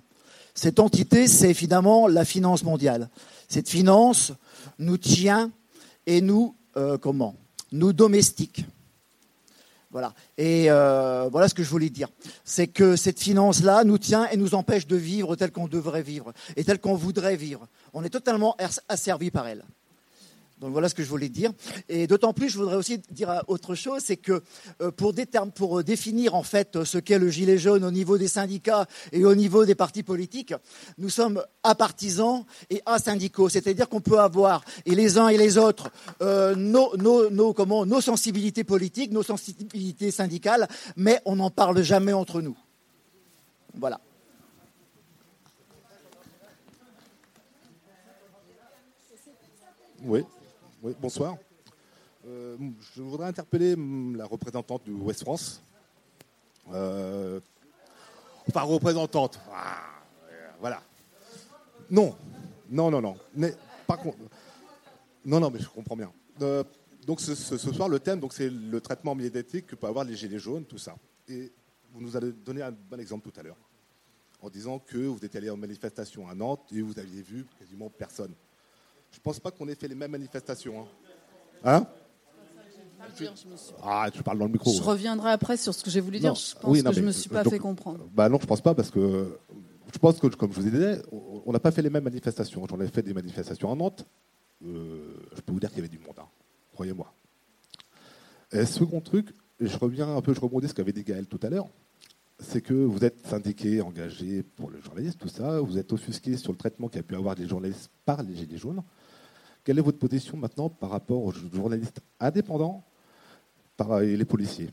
Cette 0.54 0.80
entité, 0.80 1.28
c'est 1.28 1.54
finalement 1.54 2.08
la 2.08 2.26
finance 2.26 2.64
mondiale. 2.64 3.10
Cette 3.48 3.70
finance 3.70 4.32
nous 4.80 4.98
tient 4.98 5.52
et 6.06 6.22
nous 6.22 6.56
euh, 6.78 6.98
comment 6.98 7.36
Nous 7.72 7.94
domestique. 7.94 8.66
Voilà. 9.92 10.14
Et 10.38 10.66
euh, 10.70 11.30
voilà 11.32 11.48
ce 11.48 11.54
que 11.54 11.64
je 11.64 11.70
voulais 11.70 11.90
dire. 11.90 12.10
C'est 12.44 12.68
que 12.68 12.96
cette 12.96 13.20
finance-là 13.20 13.84
nous 13.86 13.98
tient 13.98 14.28
et 14.28 14.38
nous 14.38 14.54
empêche 14.54 14.88
de 14.88 14.98
vivre 14.98 15.36
tel 15.36 15.52
qu'on 15.52 15.68
devrait 15.68 16.02
vivre 16.04 16.34
et 16.56 16.64
tel 16.64 16.80
qu'on 16.80 16.96
voudrait 16.96 17.38
vivre. 17.38 17.68
On 17.94 18.04
est 18.04 18.10
totalement 18.10 18.58
asservi 18.90 19.32
par 19.32 19.48
elle. 19.48 19.64
Donc 20.62 20.72
voilà 20.72 20.88
ce 20.88 20.96
que 20.96 21.04
je 21.04 21.10
voulais 21.10 21.28
dire. 21.28 21.52
Et 21.90 22.08
d'autant 22.08 22.32
plus, 22.32 22.50
je 22.50 22.58
voudrais 22.58 22.78
aussi 22.78 23.00
dire 23.12 23.44
autre 23.48 23.76
chose, 23.76 24.02
c'est 24.06 24.16
que 24.16 24.42
euh, 24.82 24.90
pour, 24.92 25.14
pour, 25.54 25.84
définir 25.84 26.34
en 26.34 26.44
fait 26.44 26.84
ce 26.86 26.98
qu'est 26.98 27.20
le 27.20 27.30
gilet 27.30 27.58
jaune 27.58 27.84
au 27.84 27.92
niveau 27.92 28.18
des 28.18 28.30
syndicats 28.30 28.88
et 29.12 29.26
au 29.26 29.36
niveau 29.36 29.66
des 29.66 29.76
partis 29.76 30.04
politiques, 30.04 30.54
nous 30.98 31.10
sommes 31.10 31.44
à 31.64 31.76
partisans 31.76 32.46
et 32.70 32.82
à 32.86 33.00
syndicaux. 33.00 33.50
C'est-à-dire 33.50 33.90
qu'on 33.90 34.00
peut 34.00 34.20
avoir, 34.20 34.64
et 34.86 34.96
les 34.96 35.18
uns 35.18 35.28
et 35.28 35.38
les 35.38 35.58
autres, 35.58 35.90
euh, 36.22 36.56
nos, 36.56 36.96
nos 36.96 38.02
sensibilités 38.02 38.64
politiques, 38.64 39.12
nos 39.12 39.24
sensibilités 39.24 40.12
syndicales, 40.12 40.70
mais 40.96 41.22
on 41.26 41.36
n'en 41.36 41.50
parle 41.50 41.82
jamais 41.82 42.14
entre 42.14 42.42
nous. 42.42 42.56
Voilà. 43.74 44.00
Oui 50.04 50.24
bonsoir. 50.94 51.38
Euh, 52.28 52.58
je 52.96 53.02
voudrais 53.02 53.28
interpeller 53.28 53.76
la 54.16 54.26
représentante 54.26 54.86
de 54.86 54.92
West 54.92 55.22
France. 55.22 55.62
Euh, 56.72 57.40
représentante. 58.54 59.40
Ah, 59.52 60.02
voilà. 60.60 60.82
Non, 61.90 62.16
non, 62.70 62.90
non, 62.90 63.02
non. 63.02 63.16
Mais 63.36 63.54
par 63.86 64.00
contre, 64.00 64.18
non, 65.24 65.40
non, 65.40 65.50
mais 65.52 65.60
je 65.60 65.70
comprends 65.70 65.96
bien. 65.96 66.12
Euh, 66.42 66.64
donc 67.06 67.22
ce, 67.22 67.36
soir, 67.58 67.88
le 67.88 68.00
thème, 68.00 68.20
donc 68.20 68.34
c'est 68.34 68.50
le 68.50 68.82
traitement 68.82 69.14
médiatique 69.14 69.68
que 69.68 69.76
peut 69.76 69.88
avoir 69.88 70.06
les 70.06 70.16
gilets 70.16 70.40
jaunes, 70.40 70.66
tout 70.66 70.80
ça. 70.80 70.96
Et 71.28 71.52
vous 71.92 72.02
nous 72.02 72.16
avez 72.16 72.32
donné 72.32 72.62
un 72.64 72.72
bon 72.72 73.00
exemple 73.00 73.30
tout 73.30 73.40
à 73.40 73.44
l'heure, 73.44 73.58
en 74.42 74.50
disant 74.50 74.80
que 74.80 74.98
vous 74.98 75.24
étiez 75.24 75.38
allé 75.38 75.50
en 75.52 75.58
manifestation 75.58 76.28
à 76.28 76.34
Nantes 76.34 76.68
et 76.72 76.82
vous 76.82 76.98
aviez 76.98 77.22
vu 77.22 77.46
quasiment 77.60 77.90
personne. 77.90 78.34
Je 79.16 79.20
ne 79.22 79.24
pense 79.24 79.40
pas 79.40 79.50
qu'on 79.50 79.70
ait 79.70 79.76
fait 79.76 79.88
les 79.88 79.96
mêmes 79.96 80.12
manifestations. 80.12 80.82
Hein, 80.82 80.88
hein 81.64 81.88
ah, 83.82 84.10
tu 84.12 84.22
parles 84.24 84.38
dans 84.38 84.46
le 84.46 84.52
micro. 84.52 84.74
Je 84.74 84.82
reviendrai 84.82 85.32
après 85.32 85.56
sur 85.56 85.74
ce 85.74 85.86
que 85.86 85.90
j'ai 85.90 86.02
voulu 86.02 86.20
dire. 86.20 86.36
Je 86.36 86.54
pense 86.56 86.84
que 86.84 86.92
je 86.92 87.00
ne 87.00 87.06
me 87.06 87.12
suis 87.14 87.30
pas 87.30 87.46
fait 87.46 87.58
comprendre. 87.58 88.10
Bah 88.14 88.28
non, 88.28 88.40
je 88.42 88.46
pense 88.46 88.60
pas 88.60 88.76
parce 88.76 88.92
que 88.92 89.40
je 89.94 89.98
pense 90.00 90.20
que, 90.20 90.28
comme 90.28 90.52
je 90.52 90.60
vous 90.60 90.68
ai 90.68 90.72
dit, 90.72 91.02
on 91.46 91.54
n'a 91.54 91.60
pas 91.60 91.72
fait 91.72 91.82
les 91.82 91.90
mêmes 91.90 92.04
manifestations. 92.04 92.68
J'en 92.70 92.82
ai 92.82 92.88
fait 92.90 93.04
des 93.04 93.14
manifestations 93.14 93.72
à 93.72 93.76
Nantes. 93.76 94.06
Euh, 94.66 95.16
je 95.34 95.40
peux 95.40 95.54
vous 95.54 95.62
dire 95.62 95.70
qu'il 95.70 95.78
y 95.78 95.82
avait 95.82 95.88
du 95.88 96.00
monde, 96.00 96.16
hein. 96.18 96.28
croyez-moi. 96.74 97.14
Et 98.52 98.66
second 98.66 99.00
truc, 99.00 99.30
je 99.62 99.78
reviens 99.78 100.14
un 100.14 100.22
peu, 100.22 100.34
je 100.34 100.42
rebondis 100.42 100.68
ce 100.68 100.74
qu'avait 100.74 100.92
dit 100.92 101.04
Gaël 101.04 101.28
tout 101.28 101.40
à 101.42 101.50
l'heure, 101.50 101.70
c'est 102.40 102.62
que 102.62 102.74
vous 102.74 103.06
êtes 103.06 103.26
syndiqué, 103.28 103.82
engagé 103.82 104.44
pour 104.44 104.70
le 104.70 104.82
journaliste, 104.82 105.20
tout 105.20 105.30
ça, 105.30 105.62
vous 105.62 105.78
êtes 105.78 105.94
offusqué 105.94 106.36
sur 106.36 106.52
le 106.52 106.58
traitement 106.58 106.90
qu'a 106.90 107.02
pu 107.02 107.16
avoir 107.16 107.36
des 107.36 107.48
journalistes 107.48 107.90
par 108.06 108.24
les 108.24 108.36
Gilets 108.36 108.58
jaunes. 108.58 108.84
Quelle 109.66 109.80
est 109.80 109.82
votre 109.82 109.98
position 109.98 110.38
maintenant 110.38 110.70
par 110.70 110.92
rapport 110.92 111.24
aux 111.24 111.32
journalistes 111.32 112.00
indépendants 112.20 112.84
et 114.04 114.16
les 114.16 114.24
policiers? 114.24 114.70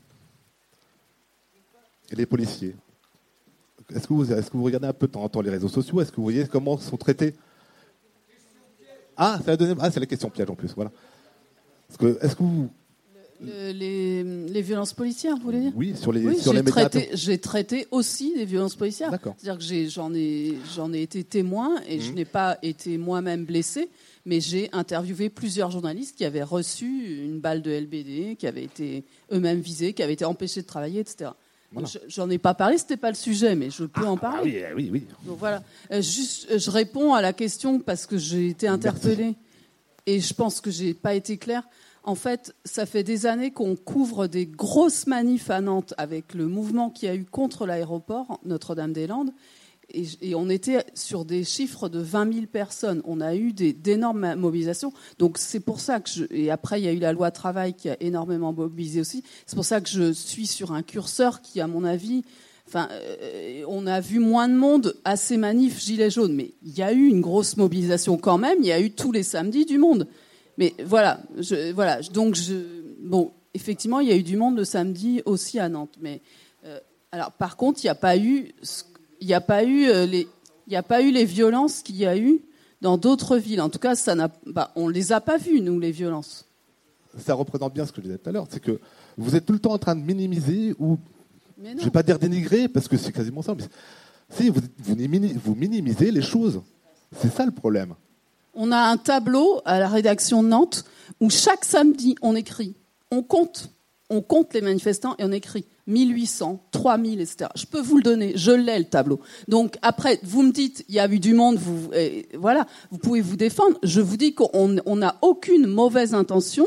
Et 2.11 2.15
les 2.15 2.27
policiers? 2.27 2.75
Est-ce 3.89 4.07
que, 4.07 4.13
vous, 4.13 4.31
est 4.31 4.49
regardez 4.53 4.87
un 4.87 4.93
peu 4.93 5.07
de 5.07 5.11
temps 5.11 5.23
en 5.23 5.29
temps 5.29 5.41
les 5.41 5.49
réseaux 5.49 5.67
sociaux? 5.67 5.99
Est-ce 5.99 6.11
que 6.11 6.17
vous 6.17 6.23
voyez 6.23 6.47
comment 6.47 6.77
sont 6.77 6.95
traités? 6.95 7.33
Ah, 9.17 9.39
c'est 9.43 9.59
la, 9.59 9.75
ah, 9.79 9.89
la 9.93 10.05
question 10.05 10.29
piège 10.29 10.49
en 10.49 10.55
plus. 10.55 10.73
Voilà. 10.75 10.91
Est-ce 11.89 12.35
que 12.35 12.43
vous, 12.43 12.69
les, 13.41 14.61
violences 14.61 14.93
policières, 14.93 15.35
vous 15.35 15.43
voulez 15.43 15.59
dire 15.61 15.71
Oui, 15.75 15.95
sur 15.95 16.11
les, 16.11 16.35
sur 16.35 16.53
les 16.53 16.63
médias. 16.63 16.89
J'ai 17.13 17.37
traité 17.37 17.87
aussi 17.91 18.33
des 18.33 18.45
violences 18.45 18.75
policières. 18.75 19.11
C'est-à-dire 19.11 19.57
que 19.57 19.89
j'en 19.89 20.13
ai, 20.13 20.57
ai, 20.57 20.97
ai 20.97 21.01
été 21.01 21.23
témoin 21.23 21.81
et 21.87 21.99
je 21.99 22.11
mmh. 22.11 22.15
n'ai 22.15 22.25
pas 22.25 22.57
été 22.61 22.97
moi-même 22.97 23.45
blessé, 23.45 23.89
mais 24.25 24.39
j'ai 24.39 24.69
interviewé 24.71 25.29
plusieurs 25.29 25.71
journalistes 25.71 26.15
qui 26.15 26.25
avaient 26.25 26.43
reçu 26.43 27.23
une 27.23 27.39
balle 27.39 27.61
de 27.61 27.71
LBD, 27.71 28.35
qui 28.37 28.47
avaient 28.47 28.63
été 28.63 29.03
eux-mêmes 29.31 29.59
visés, 29.59 29.93
qui 29.93 30.03
avaient 30.03 30.13
été 30.13 30.25
empêchés 30.25 30.61
de 30.61 30.67
travailler, 30.67 31.01
etc. 31.01 31.31
J'en 32.07 32.29
ai 32.29 32.37
pas 32.37 32.53
parlé, 32.53 32.77
c'était 32.77 32.97
pas 32.97 33.09
le 33.09 33.15
sujet, 33.15 33.55
mais 33.55 33.69
je 33.69 33.85
peux 33.85 34.05
en 34.05 34.15
ah, 34.17 34.19
parler. 34.19 34.65
Ah 34.65 34.73
oui, 34.75 34.89
oui, 34.91 35.01
oui. 35.01 35.07
Donc 35.25 35.39
voilà. 35.39 35.63
Euh, 35.91 36.01
juste, 36.01 36.57
je 36.57 36.71
réponds 36.71 37.13
à 37.13 37.21
la 37.21 37.33
question 37.33 37.79
parce 37.79 38.05
que 38.05 38.17
j'ai 38.17 38.49
été 38.49 38.67
interpellée 38.67 39.35
et 40.05 40.19
je 40.19 40.33
pense 40.33 40.61
que 40.61 40.69
j'ai 40.69 40.93
pas 40.93 41.15
été 41.15 41.37
claire. 41.37 41.63
En 42.03 42.15
fait, 42.15 42.53
ça 42.65 42.85
fait 42.85 43.03
des 43.03 43.25
années 43.25 43.51
qu'on 43.51 43.77
couvre 43.77 44.27
des 44.27 44.45
grosses 44.45 45.07
manifs 45.07 45.49
à 45.49 45.61
Nantes 45.61 45.93
avec 45.97 46.33
le 46.33 46.47
mouvement 46.47 46.89
qu'il 46.89 47.07
y 47.07 47.11
a 47.11 47.15
eu 47.15 47.23
contre 47.23 47.65
l'aéroport 47.65 48.41
Notre-Dame-des-Landes. 48.43 49.31
Et, 49.93 50.33
on 50.35 50.49
était 50.49 50.85
sur 50.95 51.23
des 51.23 51.43
chiffres 51.43 51.87
de 51.87 51.99
20 51.99 52.33
000 52.33 52.45
personnes. 52.47 53.01
On 53.05 53.21
a 53.21 53.35
eu 53.35 53.53
d'énormes 53.53 54.35
mobilisations. 54.35 54.91
Donc 55.19 55.37
c'est 55.37 55.59
pour 55.59 55.79
ça 55.79 55.99
que 55.99 56.33
et 56.33 56.49
après 56.51 56.81
il 56.81 56.85
y 56.85 56.87
a 56.87 56.93
eu 56.93 56.99
la 56.99 57.13
loi 57.13 57.31
travail 57.31 57.73
qui 57.73 57.89
a 57.89 57.97
énormément 58.01 58.53
mobilisé 58.53 59.01
aussi. 59.01 59.23
C'est 59.45 59.55
pour 59.55 59.65
ça 59.65 59.81
que 59.81 59.89
je 59.89 60.11
suis 60.11 60.47
sur 60.47 60.71
un 60.71 60.83
curseur 60.83 61.41
qui, 61.41 61.61
à 61.61 61.67
mon 61.67 61.83
avis, 61.83 62.23
enfin, 62.67 62.87
euh, 62.91 63.63
on 63.67 63.85
a 63.85 63.99
vu 63.99 64.19
moins 64.19 64.49
de 64.49 64.55
monde 64.55 64.95
à 65.05 65.15
ces 65.15 65.37
manifs 65.37 65.79
gilets 65.79 66.09
jaunes, 66.09 66.33
mais 66.33 66.53
il 66.63 66.77
y 66.77 66.81
a 66.81 66.91
eu 66.91 67.07
une 67.07 67.21
grosse 67.21 67.55
mobilisation 67.55 68.17
quand 68.17 68.37
même. 68.37 68.57
Il 68.61 68.67
y 68.67 68.71
a 68.71 68.79
eu 68.79 68.91
tous 68.91 69.11
les 69.11 69.23
samedis 69.23 69.65
du 69.65 69.77
monde. 69.77 70.07
Mais 70.57 70.73
voilà, 70.83 71.19
je, 71.37 71.71
voilà. 71.71 72.01
Donc 72.01 72.35
je, 72.35 72.53
bon, 72.99 73.31
effectivement, 73.53 73.99
il 73.99 74.09
y 74.09 74.11
a 74.11 74.15
eu 74.15 74.23
du 74.23 74.37
monde 74.37 74.57
le 74.57 74.65
samedi 74.65 75.21
aussi 75.25 75.59
à 75.59 75.69
Nantes. 75.69 75.95
Mais 76.01 76.21
euh, 76.65 76.79
alors, 77.11 77.31
par 77.31 77.57
contre, 77.57 77.79
il 77.83 77.87
n'y 77.87 77.91
a 77.91 77.95
pas 77.95 78.17
eu, 78.17 78.51
il 79.21 79.27
n'y 79.27 79.33
a 79.33 79.41
pas 79.41 79.63
eu 79.63 79.87
euh, 79.87 80.05
les, 80.05 80.27
il 80.67 80.69
n'y 80.69 80.75
a 80.75 80.83
pas 80.83 81.01
eu 81.01 81.11
les 81.11 81.25
violences 81.25 81.81
qu'il 81.81 81.97
y 81.97 82.05
a 82.05 82.17
eu 82.17 82.41
dans 82.81 82.97
d'autres 82.97 83.37
villes. 83.37 83.61
En 83.61 83.69
tout 83.69 83.79
cas, 83.79 83.95
ça 83.95 84.15
n'a, 84.15 84.29
bah, 84.45 84.71
on 84.75 84.87
les 84.87 85.11
a 85.11 85.21
pas 85.21 85.37
vues 85.37 85.61
nous 85.61 85.79
les 85.79 85.91
violences. 85.91 86.45
Ça 87.17 87.33
représente 87.33 87.73
bien 87.73 87.85
ce 87.85 87.91
que 87.91 88.01
je 88.01 88.07
disais 88.07 88.17
tout 88.17 88.29
à 88.29 88.33
l'heure, 88.33 88.47
c'est 88.49 88.59
que 88.59 88.79
vous 89.17 89.35
êtes 89.35 89.45
tout 89.45 89.53
le 89.53 89.59
temps 89.59 89.73
en 89.73 89.77
train 89.77 89.95
de 89.95 90.01
minimiser 90.01 90.73
ou, 90.79 90.97
je 91.63 91.69
ne 91.69 91.79
vais 91.79 91.91
pas 91.91 92.03
dire 92.03 92.17
dénigrer 92.17 92.67
parce 92.67 92.87
que 92.87 92.97
c'est 92.97 93.11
quasiment 93.11 93.41
ça, 93.41 93.53
mais 93.55 93.63
si 94.29 94.49
vous, 94.49 94.61
vous 94.79 95.55
minimisez 95.55 96.11
les 96.11 96.21
choses, 96.23 96.61
c'est 97.15 97.31
ça 97.31 97.45
le 97.45 97.51
problème. 97.51 97.93
On 98.53 98.71
a 98.71 98.77
un 98.77 98.97
tableau 98.97 99.61
à 99.65 99.79
la 99.79 99.87
rédaction 99.87 100.43
de 100.43 100.49
Nantes 100.49 100.85
où 101.19 101.29
chaque 101.29 101.65
samedi, 101.65 102.15
on 102.21 102.35
écrit, 102.35 102.75
on 103.11 103.23
compte, 103.23 103.69
on 104.09 104.21
compte 104.21 104.53
les 104.53 104.61
manifestants 104.61 105.15
et 105.17 105.23
on 105.23 105.31
écrit 105.31 105.65
1800, 105.87 106.63
3000, 106.71 107.19
etc. 107.19 107.49
Je 107.55 107.65
peux 107.65 107.81
vous 107.81 107.97
le 107.97 108.03
donner, 108.03 108.33
je 108.35 108.51
l'ai 108.51 108.77
le 108.77 108.85
tableau. 108.85 109.19
Donc 109.47 109.77
après, 109.81 110.19
vous 110.23 110.43
me 110.43 110.51
dites, 110.51 110.85
il 110.87 110.95
y 110.95 110.99
a 110.99 111.11
eu 111.11 111.19
du 111.19 111.33
monde, 111.33 111.57
vous, 111.57 111.89
voilà, 112.35 112.67
vous 112.91 112.97
pouvez 112.97 113.21
vous 113.21 113.35
défendre. 113.35 113.77
Je 113.83 114.01
vous 114.01 114.17
dis 114.17 114.33
qu'on 114.33 114.95
n'a 114.95 115.15
aucune 115.21 115.67
mauvaise 115.67 116.13
intention 116.13 116.65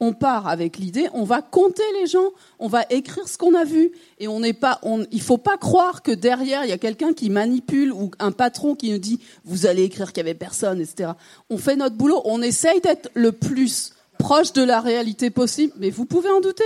on 0.00 0.12
part 0.12 0.46
avec 0.46 0.78
l'idée, 0.78 1.08
on 1.12 1.24
va 1.24 1.42
compter 1.42 1.82
les 2.00 2.06
gens, 2.06 2.30
on 2.58 2.68
va 2.68 2.84
écrire 2.90 3.26
ce 3.26 3.36
qu'on 3.36 3.54
a 3.54 3.64
vu, 3.64 3.92
et 4.18 4.28
on 4.28 4.40
n'est 4.40 4.52
pas, 4.52 4.78
on, 4.82 5.04
il 5.10 5.20
faut 5.20 5.38
pas 5.38 5.56
croire 5.56 6.02
que 6.02 6.12
derrière 6.12 6.64
il 6.64 6.70
y 6.70 6.72
a 6.72 6.78
quelqu'un 6.78 7.12
qui 7.12 7.30
manipule 7.30 7.92
ou 7.92 8.10
un 8.18 8.32
patron 8.32 8.74
qui 8.74 8.92
nous 8.92 8.98
dit 8.98 9.20
vous 9.44 9.66
allez 9.66 9.82
écrire 9.82 10.12
qu'il 10.12 10.18
y 10.18 10.26
avait 10.28 10.34
personne, 10.34 10.80
etc. 10.80 11.12
On 11.50 11.58
fait 11.58 11.76
notre 11.76 11.96
boulot, 11.96 12.22
on 12.24 12.42
essaye 12.42 12.80
d'être 12.80 13.10
le 13.14 13.32
plus 13.32 13.92
proche 14.18 14.52
de 14.52 14.62
la 14.62 14.80
réalité 14.80 15.30
possible, 15.30 15.72
mais 15.78 15.90
vous 15.90 16.04
pouvez 16.04 16.30
en 16.30 16.40
douter, 16.40 16.64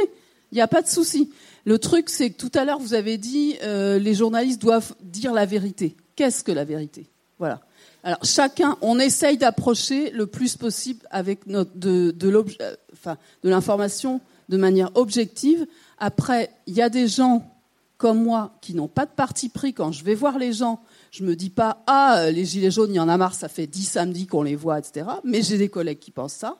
il 0.50 0.56
n'y 0.56 0.60
a 0.62 0.68
pas 0.68 0.82
de 0.82 0.88
souci. 0.88 1.30
Le 1.64 1.78
truc, 1.78 2.10
c'est 2.10 2.30
que 2.30 2.36
tout 2.36 2.50
à 2.54 2.64
l'heure 2.64 2.80
vous 2.80 2.94
avez 2.94 3.18
dit 3.18 3.56
euh, 3.62 3.98
les 3.98 4.14
journalistes 4.14 4.60
doivent 4.60 4.94
dire 5.00 5.32
la 5.32 5.46
vérité. 5.46 5.96
Qu'est-ce 6.16 6.44
que 6.44 6.52
la 6.52 6.64
vérité? 6.64 7.06
Voilà. 7.38 7.60
Alors 8.04 8.24
chacun, 8.24 8.76
on 8.80 8.98
essaye 8.98 9.36
d'approcher 9.36 10.10
le 10.10 10.26
plus 10.26 10.56
possible 10.56 11.06
avec 11.10 11.46
de, 11.46 12.10
de 12.10 13.48
l'information 13.48 14.20
de 14.48 14.56
manière 14.56 14.90
objective. 14.94 15.66
Après, 15.98 16.50
il 16.66 16.74
y 16.74 16.82
a 16.82 16.88
des 16.88 17.06
gens 17.06 17.48
comme 17.96 18.20
moi 18.20 18.58
qui 18.60 18.74
n'ont 18.74 18.88
pas 18.88 19.06
de 19.06 19.12
parti 19.12 19.48
pris. 19.48 19.72
Quand 19.72 19.92
je 19.92 20.02
vais 20.02 20.16
voir 20.16 20.36
les 20.36 20.52
gens, 20.52 20.82
je 21.12 21.22
me 21.22 21.36
dis 21.36 21.50
pas 21.50 21.84
ah 21.86 22.30
les 22.32 22.44
gilets 22.44 22.72
jaunes, 22.72 22.90
il 22.90 22.96
y 22.96 23.00
en 23.00 23.08
a 23.08 23.16
marre, 23.16 23.34
ça 23.34 23.48
fait 23.48 23.68
dix 23.68 23.84
samedis 23.84 24.26
qu'on 24.26 24.42
les 24.42 24.56
voit, 24.56 24.80
etc. 24.80 25.06
Mais 25.22 25.40
j'ai 25.42 25.56
des 25.56 25.68
collègues 25.68 26.00
qui 26.00 26.10
pensent 26.10 26.34
ça. 26.34 26.58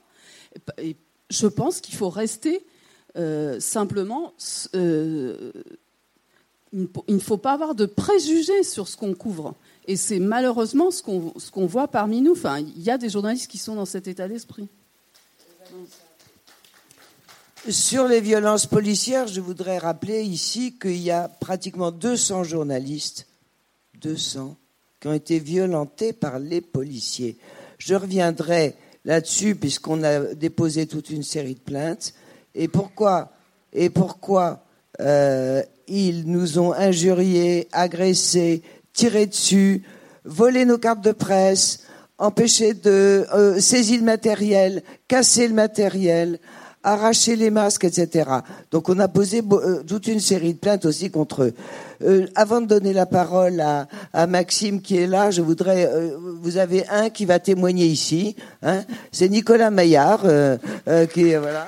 Et 0.78 0.96
je 1.30 1.48
pense 1.48 1.80
qu'il 1.80 1.96
faut 1.96 2.10
rester 2.10 2.64
euh, 3.16 3.58
simplement. 3.58 4.34
Euh, 4.76 5.52
il 6.72 6.88
ne 7.08 7.18
faut 7.18 7.36
pas 7.36 7.52
avoir 7.52 7.74
de 7.74 7.86
préjugés 7.86 8.62
sur 8.62 8.88
ce 8.88 8.96
qu'on 8.96 9.12
couvre. 9.12 9.56
Et 9.86 9.96
c'est 9.96 10.20
malheureusement 10.20 10.90
ce 10.90 11.02
qu'on 11.02 11.66
voit 11.66 11.88
parmi 11.88 12.20
nous. 12.20 12.32
Enfin, 12.32 12.60
il 12.60 12.82
y 12.82 12.90
a 12.90 12.98
des 12.98 13.08
journalistes 13.08 13.50
qui 13.50 13.58
sont 13.58 13.74
dans 13.74 13.84
cet 13.84 14.06
état 14.06 14.28
d'esprit. 14.28 14.68
Sur 17.68 18.08
les 18.08 18.20
violences 18.20 18.66
policières, 18.66 19.28
je 19.28 19.40
voudrais 19.40 19.78
rappeler 19.78 20.22
ici 20.22 20.76
qu'il 20.80 20.98
y 20.98 21.10
a 21.10 21.28
pratiquement 21.28 21.92
200 21.92 22.44
journalistes, 22.44 23.26
200, 24.00 24.56
qui 25.00 25.08
ont 25.08 25.12
été 25.12 25.38
violentés 25.38 26.12
par 26.12 26.38
les 26.38 26.60
policiers. 26.60 27.36
Je 27.78 27.94
reviendrai 27.94 28.76
là-dessus 29.04 29.54
puisqu'on 29.54 30.02
a 30.02 30.34
déposé 30.34 30.86
toute 30.86 31.10
une 31.10 31.22
série 31.22 31.54
de 31.54 31.60
plaintes. 31.60 32.14
Et 32.54 32.68
pourquoi, 32.68 33.32
et 33.72 33.90
pourquoi 33.90 34.64
euh, 35.00 35.62
ils 35.88 36.26
nous 36.26 36.58
ont 36.58 36.72
injuriés, 36.72 37.68
agressés, 37.72 38.62
tiré 38.92 39.26
dessus, 39.26 39.82
volé 40.24 40.64
nos 40.64 40.78
cartes 40.78 41.02
de 41.02 41.12
presse, 41.12 41.80
empêcher 42.18 42.74
de 42.74 43.26
euh, 43.34 43.58
saisir 43.60 43.98
le 43.98 44.04
matériel, 44.04 44.82
casser 45.08 45.48
le 45.48 45.54
matériel, 45.54 46.38
arracher 46.82 47.36
les 47.36 47.50
masques, 47.50 47.84
etc. 47.84 48.28
Donc 48.70 48.88
on 48.88 48.98
a 48.98 49.08
posé 49.08 49.42
euh, 49.52 49.82
toute 49.82 50.06
une 50.06 50.20
série 50.20 50.54
de 50.54 50.58
plaintes 50.58 50.84
aussi 50.84 51.10
contre 51.10 51.44
eux. 51.44 51.54
Euh, 52.02 52.26
avant 52.34 52.60
de 52.60 52.66
donner 52.66 52.92
la 52.92 53.06
parole 53.06 53.60
à, 53.60 53.86
à, 54.12 54.26
Maxime 54.26 54.80
qui 54.80 54.96
est 54.96 55.06
là, 55.06 55.30
je 55.30 55.42
voudrais, 55.42 55.86
euh, 55.86 56.16
vous 56.40 56.56
avez 56.56 56.86
un 56.88 57.10
qui 57.10 57.24
va 57.24 57.38
témoigner 57.38 57.86
ici, 57.86 58.36
hein, 58.62 58.82
c'est 59.12 59.28
Nicolas 59.28 59.70
Maillard 59.70 60.22
qui 61.12 61.30
est 61.30 61.38
voilà. 61.38 61.66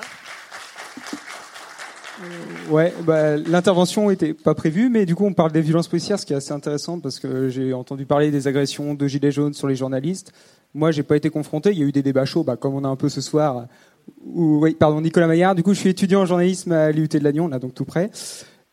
Ouais, 2.69 2.93
bah, 3.05 3.37
l'intervention 3.37 4.09
n'était 4.09 4.33
pas 4.33 4.55
prévue, 4.55 4.89
mais 4.89 5.05
du 5.05 5.15
coup 5.15 5.25
on 5.25 5.33
parle 5.33 5.51
des 5.51 5.61
violences 5.61 5.87
policières, 5.87 6.19
ce 6.19 6.25
qui 6.25 6.33
est 6.33 6.37
assez 6.37 6.53
intéressant 6.53 6.99
parce 6.99 7.19
que 7.19 7.49
j'ai 7.49 7.73
entendu 7.73 8.05
parler 8.05 8.31
des 8.31 8.47
agressions 8.47 8.93
de 8.93 9.07
gilets 9.07 9.31
jaunes 9.31 9.53
sur 9.53 9.67
les 9.67 9.75
journalistes. 9.75 10.31
Moi, 10.75 10.91
j'ai 10.91 11.03
pas 11.03 11.15
été 11.15 11.29
confronté. 11.29 11.71
Il 11.71 11.79
y 11.79 11.83
a 11.83 11.85
eu 11.85 11.93
des 11.93 12.03
débats 12.03 12.25
chauds, 12.25 12.43
bah, 12.43 12.57
comme 12.57 12.75
on 12.75 12.83
a 12.83 12.87
un 12.89 12.97
peu 12.97 13.07
ce 13.07 13.21
soir. 13.21 13.67
oui, 14.25 14.75
pardon, 14.75 14.99
Nicolas 14.99 15.25
Maillard. 15.25 15.55
Du 15.55 15.63
coup, 15.63 15.73
je 15.73 15.79
suis 15.79 15.89
étudiant 15.89 16.21
en 16.21 16.25
journalisme 16.25 16.73
à 16.73 16.91
l'IUT 16.91 17.07
de 17.07 17.19
Lannion, 17.19 17.47
là, 17.47 17.59
donc 17.59 17.73
tout 17.73 17.85
près. 17.85 18.11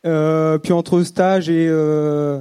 Euh, 0.04 0.58
puis 0.58 0.72
entre 0.72 1.00
stage 1.04 1.48
et 1.48 1.68
euh, 1.68 2.40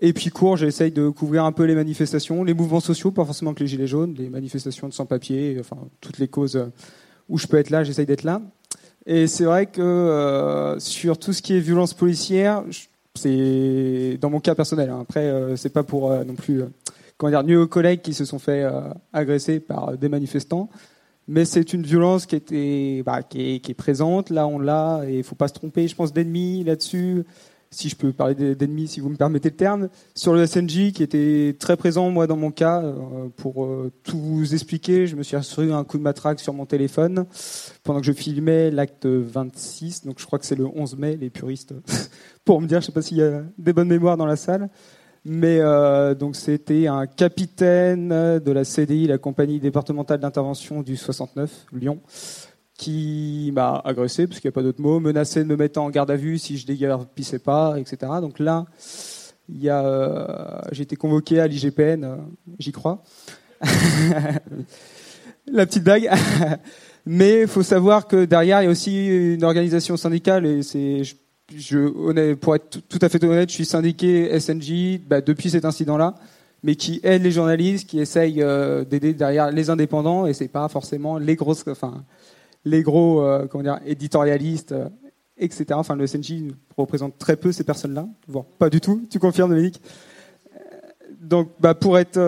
et 0.00 0.12
puis 0.12 0.28
cours, 0.28 0.58
j'essaye 0.58 0.90
de 0.90 1.08
couvrir 1.08 1.44
un 1.44 1.52
peu 1.52 1.64
les 1.64 1.74
manifestations, 1.74 2.44
les 2.44 2.52
mouvements 2.52 2.80
sociaux, 2.80 3.10
pas 3.10 3.24
forcément 3.24 3.54
que 3.54 3.60
les 3.60 3.66
gilets 3.66 3.86
jaunes, 3.86 4.14
les 4.18 4.28
manifestations 4.28 4.86
de 4.86 4.92
sans-papiers, 4.92 5.56
enfin 5.60 5.78
toutes 6.02 6.18
les 6.18 6.28
causes 6.28 6.62
où 7.30 7.38
je 7.38 7.46
peux 7.46 7.56
être 7.56 7.70
là, 7.70 7.84
j'essaye 7.84 8.04
d'être 8.04 8.22
là. 8.22 8.42
Et 9.06 9.26
c'est 9.26 9.44
vrai 9.44 9.66
que 9.66 9.82
euh, 9.82 10.78
sur 10.78 11.18
tout 11.18 11.32
ce 11.32 11.42
qui 11.42 11.54
est 11.54 11.60
violence 11.60 11.92
policière, 11.92 12.64
c'est 13.14 14.18
dans 14.20 14.30
mon 14.30 14.40
cas 14.40 14.54
personnel. 14.54 14.90
Hein. 14.90 15.00
Après, 15.02 15.26
euh, 15.26 15.56
c'est 15.56 15.72
pas 15.72 15.82
pour 15.82 16.10
euh, 16.10 16.24
non 16.24 16.34
plus 16.34 16.62
comment 17.16 17.30
dire 17.30 17.44
nuire 17.44 17.60
aux 17.60 17.66
collègues 17.66 18.00
qui 18.00 18.14
se 18.14 18.24
sont 18.24 18.38
fait 18.38 18.66
agresser 19.12 19.60
par 19.60 19.96
des 19.96 20.08
manifestants, 20.08 20.68
mais 21.28 21.44
c'est 21.44 21.72
une 21.72 21.82
violence 21.82 22.26
qui 22.26 22.34
était 22.34 23.02
bah, 23.04 23.20
est, 23.34 23.60
qui 23.60 23.70
est 23.70 23.74
présente. 23.74 24.30
Là, 24.30 24.46
on 24.46 24.58
l'a 24.58 25.02
et 25.06 25.18
il 25.18 25.24
faut 25.24 25.36
pas 25.36 25.48
se 25.48 25.54
tromper. 25.54 25.86
Je 25.86 25.94
pense 25.94 26.12
d'ennemis 26.12 26.64
là-dessus 26.64 27.24
si 27.74 27.88
je 27.88 27.96
peux 27.96 28.12
parler 28.12 28.54
d'ennemis, 28.54 28.88
si 28.88 29.00
vous 29.00 29.08
me 29.08 29.16
permettez 29.16 29.50
le 29.50 29.56
terme, 29.56 29.88
sur 30.14 30.34
le 30.34 30.46
SNJ 30.46 30.92
qui 30.92 31.02
était 31.02 31.56
très 31.58 31.76
présent, 31.76 32.10
moi, 32.10 32.26
dans 32.26 32.36
mon 32.36 32.50
cas. 32.50 32.82
Euh, 32.82 33.28
pour 33.36 33.64
euh, 33.64 33.92
tout 34.02 34.18
vous 34.18 34.54
expliquer, 34.54 35.06
je 35.06 35.16
me 35.16 35.22
suis 35.22 35.36
assuré 35.36 35.72
un 35.72 35.84
coup 35.84 35.98
de 35.98 36.02
matraque 36.02 36.40
sur 36.40 36.54
mon 36.54 36.66
téléphone 36.66 37.26
pendant 37.82 38.00
que 38.00 38.06
je 38.06 38.12
filmais 38.12 38.70
l'acte 38.70 39.06
26, 39.06 40.04
donc 40.04 40.18
je 40.18 40.26
crois 40.26 40.38
que 40.38 40.46
c'est 40.46 40.54
le 40.54 40.66
11 40.66 40.96
mai, 40.96 41.16
les 41.16 41.30
puristes, 41.30 41.74
pour 42.44 42.60
me 42.60 42.66
dire, 42.66 42.80
je 42.80 42.86
sais 42.86 42.92
pas 42.92 43.02
s'il 43.02 43.18
y 43.18 43.22
a 43.22 43.42
des 43.58 43.72
bonnes 43.72 43.88
mémoires 43.88 44.16
dans 44.16 44.26
la 44.26 44.36
salle. 44.36 44.68
Mais 45.26 45.58
euh, 45.60 46.14
donc 46.14 46.36
c'était 46.36 46.86
un 46.86 47.06
capitaine 47.06 48.08
de 48.10 48.52
la 48.52 48.64
CDI, 48.64 49.06
la 49.06 49.16
compagnie 49.16 49.58
départementale 49.58 50.20
d'intervention 50.20 50.82
du 50.82 50.96
69, 50.98 51.66
Lyon, 51.72 52.00
qui 52.76 53.50
m'a 53.54 53.80
agressé, 53.84 54.26
parce 54.26 54.40
qu'il 54.40 54.48
n'y 54.48 54.52
a 54.52 54.56
pas 54.56 54.62
d'autre 54.62 54.80
mot, 54.80 54.98
menacé 55.00 55.40
de 55.40 55.48
me 55.48 55.56
mettre 55.56 55.80
en 55.80 55.90
garde 55.90 56.10
à 56.10 56.16
vue 56.16 56.38
si 56.38 56.58
je 56.58 56.66
déguerpissais 56.66 57.38
pas, 57.38 57.78
etc. 57.78 57.98
Donc 58.20 58.38
là, 58.38 58.66
euh, 59.64 60.26
j'ai 60.72 60.82
été 60.82 60.96
convoqué 60.96 61.40
à 61.40 61.46
l'IGPN, 61.46 62.04
euh, 62.04 62.16
j'y 62.58 62.72
crois. 62.72 63.02
La 65.46 65.66
petite 65.66 65.84
blague. 65.84 66.10
Mais 67.06 67.42
il 67.42 67.48
faut 67.48 67.62
savoir 67.62 68.08
que 68.08 68.24
derrière, 68.24 68.62
il 68.62 68.64
y 68.64 68.68
a 68.68 68.70
aussi 68.70 69.06
une 69.34 69.44
organisation 69.44 69.96
syndicale, 69.96 70.46
et 70.46 70.62
c'est, 70.62 71.02
pour 72.40 72.56
être 72.56 72.80
tout 72.88 72.98
à 73.02 73.08
fait 73.08 73.22
honnête, 73.22 73.50
je 73.50 73.54
suis 73.54 73.66
syndiqué 73.66 74.40
SNJ 74.40 75.00
bah, 75.06 75.20
depuis 75.20 75.50
cet 75.50 75.66
incident-là 75.66 76.14
mais 76.64 76.76
qui 76.76 76.98
aide 77.02 77.22
les 77.22 77.30
journalistes, 77.30 77.86
qui 77.86 78.00
essaye 78.00 78.42
euh, 78.42 78.86
d'aider 78.86 79.12
derrière 79.12 79.50
les 79.50 79.68
indépendants, 79.68 80.26
et 80.26 80.32
c'est 80.32 80.48
pas 80.48 80.66
forcément 80.68 81.18
les 81.18 81.36
grosses, 81.36 81.62
enfin, 81.68 82.02
les 82.64 82.82
gros 82.82 83.22
euh, 83.22 83.46
comment 83.46 83.64
dire, 83.64 83.78
éditorialistes, 83.84 84.72
euh, 84.72 84.88
etc. 85.36 85.66
Enfin, 85.72 85.96
le 85.96 86.06
SNJ 86.06 86.44
représente 86.76 87.18
très 87.18 87.36
peu 87.36 87.52
ces 87.52 87.64
personnes-là, 87.64 88.08
voire 88.26 88.44
pas 88.44 88.70
du 88.70 88.80
tout. 88.80 89.06
Tu 89.10 89.18
confirmes, 89.18 89.50
Dominique 89.50 89.80
euh, 89.82 90.58
donc, 91.20 91.50
bah, 91.58 91.74
pour 91.74 91.98
être 91.98 92.18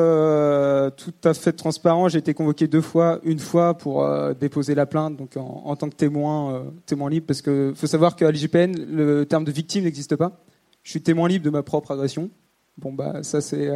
tout 0.96 1.12
à 1.24 1.34
fait 1.34 1.52
transparent, 1.52 2.08
j'ai 2.08 2.18
été 2.18 2.32
convoqué 2.32 2.66
deux 2.66 2.80
fois. 2.80 3.20
Une 3.24 3.38
fois 3.38 3.76
pour 3.76 4.08
déposer 4.34 4.74
la 4.74 4.86
plainte, 4.86 5.16
donc 5.16 5.36
en, 5.36 5.76
tant 5.76 5.90
que 5.90 5.96
témoin, 5.96 6.64
témoin 6.86 7.10
libre, 7.10 7.26
parce 7.26 7.42
que 7.42 7.74
faut 7.76 7.86
savoir 7.86 8.16
qu'à 8.16 8.30
l'IGPN, 8.30 8.72
le 8.74 9.26
terme 9.26 9.44
de 9.44 9.52
victime 9.52 9.84
n'existe 9.84 10.16
pas. 10.16 10.40
Je 10.82 10.92
suis 10.92 11.02
témoin 11.02 11.28
libre 11.28 11.44
de 11.44 11.50
ma 11.50 11.62
propre 11.62 11.90
agression. 11.90 12.30
Bon, 12.78 12.94
bah, 12.94 13.22
ça 13.22 13.42
c'est 13.42 13.70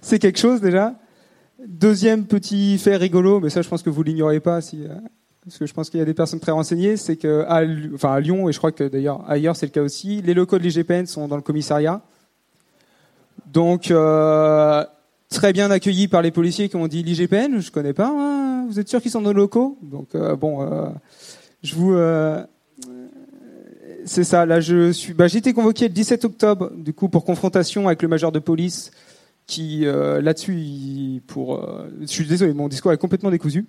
c'est 0.00 0.20
quelque 0.20 0.38
chose 0.38 0.60
déjà. 0.60 0.94
Deuxième 1.66 2.26
petit 2.26 2.78
fait 2.78 2.96
rigolo, 2.96 3.40
mais 3.40 3.50
ça 3.50 3.62
je 3.62 3.68
pense 3.68 3.82
que 3.82 3.90
vous 3.90 4.04
l'ignorez 4.04 4.38
pas 4.38 4.60
si 4.60 4.86
parce 5.44 5.56
que 5.56 5.66
je 5.66 5.72
pense 5.72 5.88
qu'il 5.88 5.98
y 5.98 6.02
a 6.02 6.06
des 6.06 6.14
personnes 6.14 6.40
très 6.40 6.52
renseignées, 6.52 6.96
c'est 6.96 7.16
que 7.16 7.44
à, 7.48 8.20
Lyon 8.20 8.48
et 8.48 8.52
je 8.52 8.58
crois 8.58 8.72
que 8.72 8.84
d'ailleurs 8.84 9.24
ailleurs 9.28 9.56
c'est 9.56 9.66
le 9.66 9.72
cas 9.72 9.82
aussi, 9.82 10.20
les 10.22 10.34
locaux 10.34 10.58
de 10.58 10.62
l'IGPN 10.62 11.06
sont 11.06 11.28
dans 11.28 11.36
le 11.36 11.42
commissariat. 11.42 12.02
Donc 13.46 13.90
euh, 13.90 14.84
très 15.30 15.52
bien 15.52 15.70
accueillis 15.70 16.08
par 16.08 16.20
les 16.20 16.30
policiers 16.30 16.68
qui 16.68 16.76
ont 16.76 16.86
dit 16.86 17.02
l'IGPN, 17.02 17.58
je 17.58 17.70
connais 17.70 17.94
pas. 17.94 18.08
Hein, 18.08 18.66
vous 18.68 18.78
êtes 18.78 18.88
sûr 18.88 19.00
qu'ils 19.00 19.10
sont 19.10 19.22
dans 19.22 19.30
nos 19.30 19.36
locaux? 19.36 19.78
Donc 19.82 20.14
euh, 20.14 20.36
bon, 20.36 20.62
euh, 20.62 20.88
je 21.62 21.74
vous 21.74 21.96
c'est 24.06 24.24
ça. 24.24 24.46
Là, 24.46 24.60
je 24.60 24.92
suis. 24.92 25.12
Bah, 25.12 25.28
j'ai 25.28 25.38
été 25.38 25.52
convoqué 25.52 25.86
le 25.86 25.92
17 25.94 26.24
octobre, 26.24 26.72
du 26.74 26.94
coup, 26.94 27.10
pour 27.10 27.22
confrontation 27.24 27.86
avec 27.86 28.00
le 28.00 28.08
major 28.08 28.32
de 28.32 28.38
police, 28.38 28.92
qui 29.46 29.84
là-dessus, 29.84 31.22
pour. 31.26 31.62
je 32.00 32.06
suis 32.06 32.26
désolé, 32.26 32.54
mon 32.54 32.68
discours 32.68 32.92
est 32.92 32.98
complètement 32.98 33.30
décousu. 33.30 33.66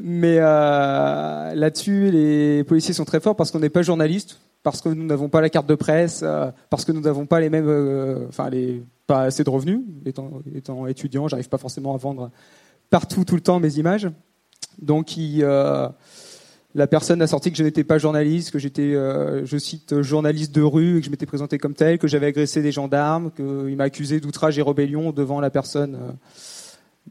Mais 0.00 0.38
euh, 0.38 1.54
là-dessus, 1.54 2.10
les 2.10 2.64
policiers 2.64 2.94
sont 2.94 3.04
très 3.04 3.20
forts 3.20 3.36
parce 3.36 3.50
qu'on 3.50 3.58
n'est 3.58 3.70
pas 3.70 3.82
journaliste, 3.82 4.40
parce 4.62 4.80
que 4.80 4.88
nous 4.88 5.04
n'avons 5.04 5.28
pas 5.28 5.40
la 5.40 5.50
carte 5.50 5.66
de 5.66 5.74
presse, 5.74 6.20
euh, 6.22 6.50
parce 6.70 6.84
que 6.84 6.92
nous 6.92 7.00
n'avons 7.00 7.26
pas 7.26 7.40
les 7.40 7.50
mêmes, 7.50 7.68
euh, 7.68 8.26
enfin, 8.28 8.50
pas 9.06 9.22
assez 9.22 9.44
de 9.44 9.50
revenus. 9.50 9.80
Étant, 10.06 10.40
étant 10.54 10.86
étudiant, 10.86 11.28
j'arrive 11.28 11.48
pas 11.48 11.58
forcément 11.58 11.94
à 11.94 11.98
vendre 11.98 12.30
partout, 12.90 13.24
tout 13.24 13.34
le 13.34 13.40
temps 13.40 13.60
mes 13.60 13.78
images. 13.78 14.08
Donc, 14.80 15.14
la 16.74 16.86
personne 16.86 17.20
a 17.20 17.26
sorti 17.26 17.50
que 17.50 17.58
je 17.58 17.62
n'étais 17.62 17.84
pas 17.84 17.98
journaliste, 17.98 18.50
que 18.50 18.58
j'étais, 18.58 18.94
je 18.94 19.56
cite, 19.58 20.00
journaliste 20.00 20.54
de 20.54 20.62
rue, 20.62 20.96
et 20.96 21.00
que 21.00 21.06
je 21.06 21.10
m'étais 21.10 21.26
présenté 21.26 21.58
comme 21.58 21.74
tel, 21.74 21.98
que 21.98 22.08
j'avais 22.08 22.26
agressé 22.26 22.62
des 22.62 22.72
gendarmes, 22.72 23.30
qu'il 23.32 23.76
m'a 23.76 23.84
accusé 23.84 24.20
d'outrage 24.20 24.58
et 24.58 24.62
rébellion 24.62 25.12
devant 25.12 25.40
la 25.40 25.50
personne 25.50 25.98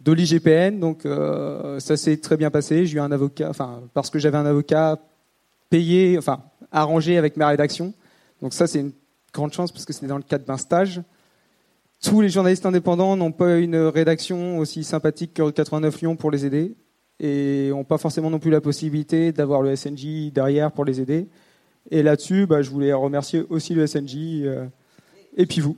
de 0.03 0.11
l'IGPN. 0.11 0.79
Donc 0.79 1.05
euh, 1.05 1.79
ça 1.79 1.97
s'est 1.97 2.17
très 2.17 2.37
bien 2.37 2.51
passé. 2.51 2.85
J'ai 2.85 2.97
eu 2.97 2.99
un 2.99 3.11
avocat, 3.11 3.49
enfin 3.49 3.81
parce 3.93 4.09
que 4.09 4.19
j'avais 4.19 4.37
un 4.37 4.45
avocat 4.45 4.99
payé, 5.69 6.17
enfin 6.17 6.43
arrangé 6.71 7.17
avec 7.17 7.37
ma 7.37 7.47
rédaction. 7.47 7.93
Donc 8.41 8.53
ça 8.53 8.67
c'est 8.67 8.79
une 8.79 8.93
grande 9.33 9.53
chance 9.53 9.71
parce 9.71 9.85
que 9.85 9.93
c'était 9.93 10.07
dans 10.07 10.17
le 10.17 10.23
cadre 10.23 10.45
d'un 10.45 10.57
stage. 10.57 11.01
Tous 12.01 12.21
les 12.21 12.29
journalistes 12.29 12.65
indépendants 12.65 13.15
n'ont 13.15 13.31
pas 13.31 13.57
une 13.57 13.75
rédaction 13.75 14.57
aussi 14.57 14.83
sympathique 14.83 15.35
que 15.35 15.51
89 15.51 16.01
Lyon 16.01 16.15
pour 16.15 16.31
les 16.31 16.45
aider 16.45 16.75
et 17.19 17.69
n'ont 17.69 17.83
pas 17.83 17.99
forcément 17.99 18.31
non 18.31 18.39
plus 18.39 18.49
la 18.49 18.61
possibilité 18.61 19.31
d'avoir 19.31 19.61
le 19.61 19.75
SNJ 19.75 20.31
derrière 20.33 20.71
pour 20.71 20.83
les 20.83 20.99
aider. 20.99 21.27
Et 21.91 22.01
là-dessus, 22.01 22.47
bah, 22.47 22.63
je 22.63 22.71
voulais 22.71 22.93
remercier 22.93 23.43
aussi 23.49 23.75
le 23.75 23.85
SNJ 23.85 24.15
euh, 24.43 24.65
et 25.37 25.45
puis 25.45 25.61
vous. 25.61 25.77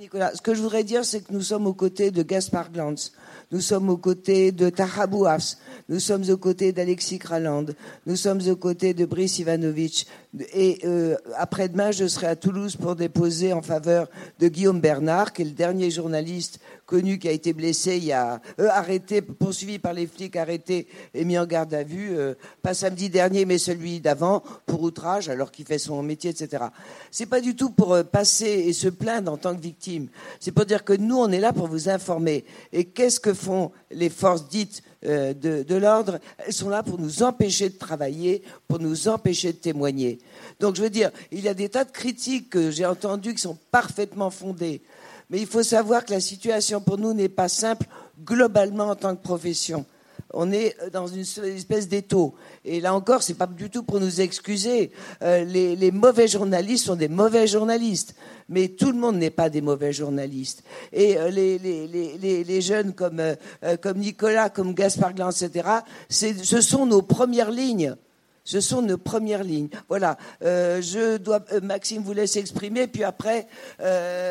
Ce 0.00 0.40
que 0.40 0.54
je 0.54 0.62
voudrais 0.62 0.84
dire, 0.84 1.04
c'est 1.04 1.20
que 1.20 1.30
nous 1.30 1.42
sommes 1.42 1.66
aux 1.66 1.74
côtés 1.74 2.10
de 2.10 2.22
Gaspard 2.22 2.72
Glantz, 2.72 3.12
nous 3.52 3.60
sommes 3.60 3.90
aux 3.90 3.98
côtés 3.98 4.50
de 4.50 4.70
Tahabouafs, 4.70 5.58
nous 5.90 6.00
sommes 6.00 6.24
aux 6.30 6.38
côtés 6.38 6.72
d'Alexis 6.72 7.18
Kraland, 7.18 7.66
nous 8.06 8.16
sommes 8.16 8.40
aux 8.48 8.56
côtés 8.56 8.94
de 8.94 9.04
Brice 9.04 9.40
Ivanovic. 9.40 10.06
Et 10.52 10.78
euh, 10.84 11.16
après-demain, 11.36 11.90
je 11.90 12.06
serai 12.06 12.28
à 12.28 12.36
Toulouse 12.36 12.76
pour 12.76 12.94
déposer 12.94 13.52
en 13.52 13.62
faveur 13.62 14.08
de 14.38 14.46
Guillaume 14.46 14.80
Bernard, 14.80 15.32
qui 15.32 15.42
est 15.42 15.46
le 15.46 15.50
dernier 15.50 15.90
journaliste 15.90 16.60
connu 16.90 17.20
qui 17.20 17.28
a 17.28 17.30
été 17.30 17.52
blessé, 17.52 17.98
il 17.98 18.04
y 18.06 18.12
a 18.12 18.40
euh, 18.58 18.68
arrêté, 18.68 19.22
poursuivi 19.22 19.78
par 19.78 19.92
les 19.92 20.08
flics, 20.08 20.34
arrêté 20.34 20.88
et 21.14 21.24
mis 21.24 21.38
en 21.38 21.46
garde 21.46 21.72
à 21.72 21.84
vue, 21.84 22.18
euh, 22.18 22.34
pas 22.62 22.74
samedi 22.74 23.08
dernier, 23.08 23.44
mais 23.44 23.58
celui 23.58 24.00
d'avant, 24.00 24.42
pour 24.66 24.82
outrage, 24.82 25.28
alors 25.28 25.52
qu'il 25.52 25.64
fait 25.64 25.78
son 25.78 26.02
métier, 26.02 26.30
etc. 26.30 26.64
C'est 27.12 27.26
pas 27.26 27.40
du 27.40 27.54
tout 27.54 27.70
pour 27.70 27.94
euh, 27.94 28.02
passer 28.02 28.64
et 28.66 28.72
se 28.72 28.88
plaindre 28.88 29.32
en 29.32 29.36
tant 29.36 29.54
que 29.54 29.60
victime. 29.60 30.08
C'est 30.40 30.50
pour 30.50 30.66
dire 30.66 30.82
que 30.82 30.92
nous, 30.92 31.16
on 31.16 31.30
est 31.30 31.38
là 31.38 31.52
pour 31.52 31.68
vous 31.68 31.88
informer. 31.88 32.44
Et 32.72 32.86
qu'est-ce 32.86 33.20
que 33.20 33.34
font 33.34 33.70
les 33.92 34.10
forces 34.10 34.48
dites 34.48 34.82
de, 35.02 35.62
de 35.62 35.76
l'ordre? 35.76 36.18
Elles 36.38 36.52
sont 36.52 36.68
là 36.68 36.82
pour 36.82 36.98
nous 36.98 37.22
empêcher 37.22 37.68
de 37.68 37.78
travailler, 37.78 38.42
pour 38.66 38.80
nous 38.80 39.06
empêcher 39.06 39.52
de 39.52 39.58
témoigner. 39.58 40.18
Donc, 40.58 40.76
je 40.76 40.82
veux 40.82 40.90
dire, 40.90 41.10
il 41.30 41.40
y 41.40 41.48
a 41.48 41.54
des 41.54 41.68
tas 41.68 41.84
de 41.84 41.90
critiques 41.90 42.50
que 42.50 42.70
j'ai 42.70 42.86
entendues 42.86 43.34
qui 43.34 43.42
sont 43.42 43.58
parfaitement 43.70 44.30
fondées. 44.30 44.82
Mais 45.30 45.40
il 45.40 45.46
faut 45.46 45.62
savoir 45.62 46.04
que 46.04 46.12
la 46.12 46.20
situation 46.20 46.80
pour 46.80 46.98
nous 46.98 47.14
n'est 47.14 47.28
pas 47.28 47.48
simple 47.48 47.86
globalement 48.24 48.88
en 48.88 48.96
tant 48.96 49.14
que 49.16 49.22
profession. 49.22 49.86
on 50.32 50.52
est 50.52 50.76
dans 50.92 51.06
une 51.06 51.20
espèce 51.20 51.88
d'étau. 51.88 52.34
Et 52.64 52.80
là 52.80 52.94
encore, 52.94 53.22
c'est 53.22 53.34
pas 53.34 53.46
du 53.46 53.70
tout 53.70 53.82
pour 53.82 54.00
nous 54.00 54.20
excuser. 54.20 54.92
Euh, 55.22 55.44
les, 55.44 55.90
mauvais 55.90 56.28
journalistes 56.28 56.86
sont 56.86 56.96
des 56.96 57.08
mauvais 57.08 57.46
journalistes, 57.46 58.14
mais 58.48 58.68
tout 58.68 58.92
le 58.92 58.98
monde 58.98 59.16
n'est 59.16 59.30
pas 59.30 59.50
des 59.50 59.60
mauvais 59.60 59.92
journalistes. 59.92 60.62
Et 60.92 61.16
euh, 61.18 61.30
les, 61.30 62.60
jeunes 62.60 62.92
comme, 62.92 63.20
euh, 63.20 63.36
comme 63.80 63.98
Nicolas, 63.98 64.50
comme 64.50 64.74
Gaspard 64.74 65.14
Glan, 65.14 65.30
etc., 65.30 65.68
ce 66.08 66.60
sont 66.60 66.86
nos 66.86 67.02
premières 67.02 67.50
lignes. 67.50 67.96
Ce 68.44 68.60
sont 68.60 68.82
nos 68.82 68.98
premières 68.98 69.44
lignes. 69.44 69.68
Voilà. 69.88 70.16
je 70.40 71.16
dois, 71.18 71.40
Maxime 71.62 72.02
vous 72.02 72.12
laisse 72.12 72.36
exprimer, 72.36 72.86
puis 72.86 73.04
après, 73.04 73.46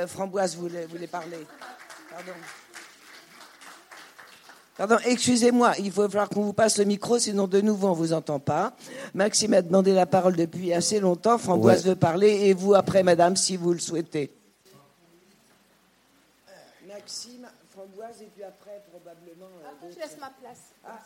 Framboise 0.08 0.56
voulait, 0.56 0.86
voulait 0.86 1.08
parler. 1.08 1.46
Pardon. 2.10 2.34
Pardon, 4.80 4.96
excusez-moi, 5.04 5.74
il 5.80 5.92
faut 5.92 6.08
falloir 6.08 6.30
qu'on 6.30 6.44
vous 6.44 6.54
passe 6.54 6.78
le 6.78 6.86
micro, 6.86 7.20
sinon 7.20 7.48
de 7.48 7.60
nouveau 7.60 7.88
on 7.88 7.92
ne 7.92 7.98
vous 7.98 8.14
entend 8.14 8.40
pas. 8.40 8.72
Maxime 9.14 9.54
a 9.54 9.62
demandé 9.62 9.92
la 9.92 10.06
parole 10.06 10.38
depuis 10.38 10.72
assez 10.74 11.02
longtemps, 11.02 11.38
Framboise 11.38 11.86
veut 11.86 11.98
parler, 11.98 12.48
et 12.48 12.54
vous 12.54 12.76
après, 12.76 13.04
madame, 13.04 13.36
si 13.36 13.58
vous 13.58 13.74
le 13.74 13.80
souhaitez. 13.80 14.32
Maxime, 16.88 17.46
Framboise, 17.72 18.22
et 18.22 18.30
puis 18.34 18.44
après, 18.46 18.82
probablement. 18.90 19.52
Euh, 19.64 19.70
après, 19.70 19.92
je 19.94 20.00
laisse 20.00 20.18
ma 20.18 20.30
place. 20.30 20.72
Ah. 20.86 20.98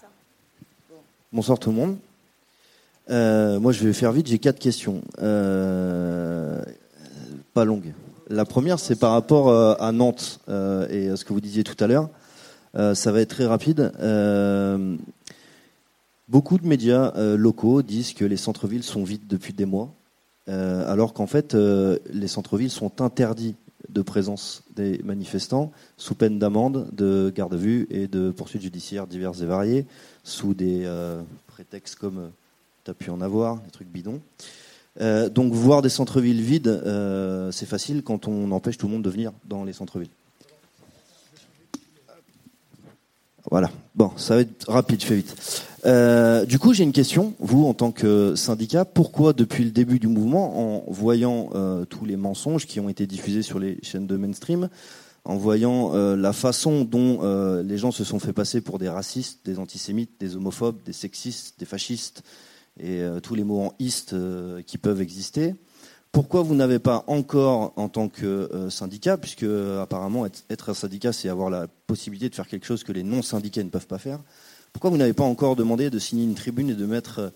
Bonsoir 1.31 1.57
tout 1.57 1.71
le 1.71 1.75
monde. 1.77 1.97
Euh, 3.09 3.59
moi, 3.59 3.71
je 3.71 3.83
vais 3.83 3.93
faire 3.93 4.11
vite, 4.11 4.27
j'ai 4.27 4.39
quatre 4.39 4.59
questions. 4.59 5.01
Euh, 5.21 6.61
pas 7.53 7.65
longues. 7.65 7.93
La 8.29 8.45
première, 8.45 8.79
c'est 8.79 8.95
par 8.95 9.11
rapport 9.11 9.51
à 9.51 9.91
Nantes 9.91 10.39
et 10.47 11.09
à 11.09 11.15
ce 11.17 11.25
que 11.25 11.33
vous 11.33 11.41
disiez 11.41 11.63
tout 11.63 11.81
à 11.83 11.87
l'heure. 11.87 12.09
Euh, 12.75 12.95
ça 12.95 13.11
va 13.11 13.21
être 13.21 13.29
très 13.29 13.45
rapide. 13.45 13.91
Euh, 13.99 14.95
beaucoup 16.27 16.57
de 16.57 16.67
médias 16.67 17.13
euh, 17.15 17.37
locaux 17.37 17.81
disent 17.81 18.13
que 18.13 18.25
les 18.25 18.37
centres-villes 18.37 18.83
sont 18.83 19.03
vides 19.03 19.27
depuis 19.27 19.53
des 19.53 19.65
mois, 19.65 19.93
alors 20.47 21.13
qu'en 21.13 21.27
fait, 21.27 21.53
les 21.55 22.27
centres-villes 22.27 22.69
sont 22.69 23.01
interdits 23.01 23.55
de 23.87 24.01
présence 24.01 24.63
des 24.75 24.99
manifestants 25.03 25.71
sous 25.95 26.15
peine 26.15 26.37
d'amende, 26.37 26.89
de 26.91 27.31
garde 27.33 27.53
à 27.53 27.57
vue 27.57 27.87
et 27.89 28.07
de 28.07 28.29
poursuites 28.29 28.61
judiciaires 28.61 29.07
diverses 29.07 29.41
et 29.41 29.45
variées, 29.45 29.85
sous 30.25 30.53
des 30.53 30.85
prétextes 31.47 31.95
comme 31.95 32.29
tu 32.83 32.91
as 32.91 32.93
pu 32.93 33.09
en 33.09 33.21
avoir, 33.21 33.61
des 33.61 33.71
trucs 33.71 33.89
bidons. 33.89 34.21
donc 35.31 35.53
voir 35.53 35.81
des 35.81 35.89
centres-villes 35.89 36.41
vides, 36.41 36.81
c'est 37.51 37.65
facile 37.65 38.03
quand 38.03 38.27
on 38.27 38.51
empêche 38.51 38.77
tout 38.77 38.87
le 38.87 38.93
monde 38.93 39.03
de 39.03 39.09
venir 39.09 39.31
dans 39.45 39.63
les 39.63 39.73
centres-villes. 39.73 40.09
Voilà. 43.51 43.69
Bon, 43.95 44.11
ça 44.17 44.35
va 44.35 44.41
être 44.41 44.69
rapide, 44.69 45.01
je 45.01 45.05
fais 45.05 45.15
vite. 45.15 45.63
Euh, 45.85 46.45
du 46.45 46.59
coup, 46.59 46.73
j'ai 46.73 46.83
une 46.83 46.93
question. 46.93 47.33
Vous, 47.39 47.65
en 47.65 47.73
tant 47.73 47.91
que 47.91 48.35
syndicat, 48.35 48.85
pourquoi 48.85 49.33
depuis 49.33 49.65
le 49.65 49.71
début 49.71 49.99
du 49.99 50.07
mouvement, 50.07 50.87
en 50.87 50.91
voyant 50.91 51.49
euh, 51.53 51.85
tous 51.85 52.05
les 52.05 52.15
mensonges 52.15 52.65
qui 52.65 52.79
ont 52.79 52.89
été 52.89 53.05
diffusés 53.05 53.41
sur 53.41 53.59
les 53.59 53.77
chaînes 53.83 54.07
de 54.07 54.15
mainstream, 54.15 54.69
en 55.25 55.35
voyant 55.35 55.93
euh, 55.93 56.15
la 56.15 56.33
façon 56.33 56.83
dont 56.83 57.21
les 57.61 57.77
gens 57.77 57.91
se 57.91 58.03
sont 58.03 58.19
fait 58.19 58.33
passer 58.33 58.61
pour 58.61 58.79
des 58.79 58.89
racistes, 58.89 59.39
des 59.45 59.59
antisémites, 59.59 60.11
des 60.19 60.35
homophobes, 60.35 60.77
des 60.85 60.93
sexistes, 60.93 61.59
des 61.59 61.65
fascistes 61.65 62.23
et 62.79 63.03
tous 63.21 63.35
les 63.35 63.43
mots 63.43 63.61
en 63.61 63.73
iste 63.79 64.15
qui 64.65 64.77
peuvent 64.77 65.01
exister, 65.01 65.55
pourquoi 66.13 66.43
vous 66.43 66.53
n'avez 66.53 66.77
pas 66.77 67.03
encore, 67.07 67.73
en 67.75 67.89
tant 67.89 68.07
que 68.07 68.25
euh, 68.25 68.69
syndicat, 68.69 69.17
puisque 69.17 69.47
apparemment 69.81 70.27
être, 70.27 70.69
un 70.69 70.73
syndicat, 70.75 71.11
c'est 71.11 71.27
avoir 71.27 71.49
la 71.49 71.67
possibilité 71.87 72.29
de 72.29 72.35
faire 72.35 72.47
quelque 72.47 72.67
chose 72.67 72.83
que 72.83 72.91
les 72.91 73.01
non-syndiqués 73.01 73.63
ne 73.63 73.69
peuvent 73.69 73.87
pas 73.87 73.97
faire, 73.97 74.19
pourquoi 74.73 74.91
vous 74.91 74.97
n'avez 74.97 75.13
pas 75.13 75.23
encore 75.23 75.55
demandé 75.55 75.89
de 75.89 75.97
signer 75.97 76.23
une 76.23 76.35
tribune 76.35 76.69
et 76.69 76.75
de 76.75 76.85
mettre 76.85 77.19
euh, 77.19 77.29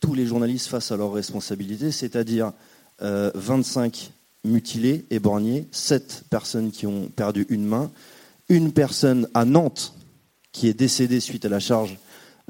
tous 0.00 0.14
les 0.14 0.26
journalistes 0.26 0.66
face 0.66 0.90
à 0.90 0.96
leurs 0.96 1.12
responsabilités, 1.12 1.92
c'est-à-dire 1.92 2.52
25 3.00 4.10
euh, 4.44 4.48
mutilés, 4.50 5.06
éborgnés, 5.10 5.68
7 5.70 6.24
personnes 6.28 6.72
qui 6.72 6.88
ont 6.88 7.06
perdu 7.14 7.46
une 7.50 7.64
main, 7.64 7.92
une 8.48 8.72
personne 8.72 9.28
à 9.34 9.44
Nantes 9.44 9.94
qui 10.50 10.66
est 10.66 10.74
décédée 10.74 11.20
suite 11.20 11.44
à 11.44 11.48
la 11.48 11.60
charge 11.60 11.98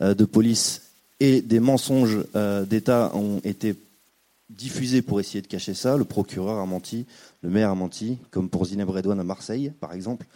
de 0.00 0.24
police 0.24 0.83
et 1.20 1.42
des 1.42 1.60
mensonges 1.60 2.24
d'État 2.66 3.12
ont 3.14 3.40
été 3.44 3.76
diffusé 4.50 5.02
pour 5.02 5.20
essayer 5.20 5.42
de 5.42 5.46
cacher 5.46 5.74
ça. 5.74 5.96
Le 5.96 6.04
procureur 6.04 6.58
a 6.58 6.66
menti, 6.66 7.06
le 7.42 7.50
maire 7.50 7.70
a 7.70 7.74
menti, 7.74 8.18
comme 8.30 8.48
pour 8.48 8.66
Zineb 8.66 8.88
Redouane 8.88 9.20
à 9.20 9.24
Marseille, 9.24 9.72
par 9.80 9.92
exemple. 9.92 10.26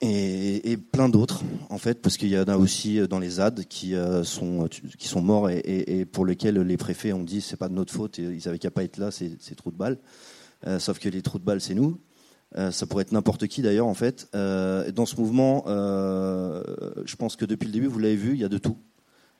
Et, 0.00 0.76
plein 0.76 1.08
d'autres, 1.08 1.42
en 1.70 1.78
fait, 1.78 2.02
parce 2.02 2.18
qu'il 2.18 2.28
y 2.28 2.38
en 2.38 2.44
a 2.44 2.58
aussi 2.58 3.00
dans 3.08 3.18
les 3.18 3.30
ZAD 3.30 3.64
qui, 3.64 3.94
euh, 3.94 4.22
sont, 4.22 4.68
qui 4.98 5.08
sont 5.08 5.22
morts 5.22 5.48
et, 5.48 6.04
pour 6.04 6.26
lesquels 6.26 6.58
les 6.60 6.76
préfets 6.76 7.14
ont 7.14 7.22
dit 7.22 7.40
c'est 7.40 7.56
pas 7.56 7.70
de 7.70 7.74
notre 7.74 7.92
faute, 7.92 8.18
ils 8.18 8.42
savaient 8.42 8.58
qu'il 8.58 8.68
n'y 8.68 8.72
a 8.72 8.76
pas 8.76 8.84
être 8.84 8.98
là, 8.98 9.10
c'est 9.10 9.54
trous 9.56 9.70
de 9.70 9.76
balles. 9.76 9.96
Euh, 10.66 10.78
sauf 10.78 10.98
que 10.98 11.08
les 11.08 11.22
trous 11.22 11.38
de 11.38 11.44
balles, 11.44 11.60
c'est 11.60 11.74
nous. 11.74 11.98
Euh, 12.56 12.70
ça 12.70 12.86
pourrait 12.86 13.02
être 13.02 13.12
n'importe 13.12 13.46
qui 13.46 13.62
d'ailleurs, 13.62 13.86
en 13.86 13.94
fait. 13.94 14.28
dans 14.34 15.06
ce 15.06 15.16
mouvement, 15.16 15.64
je 15.66 17.16
pense 17.16 17.36
que 17.36 17.46
depuis 17.46 17.66
le 17.66 17.72
début, 17.72 17.86
vous 17.86 17.98
l'avez 17.98 18.16
vu, 18.16 18.32
il 18.32 18.40
y 18.40 18.44
a 18.44 18.48
de 18.48 18.58
tout. 18.58 18.76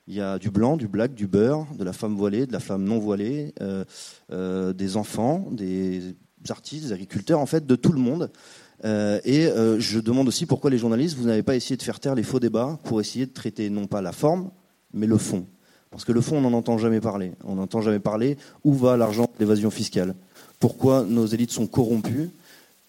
Il 0.06 0.14
y 0.14 0.20
a 0.20 0.38
du 0.38 0.50
blanc, 0.50 0.76
du 0.76 0.86
black, 0.86 1.14
du 1.14 1.26
beurre, 1.26 1.66
de 1.78 1.82
la 1.82 1.94
femme 1.94 2.14
voilée, 2.14 2.46
de 2.46 2.52
la 2.52 2.60
femme 2.60 2.84
non 2.84 2.98
voilée, 2.98 3.54
euh, 3.62 3.84
euh, 4.32 4.74
des 4.74 4.98
enfants, 4.98 5.48
des 5.50 6.14
artistes, 6.50 6.86
des 6.86 6.92
agriculteurs, 6.92 7.40
en 7.40 7.46
fait, 7.46 7.66
de 7.66 7.74
tout 7.74 7.92
le 7.92 8.00
monde. 8.00 8.30
Euh, 8.84 9.18
et 9.24 9.48
je 9.78 9.98
demande 10.00 10.28
aussi 10.28 10.44
pourquoi 10.44 10.70
les 10.70 10.76
journalistes, 10.76 11.16
vous 11.16 11.26
n'avez 11.26 11.42
pas 11.42 11.56
essayé 11.56 11.76
de 11.78 11.82
faire 11.82 12.00
taire 12.00 12.14
les 12.14 12.22
faux 12.22 12.38
débats 12.38 12.78
pour 12.84 13.00
essayer 13.00 13.24
de 13.24 13.32
traiter 13.32 13.70
non 13.70 13.86
pas 13.86 14.02
la 14.02 14.12
forme, 14.12 14.50
mais 14.92 15.06
le 15.06 15.16
fond. 15.16 15.46
Parce 15.90 16.04
que 16.04 16.12
le 16.12 16.20
fond, 16.20 16.36
on 16.36 16.42
n'en 16.42 16.52
entend 16.52 16.76
jamais 16.76 17.00
parler. 17.00 17.32
On 17.44 17.54
n'entend 17.54 17.80
jamais 17.80 18.00
parler 18.00 18.36
où 18.62 18.74
va 18.74 18.98
l'argent 18.98 19.22
de 19.22 19.40
l'évasion 19.40 19.70
fiscale. 19.70 20.14
Pourquoi 20.60 21.04
nos 21.04 21.24
élites 21.24 21.52
sont 21.52 21.66
corrompues? 21.66 22.28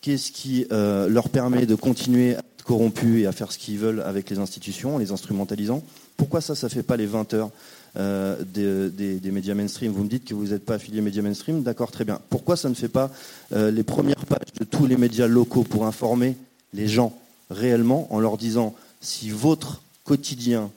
Qu'est-ce 0.01 0.33
qui 0.33 0.67
leur 0.69 1.29
permet 1.29 1.65
de 1.65 1.75
continuer 1.75 2.35
à 2.35 2.39
être 2.39 2.65
corrompus 2.65 3.23
et 3.23 3.25
à 3.25 3.31
faire 3.31 3.53
ce 3.53 3.57
qu'ils 3.57 3.77
veulent 3.77 4.01
avec 4.01 4.29
les 4.29 4.39
institutions, 4.39 4.95
en 4.95 4.97
les 4.97 5.11
instrumentalisant? 5.13 5.81
Pourquoi 6.17 6.41
ça, 6.41 6.55
ça 6.55 6.67
ne 6.67 6.71
fait 6.71 6.83
pas 6.83 6.97
les 6.97 7.05
20 7.05 7.33
heures 7.33 7.51
euh, 7.97 8.41
des, 8.43 9.31
médias 9.31 9.53
mainstream? 9.53 9.91
Vous 9.91 10.03
me 10.03 10.09
dites 10.09 10.25
que 10.25 10.33
vous 10.33 10.47
n'êtes 10.47 10.65
pas 10.65 10.75
affilié 10.75 11.01
médias 11.01 11.21
mainstream, 11.21 11.63
d'accord, 11.63 11.91
très 11.91 12.05
bien. 12.05 12.19
Pourquoi 12.29 12.55
ça 12.55 12.69
ne 12.69 12.73
fait 12.73 12.89
pas 12.89 13.11
euh, 13.53 13.71
les 13.71 13.83
premières 13.83 14.25
pages 14.25 14.53
de 14.59 14.63
tous 14.63 14.85
les 14.85 14.97
médias 14.97 15.27
locaux 15.27 15.63
pour 15.63 15.85
informer 15.85 16.37
les 16.73 16.87
gens 16.87 17.17
réellement 17.49 18.07
en 18.13 18.19
leur 18.19 18.37
disant 18.37 18.75
si 19.01 19.29
votre 19.29 19.81
quotidien, 20.03 20.71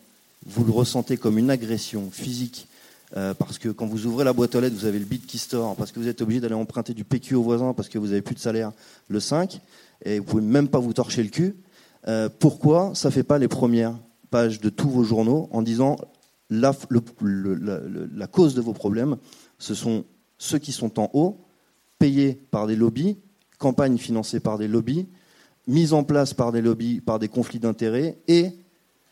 vous 0.46 0.64
le 0.64 0.72
ressentez 0.72 1.16
comme 1.16 1.38
une 1.38 1.50
agression 1.50 2.10
physique, 2.10 2.66
euh, 3.16 3.32
parce 3.32 3.58
que 3.58 3.68
quand 3.68 3.86
vous 3.86 4.06
ouvrez 4.06 4.24
la 4.24 4.32
boîte 4.32 4.54
aux 4.54 4.60
lettres, 4.60 4.76
vous 4.76 4.86
avez 4.86 4.98
le 4.98 5.04
bit 5.04 5.24
qui 5.26 5.38
store, 5.38 5.76
parce 5.76 5.92
que 5.92 6.00
vous 6.00 6.08
êtes 6.08 6.20
obligé 6.20 6.40
d'aller 6.40 6.54
emprunter 6.54 6.94
du 6.94 7.04
PQ 7.04 7.36
au 7.36 7.42
voisin, 7.42 7.72
parce 7.74 7.88
que 7.88 7.98
vous 7.98 8.08
n'avez 8.08 8.22
plus 8.22 8.34
de 8.34 8.40
salaire 8.40 8.72
le 9.08 9.20
5, 9.20 9.60
et 10.04 10.18
vous 10.18 10.24
pouvez 10.24 10.42
même 10.42 10.68
pas 10.68 10.78
vous 10.78 10.92
torcher 10.92 11.22
le 11.22 11.30
cul, 11.30 11.54
pourquoi 12.38 12.92
ça 12.94 13.08
ne 13.08 13.12
fait 13.12 13.22
pas 13.22 13.38
les 13.38 13.48
premières 13.48 13.94
page 14.30 14.60
de 14.60 14.68
tous 14.68 14.88
vos 14.88 15.04
journaux 15.04 15.48
en 15.52 15.62
disant 15.62 15.96
la, 16.50 16.72
cause 18.30 18.54
de 18.54 18.60
vos 18.60 18.72
problèmes, 18.72 19.16
ce 19.58 19.74
sont 19.74 20.04
ceux 20.38 20.58
qui 20.58 20.72
sont 20.72 21.00
en 21.00 21.10
haut, 21.12 21.44
payés 21.98 22.40
par 22.50 22.66
des 22.66 22.76
lobbies, 22.76 23.18
campagnes 23.58 23.98
financées 23.98 24.40
par 24.40 24.58
des 24.58 24.68
lobbies, 24.68 25.06
mises 25.66 25.92
en 25.92 26.04
place 26.04 26.32
par 26.32 26.52
des 26.52 26.62
lobbies, 26.62 27.00
par 27.00 27.18
des 27.18 27.28
conflits 27.28 27.58
d'intérêts, 27.58 28.18
et 28.28 28.52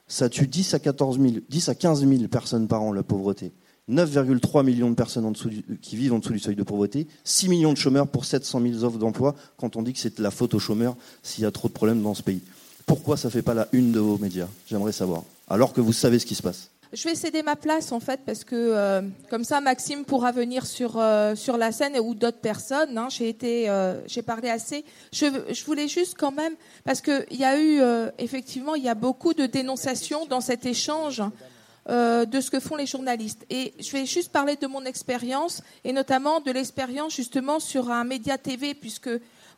ça 0.08 0.28
tue 0.28 0.46
10 0.46 0.74
à, 0.74 0.78
14 0.78 1.20
000, 1.20 1.34
10 1.48 1.68
à 1.68 1.74
15 1.74 2.06
000 2.06 2.28
personnes 2.28 2.68
par 2.68 2.82
an, 2.82 2.92
la 2.92 3.02
pauvreté. 3.02 3.52
9,3 3.88 4.64
millions 4.64 4.90
de 4.90 4.96
personnes 4.96 5.32
qui 5.80 5.96
vivent 5.96 6.12
en 6.12 6.18
dessous 6.18 6.32
du 6.32 6.40
seuil 6.40 6.56
de 6.56 6.62
pauvreté, 6.64 7.06
6 7.24 7.48
millions 7.48 7.72
de 7.72 7.78
chômeurs 7.78 8.08
pour 8.08 8.24
700 8.24 8.60
000 8.60 8.84
offres 8.84 8.98
d'emploi, 8.98 9.36
quand 9.56 9.76
on 9.76 9.82
dit 9.82 9.92
que 9.92 9.98
c'est 10.00 10.18
la 10.18 10.30
faute 10.30 10.54
aux 10.54 10.58
chômeurs 10.58 10.96
s'il 11.22 11.44
y 11.44 11.46
a 11.46 11.52
trop 11.52 11.68
de 11.68 11.72
problèmes 11.72 12.02
dans 12.02 12.14
ce 12.14 12.22
pays. 12.22 12.42
Pourquoi 12.86 13.16
ça 13.16 13.28
ne 13.28 13.32
fait 13.32 13.42
pas 13.42 13.54
la 13.54 13.66
une 13.72 13.90
de 13.90 13.98
vos 13.98 14.16
médias 14.16 14.46
J'aimerais 14.68 14.92
savoir. 14.92 15.24
Alors 15.48 15.72
que 15.72 15.80
vous 15.80 15.92
savez 15.92 16.20
ce 16.20 16.26
qui 16.26 16.36
se 16.36 16.42
passe. 16.42 16.70
Je 16.92 17.08
vais 17.08 17.16
céder 17.16 17.42
ma 17.42 17.56
place 17.56 17.90
en 17.90 17.98
fait 17.98 18.20
parce 18.24 18.44
que 18.44 18.54
euh, 18.54 19.02
comme 19.28 19.42
ça 19.42 19.60
Maxime 19.60 20.04
pourra 20.04 20.30
venir 20.30 20.64
sur 20.64 20.98
euh, 20.98 21.34
sur 21.34 21.56
la 21.56 21.72
scène 21.72 21.98
ou 21.98 22.14
d'autres 22.14 22.38
personnes. 22.38 22.96
Hein. 22.96 23.08
J'ai 23.10 23.28
été, 23.28 23.68
euh, 23.68 24.00
j'ai 24.06 24.22
parlé 24.22 24.48
assez. 24.48 24.84
Je, 25.12 25.26
je, 25.52 25.64
voulais 25.64 25.88
juste 25.88 26.14
quand 26.16 26.30
même 26.30 26.54
parce 26.84 27.00
que 27.00 27.26
il 27.32 27.38
y 27.38 27.44
a 27.44 27.60
eu 27.60 27.80
effectivement 28.18 28.76
il 28.76 28.84
y 28.84 28.88
a 28.88 28.94
beaucoup 28.94 29.34
de 29.34 29.46
dénonciations 29.46 30.26
dans 30.26 30.40
cet 30.40 30.64
échange 30.64 31.22
de 31.88 32.40
ce 32.40 32.50
que 32.50 32.60
font 32.60 32.76
les 32.76 32.86
journalistes. 32.86 33.44
Et 33.50 33.74
je 33.78 33.90
vais 33.92 34.06
juste 34.06 34.32
parler 34.32 34.56
de 34.56 34.66
mon 34.66 34.84
expérience 34.84 35.62
et 35.84 35.92
notamment 35.92 36.40
de 36.40 36.50
l'expérience 36.50 37.14
justement 37.14 37.60
sur 37.60 37.90
un 37.90 38.04
média 38.04 38.38
TV 38.38 38.74
puisque 38.74 39.10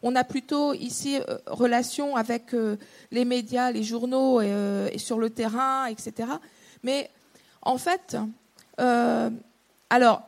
on 0.03 0.15
a 0.15 0.25
plutôt 0.25 0.75
ici 0.75 1.17
euh, 1.17 1.39
relation 1.47 2.17
avec 2.17 2.55
euh, 2.55 2.77
les 3.11 3.25
médias, 3.25 3.71
les 3.71 3.83
journaux 3.83 4.41
euh, 4.41 4.89
et, 4.93 4.99
sur 4.99 5.19
le 5.19 5.31
terrain, 5.31 5.87
etc. 5.87 6.31
Mais 6.83 7.11
en 7.63 7.79
fait, 7.79 8.17
alors, 9.91 10.23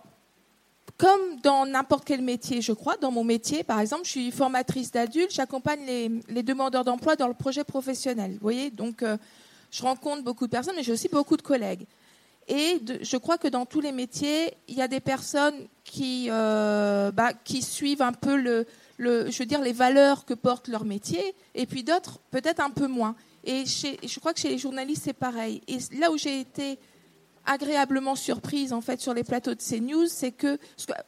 comme 0.99 1.41
dans 1.43 1.65
n'importe 1.65 2.05
quel 2.05 2.21
métier, 2.21 2.61
je 2.61 2.73
crois, 2.73 2.97
dans 2.97 3.13
mon 3.13 3.23
métier, 3.23 3.63
par 3.63 3.79
exemple, 3.79 4.05
je 4.05 4.11
suis 4.11 4.31
formatrice 4.33 4.91
d'adultes, 4.91 5.31
j'accompagne 5.31 5.81
les, 5.87 6.43
demandeurs 6.43 6.85
d'emploi 6.85 7.15
dans 7.15 7.29
le 7.29 7.35
projet 7.35 7.63
professionnel. 7.63 8.33
Vous 8.33 8.43
voyez, 8.43 8.71
donc 8.71 9.05
je 9.71 9.83
rencontre 9.83 10.25
beaucoup 10.25 10.47
de 10.47 10.51
personnes, 10.51 10.75
mais 10.77 10.83
j'ai 10.83 10.93
aussi 10.93 11.09
beaucoup 11.09 11.37
de 11.37 11.43
collègues. 11.43 11.87
Et 12.51 12.81
je 13.03 13.17
crois 13.17 13.39
que 13.39 13.47
dans 13.47 13.65
tous 13.65 13.81
les 13.81 13.93
métiers, 13.93 14.53
il 14.67 14.75
y 14.75 14.83
a 14.83 14.89
des 14.89 14.99
personnes 14.99 15.55
qui, 15.85 16.27
euh, 16.31 17.13
bah, 17.13 17.33
qui 17.33 17.63
suivent 17.63 18.03
un 18.03 18.13
peu 18.13 18.35
le, 18.35 18.67
je 19.01 19.39
veux 19.39 19.47
dire, 19.47 19.61
les 19.61 19.73
valeurs 19.73 20.25
que 20.25 20.35
porte 20.35 20.69
leur 20.69 20.85
métier, 20.85 21.35
et 21.55 21.67
puis 21.67 21.85
d'autres 21.85 22.19
peut-être 22.31 22.61
un 22.61 22.71
peu 22.71 22.87
moins. 22.87 23.17
Et 23.45 23.65
je 23.65 24.21
crois 24.21 24.35
que 24.35 24.41
chez 24.41 24.51
les 24.51 24.59
journalistes, 24.59 25.03
c'est 25.05 25.13
pareil. 25.13 25.63
Et 25.67 25.79
là 25.99 26.11
où 26.11 26.19
j'ai 26.19 26.41
été 26.41 26.79
agréablement 27.47 28.17
surprise 28.17 28.73
en 28.73 28.81
fait 28.81 29.01
sur 29.01 29.15
les 29.15 29.25
plateaux 29.25 29.55
de 29.55 29.61
CNews, 29.63 30.07
c'est 30.07 30.33
que 30.33 30.59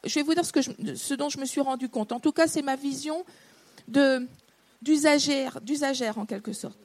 je 0.05 0.15
vais 0.15 0.23
vous 0.23 0.35
dire 0.35 0.45
ce, 0.45 0.53
que 0.53 1.15
dont 1.15 1.29
je 1.29 1.39
me 1.39 1.45
suis 1.45 1.61
rendu 1.61 1.89
compte. 1.89 2.13
En 2.13 2.21
tout 2.21 2.33
cas, 2.33 2.47
c'est 2.47 2.63
ma 2.63 2.77
vision 2.77 3.25
d'usagère, 4.81 5.61
d'usagère 5.61 6.19
en 6.19 6.27
quelque 6.27 6.53
sorte. 6.53 6.79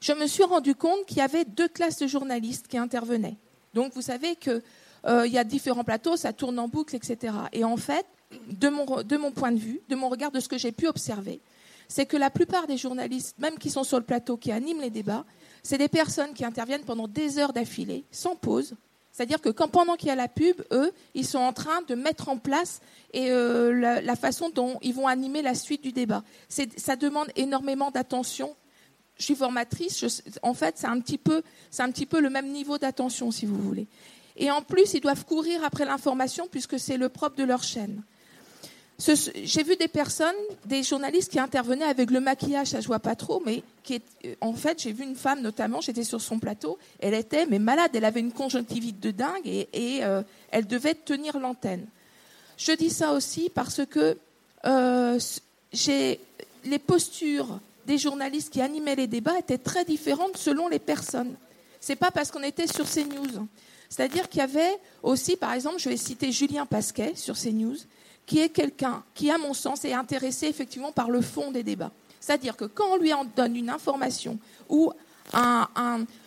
Je 0.00 0.12
me 0.12 0.26
suis 0.26 0.44
rendu 0.44 0.74
compte 0.74 1.04
qu'il 1.06 1.18
y 1.18 1.22
avait 1.22 1.44
deux 1.44 1.68
classes 1.68 1.98
de 1.98 2.06
journalistes 2.06 2.68
qui 2.68 2.78
intervenaient. 2.78 3.36
Donc 3.74 3.92
vous 3.94 4.02
savez 4.02 4.36
qu'il 4.36 4.62
euh, 5.06 5.26
y 5.26 5.38
a 5.38 5.44
différents 5.44 5.84
plateaux, 5.84 6.16
ça 6.16 6.32
tourne 6.32 6.58
en 6.58 6.68
boucle, 6.68 6.96
etc. 6.96 7.34
Et 7.52 7.64
en 7.64 7.76
fait, 7.76 8.06
de 8.30 8.68
mon, 8.68 9.32
point 9.32 9.52
de 9.52 9.58
vue, 9.58 9.80
de 9.88 9.94
mon 9.94 10.08
regard, 10.08 10.30
de 10.30 10.40
ce 10.40 10.48
que 10.48 10.58
j'ai 10.58 10.72
pu 10.72 10.86
observer, 10.86 11.40
c'est 11.88 12.06
que 12.06 12.16
la 12.16 12.30
plupart 12.30 12.66
des 12.66 12.76
journalistes, 12.76 13.38
même 13.38 13.58
qui 13.58 13.70
sont 13.70 13.84
sur 13.84 13.98
le 13.98 14.04
plateau, 14.04 14.36
qui 14.36 14.52
animent 14.52 14.80
les 14.80 14.90
débats, 14.90 15.24
c'est 15.62 15.78
des 15.78 15.88
personnes 15.88 16.34
qui 16.34 16.44
interviennent 16.44 16.84
pendant 16.84 17.08
des 17.08 17.38
heures 17.38 17.52
d'affilée, 17.52 18.04
sans 18.10 18.36
pause. 18.36 18.74
C'est-à-dire 19.10 19.40
que 19.40 19.48
quand, 19.48 19.68
pendant 19.68 19.96
qu'il 19.96 20.08
y 20.08 20.12
a 20.12 20.14
la 20.14 20.28
pub, 20.28 20.62
eux, 20.70 20.92
ils 21.14 21.26
sont 21.26 21.38
en 21.38 21.52
train 21.52 21.82
de 21.88 21.94
mettre 21.94 22.28
en 22.28 22.36
place 22.36 22.80
et, 23.12 23.30
euh, 23.30 23.72
la, 23.72 24.16
façon 24.16 24.50
dont 24.50 24.78
ils 24.82 24.94
vont 24.94 25.08
animer 25.08 25.42
la 25.42 25.54
suite 25.54 25.82
du 25.82 25.92
débat. 25.92 26.22
Ça 26.48 26.94
demande 26.94 27.28
énormément 27.34 27.90
d'attention. 27.90 28.54
Je 29.16 29.24
suis 29.24 29.34
formatrice, 29.34 30.22
en 30.42 30.54
fait, 30.54 30.76
c'est 30.78 30.86
un, 30.86 30.92
un 30.92 31.00
petit 31.00 32.06
peu 32.06 32.20
le 32.20 32.30
même 32.30 32.52
niveau 32.52 32.78
d'attention, 32.78 33.30
si 33.32 33.46
vous 33.46 33.58
voulez. 33.58 33.88
Et 34.36 34.50
en 34.52 34.62
plus, 34.62 34.94
ils 34.94 35.00
doivent 35.00 35.24
courir 35.24 35.64
après 35.64 35.84
l'information 35.84 36.46
puisque 36.48 36.78
c'est 36.78 36.96
le 36.96 37.08
propre 37.08 37.36
de 37.36 37.44
leur 37.44 37.62
chaîne. 37.62 38.02
J'ai 39.00 39.62
vu 39.62 39.76
des 39.76 39.86
personnes, 39.86 40.34
des 40.64 40.82
journalistes 40.82 41.30
qui 41.30 41.38
intervenaient 41.38 41.84
avec 41.84 42.10
le 42.10 42.18
maquillage, 42.18 42.68
ça 42.68 42.80
je 42.80 42.88
vois 42.88 42.98
pas 42.98 43.14
trop, 43.14 43.40
mais 43.46 43.62
euh, 43.92 44.34
en 44.40 44.52
fait, 44.54 44.82
j'ai 44.82 44.92
vu 44.92 45.04
une 45.04 45.14
femme 45.14 45.40
notamment, 45.40 45.80
j'étais 45.80 46.02
sur 46.02 46.20
son 46.20 46.40
plateau, 46.40 46.78
elle 46.98 47.14
était 47.14 47.46
mais 47.46 47.60
malade, 47.60 47.92
elle 47.94 48.04
avait 48.04 48.18
une 48.18 48.32
conjonctivite 48.32 48.98
de 48.98 49.12
dingue 49.12 49.46
et, 49.46 49.68
euh, 50.02 50.22
elle 50.50 50.66
devait 50.66 50.94
tenir 50.94 51.38
l'antenne. 51.38 51.86
Je 52.56 52.72
dis 52.72 52.90
ça 52.90 53.12
aussi 53.12 53.50
parce 53.54 53.86
que 53.86 54.18
euh, 54.66 55.20
les 56.64 56.78
postures 56.84 57.60
des 57.86 57.98
journalistes 57.98 58.52
qui 58.52 58.60
animaient 58.60 58.96
les 58.96 59.06
débats 59.06 59.38
étaient 59.38 59.58
très 59.58 59.84
différentes 59.84 60.36
selon 60.36 60.66
les 60.66 60.80
personnes. 60.80 61.36
C'est 61.80 61.96
pas 61.96 62.10
parce 62.10 62.32
qu'on 62.32 62.42
était 62.42 62.66
sur 62.66 62.84
CNews. 62.84 63.46
C'est-à-dire 63.88 64.28
qu'il 64.28 64.40
y 64.40 64.42
avait 64.42 64.76
aussi, 65.04 65.36
par 65.36 65.52
exemple, 65.52 65.78
je 65.78 65.88
vais 65.88 65.96
citer 65.96 66.32
Julien 66.32 66.66
Pasquet 66.66 67.12
sur 67.14 67.36
CNews, 67.38 67.76
qui 68.28 68.40
est 68.40 68.50
quelqu'un 68.50 69.02
qui, 69.14 69.30
à 69.30 69.38
mon 69.38 69.54
sens, 69.54 69.86
est 69.86 69.94
intéressé 69.94 70.46
effectivement 70.46 70.92
par 70.92 71.10
le 71.10 71.22
fond 71.22 71.50
des 71.50 71.62
débats. 71.62 71.90
C'est-à-dire 72.20 72.56
que 72.56 72.66
quand 72.66 72.92
on 72.92 72.96
lui 72.96 73.12
en 73.14 73.24
donne 73.24 73.56
une 73.56 73.70
information 73.70 74.38
ou 74.68 74.92
un, 75.32 75.66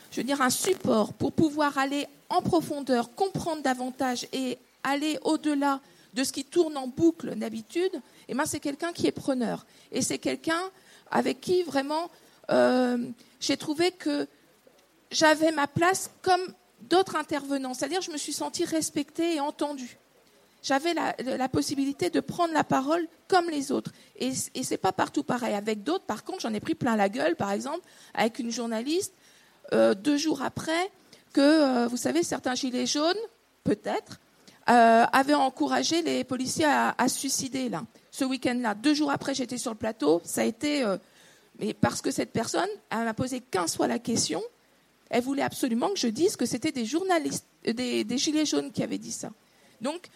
je 0.09 0.17
veux 0.17 0.23
dire, 0.23 0.41
un 0.41 0.49
support 0.49 1.13
pour 1.13 1.31
pouvoir 1.31 1.77
aller 1.77 2.07
en 2.29 2.41
profondeur, 2.41 3.13
comprendre 3.13 3.61
davantage 3.61 4.25
et 4.33 4.57
aller 4.83 5.19
au-delà 5.23 5.79
de 6.15 6.23
ce 6.23 6.33
qui 6.33 6.43
tourne 6.43 6.75
en 6.75 6.87
boucle 6.87 7.35
d'habitude, 7.35 8.01
eh 8.27 8.33
ben 8.33 8.45
c'est 8.45 8.59
quelqu'un 8.59 8.93
qui 8.93 9.05
est 9.05 9.11
preneur. 9.11 9.67
Et 9.91 10.01
c'est 10.01 10.17
quelqu'un 10.17 10.61
avec 11.11 11.39
qui 11.39 11.61
vraiment 11.61 12.09
euh, 12.49 12.97
j'ai 13.39 13.57
trouvé 13.57 13.91
que 13.91 14.27
j'avais 15.11 15.51
ma 15.51 15.67
place 15.67 16.09
comme 16.23 16.41
d'autres 16.81 17.15
intervenants. 17.15 17.75
C'est-à-dire 17.75 18.01
je 18.01 18.11
me 18.11 18.17
suis 18.17 18.33
sentie 18.33 18.65
respectée 18.65 19.35
et 19.35 19.39
entendue 19.39 19.99
j'avais 20.61 20.93
la, 20.93 21.49
possibilité 21.49 22.09
de 22.09 22.19
prendre 22.19 22.53
la 22.53 22.63
parole 22.63 23.07
comme 23.27 23.49
les 23.49 23.71
autres. 23.71 23.91
Et, 24.17 24.31
et 24.53 24.63
c'est 24.63 24.77
pas 24.77 24.91
partout 24.91 25.23
pareil. 25.23 25.55
Avec 25.55 25.83
d'autres, 25.83 26.05
par 26.05 26.23
contre, 26.23 26.41
j'en 26.41 26.53
ai 26.53 26.59
pris 26.59 26.75
plein 26.75 26.95
la 26.95 27.09
gueule, 27.09 27.35
par 27.35 27.51
exemple, 27.51 27.81
avec 28.13 28.39
une 28.39 28.51
journaliste, 28.51 29.13
euh, 29.73 29.95
deux 29.95 30.17
jours 30.17 30.41
après, 30.43 30.91
que, 31.33 31.41
euh, 31.41 31.87
vous 31.87 31.97
savez, 31.97 32.23
certains 32.23 32.55
gilets 32.55 32.85
jaunes, 32.85 33.17
peut-être, 33.63 34.19
euh, 34.69 35.05
avaient 35.11 35.33
encouragé 35.33 36.01
les 36.03 36.23
policiers 36.23 36.65
à, 36.65 37.07
suicider, 37.07 37.69
là, 37.69 37.83
ce 38.11 38.23
week-end-là. 38.25 38.75
Deux 38.75 38.93
jours 38.93 39.11
après, 39.11 39.33
j'étais 39.33 39.57
sur 39.57 39.71
le 39.71 39.77
plateau, 39.77 40.21
ça 40.23 40.41
a 40.41 40.43
été... 40.43 40.85
mais 41.59 41.73
parce 41.73 42.01
que 42.01 42.11
cette 42.11 42.31
personne, 42.31 42.69
elle 42.91 43.05
m'a 43.05 43.13
posé 43.13 43.39
15 43.39 43.75
fois 43.75 43.87
la 43.87 43.97
question, 43.97 44.43
elle 45.09 45.23
voulait 45.23 45.41
absolument 45.41 45.89
que 45.89 45.99
je 45.99 46.07
dise 46.07 46.35
que 46.35 46.45
c'était 46.45 46.71
des 46.71 46.85
journalistes, 46.85 47.47
des 47.65 48.17
gilets 48.17 48.45
jaunes 48.45 48.71
qui 48.71 48.83
avaient 48.83 48.99
dit 48.99 49.11
ça. 49.11 49.31
Donc, 49.81 50.09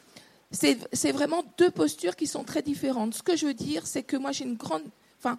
c'est 0.55 1.11
vraiment 1.11 1.43
deux 1.57 1.71
postures 1.71 2.15
qui 2.15 2.27
sont 2.27 2.43
très 2.43 2.61
différentes. 2.61 3.13
Ce 3.13 3.23
que 3.23 3.35
je 3.35 3.45
veux 3.47 3.53
dire, 3.53 3.85
c'est 3.85 4.03
que 4.03 4.17
moi, 4.17 4.31
j'ai 4.31 4.45
une 4.45 4.55
grande. 4.55 4.83
Enfin, 5.19 5.37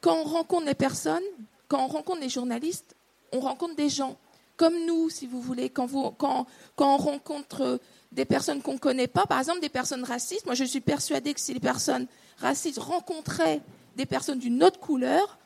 quand 0.00 0.16
on 0.16 0.24
rencontre 0.24 0.66
les 0.66 0.74
personnes, 0.74 1.22
quand 1.68 1.84
on 1.84 1.88
rencontre 1.88 2.20
les 2.20 2.28
journalistes, 2.28 2.94
on 3.32 3.40
rencontre 3.40 3.76
des 3.76 3.88
gens 3.88 4.16
comme 4.56 4.74
nous, 4.86 5.10
si 5.10 5.26
vous 5.26 5.40
voulez. 5.40 5.70
Quand, 5.70 5.86
vous, 5.86 6.10
quand, 6.12 6.46
quand 6.76 6.94
on 6.94 6.98
rencontre 6.98 7.80
des 8.12 8.24
personnes 8.24 8.62
qu'on 8.62 8.74
ne 8.74 8.78
connaît 8.78 9.08
pas, 9.08 9.26
par 9.26 9.38
exemple 9.38 9.60
des 9.60 9.68
personnes 9.68 10.04
racistes, 10.04 10.46
moi 10.46 10.54
je 10.54 10.64
suis 10.64 10.80
persuadée 10.80 11.34
que 11.34 11.40
si 11.40 11.54
les 11.54 11.60
personnes 11.60 12.06
racistes 12.38 12.78
rencontraient 12.78 13.60
des 13.96 14.06
personnes 14.06 14.38
d'une 14.38 14.62
autre 14.62 14.78
couleur, 14.78 15.38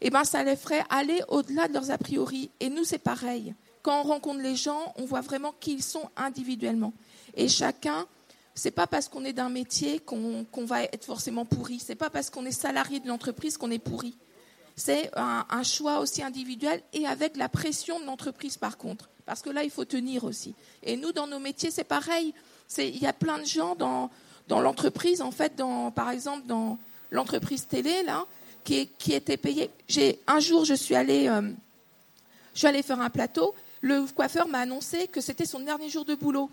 eh 0.00 0.10
ben, 0.10 0.24
ça 0.24 0.42
les 0.42 0.56
ferait 0.56 0.84
aller 0.90 1.22
au-delà 1.28 1.68
de 1.68 1.74
leurs 1.74 1.90
a 1.90 1.98
priori. 1.98 2.50
Et 2.60 2.70
nous, 2.70 2.84
c'est 2.84 2.98
pareil. 2.98 3.54
Quand 3.82 4.00
on 4.00 4.02
rencontre 4.02 4.40
les 4.40 4.56
gens, 4.56 4.94
on 4.96 5.04
voit 5.04 5.20
vraiment 5.20 5.54
qui 5.60 5.74
ils 5.74 5.82
sont 5.82 6.08
individuellement. 6.16 6.92
Et 7.34 7.48
chacun, 7.48 8.06
c'est 8.56 8.70
pas 8.70 8.86
parce 8.86 9.08
qu'on 9.08 9.24
est 9.26 9.34
d'un 9.34 9.50
métier 9.50 10.00
qu'on 10.00 10.46
va 10.64 10.82
être 10.84 11.04
forcément 11.04 11.44
pourri. 11.44 11.78
C'est 11.78 11.94
pas 11.94 12.08
parce 12.08 12.30
qu'on 12.30 12.46
est 12.46 12.52
salarié 12.52 13.00
de 13.00 13.06
l'entreprise 13.06 13.58
qu'on 13.58 13.70
est 13.70 13.78
pourri. 13.78 14.16
C'est 14.76 15.10
un, 15.14 15.62
choix 15.62 16.00
aussi 16.00 16.22
individuel 16.22 16.82
et 16.94 17.06
avec 17.06 17.36
la 17.36 17.50
pression 17.50 18.00
de 18.00 18.06
l'entreprise 18.06 18.56
par 18.56 18.78
contre. 18.78 19.10
Parce 19.26 19.42
que 19.42 19.50
là, 19.50 19.62
il 19.62 19.70
faut 19.70 19.84
tenir 19.84 20.24
aussi. 20.24 20.54
Et 20.82 20.96
nous, 20.96 21.12
dans 21.12 21.26
nos 21.26 21.38
métiers, 21.38 21.70
c'est 21.70 21.84
pareil. 21.84 22.32
Il 22.78 22.96
y 22.96 23.06
a 23.06 23.12
plein 23.12 23.38
de 23.38 23.44
gens 23.44 23.74
dans, 23.74 24.10
l'entreprise, 24.48 25.20
en 25.20 25.32
fait, 25.32 25.54
dans, 25.56 25.90
par 25.90 26.10
exemple, 26.10 26.46
dans 26.46 26.78
l'entreprise 27.10 27.66
télé, 27.66 28.04
là, 28.04 28.24
qui, 28.64 28.88
qui 28.98 29.12
étaient 29.12 29.36
payés. 29.36 29.70
Un 30.26 30.40
jour, 30.40 30.64
je 30.64 30.74
suis 30.74 30.94
allée, 30.94 31.28
euh, 31.28 31.42
je 32.54 32.58
suis 32.58 32.66
allée 32.66 32.82
faire 32.82 33.00
un 33.00 33.10
plateau. 33.10 33.54
Le 33.82 34.06
coiffeur 34.14 34.48
m'a 34.48 34.60
annoncé 34.60 35.08
que 35.08 35.20
c'était 35.20 35.46
son 35.46 35.60
dernier 35.60 35.90
jour 35.90 36.04
de 36.04 36.14
boulot 36.14 36.48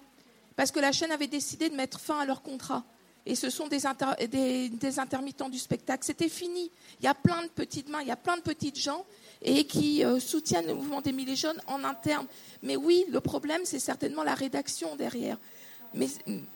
parce 0.55 0.71
que 0.71 0.80
la 0.80 0.91
chaîne 0.91 1.11
avait 1.11 1.27
décidé 1.27 1.69
de 1.69 1.75
mettre 1.75 1.99
fin 1.99 2.19
à 2.19 2.25
leur 2.25 2.41
contrat. 2.41 2.84
Et 3.25 3.35
ce 3.35 3.49
sont 3.49 3.67
des, 3.67 3.85
intermittents 3.85 5.49
du 5.49 5.57
spectacle. 5.57 6.03
C'était 6.05 6.30
fini. 6.30 6.69
Il 6.99 7.05
y 7.05 7.07
a 7.07 7.13
plein 7.13 7.41
de 7.43 7.47
petites 7.47 7.89
mains, 7.89 8.01
il 8.01 8.07
y 8.07 8.11
a 8.11 8.17
plein 8.17 8.35
de 8.35 8.41
petites 8.41 8.77
gens 8.77 9.05
et 9.41 9.65
qui 9.65 10.03
euh, 10.03 10.19
soutiennent 10.19 10.67
le 10.67 10.73
mouvement 10.73 11.01
des 11.01 11.13
Mille 11.13 11.35
Jeunes 11.35 11.61
en 11.67 11.84
interne. 11.84 12.27
Mais 12.61 12.75
oui, 12.75 13.05
le 13.09 13.21
problème, 13.21 13.61
c'est 13.63 13.80
certainement 13.80 14.23
la 14.23 14.35
rédaction 14.35 14.95
derrière. 14.95 15.38
Mais 15.93 16.07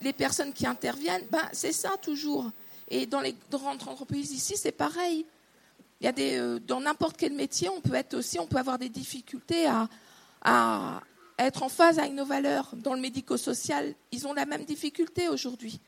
les 0.01 0.13
personnes 0.13 0.51
qui 0.51 0.65
interviennent, 0.65 1.25
ben, 1.31 1.47
c'est 1.53 1.71
ça 1.71 1.95
toujours. 2.01 2.51
Et 2.89 3.05
dans 3.05 3.21
les 3.21 3.35
grandes 3.49 3.87
entreprises 3.87 4.31
ici, 4.31 4.55
c'est 4.57 4.71
pareil. 4.71 5.25
Il 6.01 6.05
y 6.05 6.09
a 6.09 6.13
euh, 6.37 6.59
dans 6.59 6.81
n'importe 6.81 7.15
quel 7.17 7.33
métier, 7.33 7.69
on 7.69 7.81
peut 7.81 7.95
être 7.95 8.13
aussi, 8.13 8.39
on 8.39 8.47
peut 8.47 8.57
avoir 8.57 8.77
des 8.77 8.89
difficultés 8.89 9.67
à 10.41 11.01
être 11.37 11.63
en 11.63 11.69
phase 11.69 11.99
avec 11.99 12.13
nos 12.13 12.25
valeurs. 12.25 12.71
Dans 12.75 12.93
le 12.93 13.01
médico-social, 13.01 13.93
ils 14.11 14.27
ont 14.27 14.33
la 14.33 14.45
même 14.45 14.65
difficulté 14.65 15.29
aujourd'hui. 15.29 15.79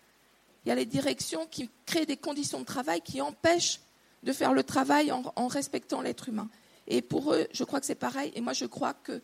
Il 0.66 0.70
y 0.70 0.72
a 0.72 0.76
les 0.76 0.86
directions 0.86 1.48
qui 1.48 1.70
créent 1.86 2.06
des 2.06 2.18
conditions 2.18 2.60
de 2.60 2.66
travail 2.66 3.02
qui 3.02 3.22
empêchent 3.22 3.80
de 4.24 4.34
faire 4.34 4.54
le 4.54 4.64
travail 4.64 5.12
en, 5.12 5.48
respectant 5.48 6.02
l'être 6.02 6.30
humain. 6.30 6.50
Et 6.88 7.02
pour 7.02 7.34
eux, 7.34 7.48
je 7.52 7.64
crois 7.64 7.80
que 7.80 7.86
c'est 7.86 7.96
pareil. 7.96 8.32
Et 8.36 8.42
moi, 8.42 8.54
je 8.54 8.66
crois 8.66 8.94
que 8.94 9.22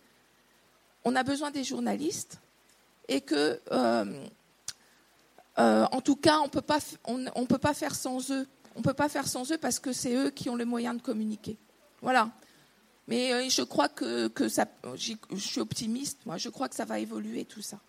on 1.03 1.15
a 1.15 1.23
besoin 1.23 1.51
des 1.51 1.63
journalistes 1.63 2.39
et 3.07 3.21
que, 3.21 3.59
euh, 3.71 4.25
euh, 5.59 5.85
en 5.91 6.01
tout 6.01 6.15
cas, 6.15 6.39
on 6.39 6.45
ne 6.45 6.49
peut 7.45 7.57
pas 7.57 7.73
faire 7.73 7.93
sans 7.93 8.31
eux. 8.31 8.47
On 8.75 8.79
ne 8.79 8.83
peut 8.83 8.93
pas 8.93 9.09
faire 9.09 9.27
sans 9.27 9.51
eux 9.51 9.57
parce 9.57 9.79
que 9.79 9.93
c'est 9.93 10.15
eux 10.15 10.29
qui 10.31 10.49
ont 10.49 10.55
les 10.55 10.65
moyens 10.65 10.97
de 10.97 11.01
communiquer. 11.01 11.57
Voilà. 12.01 12.31
Mais 13.07 13.33
euh, 13.33 13.49
je 13.49 13.61
crois 13.61 13.89
que, 13.89 14.27
que 14.27 14.49
ça, 14.49 14.65
je 14.95 15.15
suis 15.37 15.61
optimiste, 15.61 16.25
moi, 16.25 16.37
je 16.37 16.49
crois 16.49 16.69
que 16.69 16.75
ça 16.75 16.85
va 16.85 16.99
évoluer 16.99 17.45
tout 17.45 17.61
ça. 17.61 17.79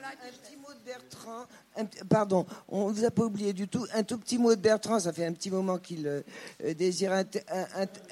Voilà. 0.00 0.14
Un 0.26 0.32
petit 0.48 0.56
mot 0.56 0.72
de 0.72 0.84
Bertrand. 0.86 1.46
pardon, 2.08 2.46
on 2.68 2.88
ne 2.88 2.92
vous 2.94 3.04
a 3.04 3.10
pas 3.10 3.22
oublié 3.24 3.52
du 3.52 3.68
tout. 3.68 3.86
Un 3.92 4.02
tout 4.02 4.16
petit 4.18 4.38
mot 4.38 4.54
de 4.54 4.60
Bertrand, 4.60 4.98
ça 4.98 5.12
fait 5.12 5.26
un 5.26 5.32
petit 5.32 5.50
moment 5.50 5.76
qu'il 5.78 6.06
euh, 6.06 6.22
désire 6.74 7.12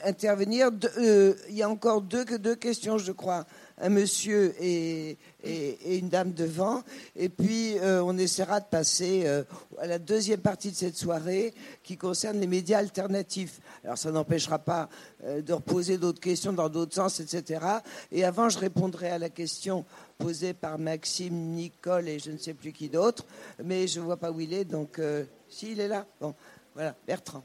intervenir. 0.05 0.71
il 0.99 1.35
y 1.55 1.63
a 1.63 1.69
encore 1.71 2.03
deux, 2.03 2.25
deux 2.27 2.57
questions, 2.57 2.99
je 2.99 3.13
crois, 3.13 3.47
un 3.81 3.89
monsieur 3.89 4.55
et, 4.61 5.17
et- 5.45 5.79
et 5.95 5.99
une 5.99 6.09
dame 6.09 6.33
devant. 6.33 6.83
Et 7.17 7.29
puis, 7.29 7.79
euh, 7.79 8.03
on 8.03 8.19
essaiera 8.19 8.61
de 8.61 8.67
passer 8.67 9.23
euh, 9.27 9.45
à 9.81 9.87
la 9.87 9.99
deuxième 9.99 10.41
partie 10.41 10.71
de 10.71 10.77
cette 10.77 10.97
soirée 10.97 11.55
qui 11.83 11.97
concerne 11.97 12.39
les 12.41 12.47
médias 12.49 12.79
alternatifs. 12.79 13.61
Alors, 13.85 13.97
ça 13.97 14.11
n'empêchera 14.11 14.59
pas 14.59 14.89
euh, 15.25 15.41
de 15.41 15.53
reposer 15.53 15.97
d'autres 15.97 16.21
questions 16.21 16.53
dans 16.53 16.69
d'autres 16.69 16.95
sens, 16.95 17.21
etc. 17.21 17.65
Et 18.13 18.25
avant, 18.25 18.49
je 18.49 18.59
répondrai 18.59 19.09
à 19.11 19.19
la 19.19 19.31
question 19.31 19.85
posée 20.19 20.53
par 20.53 20.79
Maxime, 20.79 21.35
Nicole 21.35 22.09
et 22.09 22.19
je 22.19 22.31
ne 22.31 22.39
sais 22.39 22.55
plus 22.55 22.73
qui 22.73 22.89
d'autre. 22.89 23.25
Mais 23.63 23.87
je 23.87 24.01
ne 24.01 24.05
vois 24.05 24.17
pas 24.17 24.31
où 24.31 24.41
il 24.41 24.53
est, 24.53 24.65
donc 24.65 24.99
euh, 24.99 25.25
si, 25.49 25.73
il 25.73 25.81
est 25.81 25.89
là. 25.89 26.07
Bon, 26.21 26.35
voilà, 26.75 26.95
Bertrand. 27.07 27.43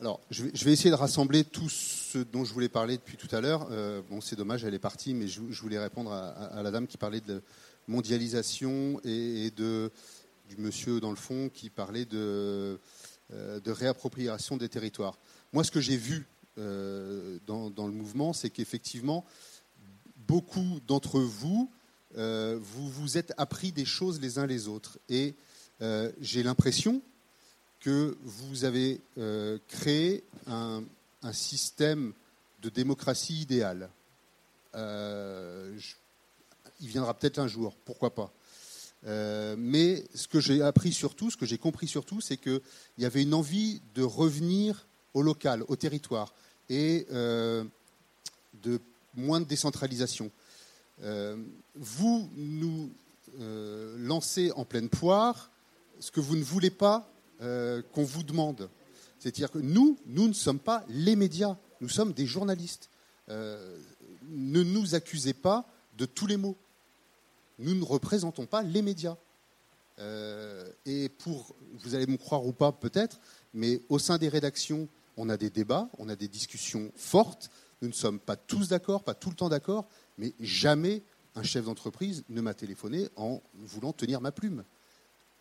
Alors, 0.00 0.18
je 0.30 0.44
vais, 0.64 0.72
essayer 0.72 0.88
de 0.88 0.94
rassembler 0.94 1.44
tout 1.44 1.68
ce 1.68 2.16
dont 2.16 2.46
je 2.46 2.54
voulais 2.54 2.70
parler 2.70 2.96
depuis 2.96 3.18
tout 3.18 3.28
à 3.36 3.42
l'heure. 3.42 3.68
Euh, 3.70 4.00
bon, 4.08 4.22
c'est 4.22 4.34
dommage, 4.34 4.64
elle 4.64 4.72
est 4.72 4.78
partie, 4.78 5.12
mais 5.12 5.28
je, 5.28 5.40
voulais 5.60 5.78
répondre 5.78 6.10
à, 6.10 6.62
la 6.62 6.70
dame 6.70 6.86
qui 6.86 6.96
parlait 6.96 7.20
de 7.20 7.42
mondialisation 7.86 8.98
et, 9.04 9.46
et 9.46 9.50
de, 9.50 9.92
du 10.48 10.56
monsieur, 10.56 11.00
dans 11.00 11.10
le 11.10 11.16
fond, 11.16 11.50
qui 11.52 11.68
parlait 11.68 12.06
de, 12.06 12.78
euh, 13.32 13.60
de 13.60 13.70
réappropriation 13.70 14.56
des 14.56 14.68
territoires. 14.68 15.18
Moi, 15.52 15.62
ce 15.62 15.70
que 15.70 15.80
j'ai 15.80 15.96
vu 15.96 16.26
euh, 16.58 17.38
dans, 17.46 17.70
dans 17.70 17.86
le 17.86 17.92
mouvement, 17.92 18.32
c'est 18.32 18.50
qu'effectivement, 18.50 19.24
beaucoup 20.26 20.80
d'entre 20.86 21.20
vous, 21.20 21.70
euh, 22.16 22.58
vous 22.60 22.88
vous 22.88 23.18
êtes 23.18 23.32
appris 23.36 23.72
des 23.72 23.84
choses 23.84 24.20
les 24.20 24.38
uns 24.38 24.46
les 24.46 24.68
autres. 24.68 24.98
Et 25.08 25.34
euh, 25.82 26.10
j'ai 26.20 26.42
l'impression 26.42 27.02
que 27.80 28.16
vous 28.22 28.64
avez 28.64 29.00
euh, 29.18 29.58
créé 29.68 30.24
un, 30.46 30.82
système 31.32 32.14
de 32.62 32.70
démocratie 32.70 33.42
idéal. 33.42 33.90
Je- 34.74 35.94
il 36.80 36.88
viendra 36.88 37.12
peut-être 37.12 37.38
un 37.38 37.46
jour, 37.46 37.76
pourquoi 37.84 38.14
pas. 38.14 38.32
Mais 39.04 40.04
ce 40.14 40.28
que 40.28 40.40
j'ai 40.40 40.62
appris 40.62 40.92
surtout, 40.92 41.30
ce 41.30 41.36
que 41.36 41.44
j'ai 41.44 41.58
compris 41.58 41.86
surtout, 41.86 42.22
c'est 42.22 42.38
qu'il 42.38 42.60
y 42.96 43.04
avait 43.04 43.22
une 43.22 43.34
envie 43.34 43.82
de 43.94 44.02
revenir 44.02 44.86
au 45.12 45.20
local, 45.20 45.62
au 45.68 45.76
territoire, 45.76 46.32
et 46.70 47.06
de 47.10 48.80
moins 49.14 49.40
de 49.40 49.46
décentralisation. 49.46 50.30
Euh, 51.02 51.36
vous 51.74 52.28
nous 52.36 52.90
euh, 53.40 53.96
lancez 53.98 54.52
en 54.52 54.64
pleine 54.64 54.88
poire 54.88 55.50
ce 55.98 56.10
que 56.10 56.20
vous 56.20 56.36
ne 56.36 56.42
voulez 56.42 56.70
pas 56.70 57.10
euh, 57.40 57.82
qu'on 57.92 58.04
vous 58.04 58.22
demande. 58.22 58.68
C'est-à-dire 59.18 59.50
que 59.50 59.58
nous, 59.58 59.98
nous 60.06 60.28
ne 60.28 60.32
sommes 60.32 60.58
pas 60.58 60.84
les 60.88 61.16
médias, 61.16 61.56
nous 61.80 61.88
sommes 61.88 62.12
des 62.12 62.26
journalistes. 62.26 62.88
Ne 63.28 64.62
nous 64.64 64.96
accusez 64.96 65.34
pas 65.34 65.64
de 65.96 66.04
tous 66.04 66.26
les 66.26 66.36
mots. 66.36 66.56
Nous 67.60 67.74
ne 67.74 67.84
représentons 67.84 68.46
pas 68.46 68.62
les 68.62 68.82
médias. 68.82 69.16
Et 70.86 71.10
pour, 71.18 71.54
vous 71.74 71.94
allez 71.94 72.06
me 72.06 72.16
croire 72.16 72.44
ou 72.44 72.52
pas 72.52 72.72
peut-être, 72.72 73.20
mais 73.54 73.82
au 73.88 74.00
sein 74.00 74.18
des 74.18 74.28
rédactions, 74.28 74.88
on 75.16 75.28
a 75.28 75.36
des 75.36 75.50
débats, 75.50 75.88
on 75.98 76.08
a 76.08 76.16
des 76.16 76.28
discussions 76.28 76.90
fortes. 76.96 77.50
Nous 77.82 77.88
ne 77.88 77.94
sommes 77.94 78.20
pas 78.20 78.36
tous 78.36 78.68
d'accord, 78.68 79.02
pas 79.02 79.14
tout 79.14 79.30
le 79.30 79.36
temps 79.36 79.48
d'accord, 79.48 79.86
mais 80.18 80.32
jamais 80.40 81.02
un 81.34 81.42
chef 81.42 81.64
d'entreprise 81.64 82.24
ne 82.28 82.40
m'a 82.40 82.54
téléphoné 82.54 83.08
en 83.16 83.40
voulant 83.54 83.92
tenir 83.92 84.20
ma 84.20 84.32
plume. 84.32 84.64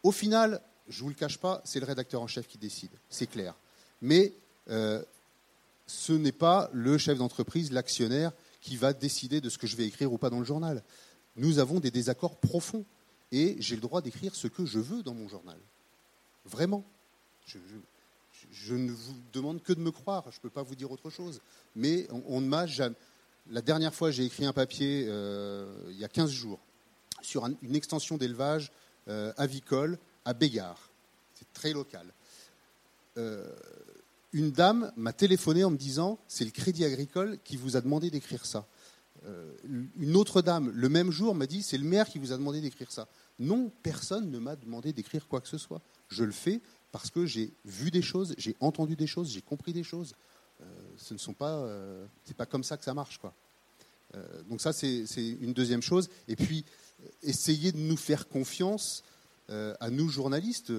Au 0.03 0.11
final, 0.11 0.61
je 0.88 0.99
ne 0.99 1.03
vous 1.03 1.10
le 1.10 1.16
cache 1.16 1.38
pas, 1.38 1.61
c'est 1.66 1.80
le 1.80 1.86
rédacteur 1.86 2.22
en 2.22 2.28
chef 2.28 2.48
qui 2.48 2.57
décide, 2.57 2.91
c'est 3.10 3.28
clair. 3.28 3.56
Mais 4.02 4.34
euh, 4.70 5.03
ce 5.88 6.14
n'est 6.14 6.32
pas 6.32 6.70
le 6.74 6.98
chef 6.98 7.18
d'entreprise, 7.18 7.72
l'actionnaire, 7.72 8.32
qui 8.61 8.78
va 8.78 8.94
décider 8.94 9.41
de 9.41 9.49
ce 9.49 9.57
que 9.57 9.68
je 9.68 9.76
vais 9.76 9.86
écrire 9.86 10.11
ou 10.11 10.18
pas 10.18 10.30
dans 10.30 10.40
le 10.40 10.45
journal. 10.45 10.84
Nous 11.36 11.60
avons 11.60 11.80
des 11.80 11.91
désaccords 11.91 12.36
profonds 12.36 12.86
et 13.32 13.56
j'ai 13.60 13.76
le 13.76 13.82
droit 13.82 14.02
d'écrire 14.02 14.36
ce 14.36 14.48
que 14.48 14.66
je 14.66 14.80
veux 14.80 15.03
dans 15.03 15.14
mon 15.14 15.28
journal. 15.28 15.57
Vraiment. 16.45 16.84
Je, 17.45 17.57
je 18.52 18.74
ne 18.76 18.92
vous 18.92 19.16
demande 19.34 19.62
que 19.62 19.74
de 19.74 19.80
me 19.80 19.92
croire, 19.92 20.24
je 20.32 20.38
ne 20.38 20.42
peux 20.42 20.50
pas 20.50 20.64
vous 20.64 20.76
dire 20.76 20.92
autre 20.92 21.10
chose. 21.10 21.40
Mais 21.76 22.08
on, 22.28 22.42
ne 22.42 22.48
m'a 22.48 22.66
jamais. 22.66 22.96
La 23.52 23.62
dernière 23.62 23.94
fois, 23.94 24.12
j'ai 24.12 24.26
écrit 24.26 24.46
un 24.46 24.54
papier 24.54 25.06
euh, 25.08 25.72
il 25.90 25.98
y 25.98 26.04
a 26.06 26.08
15 26.10 26.30
jours 26.32 26.60
sur 27.22 27.46
un- 27.46 27.54
une 27.62 27.76
extension 27.76 28.18
d'élevage 28.18 28.72
euh, 29.08 29.34
avicole 29.38 29.98
à 30.26 30.34
Bégard. 30.34 30.90
C'est 31.36 31.52
très 31.54 31.74
local. 31.74 32.06
Euh, 33.18 33.48
une 34.34 34.52
dame 34.52 34.92
m'a 34.96 35.14
téléphoné 35.14 35.64
en 35.64 35.72
me 35.72 35.78
disant 35.78 36.20
c'est 36.28 36.46
le 36.46 36.52
Crédit 36.52 36.86
Agricole 36.86 37.40
qui 37.44 37.58
vous 37.58 37.76
a 37.78 37.82
demandé 37.82 38.12
d'écrire 38.12 38.46
ça. 38.46 38.68
Une 39.98 40.16
autre 40.16 40.42
dame, 40.42 40.72
le 40.74 40.88
même 40.88 41.12
jour, 41.12 41.36
m'a 41.36 41.46
dit 41.46 41.62
c'est 41.62 41.78
le 41.78 41.84
maire 41.84 42.08
qui 42.08 42.20
vous 42.20 42.32
a 42.32 42.38
demandé 42.38 42.62
d'écrire 42.62 42.90
ça. 42.92 43.08
Non, 43.38 43.70
personne 43.84 44.32
ne 44.32 44.40
m'a 44.40 44.56
demandé 44.56 44.94
d'écrire 44.94 45.28
quoi 45.28 45.42
que 45.42 45.48
ce 45.50 45.58
soit. 45.58 45.82
Je 46.08 46.24
le 46.24 46.32
fais 46.32 46.62
parce 46.91 47.10
que 47.10 47.26
j'ai 47.26 47.52
vu 47.66 47.91
des 47.91 48.02
choses, 48.02 48.34
j'ai 48.38 48.56
entendu 48.60 48.95
des 48.95 49.07
choses, 49.07 49.30
j'ai 49.32 49.41
compris 49.41 49.74
des 49.74 49.84
choses. 49.84 50.14
Euh, 50.61 50.66
ce 50.98 51.14
ne 51.14 51.20
sont 51.20 51.34
pas, 51.34 51.53
euh, 51.60 52.06
c'est 52.26 52.36
pas 52.36 52.45
comme 52.45 52.64
ça 52.64 52.78
que 52.78 52.84
ça 52.84 52.94
marche, 52.94 53.18
quoi. 53.18 53.34
Euh, 54.16 54.26
donc 54.49 54.60
ça, 54.60 54.74
c'est 54.74 55.06
une 55.41 55.53
deuxième 55.53 55.82
chose. 55.82 56.10
Et 56.28 56.36
puis, 56.36 56.66
essayez 57.24 57.72
de 57.72 57.78
nous 57.78 57.98
faire 57.98 58.28
confiance 58.28 59.03
à 59.80 59.90
nous 59.90 60.10
journalistes. 60.10 60.72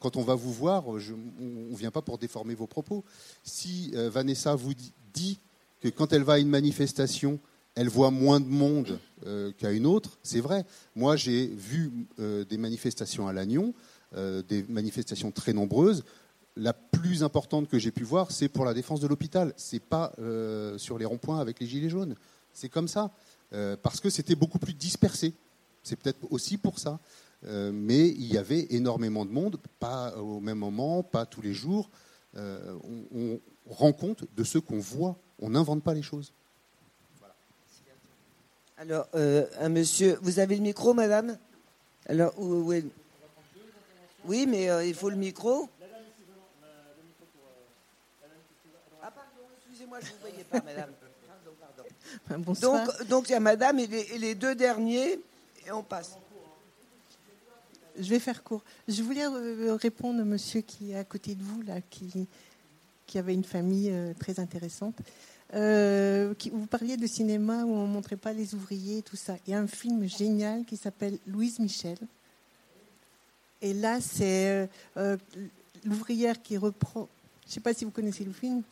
Quand 0.00 0.16
on 0.16 0.22
va 0.22 0.34
vous 0.34 0.52
voir, 0.52 0.86
on 0.86 0.96
ne 0.96 1.76
vient 1.76 1.90
pas 1.90 2.02
pour 2.02 2.18
déformer 2.18 2.54
vos 2.54 2.66
propos. 2.66 3.02
Si 3.42 3.90
Vanessa 3.94 4.54
vous 4.54 4.74
dit- 5.14 5.38
que 5.80 5.88
quand 5.88 6.12
elle 6.12 6.24
va 6.24 6.34
à 6.34 6.38
une 6.38 6.48
manifestation, 6.48 7.40
elle 7.74 7.88
voit 7.88 8.10
moins 8.10 8.40
de 8.40 8.46
monde 8.46 8.98
qu'à 9.56 9.72
une 9.72 9.86
autre, 9.86 10.18
c'est 10.22 10.40
vrai. 10.40 10.66
Moi, 10.94 11.16
j'ai 11.16 11.46
vu 11.46 11.90
des 12.18 12.58
manifestations 12.58 13.28
à 13.28 13.32
Lannion, 13.32 13.72
des 14.14 14.64
manifestations 14.68 15.30
très 15.30 15.52
nombreuses. 15.52 16.04
La 16.56 16.72
plus 16.72 17.22
importante 17.22 17.68
que 17.68 17.78
j'ai 17.78 17.92
pu 17.92 18.02
voir, 18.02 18.32
c'est 18.32 18.48
pour 18.48 18.64
la 18.64 18.74
défense 18.74 19.00
de 19.00 19.06
l'hôpital. 19.06 19.52
C'est 19.56 19.78
pas 19.78 20.12
euh, 20.18 20.76
sur 20.76 20.98
les 20.98 21.04
ronds-points 21.04 21.38
avec 21.38 21.60
les 21.60 21.66
gilets 21.66 21.88
jaunes. 21.90 22.14
C'est 22.52 22.68
comme 22.68 22.88
ça, 22.88 23.10
Euh, 23.54 23.78
parce 23.80 24.00
que 24.00 24.10
c'était 24.10 24.34
beaucoup 24.34 24.58
plus 24.58 24.74
dispersé. 24.74 25.32
C'est 25.82 25.96
peut-être 25.96 26.20
aussi 26.30 26.58
pour 26.58 26.78
ça. 26.78 26.98
Euh, 27.46 27.70
mais 27.72 28.08
il 28.08 28.30
y 28.30 28.36
avait 28.36 28.66
énormément 28.70 29.24
de 29.24 29.30
monde, 29.30 29.56
pas 29.78 30.14
au 30.18 30.40
même 30.40 30.58
moment, 30.58 31.02
pas 31.02 31.24
tous 31.24 31.40
les 31.40 31.54
jours. 31.54 31.88
Euh, 32.36 32.76
on, 33.14 33.40
rend 33.70 33.92
compte 33.92 34.24
de 34.36 34.44
ce 34.44 34.58
qu'on 34.58 34.80
voit. 34.80 35.16
On 35.38 35.50
n'invente 35.50 35.82
pas 35.82 35.94
les 35.94 36.02
choses. 36.02 36.32
Alors, 38.76 39.06
euh, 39.14 39.46
un 39.60 39.68
monsieur, 39.68 40.18
vous 40.22 40.38
avez 40.38 40.56
le 40.56 40.62
micro, 40.62 40.94
madame? 40.94 41.38
Alors, 42.06 42.32
où, 42.38 42.64
où 42.66 42.72
est- 42.72 42.84
Oui, 44.24 44.46
mais 44.46 44.68
euh, 44.68 44.84
il 44.84 44.94
faut 44.94 45.10
le 45.10 45.16
micro. 45.16 45.68
Ah, 49.02 49.10
pardon, 49.10 49.30
excusez-moi, 49.58 49.98
je 50.00 50.06
ne 50.06 50.10
vous 50.12 50.18
voyais 50.20 50.44
pas, 50.44 50.60
madame. 50.60 50.90
Pardon, 51.26 51.50
pardon. 51.60 52.42
Bonsoir. 52.44 52.86
Donc, 52.86 53.08
donc 53.08 53.28
il 53.28 53.32
y 53.32 53.34
a 53.36 53.40
madame 53.40 53.78
et 53.78 53.86
les, 53.86 54.00
et 54.14 54.18
les 54.18 54.34
deux 54.34 54.54
derniers, 54.54 55.20
et 55.66 55.72
on 55.72 55.82
passe. 55.82 56.16
Je 58.00 58.08
vais 58.10 58.18
faire 58.20 58.44
court. 58.44 58.62
Je 58.86 59.02
voulais 59.02 59.24
euh, 59.26 59.74
répondre 59.74 60.20
au 60.22 60.24
monsieur 60.24 60.60
qui 60.60 60.92
est 60.92 60.96
à 60.96 61.04
côté 61.04 61.34
de 61.34 61.42
vous, 61.42 61.62
là, 61.62 61.80
qui, 61.80 62.28
qui 63.06 63.18
avait 63.18 63.34
une 63.34 63.44
famille 63.44 63.90
euh, 63.90 64.12
très 64.18 64.38
intéressante. 64.38 64.94
Euh, 65.54 66.34
qui- 66.34 66.50
vous 66.50 66.66
parliez 66.66 66.96
de 66.96 67.06
cinéma 67.06 67.64
où 67.64 67.70
on 67.72 67.86
ne 67.88 67.92
montrait 67.92 68.16
pas 68.16 68.32
les 68.32 68.54
ouvriers, 68.54 69.02
tout 69.02 69.16
ça. 69.16 69.34
Il 69.46 69.50
y 69.50 69.54
a 69.54 69.58
un 69.58 69.66
film 69.66 70.06
génial 70.08 70.64
qui 70.64 70.76
s'appelle 70.76 71.18
Louise 71.26 71.58
Michel. 71.58 71.96
Et 73.62 73.74
là, 73.74 74.00
c'est 74.00 74.48
euh, 74.48 74.66
euh, 74.96 75.16
l'ouvrière 75.84 76.40
qui 76.42 76.56
reprend. 76.56 77.08
Je 77.44 77.50
ne 77.50 77.52
sais 77.54 77.60
pas 77.60 77.74
si 77.74 77.84
vous 77.84 77.90
connaissez 77.90 78.24
le 78.24 78.32
film. 78.32 78.62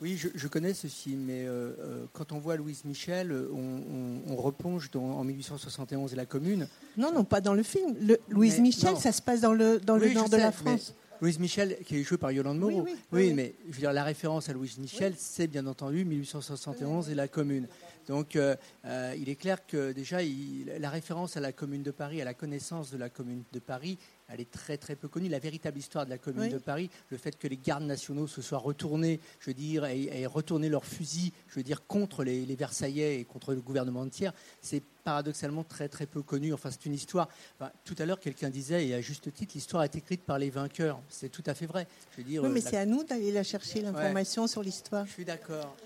Oui, 0.00 0.16
je, 0.16 0.28
je 0.34 0.48
connais 0.48 0.74
ce 0.74 0.88
film, 0.88 1.20
mais 1.26 1.44
euh, 1.46 2.04
quand 2.12 2.32
on 2.32 2.38
voit 2.38 2.56
Louise 2.56 2.84
Michel, 2.84 3.32
on, 3.52 3.56
on- 3.56 4.32
on 4.32 4.36
replonge 4.36 4.90
dans, 4.90 5.02
en 5.04 5.22
1871 5.24 6.12
et 6.12 6.16
la 6.16 6.26
Commune. 6.26 6.66
Non, 6.96 7.12
non, 7.12 7.22
pas 7.24 7.40
dans 7.40 7.54
le 7.54 7.62
film. 7.62 7.94
Le, 8.00 8.18
Louise 8.28 8.56
Mais 8.56 8.62
Michel, 8.62 8.94
non. 8.94 8.98
ça 8.98 9.12
se 9.12 9.22
passe 9.22 9.40
dans 9.40 9.52
le, 9.52 9.78
dans 9.78 9.98
Oui, 9.98 10.08
le 10.08 10.14
nord 10.14 10.28
de 10.28 10.36
sais, 10.36 10.38
la 10.42 10.50
France. 10.52 10.94
Louise 11.20 11.38
Michel, 11.38 11.76
qui 11.86 11.98
est 11.98 12.02
jouée 12.02 12.18
par 12.18 12.32
Yolande 12.32 12.58
Moreau. 12.58 12.82
Oui, 12.82 12.90
oui, 12.90 12.96
oui, 13.12 13.26
oui. 13.28 13.32
mais 13.34 13.54
je 13.68 13.74
veux 13.74 13.78
dire, 13.80 13.92
la 13.92 14.02
référence 14.02 14.48
à 14.48 14.52
Louise 14.52 14.76
Michel, 14.78 15.14
c'est 15.16 15.46
bien 15.46 15.64
entendu 15.68 16.04
1871 16.04 17.08
et 17.08 17.14
la 17.14 17.28
Commune. 17.28 17.68
Donc, 18.08 18.36
euh, 18.36 18.56
euh, 18.84 19.14
il 19.18 19.28
est 19.28 19.36
clair 19.36 19.66
que 19.66 19.92
déjà, 19.92 20.22
il- 20.22 20.66
la 20.78 20.90
référence 20.90 21.36
à 21.36 21.40
la 21.40 21.52
Commune 21.52 21.82
de 21.82 21.90
Paris, 21.90 22.20
à 22.20 22.24
la 22.24 22.34
connaissance 22.34 22.90
de 22.90 22.96
la 22.98 23.08
Commune 23.08 23.42
de 23.52 23.58
Paris, 23.58 23.98
elle 24.28 24.40
est 24.40 24.50
très 24.50 24.76
très 24.78 24.96
peu 24.96 25.08
connue. 25.08 25.28
La 25.28 25.38
véritable 25.38 25.78
histoire 25.78 26.04
de 26.06 26.10
la 26.10 26.18
Commune 26.18 26.42
Oui. 26.44 26.48
de 26.48 26.58
Paris, 26.58 26.90
le 27.10 27.18
fait 27.18 27.36
que 27.38 27.46
les 27.46 27.56
gardes 27.58 27.84
nationaux 27.84 28.26
se 28.26 28.40
soient 28.42 28.58
retournés, 28.58 29.20
je 29.40 29.46
veux 29.50 29.54
dire, 29.54 29.84
et, 29.84 30.04
et 30.20 30.26
retourné 30.26 30.68
leurs 30.68 30.84
fusils, 30.86 31.32
je 31.48 31.54
veux 31.56 31.62
dire, 31.62 31.86
contre 31.86 32.24
les, 32.24 32.46
les 32.46 32.56
Versaillais 32.56 33.20
et 33.20 33.24
contre 33.24 33.52
le 33.54 33.60
gouvernement 33.60 34.04
de 34.04 34.10
tiers, 34.10 34.32
c'est 34.62 34.82
paradoxalement 35.04 35.64
très 35.64 35.88
très 35.88 36.06
peu 36.06 36.22
connu. 36.22 36.52
Enfin, 36.54 36.70
c'est 36.70 36.86
une 36.86 36.94
histoire. 36.94 37.28
enfin, 37.58 37.70
tout 37.84 37.96
à 37.98 38.06
l'heure, 38.06 38.20
quelqu'un 38.20 38.50
disait, 38.50 38.86
et 38.86 38.94
à 38.94 39.00
juste 39.00 39.32
titre, 39.32 39.52
l'histoire 39.54 39.82
est 39.84 39.94
écrite 39.96 40.22
par 40.22 40.38
les 40.38 40.48
vainqueurs. 40.50 41.00
C'est 41.08 41.28
tout 41.28 41.42
à 41.46 41.54
fait 41.54 41.66
vrai. 41.66 41.86
Je 42.12 42.18
veux 42.18 42.28
dire, 42.28 42.42
Oui, 42.42 42.48
mais 42.50 42.60
la- 42.60 42.70
c'est 42.70 42.76
à 42.78 42.86
nous 42.86 43.04
d'aller 43.04 43.32
la 43.32 43.42
chercher, 43.42 43.82
l'information 43.82 44.46
sur 44.46 44.62
l'histoire. 44.62 45.04
Je 45.06 45.12
suis 45.12 45.24
d'accord. 45.24 45.76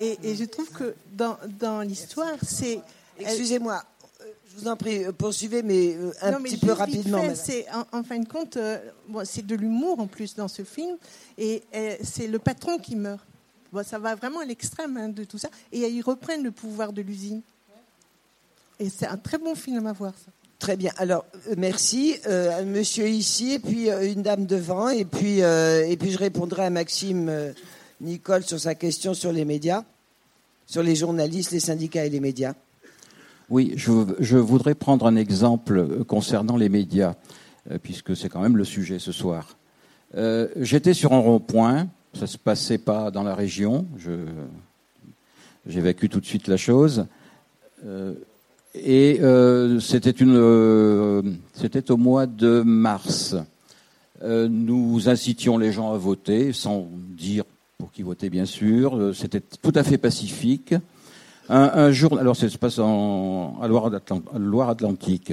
Et, 0.00 0.18
et, 0.22 0.34
je 0.34 0.44
trouve 0.44 0.70
que 0.70 0.94
dans, 1.12 1.36
dans 1.58 1.80
l'histoire, 1.80 2.36
c'est. 2.42 2.80
Excusez-moi, 3.18 3.82
je 4.54 4.60
vous 4.60 4.68
en 4.68 4.76
prie, 4.76 5.04
poursuivez, 5.16 5.62
mais 5.62 5.96
un 6.20 6.32
non, 6.32 6.38
mais 6.40 6.50
petit 6.50 6.58
peu 6.58 6.72
rapidement. 6.72 7.22
C'est 7.34 7.66
en, 7.70 7.98
en, 7.98 8.02
fin 8.02 8.18
de 8.18 8.28
compte, 8.28 8.56
euh, 8.56 8.78
bon, 9.08 9.24
c'est 9.24 9.46
de 9.46 9.54
l'humour 9.54 10.00
en 10.00 10.06
plus 10.06 10.34
dans 10.34 10.48
ce 10.48 10.62
film, 10.62 10.96
et, 11.38 11.62
c'est 12.02 12.26
le 12.26 12.38
patron 12.38 12.78
qui 12.78 12.96
meurt. 12.96 13.24
Bon, 13.72 13.84
ça 13.84 13.98
va 13.98 14.14
vraiment 14.14 14.40
à 14.40 14.44
l'extrême 14.44 14.96
hein, 14.96 15.08
de 15.08 15.24
tout 15.24 15.38
ça, 15.38 15.48
et 15.72 15.80
ils 15.80 16.02
reprennent 16.02 16.44
le 16.44 16.52
pouvoir 16.52 16.92
de 16.92 17.02
l'usine. 17.02 17.42
Et 18.78 18.88
c'est 18.90 19.06
un 19.06 19.16
très 19.16 19.38
bon 19.38 19.54
film 19.54 19.86
à 19.86 19.92
voir. 19.92 20.12
Ça. 20.12 20.30
Très 20.58 20.76
bien. 20.76 20.92
Alors, 20.96 21.26
euh, 21.48 21.54
merci. 21.58 22.16
Euh, 22.26 22.60
un 22.60 22.64
monsieur 22.64 23.06
ici, 23.06 23.52
et 23.52 23.58
puis 23.58 23.90
euh, 23.90 24.10
une 24.10 24.22
dame 24.22 24.46
devant, 24.46 24.88
et 24.88 25.04
puis, 25.04 25.42
euh, 25.42 25.86
et 25.86 25.96
puis 25.96 26.10
je 26.10 26.18
répondrai 26.18 26.64
à 26.64 26.70
Maxime 26.70 27.28
euh, 27.28 27.52
Nicole 28.00 28.44
sur 28.44 28.58
sa 28.58 28.74
question 28.74 29.14
sur 29.14 29.32
les 29.32 29.44
médias, 29.44 29.84
sur 30.66 30.82
les 30.82 30.96
journalistes, 30.96 31.52
les 31.52 31.60
syndicats 31.60 32.04
et 32.04 32.10
les 32.10 32.20
médias. 32.20 32.54
Oui, 33.50 33.74
je, 33.76 34.36
voudrais 34.36 34.74
prendre 34.74 35.06
un 35.06 35.16
exemple 35.16 36.04
concernant 36.04 36.56
les 36.56 36.68
médias, 36.68 37.14
euh, 37.70 37.78
puisque 37.82 38.16
c'est 38.16 38.28
quand 38.28 38.40
même 38.40 38.56
le 38.56 38.64
sujet 38.64 38.98
ce 38.98 39.12
soir. 39.12 39.56
Euh, 40.16 40.48
J'étais 40.56 40.94
sur 40.94 41.12
un 41.12 41.18
rond-point, 41.18 41.88
ça 42.14 42.26
se 42.26 42.38
passait 42.38 42.78
pas 42.78 43.10
dans 43.10 43.22
la 43.22 43.34
région, 43.34 43.86
j'ai 45.66 45.80
vécu 45.80 46.08
tout 46.08 46.20
de 46.20 46.26
suite 46.26 46.48
la 46.48 46.56
chose. 46.56 47.06
Euh, 47.84 48.14
et 48.74 49.20
euh, 49.22 49.78
c'était 49.78 50.14
euh, 50.22 51.22
au 51.88 51.96
mois 51.96 52.26
de 52.26 52.62
mars. 52.62 53.36
Euh, 54.22 54.48
nous 54.48 55.08
incitions 55.08 55.58
les 55.58 55.70
gens 55.70 55.92
à 55.92 55.96
voter, 55.96 56.52
sans 56.52 56.88
dire 56.92 57.44
qui 57.94 58.02
voter, 58.02 58.28
bien 58.28 58.44
sûr. 58.44 58.96
Euh, 58.96 59.12
C'était 59.12 59.40
tout 59.40 59.72
à 59.74 59.84
fait 59.84 59.98
pacifique. 59.98 60.74
Un, 61.48 61.70
un 61.74 61.92
jour, 61.92 62.18
alors 62.18 62.34
ça 62.34 62.48
se 62.48 62.58
passe 62.58 62.78
en, 62.78 63.60
à 63.62 63.68
Loire-Atlantique, 63.68 65.32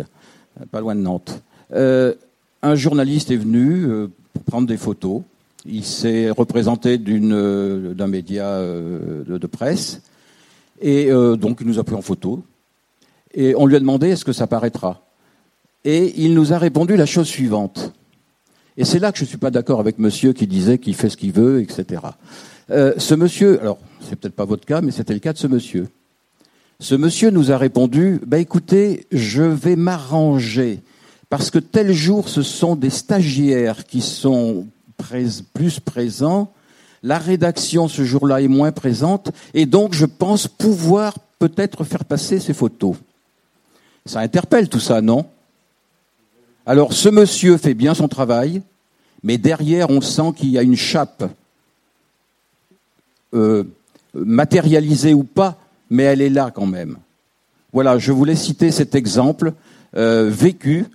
pas 0.69 0.79
loin 0.79 0.93
de 0.93 1.01
Nantes. 1.01 1.41
Euh, 1.73 2.13
un 2.61 2.75
journaliste 2.75 3.31
est 3.31 3.37
venu 3.37 3.85
euh, 3.85 4.07
pour 4.33 4.43
prendre 4.43 4.67
des 4.67 4.77
photos. 4.77 5.21
Il 5.65 5.83
s'est 5.83 6.29
représenté 6.29 6.97
d'une, 6.97 7.93
d'un 7.93 8.07
média 8.07 8.45
euh, 8.45 9.23
de, 9.23 9.37
de, 9.37 9.47
presse. 9.47 10.01
Et 10.81 11.11
donc, 11.11 11.59
il 11.61 11.67
nous 11.67 11.77
a 11.77 11.83
pris 11.83 11.93
en 11.93 12.01
photo. 12.01 12.43
Et 13.35 13.53
on 13.55 13.67
lui 13.67 13.75
a 13.75 13.79
demandé 13.79 14.09
est-ce 14.09 14.25
que 14.25 14.33
ça 14.33 14.47
paraîtra? 14.47 15.05
Et 15.85 16.13
il 16.23 16.33
nous 16.33 16.53
a 16.53 16.57
répondu 16.57 16.97
la 16.97 17.05
chose 17.05 17.27
suivante. 17.27 17.93
Et 18.77 18.85
c'est 18.85 18.99
là 18.99 19.11
que 19.11 19.17
je 19.17 19.23
ne 19.23 19.29
suis 19.29 19.37
pas 19.37 19.51
d'accord 19.51 19.79
avec 19.79 19.99
monsieur 19.99 20.33
qui 20.33 20.47
disait 20.47 20.77
qu'il 20.77 20.95
fait 20.95 21.09
ce 21.09 21.17
qu'il 21.17 21.33
veut, 21.33 21.61
etc. 21.61 22.01
Euh, 22.69 22.93
ce 22.97 23.15
monsieur, 23.15 23.59
alors 23.61 23.77
c'est 24.01 24.15
peut-être 24.15 24.35
pas 24.35 24.45
votre 24.45 24.65
cas, 24.65 24.81
mais 24.81 24.91
c'était 24.91 25.13
le 25.13 25.19
cas 25.19 25.33
de 25.33 25.37
ce 25.37 25.47
monsieur. 25.47 25.89
Ce 26.79 26.95
monsieur 26.95 27.29
nous 27.29 27.51
a 27.51 27.57
répondu 27.57 28.19
bah, 28.25 28.39
écoutez, 28.39 29.05
je 29.11 29.43
vais 29.43 29.75
m'arranger 29.75 30.81
parce 31.29 31.49
que 31.49 31.59
tel 31.59 31.93
jour 31.93 32.27
ce 32.27 32.41
sont 32.41 32.75
des 32.75 32.89
stagiaires 32.89 33.85
qui 33.85 34.01
sont 34.01 34.67
plus 35.53 35.79
présents, 35.79 36.53
la 37.03 37.17
rédaction 37.17 37.87
ce 37.87 38.03
jour-là 38.03 38.41
est 38.41 38.47
moins 38.47 38.71
présente, 38.71 39.31
et 39.53 39.65
donc 39.65 39.93
je 39.93 40.05
pense 40.05 40.47
pouvoir 40.47 41.15
peut-être 41.39 41.83
faire 41.83 42.05
passer 42.05 42.39
ces 42.39 42.53
photos. 42.53 42.95
Ça 44.05 44.19
interpelle 44.19 44.69
tout 44.69 44.79
ça, 44.79 45.01
non? 45.01 45.25
Alors 46.65 46.93
ce 46.93 47.09
monsieur 47.09 47.57
fait 47.57 47.73
bien 47.73 47.93
son 47.93 48.07
travail, 48.07 48.61
mais 49.23 49.37
derrière 49.37 49.89
on 49.89 50.01
sent 50.01 50.33
qu'il 50.35 50.49
y 50.49 50.57
a 50.57 50.61
une 50.61 50.75
chape 50.75 51.23
euh, 53.33 53.63
matérialisée 54.13 55.13
ou 55.13 55.23
pas, 55.23 55.57
mais 55.89 56.03
elle 56.03 56.21
est 56.21 56.29
là 56.29 56.51
quand 56.53 56.65
même. 56.65 56.97
Voilà, 57.73 57.97
je 57.97 58.11
voulais 58.11 58.35
citer 58.35 58.71
cet 58.71 58.95
exemple 58.95 59.53
euh, 59.95 60.29
vécu 60.31 60.85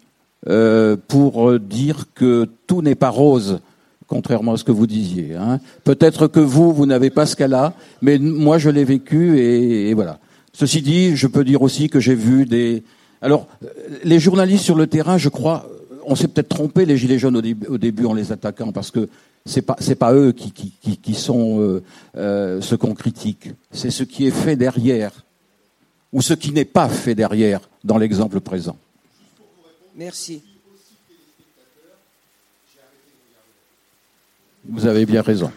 euh, 0.49 0.97
pour 1.09 1.59
dire 1.59 2.07
que 2.15 2.49
tout 2.67 2.83
n'est 2.83 2.95
pas 2.95 3.09
rose, 3.09 3.61
contrairement 4.07 4.53
à 4.53 4.57
ce 4.59 4.65
que 4.65 4.73
vous 4.73 4.87
disiez. 4.87 5.35
Hein. 5.35 5.59
Peut-être 5.83 6.29
que 6.29 6.41
vous, 6.41 6.73
vous 6.73 6.87
n'avez 6.87 7.11
pas 7.11 7.27
ce 7.27 7.35
cas-là, 7.35 7.75
mais 8.03 8.19
moi 8.19 8.59
je 8.59 8.71
l'ai 8.71 8.85
vécu 8.85 9.39
et, 9.39 9.91
et 9.91 9.95
voilà. 9.95 10.21
Ceci 10.53 10.81
dit, 10.81 11.17
je 11.17 11.27
peux 11.27 11.45
dire 11.45 11.63
aussi 11.63 11.89
que 11.89 12.01
j'ai 12.01 12.15
vu 12.15 12.47
des. 12.47 12.83
Alors, 13.27 13.49
les 14.05 14.21
journalistes 14.21 14.65
sur 14.65 14.77
le 14.77 14.87
terrain, 14.87 15.19
je 15.19 15.29
crois, 15.29 15.69
on 16.05 16.15
s'est 16.15 16.29
peut-être 16.29 16.49
trompé 16.49 16.87
les 16.87 16.97
gilets 16.97 17.19
jaunes 17.19 17.37
au, 17.37 17.43
début, 17.43 17.67
au 17.67 17.77
début 17.77 18.07
en 18.07 18.15
les 18.15 18.31
attaquant 18.31 18.71
parce 18.71 18.93
que 18.93 19.09
c'est 19.45 19.63
pas 19.63 19.75
c'est 19.81 19.97
pas 19.97 20.15
eux 20.15 20.31
qui 20.31 20.53
qui, 20.53 20.73
qui, 20.81 20.97
qui 20.97 21.15
sont 21.15 21.61
euh, 21.61 21.83
euh, 22.17 22.61
ce 22.61 22.77
qu'on 22.77 22.95
critique, 22.95 23.51
c'est 23.73 23.91
ce 23.91 24.05
qui 24.05 24.29
est 24.29 24.31
fait 24.31 24.55
derrière 24.55 25.11
ou 26.13 26.23
ce 26.23 26.35
qui 26.35 26.53
n'est 26.53 26.65
pas 26.65 26.89
fait 26.89 27.17
derrière 27.17 27.69
dans 27.83 27.99
l'exemple 27.99 28.39
présent. 28.39 28.77
Merci. 29.97 30.45
Vous 34.69 34.87
avez 34.87 35.05
bien 35.05 35.23
raison. 35.23 35.51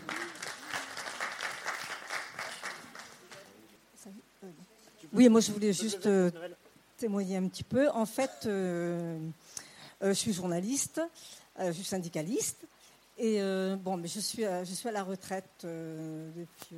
Oui, 5.14 5.28
moi 5.30 5.42
je 5.42 5.52
voulais 5.52 5.74
juste 5.74 6.06
euh, 6.06 6.30
témoigner 7.00 7.38
un 7.38 7.48
petit 7.48 7.64
peu. 7.64 7.90
En 7.90 8.06
fait, 8.06 8.46
euh, 8.46 9.18
euh, 10.04 10.10
je 10.10 10.14
suis 10.14 10.34
journaliste, 10.34 11.02
euh, 11.60 11.68
je 11.68 11.72
suis 11.72 11.86
syndicaliste. 11.86 12.68
Et 13.22 13.42
bon, 13.84 13.98
mais 13.98 14.08
je 14.08 14.22
suis, 14.22 14.46
à, 14.46 14.64
je 14.64 14.74
suis 14.74 14.88
à 14.88 14.94
la 14.94 15.04
retraite 15.04 15.66
depuis 15.66 16.78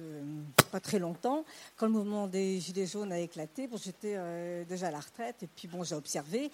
pas 0.72 0.80
très 0.80 0.98
longtemps. 0.98 1.45
Quand 1.76 1.85
le 1.85 1.91
mouvement 1.91 2.26
des 2.26 2.60
Gilets 2.60 2.88
jaunes 2.88 3.11
a 3.11 3.19
éclaté, 3.19 3.68
bon, 3.68 3.77
j'étais 3.77 4.18
déjà 4.65 4.88
à 4.88 4.91
la 4.91 5.02
retraite 5.02 5.43
et 5.43 5.48
puis 5.48 5.68
bon, 5.68 5.84
j'ai 5.84 5.93
observé. 5.93 6.49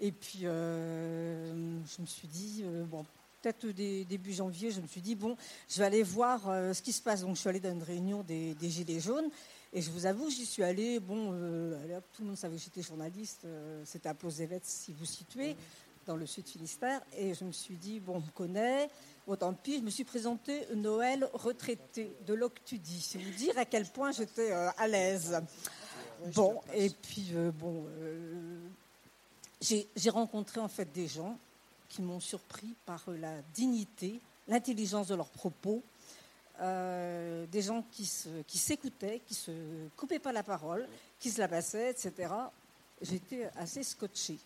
Et 0.00 0.10
puis 0.10 0.38
je 0.44 1.52
me 2.00 2.06
suis 2.06 2.28
dit, 2.28 2.64
bon, 2.86 3.04
peut-être 3.42 3.66
début 3.66 4.32
janvier, 4.32 4.70
je 4.70 4.80
me 4.80 4.86
suis 4.86 5.02
dit, 5.02 5.14
bon, 5.14 5.36
je 5.68 5.80
vais 5.80 5.84
aller 5.84 6.02
voir 6.02 6.40
ce 6.74 6.80
qui 6.80 6.94
se 6.94 7.02
passe. 7.02 7.20
Donc 7.20 7.34
je 7.34 7.40
suis 7.40 7.50
allée 7.50 7.60
dans 7.60 7.72
une 7.72 7.82
réunion 7.82 8.22
des 8.22 8.56
Gilets 8.62 9.00
jaunes. 9.00 9.28
Et 9.76 9.82
je 9.82 9.90
vous 9.90 10.06
avoue, 10.06 10.30
j'y 10.30 10.46
suis 10.46 10.62
allée. 10.62 10.98
Bon, 11.00 11.32
euh, 11.34 12.00
tout 12.14 12.22
le 12.22 12.28
monde 12.28 12.38
savait 12.38 12.56
que 12.56 12.62
j'étais 12.62 12.80
journaliste. 12.80 13.42
Euh, 13.44 13.82
C'était 13.84 14.08
à 14.08 14.14
Plozévet, 14.14 14.58
si 14.62 14.94
vous 14.94 15.04
situez, 15.04 15.54
dans 16.06 16.16
le 16.16 16.24
sud 16.24 16.48
Finistère. 16.48 17.02
Et 17.14 17.34
je 17.34 17.44
me 17.44 17.52
suis 17.52 17.74
dit, 17.74 18.00
bon, 18.00 18.14
on 18.14 18.20
me 18.20 18.30
connaît. 18.34 18.88
Bon, 19.26 19.36
tant 19.36 19.52
pis, 19.52 19.76
je 19.76 19.82
me 19.82 19.90
suis 19.90 20.04
présentée 20.04 20.66
Noël 20.74 21.28
retraité 21.34 22.10
de 22.26 22.32
l'Octudie. 22.32 23.02
C'est 23.02 23.18
vous 23.18 23.30
dire 23.32 23.58
à 23.58 23.66
quel 23.66 23.84
point 23.84 24.12
j'étais 24.12 24.50
euh, 24.50 24.70
à 24.78 24.88
l'aise. 24.88 25.38
Bon, 26.34 26.58
et 26.72 26.88
puis, 26.88 27.34
bon, 27.60 27.84
j'ai 29.60 30.10
rencontré 30.10 30.58
en 30.58 30.68
fait 30.68 30.90
des 30.90 31.06
gens 31.06 31.36
qui 31.90 32.00
m'ont 32.00 32.20
surpris 32.20 32.74
par 32.86 33.04
la 33.20 33.42
dignité, 33.52 34.22
l'intelligence 34.48 35.08
de 35.08 35.14
leurs 35.14 35.28
propos 35.28 35.82
euh, 36.60 37.46
des 37.46 37.62
gens 37.62 37.84
qui 37.90 38.06
s'écoutaient, 38.06 39.20
qui, 39.20 39.28
qui 39.28 39.34
se 39.34 39.52
coupaient 39.96 40.18
pas 40.18 40.32
la 40.32 40.42
parole, 40.42 40.88
qui 41.18 41.30
se 41.30 41.40
la 41.40 41.48
passaient, 41.48 41.90
etc. 41.90 42.32
J'étais 43.02 43.50
assez 43.56 43.82
scotché. 43.82 44.38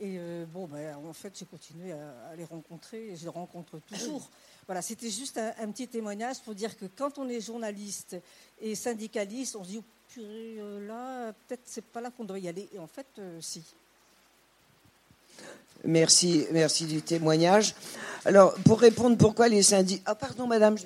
Et 0.00 0.16
euh, 0.18 0.46
bon, 0.46 0.66
ben, 0.66 0.96
en 0.96 1.12
fait, 1.12 1.36
j'ai 1.36 1.44
continué 1.44 1.92
à, 1.92 2.30
à, 2.30 2.36
les 2.36 2.44
rencontrer 2.44 3.08
et 3.08 3.16
je 3.16 3.22
les 3.24 3.30
rencontre 3.30 3.78
toujours. 3.88 4.28
Voilà, 4.68 4.82
c'était 4.82 5.08
juste 5.08 5.38
un, 5.38 5.54
un, 5.62 5.70
petit 5.70 5.88
témoignage 5.88 6.40
pour 6.40 6.54
dire 6.54 6.76
que 6.76 6.84
quand 6.84 7.16
on 7.16 7.26
est 7.26 7.40
journaliste 7.40 8.18
et 8.60 8.74
syndicaliste, 8.74 9.56
on 9.56 9.64
se 9.64 9.68
dit, 9.70 9.78
oh, 9.78 9.84
purée, 10.12 10.56
euh, 10.58 10.86
là, 10.86 11.32
peut-être 11.32 11.62
c'est 11.64 11.84
pas 11.84 12.02
là 12.02 12.10
qu'on 12.10 12.24
doit 12.24 12.38
y 12.38 12.48
aller. 12.48 12.68
Et 12.74 12.78
en 12.78 12.86
fait, 12.86 13.06
euh, 13.18 13.38
si. 13.40 13.62
Merci, 15.84 16.46
merci 16.52 16.84
du 16.84 17.00
témoignage. 17.00 17.74
Alors, 18.26 18.52
pour 18.64 18.80
répondre 18.80 19.16
pourquoi 19.16 19.48
les 19.48 19.62
syndicats... 19.62 20.02
Ah, 20.04 20.14
pardon, 20.14 20.46
madame. 20.46 20.76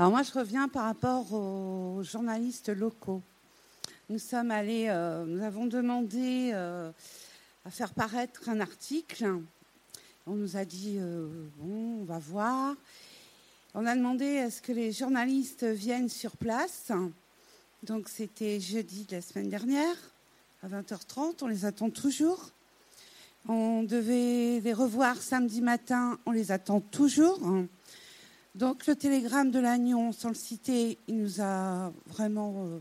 Alors 0.00 0.12
moi, 0.12 0.22
je 0.22 0.32
reviens 0.32 0.66
par 0.66 0.84
rapport 0.84 1.30
aux 1.34 2.02
journalistes 2.02 2.70
locaux. 2.70 3.20
Nous 4.08 4.18
sommes 4.18 4.50
allés, 4.50 4.86
euh, 4.88 5.26
nous 5.26 5.44
avons 5.44 5.66
demandé 5.66 6.52
euh, 6.54 6.90
à 7.66 7.70
faire 7.70 7.92
paraître 7.92 8.48
un 8.48 8.60
article. 8.62 9.30
On 10.26 10.36
nous 10.36 10.56
a 10.56 10.64
dit 10.64 10.96
euh, 10.98 11.28
bon, 11.58 12.00
on 12.00 12.04
va 12.04 12.18
voir. 12.18 12.76
On 13.74 13.84
a 13.84 13.94
demandé 13.94 14.24
est 14.24 14.48
ce 14.48 14.62
que 14.62 14.72
les 14.72 14.90
journalistes 14.90 15.64
viennent 15.64 16.08
sur 16.08 16.34
place. 16.34 16.92
Donc 17.82 18.08
c'était 18.08 18.58
jeudi 18.58 19.04
de 19.04 19.16
la 19.16 19.20
semaine 19.20 19.50
dernière 19.50 19.96
à 20.62 20.68
20h30. 20.68 21.40
On 21.42 21.46
les 21.46 21.66
attend 21.66 21.90
toujours. 21.90 22.52
On 23.46 23.82
devait 23.82 24.60
les 24.60 24.72
revoir 24.72 25.18
samedi 25.18 25.60
matin. 25.60 26.18
On 26.24 26.30
les 26.30 26.52
attend 26.52 26.80
toujours. 26.80 27.38
Donc 28.56 28.86
le 28.88 28.96
télégramme 28.96 29.52
de 29.52 29.60
l'Agnon, 29.60 30.12
sans 30.12 30.30
le 30.30 30.34
citer, 30.34 30.98
il 31.06 31.22
nous 31.22 31.40
a 31.40 31.92
vraiment 32.06 32.66
euh, 32.66 32.78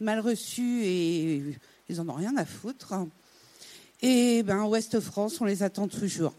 mal 0.00 0.20
reçus 0.20 0.82
et 0.84 1.42
ils 1.88 2.00
en 2.00 2.08
ont 2.10 2.14
rien 2.14 2.36
à 2.36 2.44
foutre. 2.44 2.94
Et 4.02 4.42
ben 4.42 4.64
Ouest 4.64 5.00
France, 5.00 5.40
on 5.40 5.46
les 5.46 5.62
attend 5.62 5.88
toujours. 5.88 6.34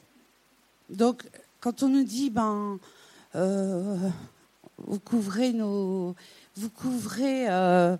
Donc 0.90 1.24
quand 1.62 1.82
on 1.82 1.90
nous 1.90 2.04
dit 2.04 2.30
ben 2.30 2.78
euh, 3.34 3.98
vous 4.78 5.00
couvrez 5.00 5.52
euh, 7.50 7.98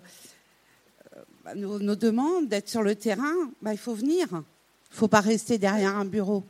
nos, 1.56 1.80
nos 1.80 1.96
demandes 1.96 2.48
d'être 2.48 2.68
sur 2.68 2.82
le 2.82 2.94
terrain, 2.94 3.34
bah, 3.60 3.72
il 3.72 3.78
faut 3.78 3.94
venir. 3.94 4.28
Il 4.30 4.36
ne 4.36 5.00
faut 5.00 5.08
pas 5.08 5.20
rester 5.20 5.58
derrière 5.58 5.96
un 5.96 6.04
bureau. 6.04 6.44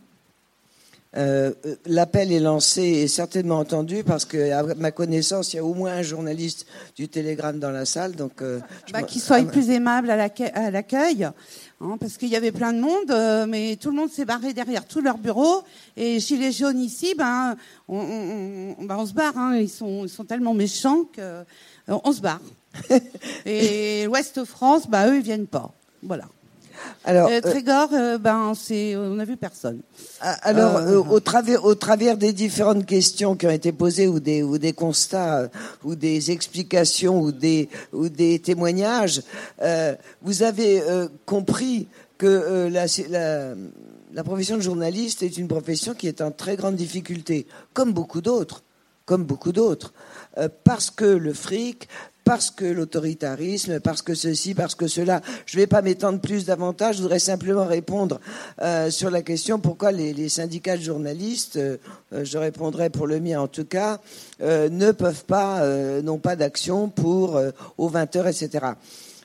Euh, 1.16 1.52
L'appel 1.86 2.32
est 2.32 2.40
lancé 2.40 2.82
et 2.82 3.08
certainement 3.08 3.58
entendu 3.60 4.02
parce 4.02 4.24
que, 4.24 4.50
à 4.50 4.62
ma 4.74 4.90
connaissance, 4.90 5.52
il 5.52 5.56
y 5.56 5.58
a 5.60 5.64
au 5.64 5.72
moins 5.74 5.92
un 5.92 6.02
journaliste 6.02 6.66
du 6.96 7.08
Télégramme 7.08 7.60
dans 7.60 7.70
la 7.70 7.84
salle. 7.84 8.16
Donc, 8.16 8.42
euh, 8.42 8.58
Bah, 8.92 9.02
qu'il 9.04 9.20
soit 9.20 9.36
Ah, 9.40 9.44
plus 9.44 9.70
aimable 9.70 10.10
à 10.10 10.16
l'accueil, 10.16 11.24
hein, 11.24 11.96
parce 12.00 12.16
qu'il 12.16 12.28
y 12.30 12.36
avait 12.36 12.50
plein 12.52 12.72
de 12.72 12.80
monde, 12.80 13.10
euh, 13.10 13.46
mais 13.46 13.76
tout 13.76 13.90
le 13.90 13.96
monde 13.96 14.10
s'est 14.10 14.24
barré 14.24 14.54
derrière 14.54 14.84
tout 14.86 15.00
leur 15.00 15.18
bureau. 15.18 15.62
Et 15.96 16.18
Gilets 16.18 16.50
jaunes 16.52 16.80
ici, 16.80 17.14
ben, 17.16 17.56
on, 17.86 17.98
on- 17.98 18.76
on- 18.80 18.84
ben, 18.84 18.96
on 18.98 19.06
se 19.06 19.12
barre. 19.14 19.38
hein. 19.38 19.56
ils, 19.56 19.68
sont, 19.70 20.04
ils 20.04 20.08
sont 20.10 20.24
tellement 20.24 20.52
méchants 20.54 21.04
que 21.12 21.20
euh, 21.20 21.44
on 21.86 22.10
se 22.12 22.20
barre. 22.20 22.40
et 23.46 24.04
l'Ouest 24.06 24.44
France, 24.44 24.88
ben, 24.88 25.08
eux, 25.12 25.16
ils 25.18 25.22
viennent 25.22 25.46
pas. 25.46 25.72
Voilà. 26.02 26.24
Alors, 27.04 27.28
Euh, 27.28 27.38
euh, 27.38 27.40
Trégor, 27.40 27.88
euh, 27.92 28.18
ben, 28.18 28.52
c'est, 28.54 28.96
on 28.96 29.14
n'a 29.14 29.24
vu 29.24 29.36
personne. 29.36 29.80
Alors, 30.20 30.76
Euh, 30.76 30.92
euh, 30.92 31.10
au, 31.16 31.20
travers, 31.20 31.64
au 31.64 31.74
travers 31.74 32.16
des 32.16 32.32
différentes 32.32 32.86
questions 32.86 33.36
qui 33.36 33.46
ont 33.46 33.50
été 33.50 33.72
posées, 33.72 34.06
ou 34.08 34.20
des, 34.20 34.42
ou 34.42 34.58
des 34.58 34.72
constats, 34.72 35.48
ou 35.84 35.94
des 35.94 36.30
explications, 36.30 37.20
ou 37.20 37.32
des, 37.32 37.68
ou 37.92 38.08
des 38.08 38.38
témoignages, 38.38 39.22
vous 40.22 40.42
avez 40.42 40.82
compris 41.26 41.88
que 42.18 42.68
la, 42.70 42.86
la, 43.10 43.54
la 44.14 44.24
profession 44.24 44.56
de 44.56 44.62
journaliste 44.62 45.22
est 45.22 45.36
une 45.38 45.48
profession 45.48 45.94
qui 45.94 46.06
est 46.06 46.20
en 46.20 46.30
très 46.30 46.56
grande 46.56 46.76
difficulté, 46.76 47.46
comme 47.72 47.92
beaucoup 47.92 48.20
d'autres, 48.20 48.62
comme 49.04 49.24
beaucoup 49.24 49.52
d'autres, 49.52 49.92
euh, 50.38 50.48
parce 50.64 50.90
que 50.90 51.04
le 51.04 51.34
fric, 51.34 51.88
parce 52.24 52.50
que 52.50 52.64
l'autoritarisme, 52.64 53.80
parce 53.80 54.02
que 54.02 54.14
ceci, 54.14 54.54
parce 54.54 54.74
que 54.74 54.86
cela. 54.86 55.20
Je 55.46 55.56
ne 55.56 55.62
vais 55.62 55.66
pas 55.66 55.82
m'étendre 55.82 56.20
plus 56.20 56.46
davantage, 56.46 56.96
je 56.96 57.02
voudrais 57.02 57.18
simplement 57.18 57.66
répondre 57.66 58.20
euh, 58.62 58.90
sur 58.90 59.10
la 59.10 59.22
question 59.22 59.58
pourquoi 59.58 59.92
les, 59.92 60.14
les 60.14 60.30
syndicats 60.30 60.76
de 60.76 60.82
journalistes, 60.82 61.56
euh, 61.56 61.76
euh, 62.12 62.24
je 62.24 62.38
répondrai 62.38 62.88
pour 62.88 63.06
le 63.06 63.20
mien 63.20 63.40
en 63.40 63.48
tout 63.48 63.66
cas, 63.66 64.00
euh, 64.40 64.68
ne 64.68 64.90
peuvent 64.92 65.24
pas, 65.24 65.60
euh, 65.60 66.02
n'ont 66.02 66.18
pas 66.18 66.34
d'action 66.34 66.88
pour 66.88 67.36
euh, 67.36 67.50
aux 67.78 67.88
20 67.88 68.16
heures, 68.16 68.26
etc. 68.26 68.66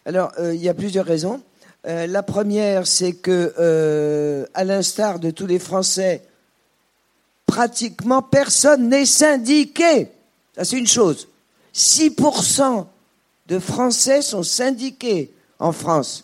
Alors, 0.06 0.32
il 0.40 0.62
y 0.62 0.70
a 0.70 0.74
plusieurs 0.74 1.06
raisons. 1.06 1.42
La 1.84 2.24
première, 2.24 2.88
c'est 2.88 3.14
que, 3.14 4.48
à 4.54 4.64
l'instar 4.64 5.20
de 5.20 5.30
tous 5.30 5.46
les 5.46 5.60
Français, 5.60 6.24
pratiquement 7.46 8.24
personne 8.24 8.90
n'est 8.90 9.06
syndiqué. 9.06 10.08
Ça, 10.56 10.64
c'est 10.66 10.78
une 10.78 10.88
chose. 10.88 11.28
6% 11.74 12.86
de 13.48 13.60
Français 13.60 14.22
sont 14.22 14.44
syndiqués 14.44 15.34
en 15.58 15.72
France. 15.72 16.24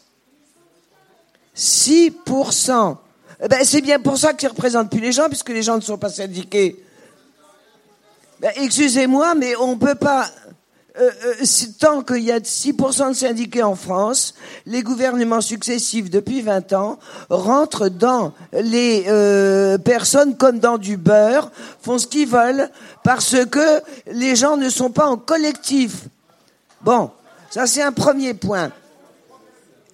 6%. 1.56 2.98
Eh 3.44 3.48
ben, 3.48 3.64
c'est 3.64 3.82
bien 3.82 4.00
pour 4.00 4.18
ça 4.18 4.34
qu'ils 4.34 4.48
ne 4.48 4.54
représentent 4.54 4.90
plus 4.90 5.00
les 5.00 5.12
gens, 5.12 5.28
puisque 5.28 5.50
les 5.50 5.64
gens 5.64 5.76
ne 5.76 5.82
sont 5.82 5.98
pas 5.98 6.10
syndiqués. 6.10 6.82
Ben, 8.40 8.52
excusez-moi, 8.58 9.36
mais 9.36 9.56
on 9.56 9.76
ne 9.76 9.80
peut 9.80 9.96
pas. 9.96 10.30
Euh, 10.98 11.12
euh, 11.26 11.46
tant 11.78 12.04
qu'il 12.04 12.24
y 12.24 12.32
a 12.32 12.40
6% 12.40 13.10
de 13.10 13.14
syndiqués 13.14 13.64
en 13.64 13.76
France, 13.76 14.34
les 14.66 14.82
gouvernements 14.82 15.42
successifs 15.42 16.10
depuis 16.10 16.42
20 16.42 16.72
ans 16.72 17.00
rentrent 17.30 17.90
dans 17.90 18.34
les 18.54 19.06
euh, 19.08 19.78
personnes 19.78 20.38
comme 20.38 20.60
dans 20.60 20.78
du 20.78 20.96
beurre, 20.96 21.52
font 21.82 21.98
ce 21.98 22.08
qu'ils 22.08 22.30
veulent 22.30 22.70
parce 23.04 23.36
que 23.46 23.82
les 24.08 24.38
gens 24.38 24.56
ne 24.56 24.70
sont 24.70 24.90
pas 24.90 25.08
en 25.08 25.18
collectif. 25.18 26.04
Bon, 26.82 27.12
ça 27.50 27.68
c'est 27.68 27.82
un 27.82 27.92
premier 27.92 28.34
point. 28.34 28.72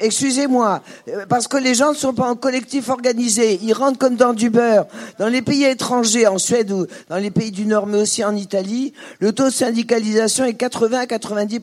Excusez-moi, 0.01 0.81
euh, 1.09 1.25
parce 1.29 1.47
que 1.47 1.57
les 1.57 1.75
gens 1.75 1.91
ne 1.91 1.95
sont 1.95 2.13
pas 2.13 2.27
en 2.27 2.35
collectif 2.35 2.89
organisé, 2.89 3.59
ils 3.61 3.73
rentrent 3.73 3.99
comme 3.99 4.15
dans 4.15 4.33
du 4.33 4.49
beurre. 4.49 4.87
Dans 5.19 5.27
les 5.27 5.43
pays 5.43 5.63
étrangers, 5.63 6.25
en 6.25 6.39
Suède 6.39 6.71
ou 6.71 6.87
dans 7.07 7.17
les 7.17 7.29
pays 7.29 7.51
du 7.51 7.65
Nord, 7.65 7.85
mais 7.85 8.01
aussi 8.01 8.23
en 8.23 8.35
Italie, 8.35 8.93
le 9.19 9.31
taux 9.31 9.45
de 9.45 9.49
syndicalisation 9.51 10.45
est 10.45 10.55
80 10.55 11.01
à 11.01 11.05
90 11.05 11.59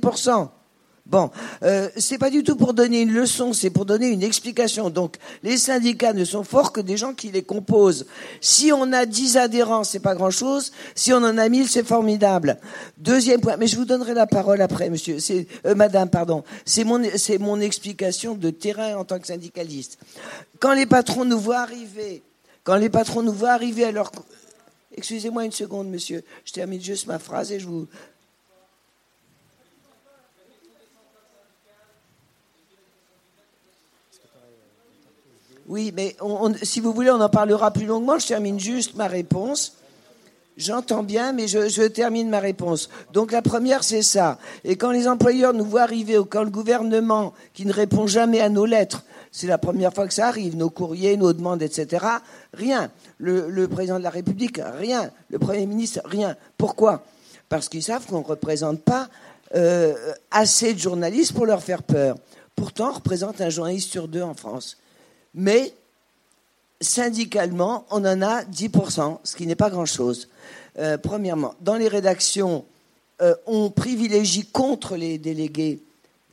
Bon, 1.09 1.31
euh, 1.63 1.89
c'est 1.97 2.19
pas 2.19 2.29
du 2.29 2.43
tout 2.45 2.55
pour 2.55 2.75
donner 2.75 3.01
une 3.01 3.13
leçon, 3.13 3.55
c'est 3.55 3.71
pour 3.71 3.87
donner 3.87 4.09
une 4.09 4.23
explication. 4.23 4.91
Donc, 4.91 5.17
les 5.43 5.57
syndicats 5.57 6.13
ne 6.13 6.23
sont 6.23 6.45
forts 6.45 6.71
que 6.71 6.83
des 6.83 6.99
gens 6.99 7.15
qui 7.15 7.31
les 7.31 7.43
composent. 7.43 8.05
Si 8.43 8.73
on 8.73 8.93
a 8.93 9.07
10 9.07 9.39
adhérents, 9.39 9.85
c'est 9.85 10.01
pas 10.01 10.15
grand-chose. 10.15 10.71
Si 10.95 11.11
on 11.15 11.17
en 11.17 11.39
a 11.39 11.49
1000, 11.49 11.67
c'est 11.67 11.87
formidable. 11.87 12.59
Deuxième 12.99 13.41
point, 13.41 13.57
mais 13.57 13.67
je 13.67 13.77
vous 13.77 13.87
donnerai 13.87 14.13
la 14.13 14.27
parole 14.27 14.61
après, 14.61 14.91
monsieur. 14.91 15.19
C'est, 15.19 15.47
euh, 15.65 15.75
madame, 15.75 16.11
pardon. 16.11 16.45
C'est 16.67 16.85
mon, 16.85 17.03
c'est 17.17 17.39
mon 17.39 17.59
explication 17.59 18.35
de 18.35 18.51
terrain 18.51 18.97
en 18.97 19.05
tant 19.07 19.19
que 19.19 19.27
syndicaliste. 19.27 19.99
Quand 20.61 20.75
les 20.75 20.85
patrons 20.85 21.25
nous 21.25 21.41
voient 21.41 21.61
arriver, 21.61 22.23
quand 22.65 22.77
les 22.77 22.91
patrons 22.91 23.23
nous 23.23 23.33
voient 23.33 23.53
arriver 23.53 23.85
à 23.85 23.93
leur, 23.93 24.13
excusez-moi 24.95 25.47
une 25.47 25.53
seconde, 25.53 25.89
monsieur. 25.89 26.23
Je 26.45 26.53
termine 26.53 26.83
juste 26.83 27.07
ma 27.07 27.19
phrase 27.19 27.51
et 27.51 27.59
je 27.59 27.67
vous, 27.67 27.89
Oui, 35.69 35.93
mais 35.95 36.17
si 36.63 36.81
vous 36.81 36.95
voulez, 36.95 37.11
on 37.11 37.21
en 37.21 37.29
parlera 37.29 37.71
plus 37.71 37.85
longuement. 37.85 38.19
Je 38.19 38.27
termine 38.27 38.59
juste 38.59 38.97
ma 38.97 39.07
réponse. 39.07 39.75
J'entends 40.57 41.03
bien, 41.03 41.33
mais 41.33 41.47
je, 41.47 41.87
termine 41.87 42.31
ma 42.31 42.41
réponse. 42.41 42.89
Donc 43.13 43.31
la 43.31 43.43
première, 43.43 43.85
c'est 43.85 44.03
ça. 44.03 44.39
Et 44.65 44.77
quand 44.77 44.91
les 44.91 45.07
employeurs 45.07 45.53
nous 45.53 45.67
voient 45.67 45.83
arriver, 45.83 46.17
ou 46.19 46.25
quand 46.25 46.43
le 46.43 46.51
gouvernement, 46.51 47.35
qui 47.53 47.67
ne 47.67 47.73
répond 47.73 48.07
jamais 48.07 48.41
à 48.41 48.49
nos 48.49 48.65
lettres, 48.65 49.05
c'est 49.31 49.47
la 49.47 49.59
première 49.59 49.93
fois 49.93 50.09
que 50.09 50.15
ça 50.15 50.27
arrive, 50.27 50.57
nos 50.57 50.71
courriers, 50.71 51.19
nos 51.19 51.35
demandes, 51.35 51.63
etc., 51.63 52.05
rien. 52.55 52.91
Le, 53.19 53.51
le 53.51 53.69
président 53.69 53.99
de 53.99 54.05
la 54.05 54.11
République, 54.11 54.61
rien. 54.79 55.11
Le 55.29 55.39
Premier 55.39 55.67
ministre, 55.67 56.01
rien. 56.07 56.35
Pourquoi? 56.57 57.05
Parce 57.51 57.69
qu'ils 57.69 57.83
savent 57.83 58.07
qu'on 58.07 58.21
ne 58.21 58.25
représente 58.25 58.81
pas 58.81 59.09
euh, 59.55 59.95
assez 60.31 60.73
de 60.73 60.79
journalistes 60.79 61.35
pour 61.35 61.45
leur 61.45 61.63
faire 61.63 61.83
peur. 61.83 62.17
Pourtant, 62.57 62.89
on 62.89 62.95
représente 62.95 63.41
un 63.43 63.51
journaliste 63.51 63.91
sur 63.91 64.09
deux 64.09 64.23
en 64.23 64.35
France. 64.35 64.79
Mais 65.35 65.73
syndicalement, 66.81 67.87
on 67.91 68.05
en 68.05 68.23
a 68.23 68.43
10%, 68.45 69.19
ce 69.25 69.37
qui 69.37 69.47
n'est 69.47 69.57
pas 69.57 69.71
grand-chose. 69.71 70.29
Euh, 70.79 70.97
premièrement, 70.97 71.55
dans 71.61 71.77
les 71.77 71.89
rédactions, 71.89 72.65
euh, 73.21 73.35
on 73.47 73.71
privilégie 73.71 74.47
contre 74.47 74.97
les 74.97 75.19
délégués 75.19 75.83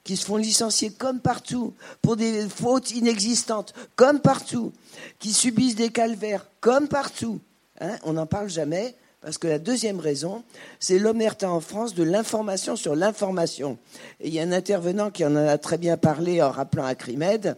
qui 0.03 0.15
se 0.15 0.26
font 0.26 0.38
licencier 0.38 0.91
comme 0.91 1.19
partout 1.19 1.73
pour 2.01 2.15
des 2.15 2.47
fautes 2.47 2.91
inexistantes, 2.91 3.73
comme 3.95 4.19
partout, 4.19 4.72
qui 5.17 5.34
subissent 5.34 5.76
des 5.76 5.89
calvaires, 5.89 6.45
comme 6.61 6.88
partout. 6.88 7.41
Hein, 7.81 7.97
on 8.03 8.13
n'en 8.13 8.27
parle 8.27 8.49
jamais, 8.49 8.93
parce 9.22 9.39
que 9.39 9.47
la 9.47 9.57
deuxième 9.57 9.99
raison, 9.99 10.43
c'est 10.80 10.99
l'omerta 10.99 11.49
en 11.49 11.59
France 11.59 11.95
de 11.95 12.03
l'information 12.03 12.76
sur 12.76 12.95
l'information. 12.95 13.80
Et 14.19 14.27
il 14.27 14.34
y 14.35 14.39
a 14.39 14.43
un 14.43 14.51
intervenant 14.51 15.09
qui 15.09 15.26
en 15.26 15.35
a 15.35 15.57
très 15.57 15.80
bien 15.80 15.97
parlé 15.97 16.39
en 16.43 16.51
rappelant 16.51 16.85
Acrimed. 16.85 17.57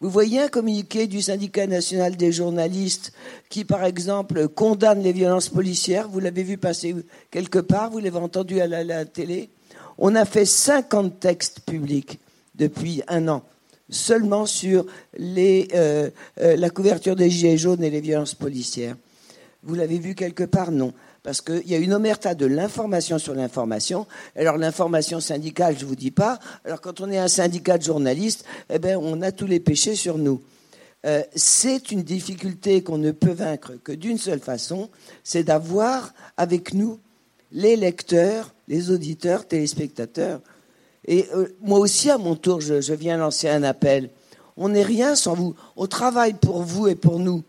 Vous 0.00 0.10
voyez 0.10 0.40
un 0.40 0.48
communiqué 0.48 1.06
du 1.06 1.22
syndicat 1.22 1.66
national 1.66 2.16
des 2.16 2.32
journalistes 2.32 3.12
qui, 3.48 3.64
par 3.64 3.84
exemple, 3.84 4.48
condamne 4.48 5.02
les 5.02 5.12
violences 5.12 5.48
policières. 5.48 6.08
Vous 6.08 6.20
l'avez 6.20 6.42
vu 6.42 6.58
passer 6.58 6.94
quelque 7.30 7.58
part, 7.58 7.90
vous 7.90 8.00
l'avez 8.00 8.18
entendu 8.18 8.60
à 8.60 8.66
la, 8.66 9.04
télé. 9.04 9.50
On 9.98 10.14
a 10.14 10.24
fait 10.24 10.44
50 10.44 11.20
textes 11.20 11.60
publics 11.60 12.18
depuis 12.56 13.02
un 13.08 13.28
an, 13.28 13.42
seulement 13.88 14.46
sur 14.46 14.86
euh, 15.18 15.64
euh, 15.74 16.10
la 16.56 16.70
couverture 16.70 17.16
des 17.16 17.30
gilets 17.30 17.56
jaunes 17.56 17.82
et 17.82 17.90
les 17.90 18.00
violences 18.00 18.34
policières. 18.34 18.96
Vous 19.62 19.74
l'avez 19.74 19.98
vu 19.98 20.14
quelque 20.14 20.44
part 20.44 20.72
Non. 20.72 20.92
Parce 21.24 21.40
qu'il 21.40 21.66
y 21.66 21.74
a 21.74 21.78
une 21.78 21.94
omerta 21.94 22.34
de 22.34 22.44
l'information 22.44 23.18
sur 23.18 23.34
l'information. 23.34 24.06
Alors 24.36 24.58
l'information 24.58 25.20
syndicale, 25.20 25.74
je 25.76 25.84
ne 25.84 25.88
vous 25.88 25.96
dis 25.96 26.10
pas. 26.10 26.38
Alors 26.66 26.82
quand 26.82 27.00
on 27.00 27.10
est 27.10 27.18
un 27.18 27.28
syndicat 27.28 27.78
de 27.78 27.82
journalistes, 27.82 28.44
eh 28.68 28.78
ben, 28.78 28.98
on 29.00 29.22
a 29.22 29.32
tous 29.32 29.46
les 29.46 29.58
péchés 29.58 29.96
sur 29.96 30.18
nous. 30.18 30.42
Euh, 31.06 31.22
c'est 31.34 31.90
une 31.90 32.02
difficulté 32.02 32.82
qu'on 32.82 32.98
ne 32.98 33.10
peut 33.10 33.32
vaincre 33.32 33.72
que 33.82 33.92
d'une 33.92 34.18
seule 34.18 34.38
façon, 34.38 34.90
c'est 35.22 35.44
d'avoir 35.44 36.12
avec 36.36 36.74
nous 36.74 37.00
les 37.52 37.76
lecteurs, 37.76 38.54
les 38.68 38.90
auditeurs, 38.90 39.48
téléspectateurs. 39.48 40.42
Et 41.06 41.26
euh, 41.34 41.48
moi 41.62 41.78
aussi, 41.78 42.10
à 42.10 42.18
mon 42.18 42.36
tour, 42.36 42.60
je, 42.60 42.82
je 42.82 42.92
viens 42.92 43.16
lancer 43.16 43.48
un 43.48 43.62
appel. 43.62 44.10
On 44.58 44.68
n'est 44.68 44.82
rien 44.82 45.16
sans 45.16 45.34
vous. 45.34 45.54
On 45.76 45.86
travaille 45.86 46.34
pour 46.34 46.62
vous 46.62 46.86
et 46.86 46.94
pour 46.94 47.18
nous. 47.18 47.44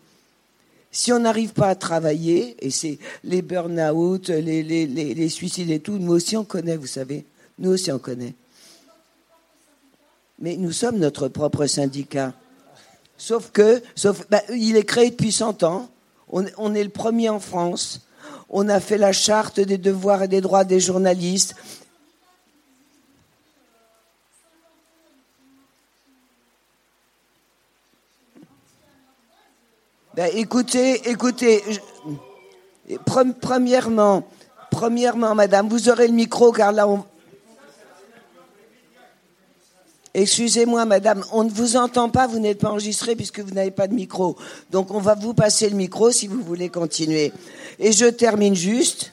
Si 0.96 1.12
on 1.12 1.18
n'arrive 1.18 1.52
pas 1.52 1.68
à 1.68 1.74
travailler, 1.74 2.56
et 2.58 2.70
c'est 2.70 2.98
les 3.22 3.42
burn-out, 3.42 4.30
les, 4.30 5.28
suicides 5.28 5.70
et 5.70 5.78
tout, 5.78 5.98
nous 5.98 6.14
aussi 6.14 6.38
on 6.38 6.44
connaît, 6.44 6.78
vous 6.78 6.86
savez. 6.86 7.26
Nous 7.58 7.70
aussi 7.70 7.92
on 7.92 7.98
connaît. 7.98 8.32
Mais 10.38 10.56
nous 10.56 10.72
sommes 10.72 10.96
notre 10.96 11.28
propre 11.28 11.66
syndicat. 11.66 12.32
Sauf 13.18 13.50
que, 13.52 13.82
sauf, 13.94 14.26
bah, 14.30 14.40
il 14.48 14.78
est 14.78 14.84
créé 14.84 15.10
depuis 15.10 15.32
100 15.32 15.64
ans. 15.64 15.90
On 16.28 16.74
est 16.74 16.84
le 16.84 16.88
premier 16.88 17.28
en 17.28 17.40
France. 17.40 18.00
On 18.48 18.66
a 18.70 18.80
fait 18.80 18.96
la 18.96 19.12
charte 19.12 19.60
des 19.60 19.76
devoirs 19.76 20.22
et 20.22 20.28
des 20.28 20.40
droits 20.40 20.64
des 20.64 20.80
journalistes. 20.80 21.56
Ben, 30.16 30.30
écoutez, 30.34 31.10
écoutez. 31.10 31.62
Premièrement, 33.42 34.26
premièrement, 34.70 35.34
madame, 35.34 35.68
vous 35.68 35.90
aurez 35.90 36.06
le 36.06 36.14
micro 36.14 36.52
car 36.52 36.72
là 36.72 36.88
on. 36.88 37.04
Excusez-moi, 40.14 40.86
madame, 40.86 41.22
on 41.32 41.44
ne 41.44 41.50
vous 41.50 41.76
entend 41.76 42.08
pas, 42.08 42.26
vous 42.26 42.38
n'êtes 42.38 42.60
pas 42.60 42.70
enregistré 42.70 43.14
puisque 43.14 43.40
vous 43.40 43.50
n'avez 43.50 43.70
pas 43.70 43.88
de 43.88 43.92
micro. 43.92 44.38
Donc 44.70 44.90
on 44.90 45.00
va 45.00 45.14
vous 45.14 45.34
passer 45.34 45.68
le 45.68 45.76
micro 45.76 46.10
si 46.10 46.28
vous 46.28 46.40
voulez 46.40 46.70
continuer. 46.70 47.34
Et 47.78 47.92
je 47.92 48.06
termine 48.06 48.54
juste 48.54 49.12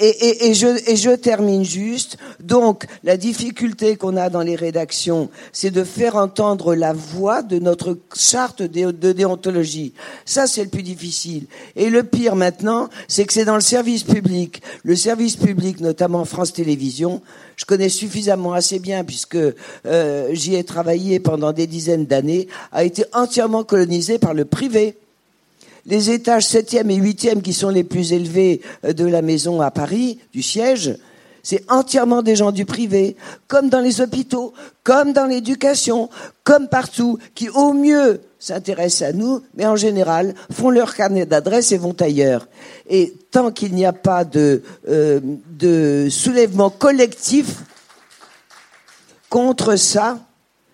et, 0.00 0.54
je, 0.54 1.14
termine 1.14 1.64
juste. 1.64 2.16
Donc, 2.40 2.86
la 3.04 3.16
difficulté 3.16 3.96
qu'on 3.96 4.16
a 4.16 4.30
dans 4.30 4.40
les 4.40 4.56
rédactions, 4.56 5.28
c'est 5.52 5.70
de 5.70 5.84
faire 5.84 6.16
entendre 6.16 6.74
la 6.74 6.92
voix 6.92 7.42
de 7.42 7.58
notre 7.58 7.98
charte 8.16 8.62
de 8.62 9.12
déontologie. 9.12 9.92
Ça, 10.24 10.46
c'est 10.46 10.64
le 10.64 10.70
plus 10.70 10.82
difficile. 10.82 11.46
Et 11.76 11.90
le 11.90 12.02
pire 12.02 12.34
maintenant, 12.34 12.88
c'est 13.08 13.24
que 13.24 13.32
c'est 13.32 13.44
dans 13.44 13.56
le 13.56 13.60
service 13.60 14.04
public. 14.04 14.62
Le 14.84 14.96
service 14.96 15.36
public, 15.36 15.80
notamment 15.80 16.24
France 16.24 16.52
Télévisions, 16.52 17.20
je 17.56 17.66
connais 17.66 17.90
suffisamment 17.90 18.54
assez 18.54 18.78
bien 18.78 19.04
puisque 19.04 19.36
euh, 19.36 20.28
j'y 20.32 20.54
ai 20.54 20.64
travaillé 20.64 21.20
pendant 21.20 21.52
des 21.52 21.66
dizaines 21.66 22.06
d'années, 22.06 22.48
a 22.72 22.84
été 22.84 23.04
entièrement 23.12 23.64
colonisé 23.64 24.18
par 24.18 24.32
le 24.32 24.46
privé 24.46 24.96
les 25.86 26.10
étages 26.10 26.46
7e 26.46 26.90
et 26.90 26.98
8e 26.98 27.42
qui 27.42 27.52
sont 27.52 27.68
les 27.68 27.84
plus 27.84 28.12
élevés 28.12 28.60
euh, 28.84 28.92
de 28.92 29.06
la 29.06 29.22
maison 29.22 29.60
à 29.60 29.70
Paris, 29.70 30.18
du 30.32 30.42
siège, 30.42 30.96
c'est 31.42 31.64
entièrement 31.70 32.22
des 32.22 32.36
gens 32.36 32.52
du 32.52 32.64
privé, 32.64 33.16
comme 33.48 33.70
dans 33.70 33.80
les 33.80 34.00
hôpitaux, 34.00 34.52
comme 34.84 35.12
dans 35.12 35.26
l'éducation, 35.26 36.10
comme 36.44 36.68
partout, 36.68 37.18
qui 37.34 37.48
au 37.48 37.72
mieux 37.72 38.20
s'intéressent 38.38 39.08
à 39.08 39.12
nous, 39.12 39.42
mais 39.54 39.66
en 39.66 39.76
général 39.76 40.34
font 40.52 40.70
leur 40.70 40.94
carnet 40.94 41.26
d'adresse 41.26 41.72
et 41.72 41.78
vont 41.78 41.96
ailleurs. 42.00 42.48
Et 42.88 43.14
tant 43.30 43.50
qu'il 43.50 43.74
n'y 43.74 43.86
a 43.86 43.92
pas 43.92 44.24
de, 44.24 44.62
euh, 44.88 45.20
de 45.50 46.08
soulèvement 46.10 46.70
collectif 46.70 47.62
contre 49.28 49.76
ça, 49.76 50.18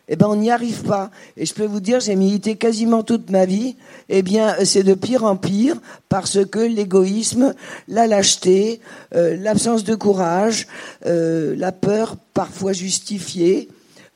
eh 0.08 0.16
ben 0.16 0.26
on 0.28 0.36
n'y 0.36 0.50
arrive 0.50 0.82
pas. 0.82 1.10
Et 1.36 1.46
je 1.46 1.54
peux 1.54 1.66
vous 1.66 1.80
dire, 1.80 2.00
j'ai 2.00 2.14
milité 2.14 2.56
quasiment 2.56 3.02
toute 3.02 3.30
ma 3.30 3.44
vie. 3.44 3.76
Eh 4.08 4.22
bien, 4.22 4.54
c'est 4.64 4.84
de 4.84 4.94
pire 4.94 5.24
en 5.24 5.36
pire 5.36 5.76
parce 6.08 6.44
que 6.44 6.60
l'égoïsme, 6.60 7.54
la 7.88 8.06
lâcheté, 8.06 8.80
euh, 9.14 9.36
l'absence 9.36 9.82
de 9.82 9.94
courage, 9.96 10.68
euh, 11.06 11.56
la 11.56 11.72
peur 11.72 12.16
parfois 12.34 12.72
justifiée, 12.72 13.68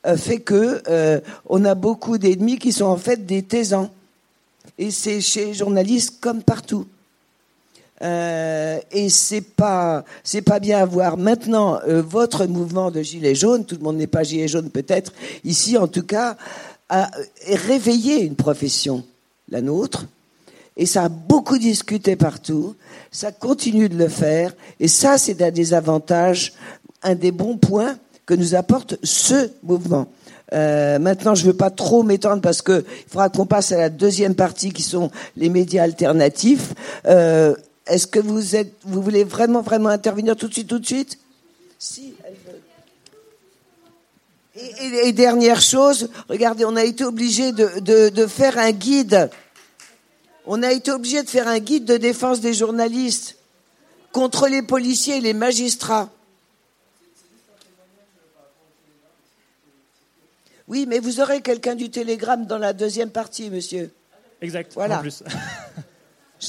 euh, 0.07 0.15
fait 0.15 0.39
que 0.39 0.81
on 1.47 1.65
a 1.65 1.75
beaucoup 1.75 2.17
d'ennemis 2.17 2.57
qui 2.57 2.71
sont 2.71 2.85
en 2.85 2.97
fait 2.97 3.25
des 3.25 3.43
taisans. 3.43 3.89
Et 4.77 4.91
c'est 4.91 5.19
chez 5.19 5.45
les 5.47 5.53
journalistes 5.53 6.19
comme 6.21 6.41
partout. 6.41 6.85
Euh, 8.01 8.79
et 8.91 9.09
c'est 9.09 9.41
pas 9.41 10.03
c'est 10.23 10.41
pas 10.41 10.59
bien 10.59 10.79
à 10.79 10.85
voir. 10.85 11.17
Maintenant, 11.17 11.79
euh, 11.87 12.01
votre 12.01 12.45
mouvement 12.45 12.89
de 12.89 13.01
gilets 13.01 13.35
jaunes, 13.35 13.65
tout 13.65 13.75
le 13.75 13.83
monde 13.83 13.97
n'est 13.97 14.07
pas 14.07 14.23
gilet 14.23 14.47
jaune 14.47 14.69
peut-être 14.69 15.13
ici, 15.43 15.77
en 15.77 15.87
tout 15.87 16.03
cas, 16.03 16.35
a 16.89 17.09
réveillé 17.47 18.23
une 18.23 18.35
profession, 18.35 19.03
la 19.49 19.61
nôtre. 19.61 20.07
Et 20.77 20.85
ça 20.85 21.05
a 21.05 21.09
beaucoup 21.09 21.57
discuté 21.57 22.15
partout. 22.15 22.75
Ça 23.11 23.31
continue 23.31 23.87
de 23.87 23.97
le 23.97 24.07
faire. 24.07 24.53
Et 24.79 24.87
ça, 24.87 25.17
c'est 25.17 25.41
un 25.41 25.51
des 25.51 25.73
avantages, 25.73 26.53
un 27.03 27.15
des 27.15 27.31
bons 27.31 27.57
points 27.57 27.97
que 28.25 28.33
nous 28.33 28.55
apporte 28.55 28.97
ce 29.03 29.49
mouvement. 29.63 30.07
Euh, 30.53 30.99
maintenant, 30.99 31.35
je 31.35 31.45
ne 31.45 31.51
veux 31.51 31.57
pas 31.57 31.69
trop 31.69 32.03
m'étendre 32.03 32.41
parce 32.41 32.61
qu'il 32.61 32.83
faudra 33.07 33.29
qu'on 33.29 33.45
passe 33.45 33.71
à 33.71 33.77
la 33.77 33.89
deuxième 33.89 34.35
partie 34.35 34.71
qui 34.71 34.81
sont 34.81 35.11
les 35.37 35.49
médias 35.49 35.83
alternatifs. 35.83 36.73
Est-ce 37.87 38.07
que 38.07 38.19
vous 38.19 38.55
êtes, 38.55 38.73
vous 38.83 39.01
voulez 39.01 39.23
vraiment, 39.23 39.61
vraiment 39.61 39.89
intervenir 39.89 40.35
tout 40.35 40.47
de 40.47 40.53
suite, 40.53 40.67
tout 40.67 40.79
de 40.79 40.85
suite? 40.85 41.19
Si, 41.79 42.13
elle 42.23 42.33
veut. 42.33 42.61
Et, 44.55 45.13
dernière 45.13 45.61
chose, 45.61 46.09
regardez, 46.27 46.65
on 46.65 46.75
a 46.75 46.83
été 46.83 47.05
obligé 47.05 47.53
de, 47.53 48.09
de, 48.09 48.27
faire 48.27 48.57
un 48.57 48.71
guide. 48.71 49.29
On 50.45 50.61
a 50.61 50.71
été 50.71 50.91
obligé 50.91 51.23
de 51.23 51.29
faire 51.29 51.47
un 51.47 51.59
guide 51.59 51.85
de 51.85 51.97
défense 51.97 52.41
des 52.41 52.53
journalistes 52.53 53.37
contre 54.11 54.47
les 54.47 54.61
policiers 54.61 55.17
et 55.17 55.21
les 55.21 55.33
magistrats. 55.33 56.09
Oui, 60.67 60.85
mais 60.87 60.99
vous 60.99 61.21
aurez 61.21 61.41
quelqu'un 61.41 61.75
du 61.75 61.89
Télégramme 61.89 62.45
dans 62.45 62.57
la 62.57 62.73
deuxième 62.73 63.09
partie, 63.09 63.49
monsieur. 63.49 63.91
Exact. 64.41 64.73
Voilà. 64.73 64.99
En 64.99 65.01
plus. 65.01 65.23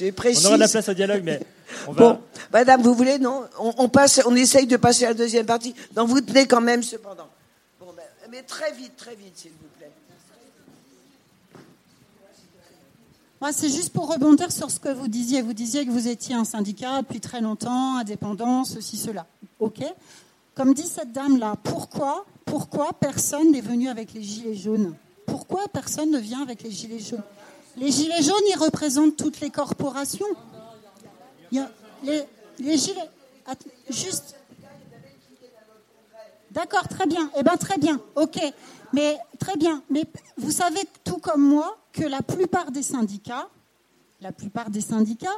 On 0.00 0.46
aura 0.46 0.56
de 0.56 0.60
la 0.60 0.68
place 0.68 0.88
au 0.88 0.94
dialogue, 0.94 1.22
mais 1.24 1.40
on 1.86 1.92
va... 1.92 2.00
Bon, 2.00 2.20
madame, 2.52 2.82
vous 2.82 2.94
voulez, 2.94 3.18
non 3.18 3.44
on, 3.58 3.88
passe, 3.88 4.20
on 4.24 4.34
essaye 4.34 4.66
de 4.66 4.76
passer 4.76 5.04
à 5.04 5.08
la 5.08 5.14
deuxième 5.14 5.46
partie. 5.46 5.74
Donc 5.94 6.08
vous 6.08 6.20
tenez 6.20 6.46
quand 6.46 6.60
même, 6.60 6.82
cependant. 6.82 7.28
Bon, 7.78 7.92
ben, 7.94 8.04
mais 8.30 8.42
très 8.42 8.72
vite, 8.72 8.96
très 8.96 9.14
vite, 9.14 9.36
s'il 9.36 9.50
vous 9.50 9.68
plaît. 9.78 9.90
Moi, 13.40 13.52
c'est 13.52 13.68
juste 13.68 13.92
pour 13.92 14.08
rebondir 14.08 14.52
sur 14.52 14.70
ce 14.70 14.78
que 14.78 14.90
vous 14.90 15.08
disiez. 15.08 15.42
Vous 15.42 15.52
disiez 15.52 15.84
que 15.84 15.90
vous 15.90 16.06
étiez 16.06 16.34
un 16.34 16.44
syndicat 16.44 17.02
depuis 17.02 17.20
très 17.20 17.40
longtemps, 17.40 17.98
indépendant, 17.98 18.64
ceci, 18.64 18.96
cela. 18.96 19.26
OK 19.58 19.82
Comme 20.54 20.74
dit 20.74 20.86
cette 20.86 21.12
dame-là, 21.12 21.56
pourquoi, 21.64 22.24
pourquoi 22.44 22.92
personne 22.92 23.50
n'est 23.50 23.60
venu 23.60 23.88
avec 23.88 24.14
les 24.14 24.22
gilets 24.22 24.54
jaunes? 24.54 24.94
Pourquoi 25.26 25.66
personne 25.68 26.12
ne 26.12 26.18
vient 26.18 26.40
avec 26.40 26.62
les 26.62 26.70
gilets 26.70 27.00
jaunes? 27.00 27.22
Les 27.76 27.90
gilets 27.90 28.22
jaunes, 28.22 28.34
ils 28.50 28.58
représentent 28.58 29.16
toutes 29.16 29.40
les 29.40 29.50
corporations. 29.50 30.26
les, 31.50 32.26
gilets. 32.58 33.10
Juste. 33.88 34.36
D'accord, 36.50 36.86
très 36.88 37.06
bien. 37.06 37.30
Eh 37.36 37.42
bien, 37.42 37.56
très 37.56 37.78
bien. 37.78 38.00
OK. 38.14 38.38
Mais 38.92 39.18
très 39.38 39.56
bien. 39.56 39.82
Mais 39.88 40.04
vous 40.36 40.50
savez 40.50 40.80
tout 41.04 41.18
comme 41.18 41.42
moi 41.42 41.78
que 41.92 42.04
la 42.04 42.22
plupart 42.22 42.70
des 42.70 42.82
syndicats, 42.82 43.48
la 44.20 44.32
plupart 44.32 44.70
des 44.70 44.82
syndicats, 44.82 45.28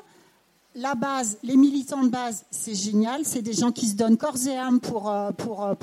la 0.75 0.97
base, 0.97 1.39
les 1.45 1.57
militants 1.57 2.03
de 2.03 2.09
base, 2.09 2.45
c'est 2.51 2.75
génial. 2.75 3.25
C'est 3.25 3.43
des 3.43 3.53
gens 3.53 3.71
qui 3.71 3.87
se 3.87 3.95
donnent 3.95 4.17
corps 4.17 4.45
et 4.47 4.57
âme 4.57 4.81
pour, 4.81 5.09
euh, 5.09 5.31
euh, 5.41 5.75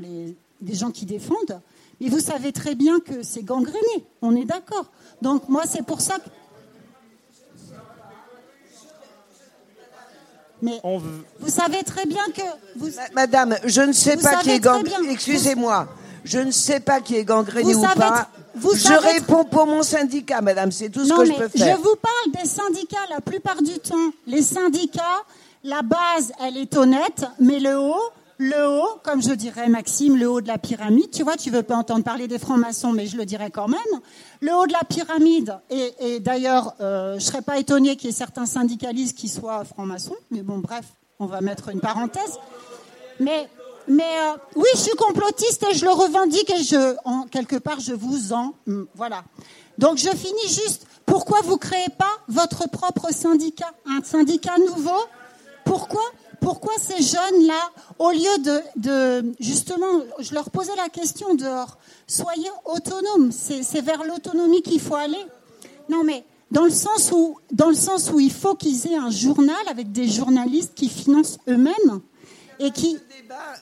les, 0.00 0.36
des 0.60 0.74
gens 0.74 0.90
qui 0.90 1.04
défendent. 1.04 1.60
Mais 2.00 2.08
vous 2.08 2.20
savez 2.20 2.52
très 2.52 2.74
bien 2.74 2.98
que 3.00 3.22
c'est 3.22 3.42
gangréné, 3.42 4.06
on 4.22 4.34
est 4.34 4.46
d'accord. 4.46 4.86
Donc 5.20 5.48
moi, 5.48 5.64
c'est 5.68 5.84
pour 5.84 6.00
ça 6.00 6.18
que... 6.18 6.28
Mais 10.62 10.80
vous 10.82 11.48
savez 11.48 11.82
très 11.82 12.06
bien 12.06 12.24
que... 12.34 12.42
Vous... 12.76 12.90
Madame, 13.14 13.56
je 13.64 13.80
ne 13.80 13.92
sais 13.92 14.16
pas 14.16 14.36
qui 14.36 14.50
est 14.50 14.60
gangréné. 14.60 15.10
Excusez-moi. 15.10 15.88
Je 16.24 16.38
ne 16.38 16.50
sais 16.50 16.80
pas 16.80 17.00
qui 17.00 17.16
est 17.16 17.24
gangréné 17.24 17.74
ou 17.74 17.82
pas. 17.82 18.28
je 18.54 19.14
réponds 19.14 19.44
pour 19.44 19.66
mon 19.66 19.82
syndicat, 19.82 20.42
madame. 20.42 20.70
C'est 20.70 20.90
tout 20.90 21.04
ce 21.04 21.12
que 21.12 21.24
je 21.24 21.32
peux 21.32 21.48
faire. 21.48 21.76
Je 21.76 21.82
vous 21.82 21.96
parle 21.96 22.42
des 22.42 22.48
syndicats 22.48 22.98
la 23.08 23.20
plupart 23.20 23.62
du 23.62 23.78
temps. 23.78 24.10
Les 24.26 24.42
syndicats, 24.42 25.22
la 25.64 25.82
base, 25.82 26.32
elle 26.44 26.58
est 26.58 26.76
honnête, 26.76 27.24
mais 27.38 27.58
le 27.58 27.78
haut, 27.78 28.10
le 28.40 28.66
haut, 28.66 28.98
comme 29.04 29.22
je 29.22 29.32
dirais 29.32 29.68
Maxime, 29.68 30.16
le 30.16 30.26
haut 30.26 30.40
de 30.40 30.48
la 30.48 30.56
pyramide. 30.56 31.10
Tu 31.10 31.22
vois, 31.22 31.36
tu 31.36 31.50
veux 31.50 31.62
pas 31.62 31.76
entendre 31.76 32.02
parler 32.02 32.26
des 32.26 32.38
francs-maçons, 32.38 32.90
mais 32.90 33.06
je 33.06 33.18
le 33.18 33.26
dirais 33.26 33.50
quand 33.50 33.68
même. 33.68 34.00
Le 34.40 34.54
haut 34.54 34.66
de 34.66 34.72
la 34.72 34.80
pyramide, 34.88 35.58
et, 35.68 36.20
d'ailleurs, 36.20 36.74
euh, 36.80 37.18
je 37.18 37.24
serais 37.24 37.42
pas 37.42 37.58
étonné 37.58 37.96
qu'il 37.96 38.06
y 38.06 38.08
ait 38.08 38.16
certains 38.16 38.46
syndicalistes 38.46 39.18
qui 39.18 39.28
soient 39.28 39.62
francs-maçons, 39.64 40.16
mais 40.30 40.40
bon, 40.40 40.56
bref, 40.56 40.86
on 41.18 41.26
va 41.26 41.42
mettre 41.42 41.68
une 41.68 41.80
parenthèse. 41.80 42.38
Mais, 43.20 43.46
euh, 43.90 44.36
oui, 44.56 44.68
je 44.72 44.78
suis 44.78 44.96
complotiste 44.96 45.66
et 45.70 45.74
je 45.74 45.84
le 45.84 45.90
revendique 45.90 46.50
et 46.50 46.76
en 47.04 47.24
quelque 47.24 47.56
part, 47.56 47.80
je 47.80 47.92
vous 47.92 48.32
en, 48.32 48.54
hmm, 48.66 48.84
voilà. 48.94 49.22
Donc 49.76 49.98
je 49.98 50.08
finis 50.08 50.48
juste. 50.48 50.86
Pourquoi 51.04 51.40
vous 51.42 51.58
créez 51.58 51.88
pas 51.98 52.12
votre 52.28 52.70
propre 52.70 53.12
syndicat, 53.12 53.72
un 53.86 54.02
syndicat 54.02 54.56
nouveau? 54.58 54.98
Pourquoi? 55.64 56.02
Pourquoi 56.40 56.72
ces 56.78 57.02
jeunes-là, 57.02 57.70
au 57.98 58.10
lieu 58.10 58.62
de, 58.76 59.34
justement, 59.40 59.86
je 60.18 60.34
leur 60.34 60.50
posais 60.50 60.74
la 60.76 60.88
question 60.88 61.34
dehors, 61.34 61.78
soyez 62.06 62.50
autonomes, 62.64 63.30
c'est 63.32 63.80
vers 63.80 64.04
l'autonomie 64.04 64.62
qu'il 64.62 64.80
faut 64.80 64.96
aller. 64.96 65.24
Non, 65.88 66.02
mais 66.04 66.24
dans 66.50 66.64
le 66.64 66.70
sens 66.70 67.12
où, 67.12 67.36
dans 67.52 67.68
le 67.68 67.74
sens 67.74 68.10
où 68.12 68.20
il 68.20 68.32
faut 68.32 68.54
qu'ils 68.54 68.86
aient 68.88 68.96
un 68.96 69.10
journal 69.10 69.56
avec 69.68 69.92
des 69.92 70.08
journalistes 70.08 70.74
qui 70.74 70.88
financent 70.88 71.38
eux-mêmes 71.48 72.00
et 72.60 72.70
qui 72.70 72.96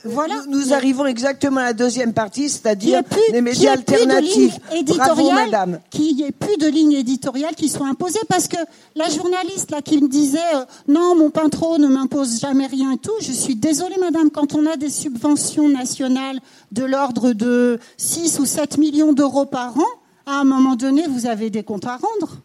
voilà. 0.04 0.34
Nous, 0.48 0.72
arrivons 0.72 1.06
exactement 1.06 1.60
à 1.60 1.64
la 1.64 1.72
deuxième 1.72 2.12
partie, 2.12 2.48
c'est-à-dire 2.48 3.02
les 3.32 3.40
médias 3.40 3.76
qu'il 3.76 3.94
alternatifs. 3.94 4.58
Bravo, 4.86 5.30
madame. 5.30 5.80
Qu'il 5.90 6.16
n'y 6.16 6.22
ait 6.22 6.32
plus 6.32 6.56
de 6.56 6.66
lignes 6.66 6.92
éditoriales 6.92 7.54
qui 7.54 7.68
soient 7.68 7.86
imposées, 7.86 8.20
parce 8.28 8.48
que 8.48 8.56
la 8.94 9.08
journaliste 9.08 9.70
là 9.70 9.82
qui 9.82 10.00
me 10.00 10.08
disait 10.08 10.38
euh, 10.54 10.64
non, 10.86 11.14
mon 11.16 11.30
patron 11.30 11.78
ne 11.78 11.88
m'impose 11.88 12.40
jamais 12.40 12.66
rien 12.66 12.92
et 12.92 12.98
tout. 12.98 13.12
Je 13.20 13.32
suis 13.32 13.56
désolée, 13.56 13.96
madame, 14.00 14.30
quand 14.30 14.54
on 14.54 14.66
a 14.66 14.76
des 14.76 14.90
subventions 14.90 15.68
nationales 15.68 16.40
de 16.72 16.84
l'ordre 16.84 17.32
de 17.32 17.78
6 17.96 18.38
ou 18.38 18.46
7 18.46 18.78
millions 18.78 19.12
d'euros 19.12 19.46
par 19.46 19.76
an, 19.76 19.86
à 20.26 20.40
un 20.40 20.44
moment 20.44 20.76
donné, 20.76 21.04
vous 21.08 21.26
avez 21.26 21.50
des 21.50 21.62
comptes 21.62 21.86
à 21.86 21.96
rendre, 21.96 22.38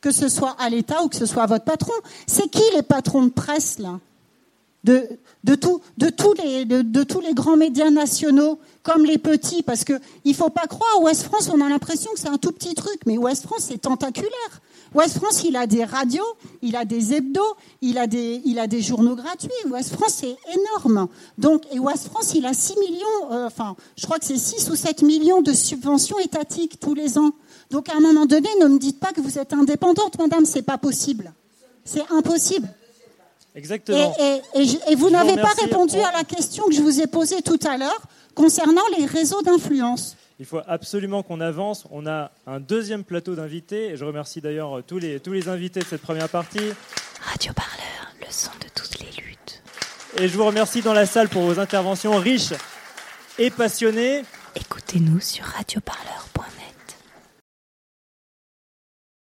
que 0.00 0.10
ce 0.10 0.28
soit 0.28 0.56
à 0.58 0.70
l'État 0.70 1.02
ou 1.02 1.08
que 1.08 1.16
ce 1.16 1.26
soit 1.26 1.42
à 1.42 1.46
votre 1.46 1.64
patron. 1.64 1.92
C'est 2.26 2.48
qui 2.48 2.62
les 2.74 2.82
patrons 2.82 3.24
de 3.24 3.30
presse 3.30 3.78
là? 3.78 3.98
De, 4.84 5.18
tous 5.54 7.20
les, 7.20 7.34
grands 7.34 7.56
médias 7.56 7.90
nationaux, 7.90 8.58
comme 8.82 9.04
les 9.04 9.18
petits, 9.18 9.62
parce 9.62 9.84
qu'il 9.84 10.00
ne 10.24 10.32
faut 10.32 10.50
pas 10.50 10.66
croire, 10.66 11.02
Ouest 11.02 11.24
France, 11.24 11.50
on 11.52 11.60
a 11.60 11.68
l'impression 11.68 12.10
que 12.12 12.18
c'est 12.18 12.28
un 12.28 12.38
tout 12.38 12.52
petit 12.52 12.74
truc, 12.74 13.00
mais 13.06 13.18
Ouest 13.18 13.44
France, 13.44 13.66
c'est 13.68 13.78
tentaculaire. 13.78 14.60
Ouest 14.94 15.18
France, 15.18 15.44
il 15.44 15.56
a 15.56 15.66
des 15.66 15.84
radios, 15.84 16.24
il 16.62 16.74
a 16.74 16.84
des 16.84 17.14
hebdos, 17.14 17.56
il 17.80 17.96
a 17.96 18.08
des, 18.08 18.42
il 18.44 18.58
a 18.58 18.66
des 18.66 18.82
journaux 18.82 19.14
gratuits. 19.14 19.50
Ouest 19.70 19.94
France, 19.94 20.14
c'est 20.20 20.36
énorme. 20.52 21.08
Donc, 21.38 21.62
et 21.72 21.78
Ouest 21.78 22.08
France, 22.08 22.32
il 22.34 22.44
a 22.44 22.54
6 22.54 22.76
millions, 22.80 23.32
euh, 23.32 23.46
enfin, 23.46 23.76
je 23.96 24.04
crois 24.06 24.18
que 24.18 24.24
c'est 24.24 24.38
6 24.38 24.68
ou 24.70 24.74
7 24.74 25.02
millions 25.02 25.42
de 25.42 25.52
subventions 25.52 26.18
étatiques 26.18 26.80
tous 26.80 26.94
les 26.94 27.18
ans. 27.18 27.30
Donc, 27.70 27.88
à 27.88 27.96
un 27.96 28.00
moment 28.00 28.26
donné, 28.26 28.48
ne 28.60 28.66
me 28.66 28.78
dites 28.78 28.98
pas 28.98 29.12
que 29.12 29.20
vous 29.20 29.38
êtes 29.38 29.52
indépendante, 29.52 30.18
madame, 30.18 30.44
c'est 30.44 30.62
pas 30.62 30.78
possible. 30.78 31.32
C'est 31.84 32.10
impossible. 32.10 32.68
Exactement. 33.54 34.14
Et, 34.54 34.94
vous 34.94 35.10
n'avez 35.10 35.36
pas 35.36 35.52
répondu 35.60 35.96
à 35.96 36.12
la 36.12 36.24
question 36.24 36.64
que 36.66 36.74
je 36.74 36.82
vous 36.82 37.00
ai 37.00 37.06
posée 37.06 37.42
tout 37.42 37.58
à 37.68 37.76
l'heure 37.76 38.02
concernant 38.34 38.82
les 38.98 39.06
réseaux 39.06 39.42
d'influence. 39.42 40.16
Il 40.38 40.46
faut 40.46 40.60
absolument 40.66 41.22
qu'on 41.22 41.40
avance. 41.40 41.84
On 41.90 42.06
a 42.06 42.30
un 42.46 42.60
deuxième 42.60 43.04
plateau 43.04 43.34
d'invités. 43.34 43.90
Et 43.90 43.96
je 43.96 44.04
remercie 44.04 44.40
d'ailleurs 44.40 44.82
tous 44.86 44.98
les, 44.98 45.20
tous 45.20 45.32
les 45.32 45.48
invités 45.48 45.80
de 45.80 45.84
cette 45.84 46.00
première 46.00 46.28
partie. 46.28 46.70
Radio 47.20 47.52
Parleur, 47.52 48.14
le 48.20 48.26
son 48.30 48.50
de 48.60 48.68
toutes 48.74 49.00
les 49.00 49.22
luttes. 49.22 49.62
Et 50.18 50.28
je 50.28 50.36
vous 50.36 50.46
remercie 50.46 50.80
dans 50.80 50.94
la 50.94 51.04
salle 51.06 51.28
pour 51.28 51.42
vos 51.42 51.58
interventions 51.58 52.16
riches 52.16 52.54
et 53.38 53.50
passionnées. 53.50 54.22
Écoutez-nous 54.54 55.20
sur 55.20 55.44
radioparleur.com. 55.44 56.59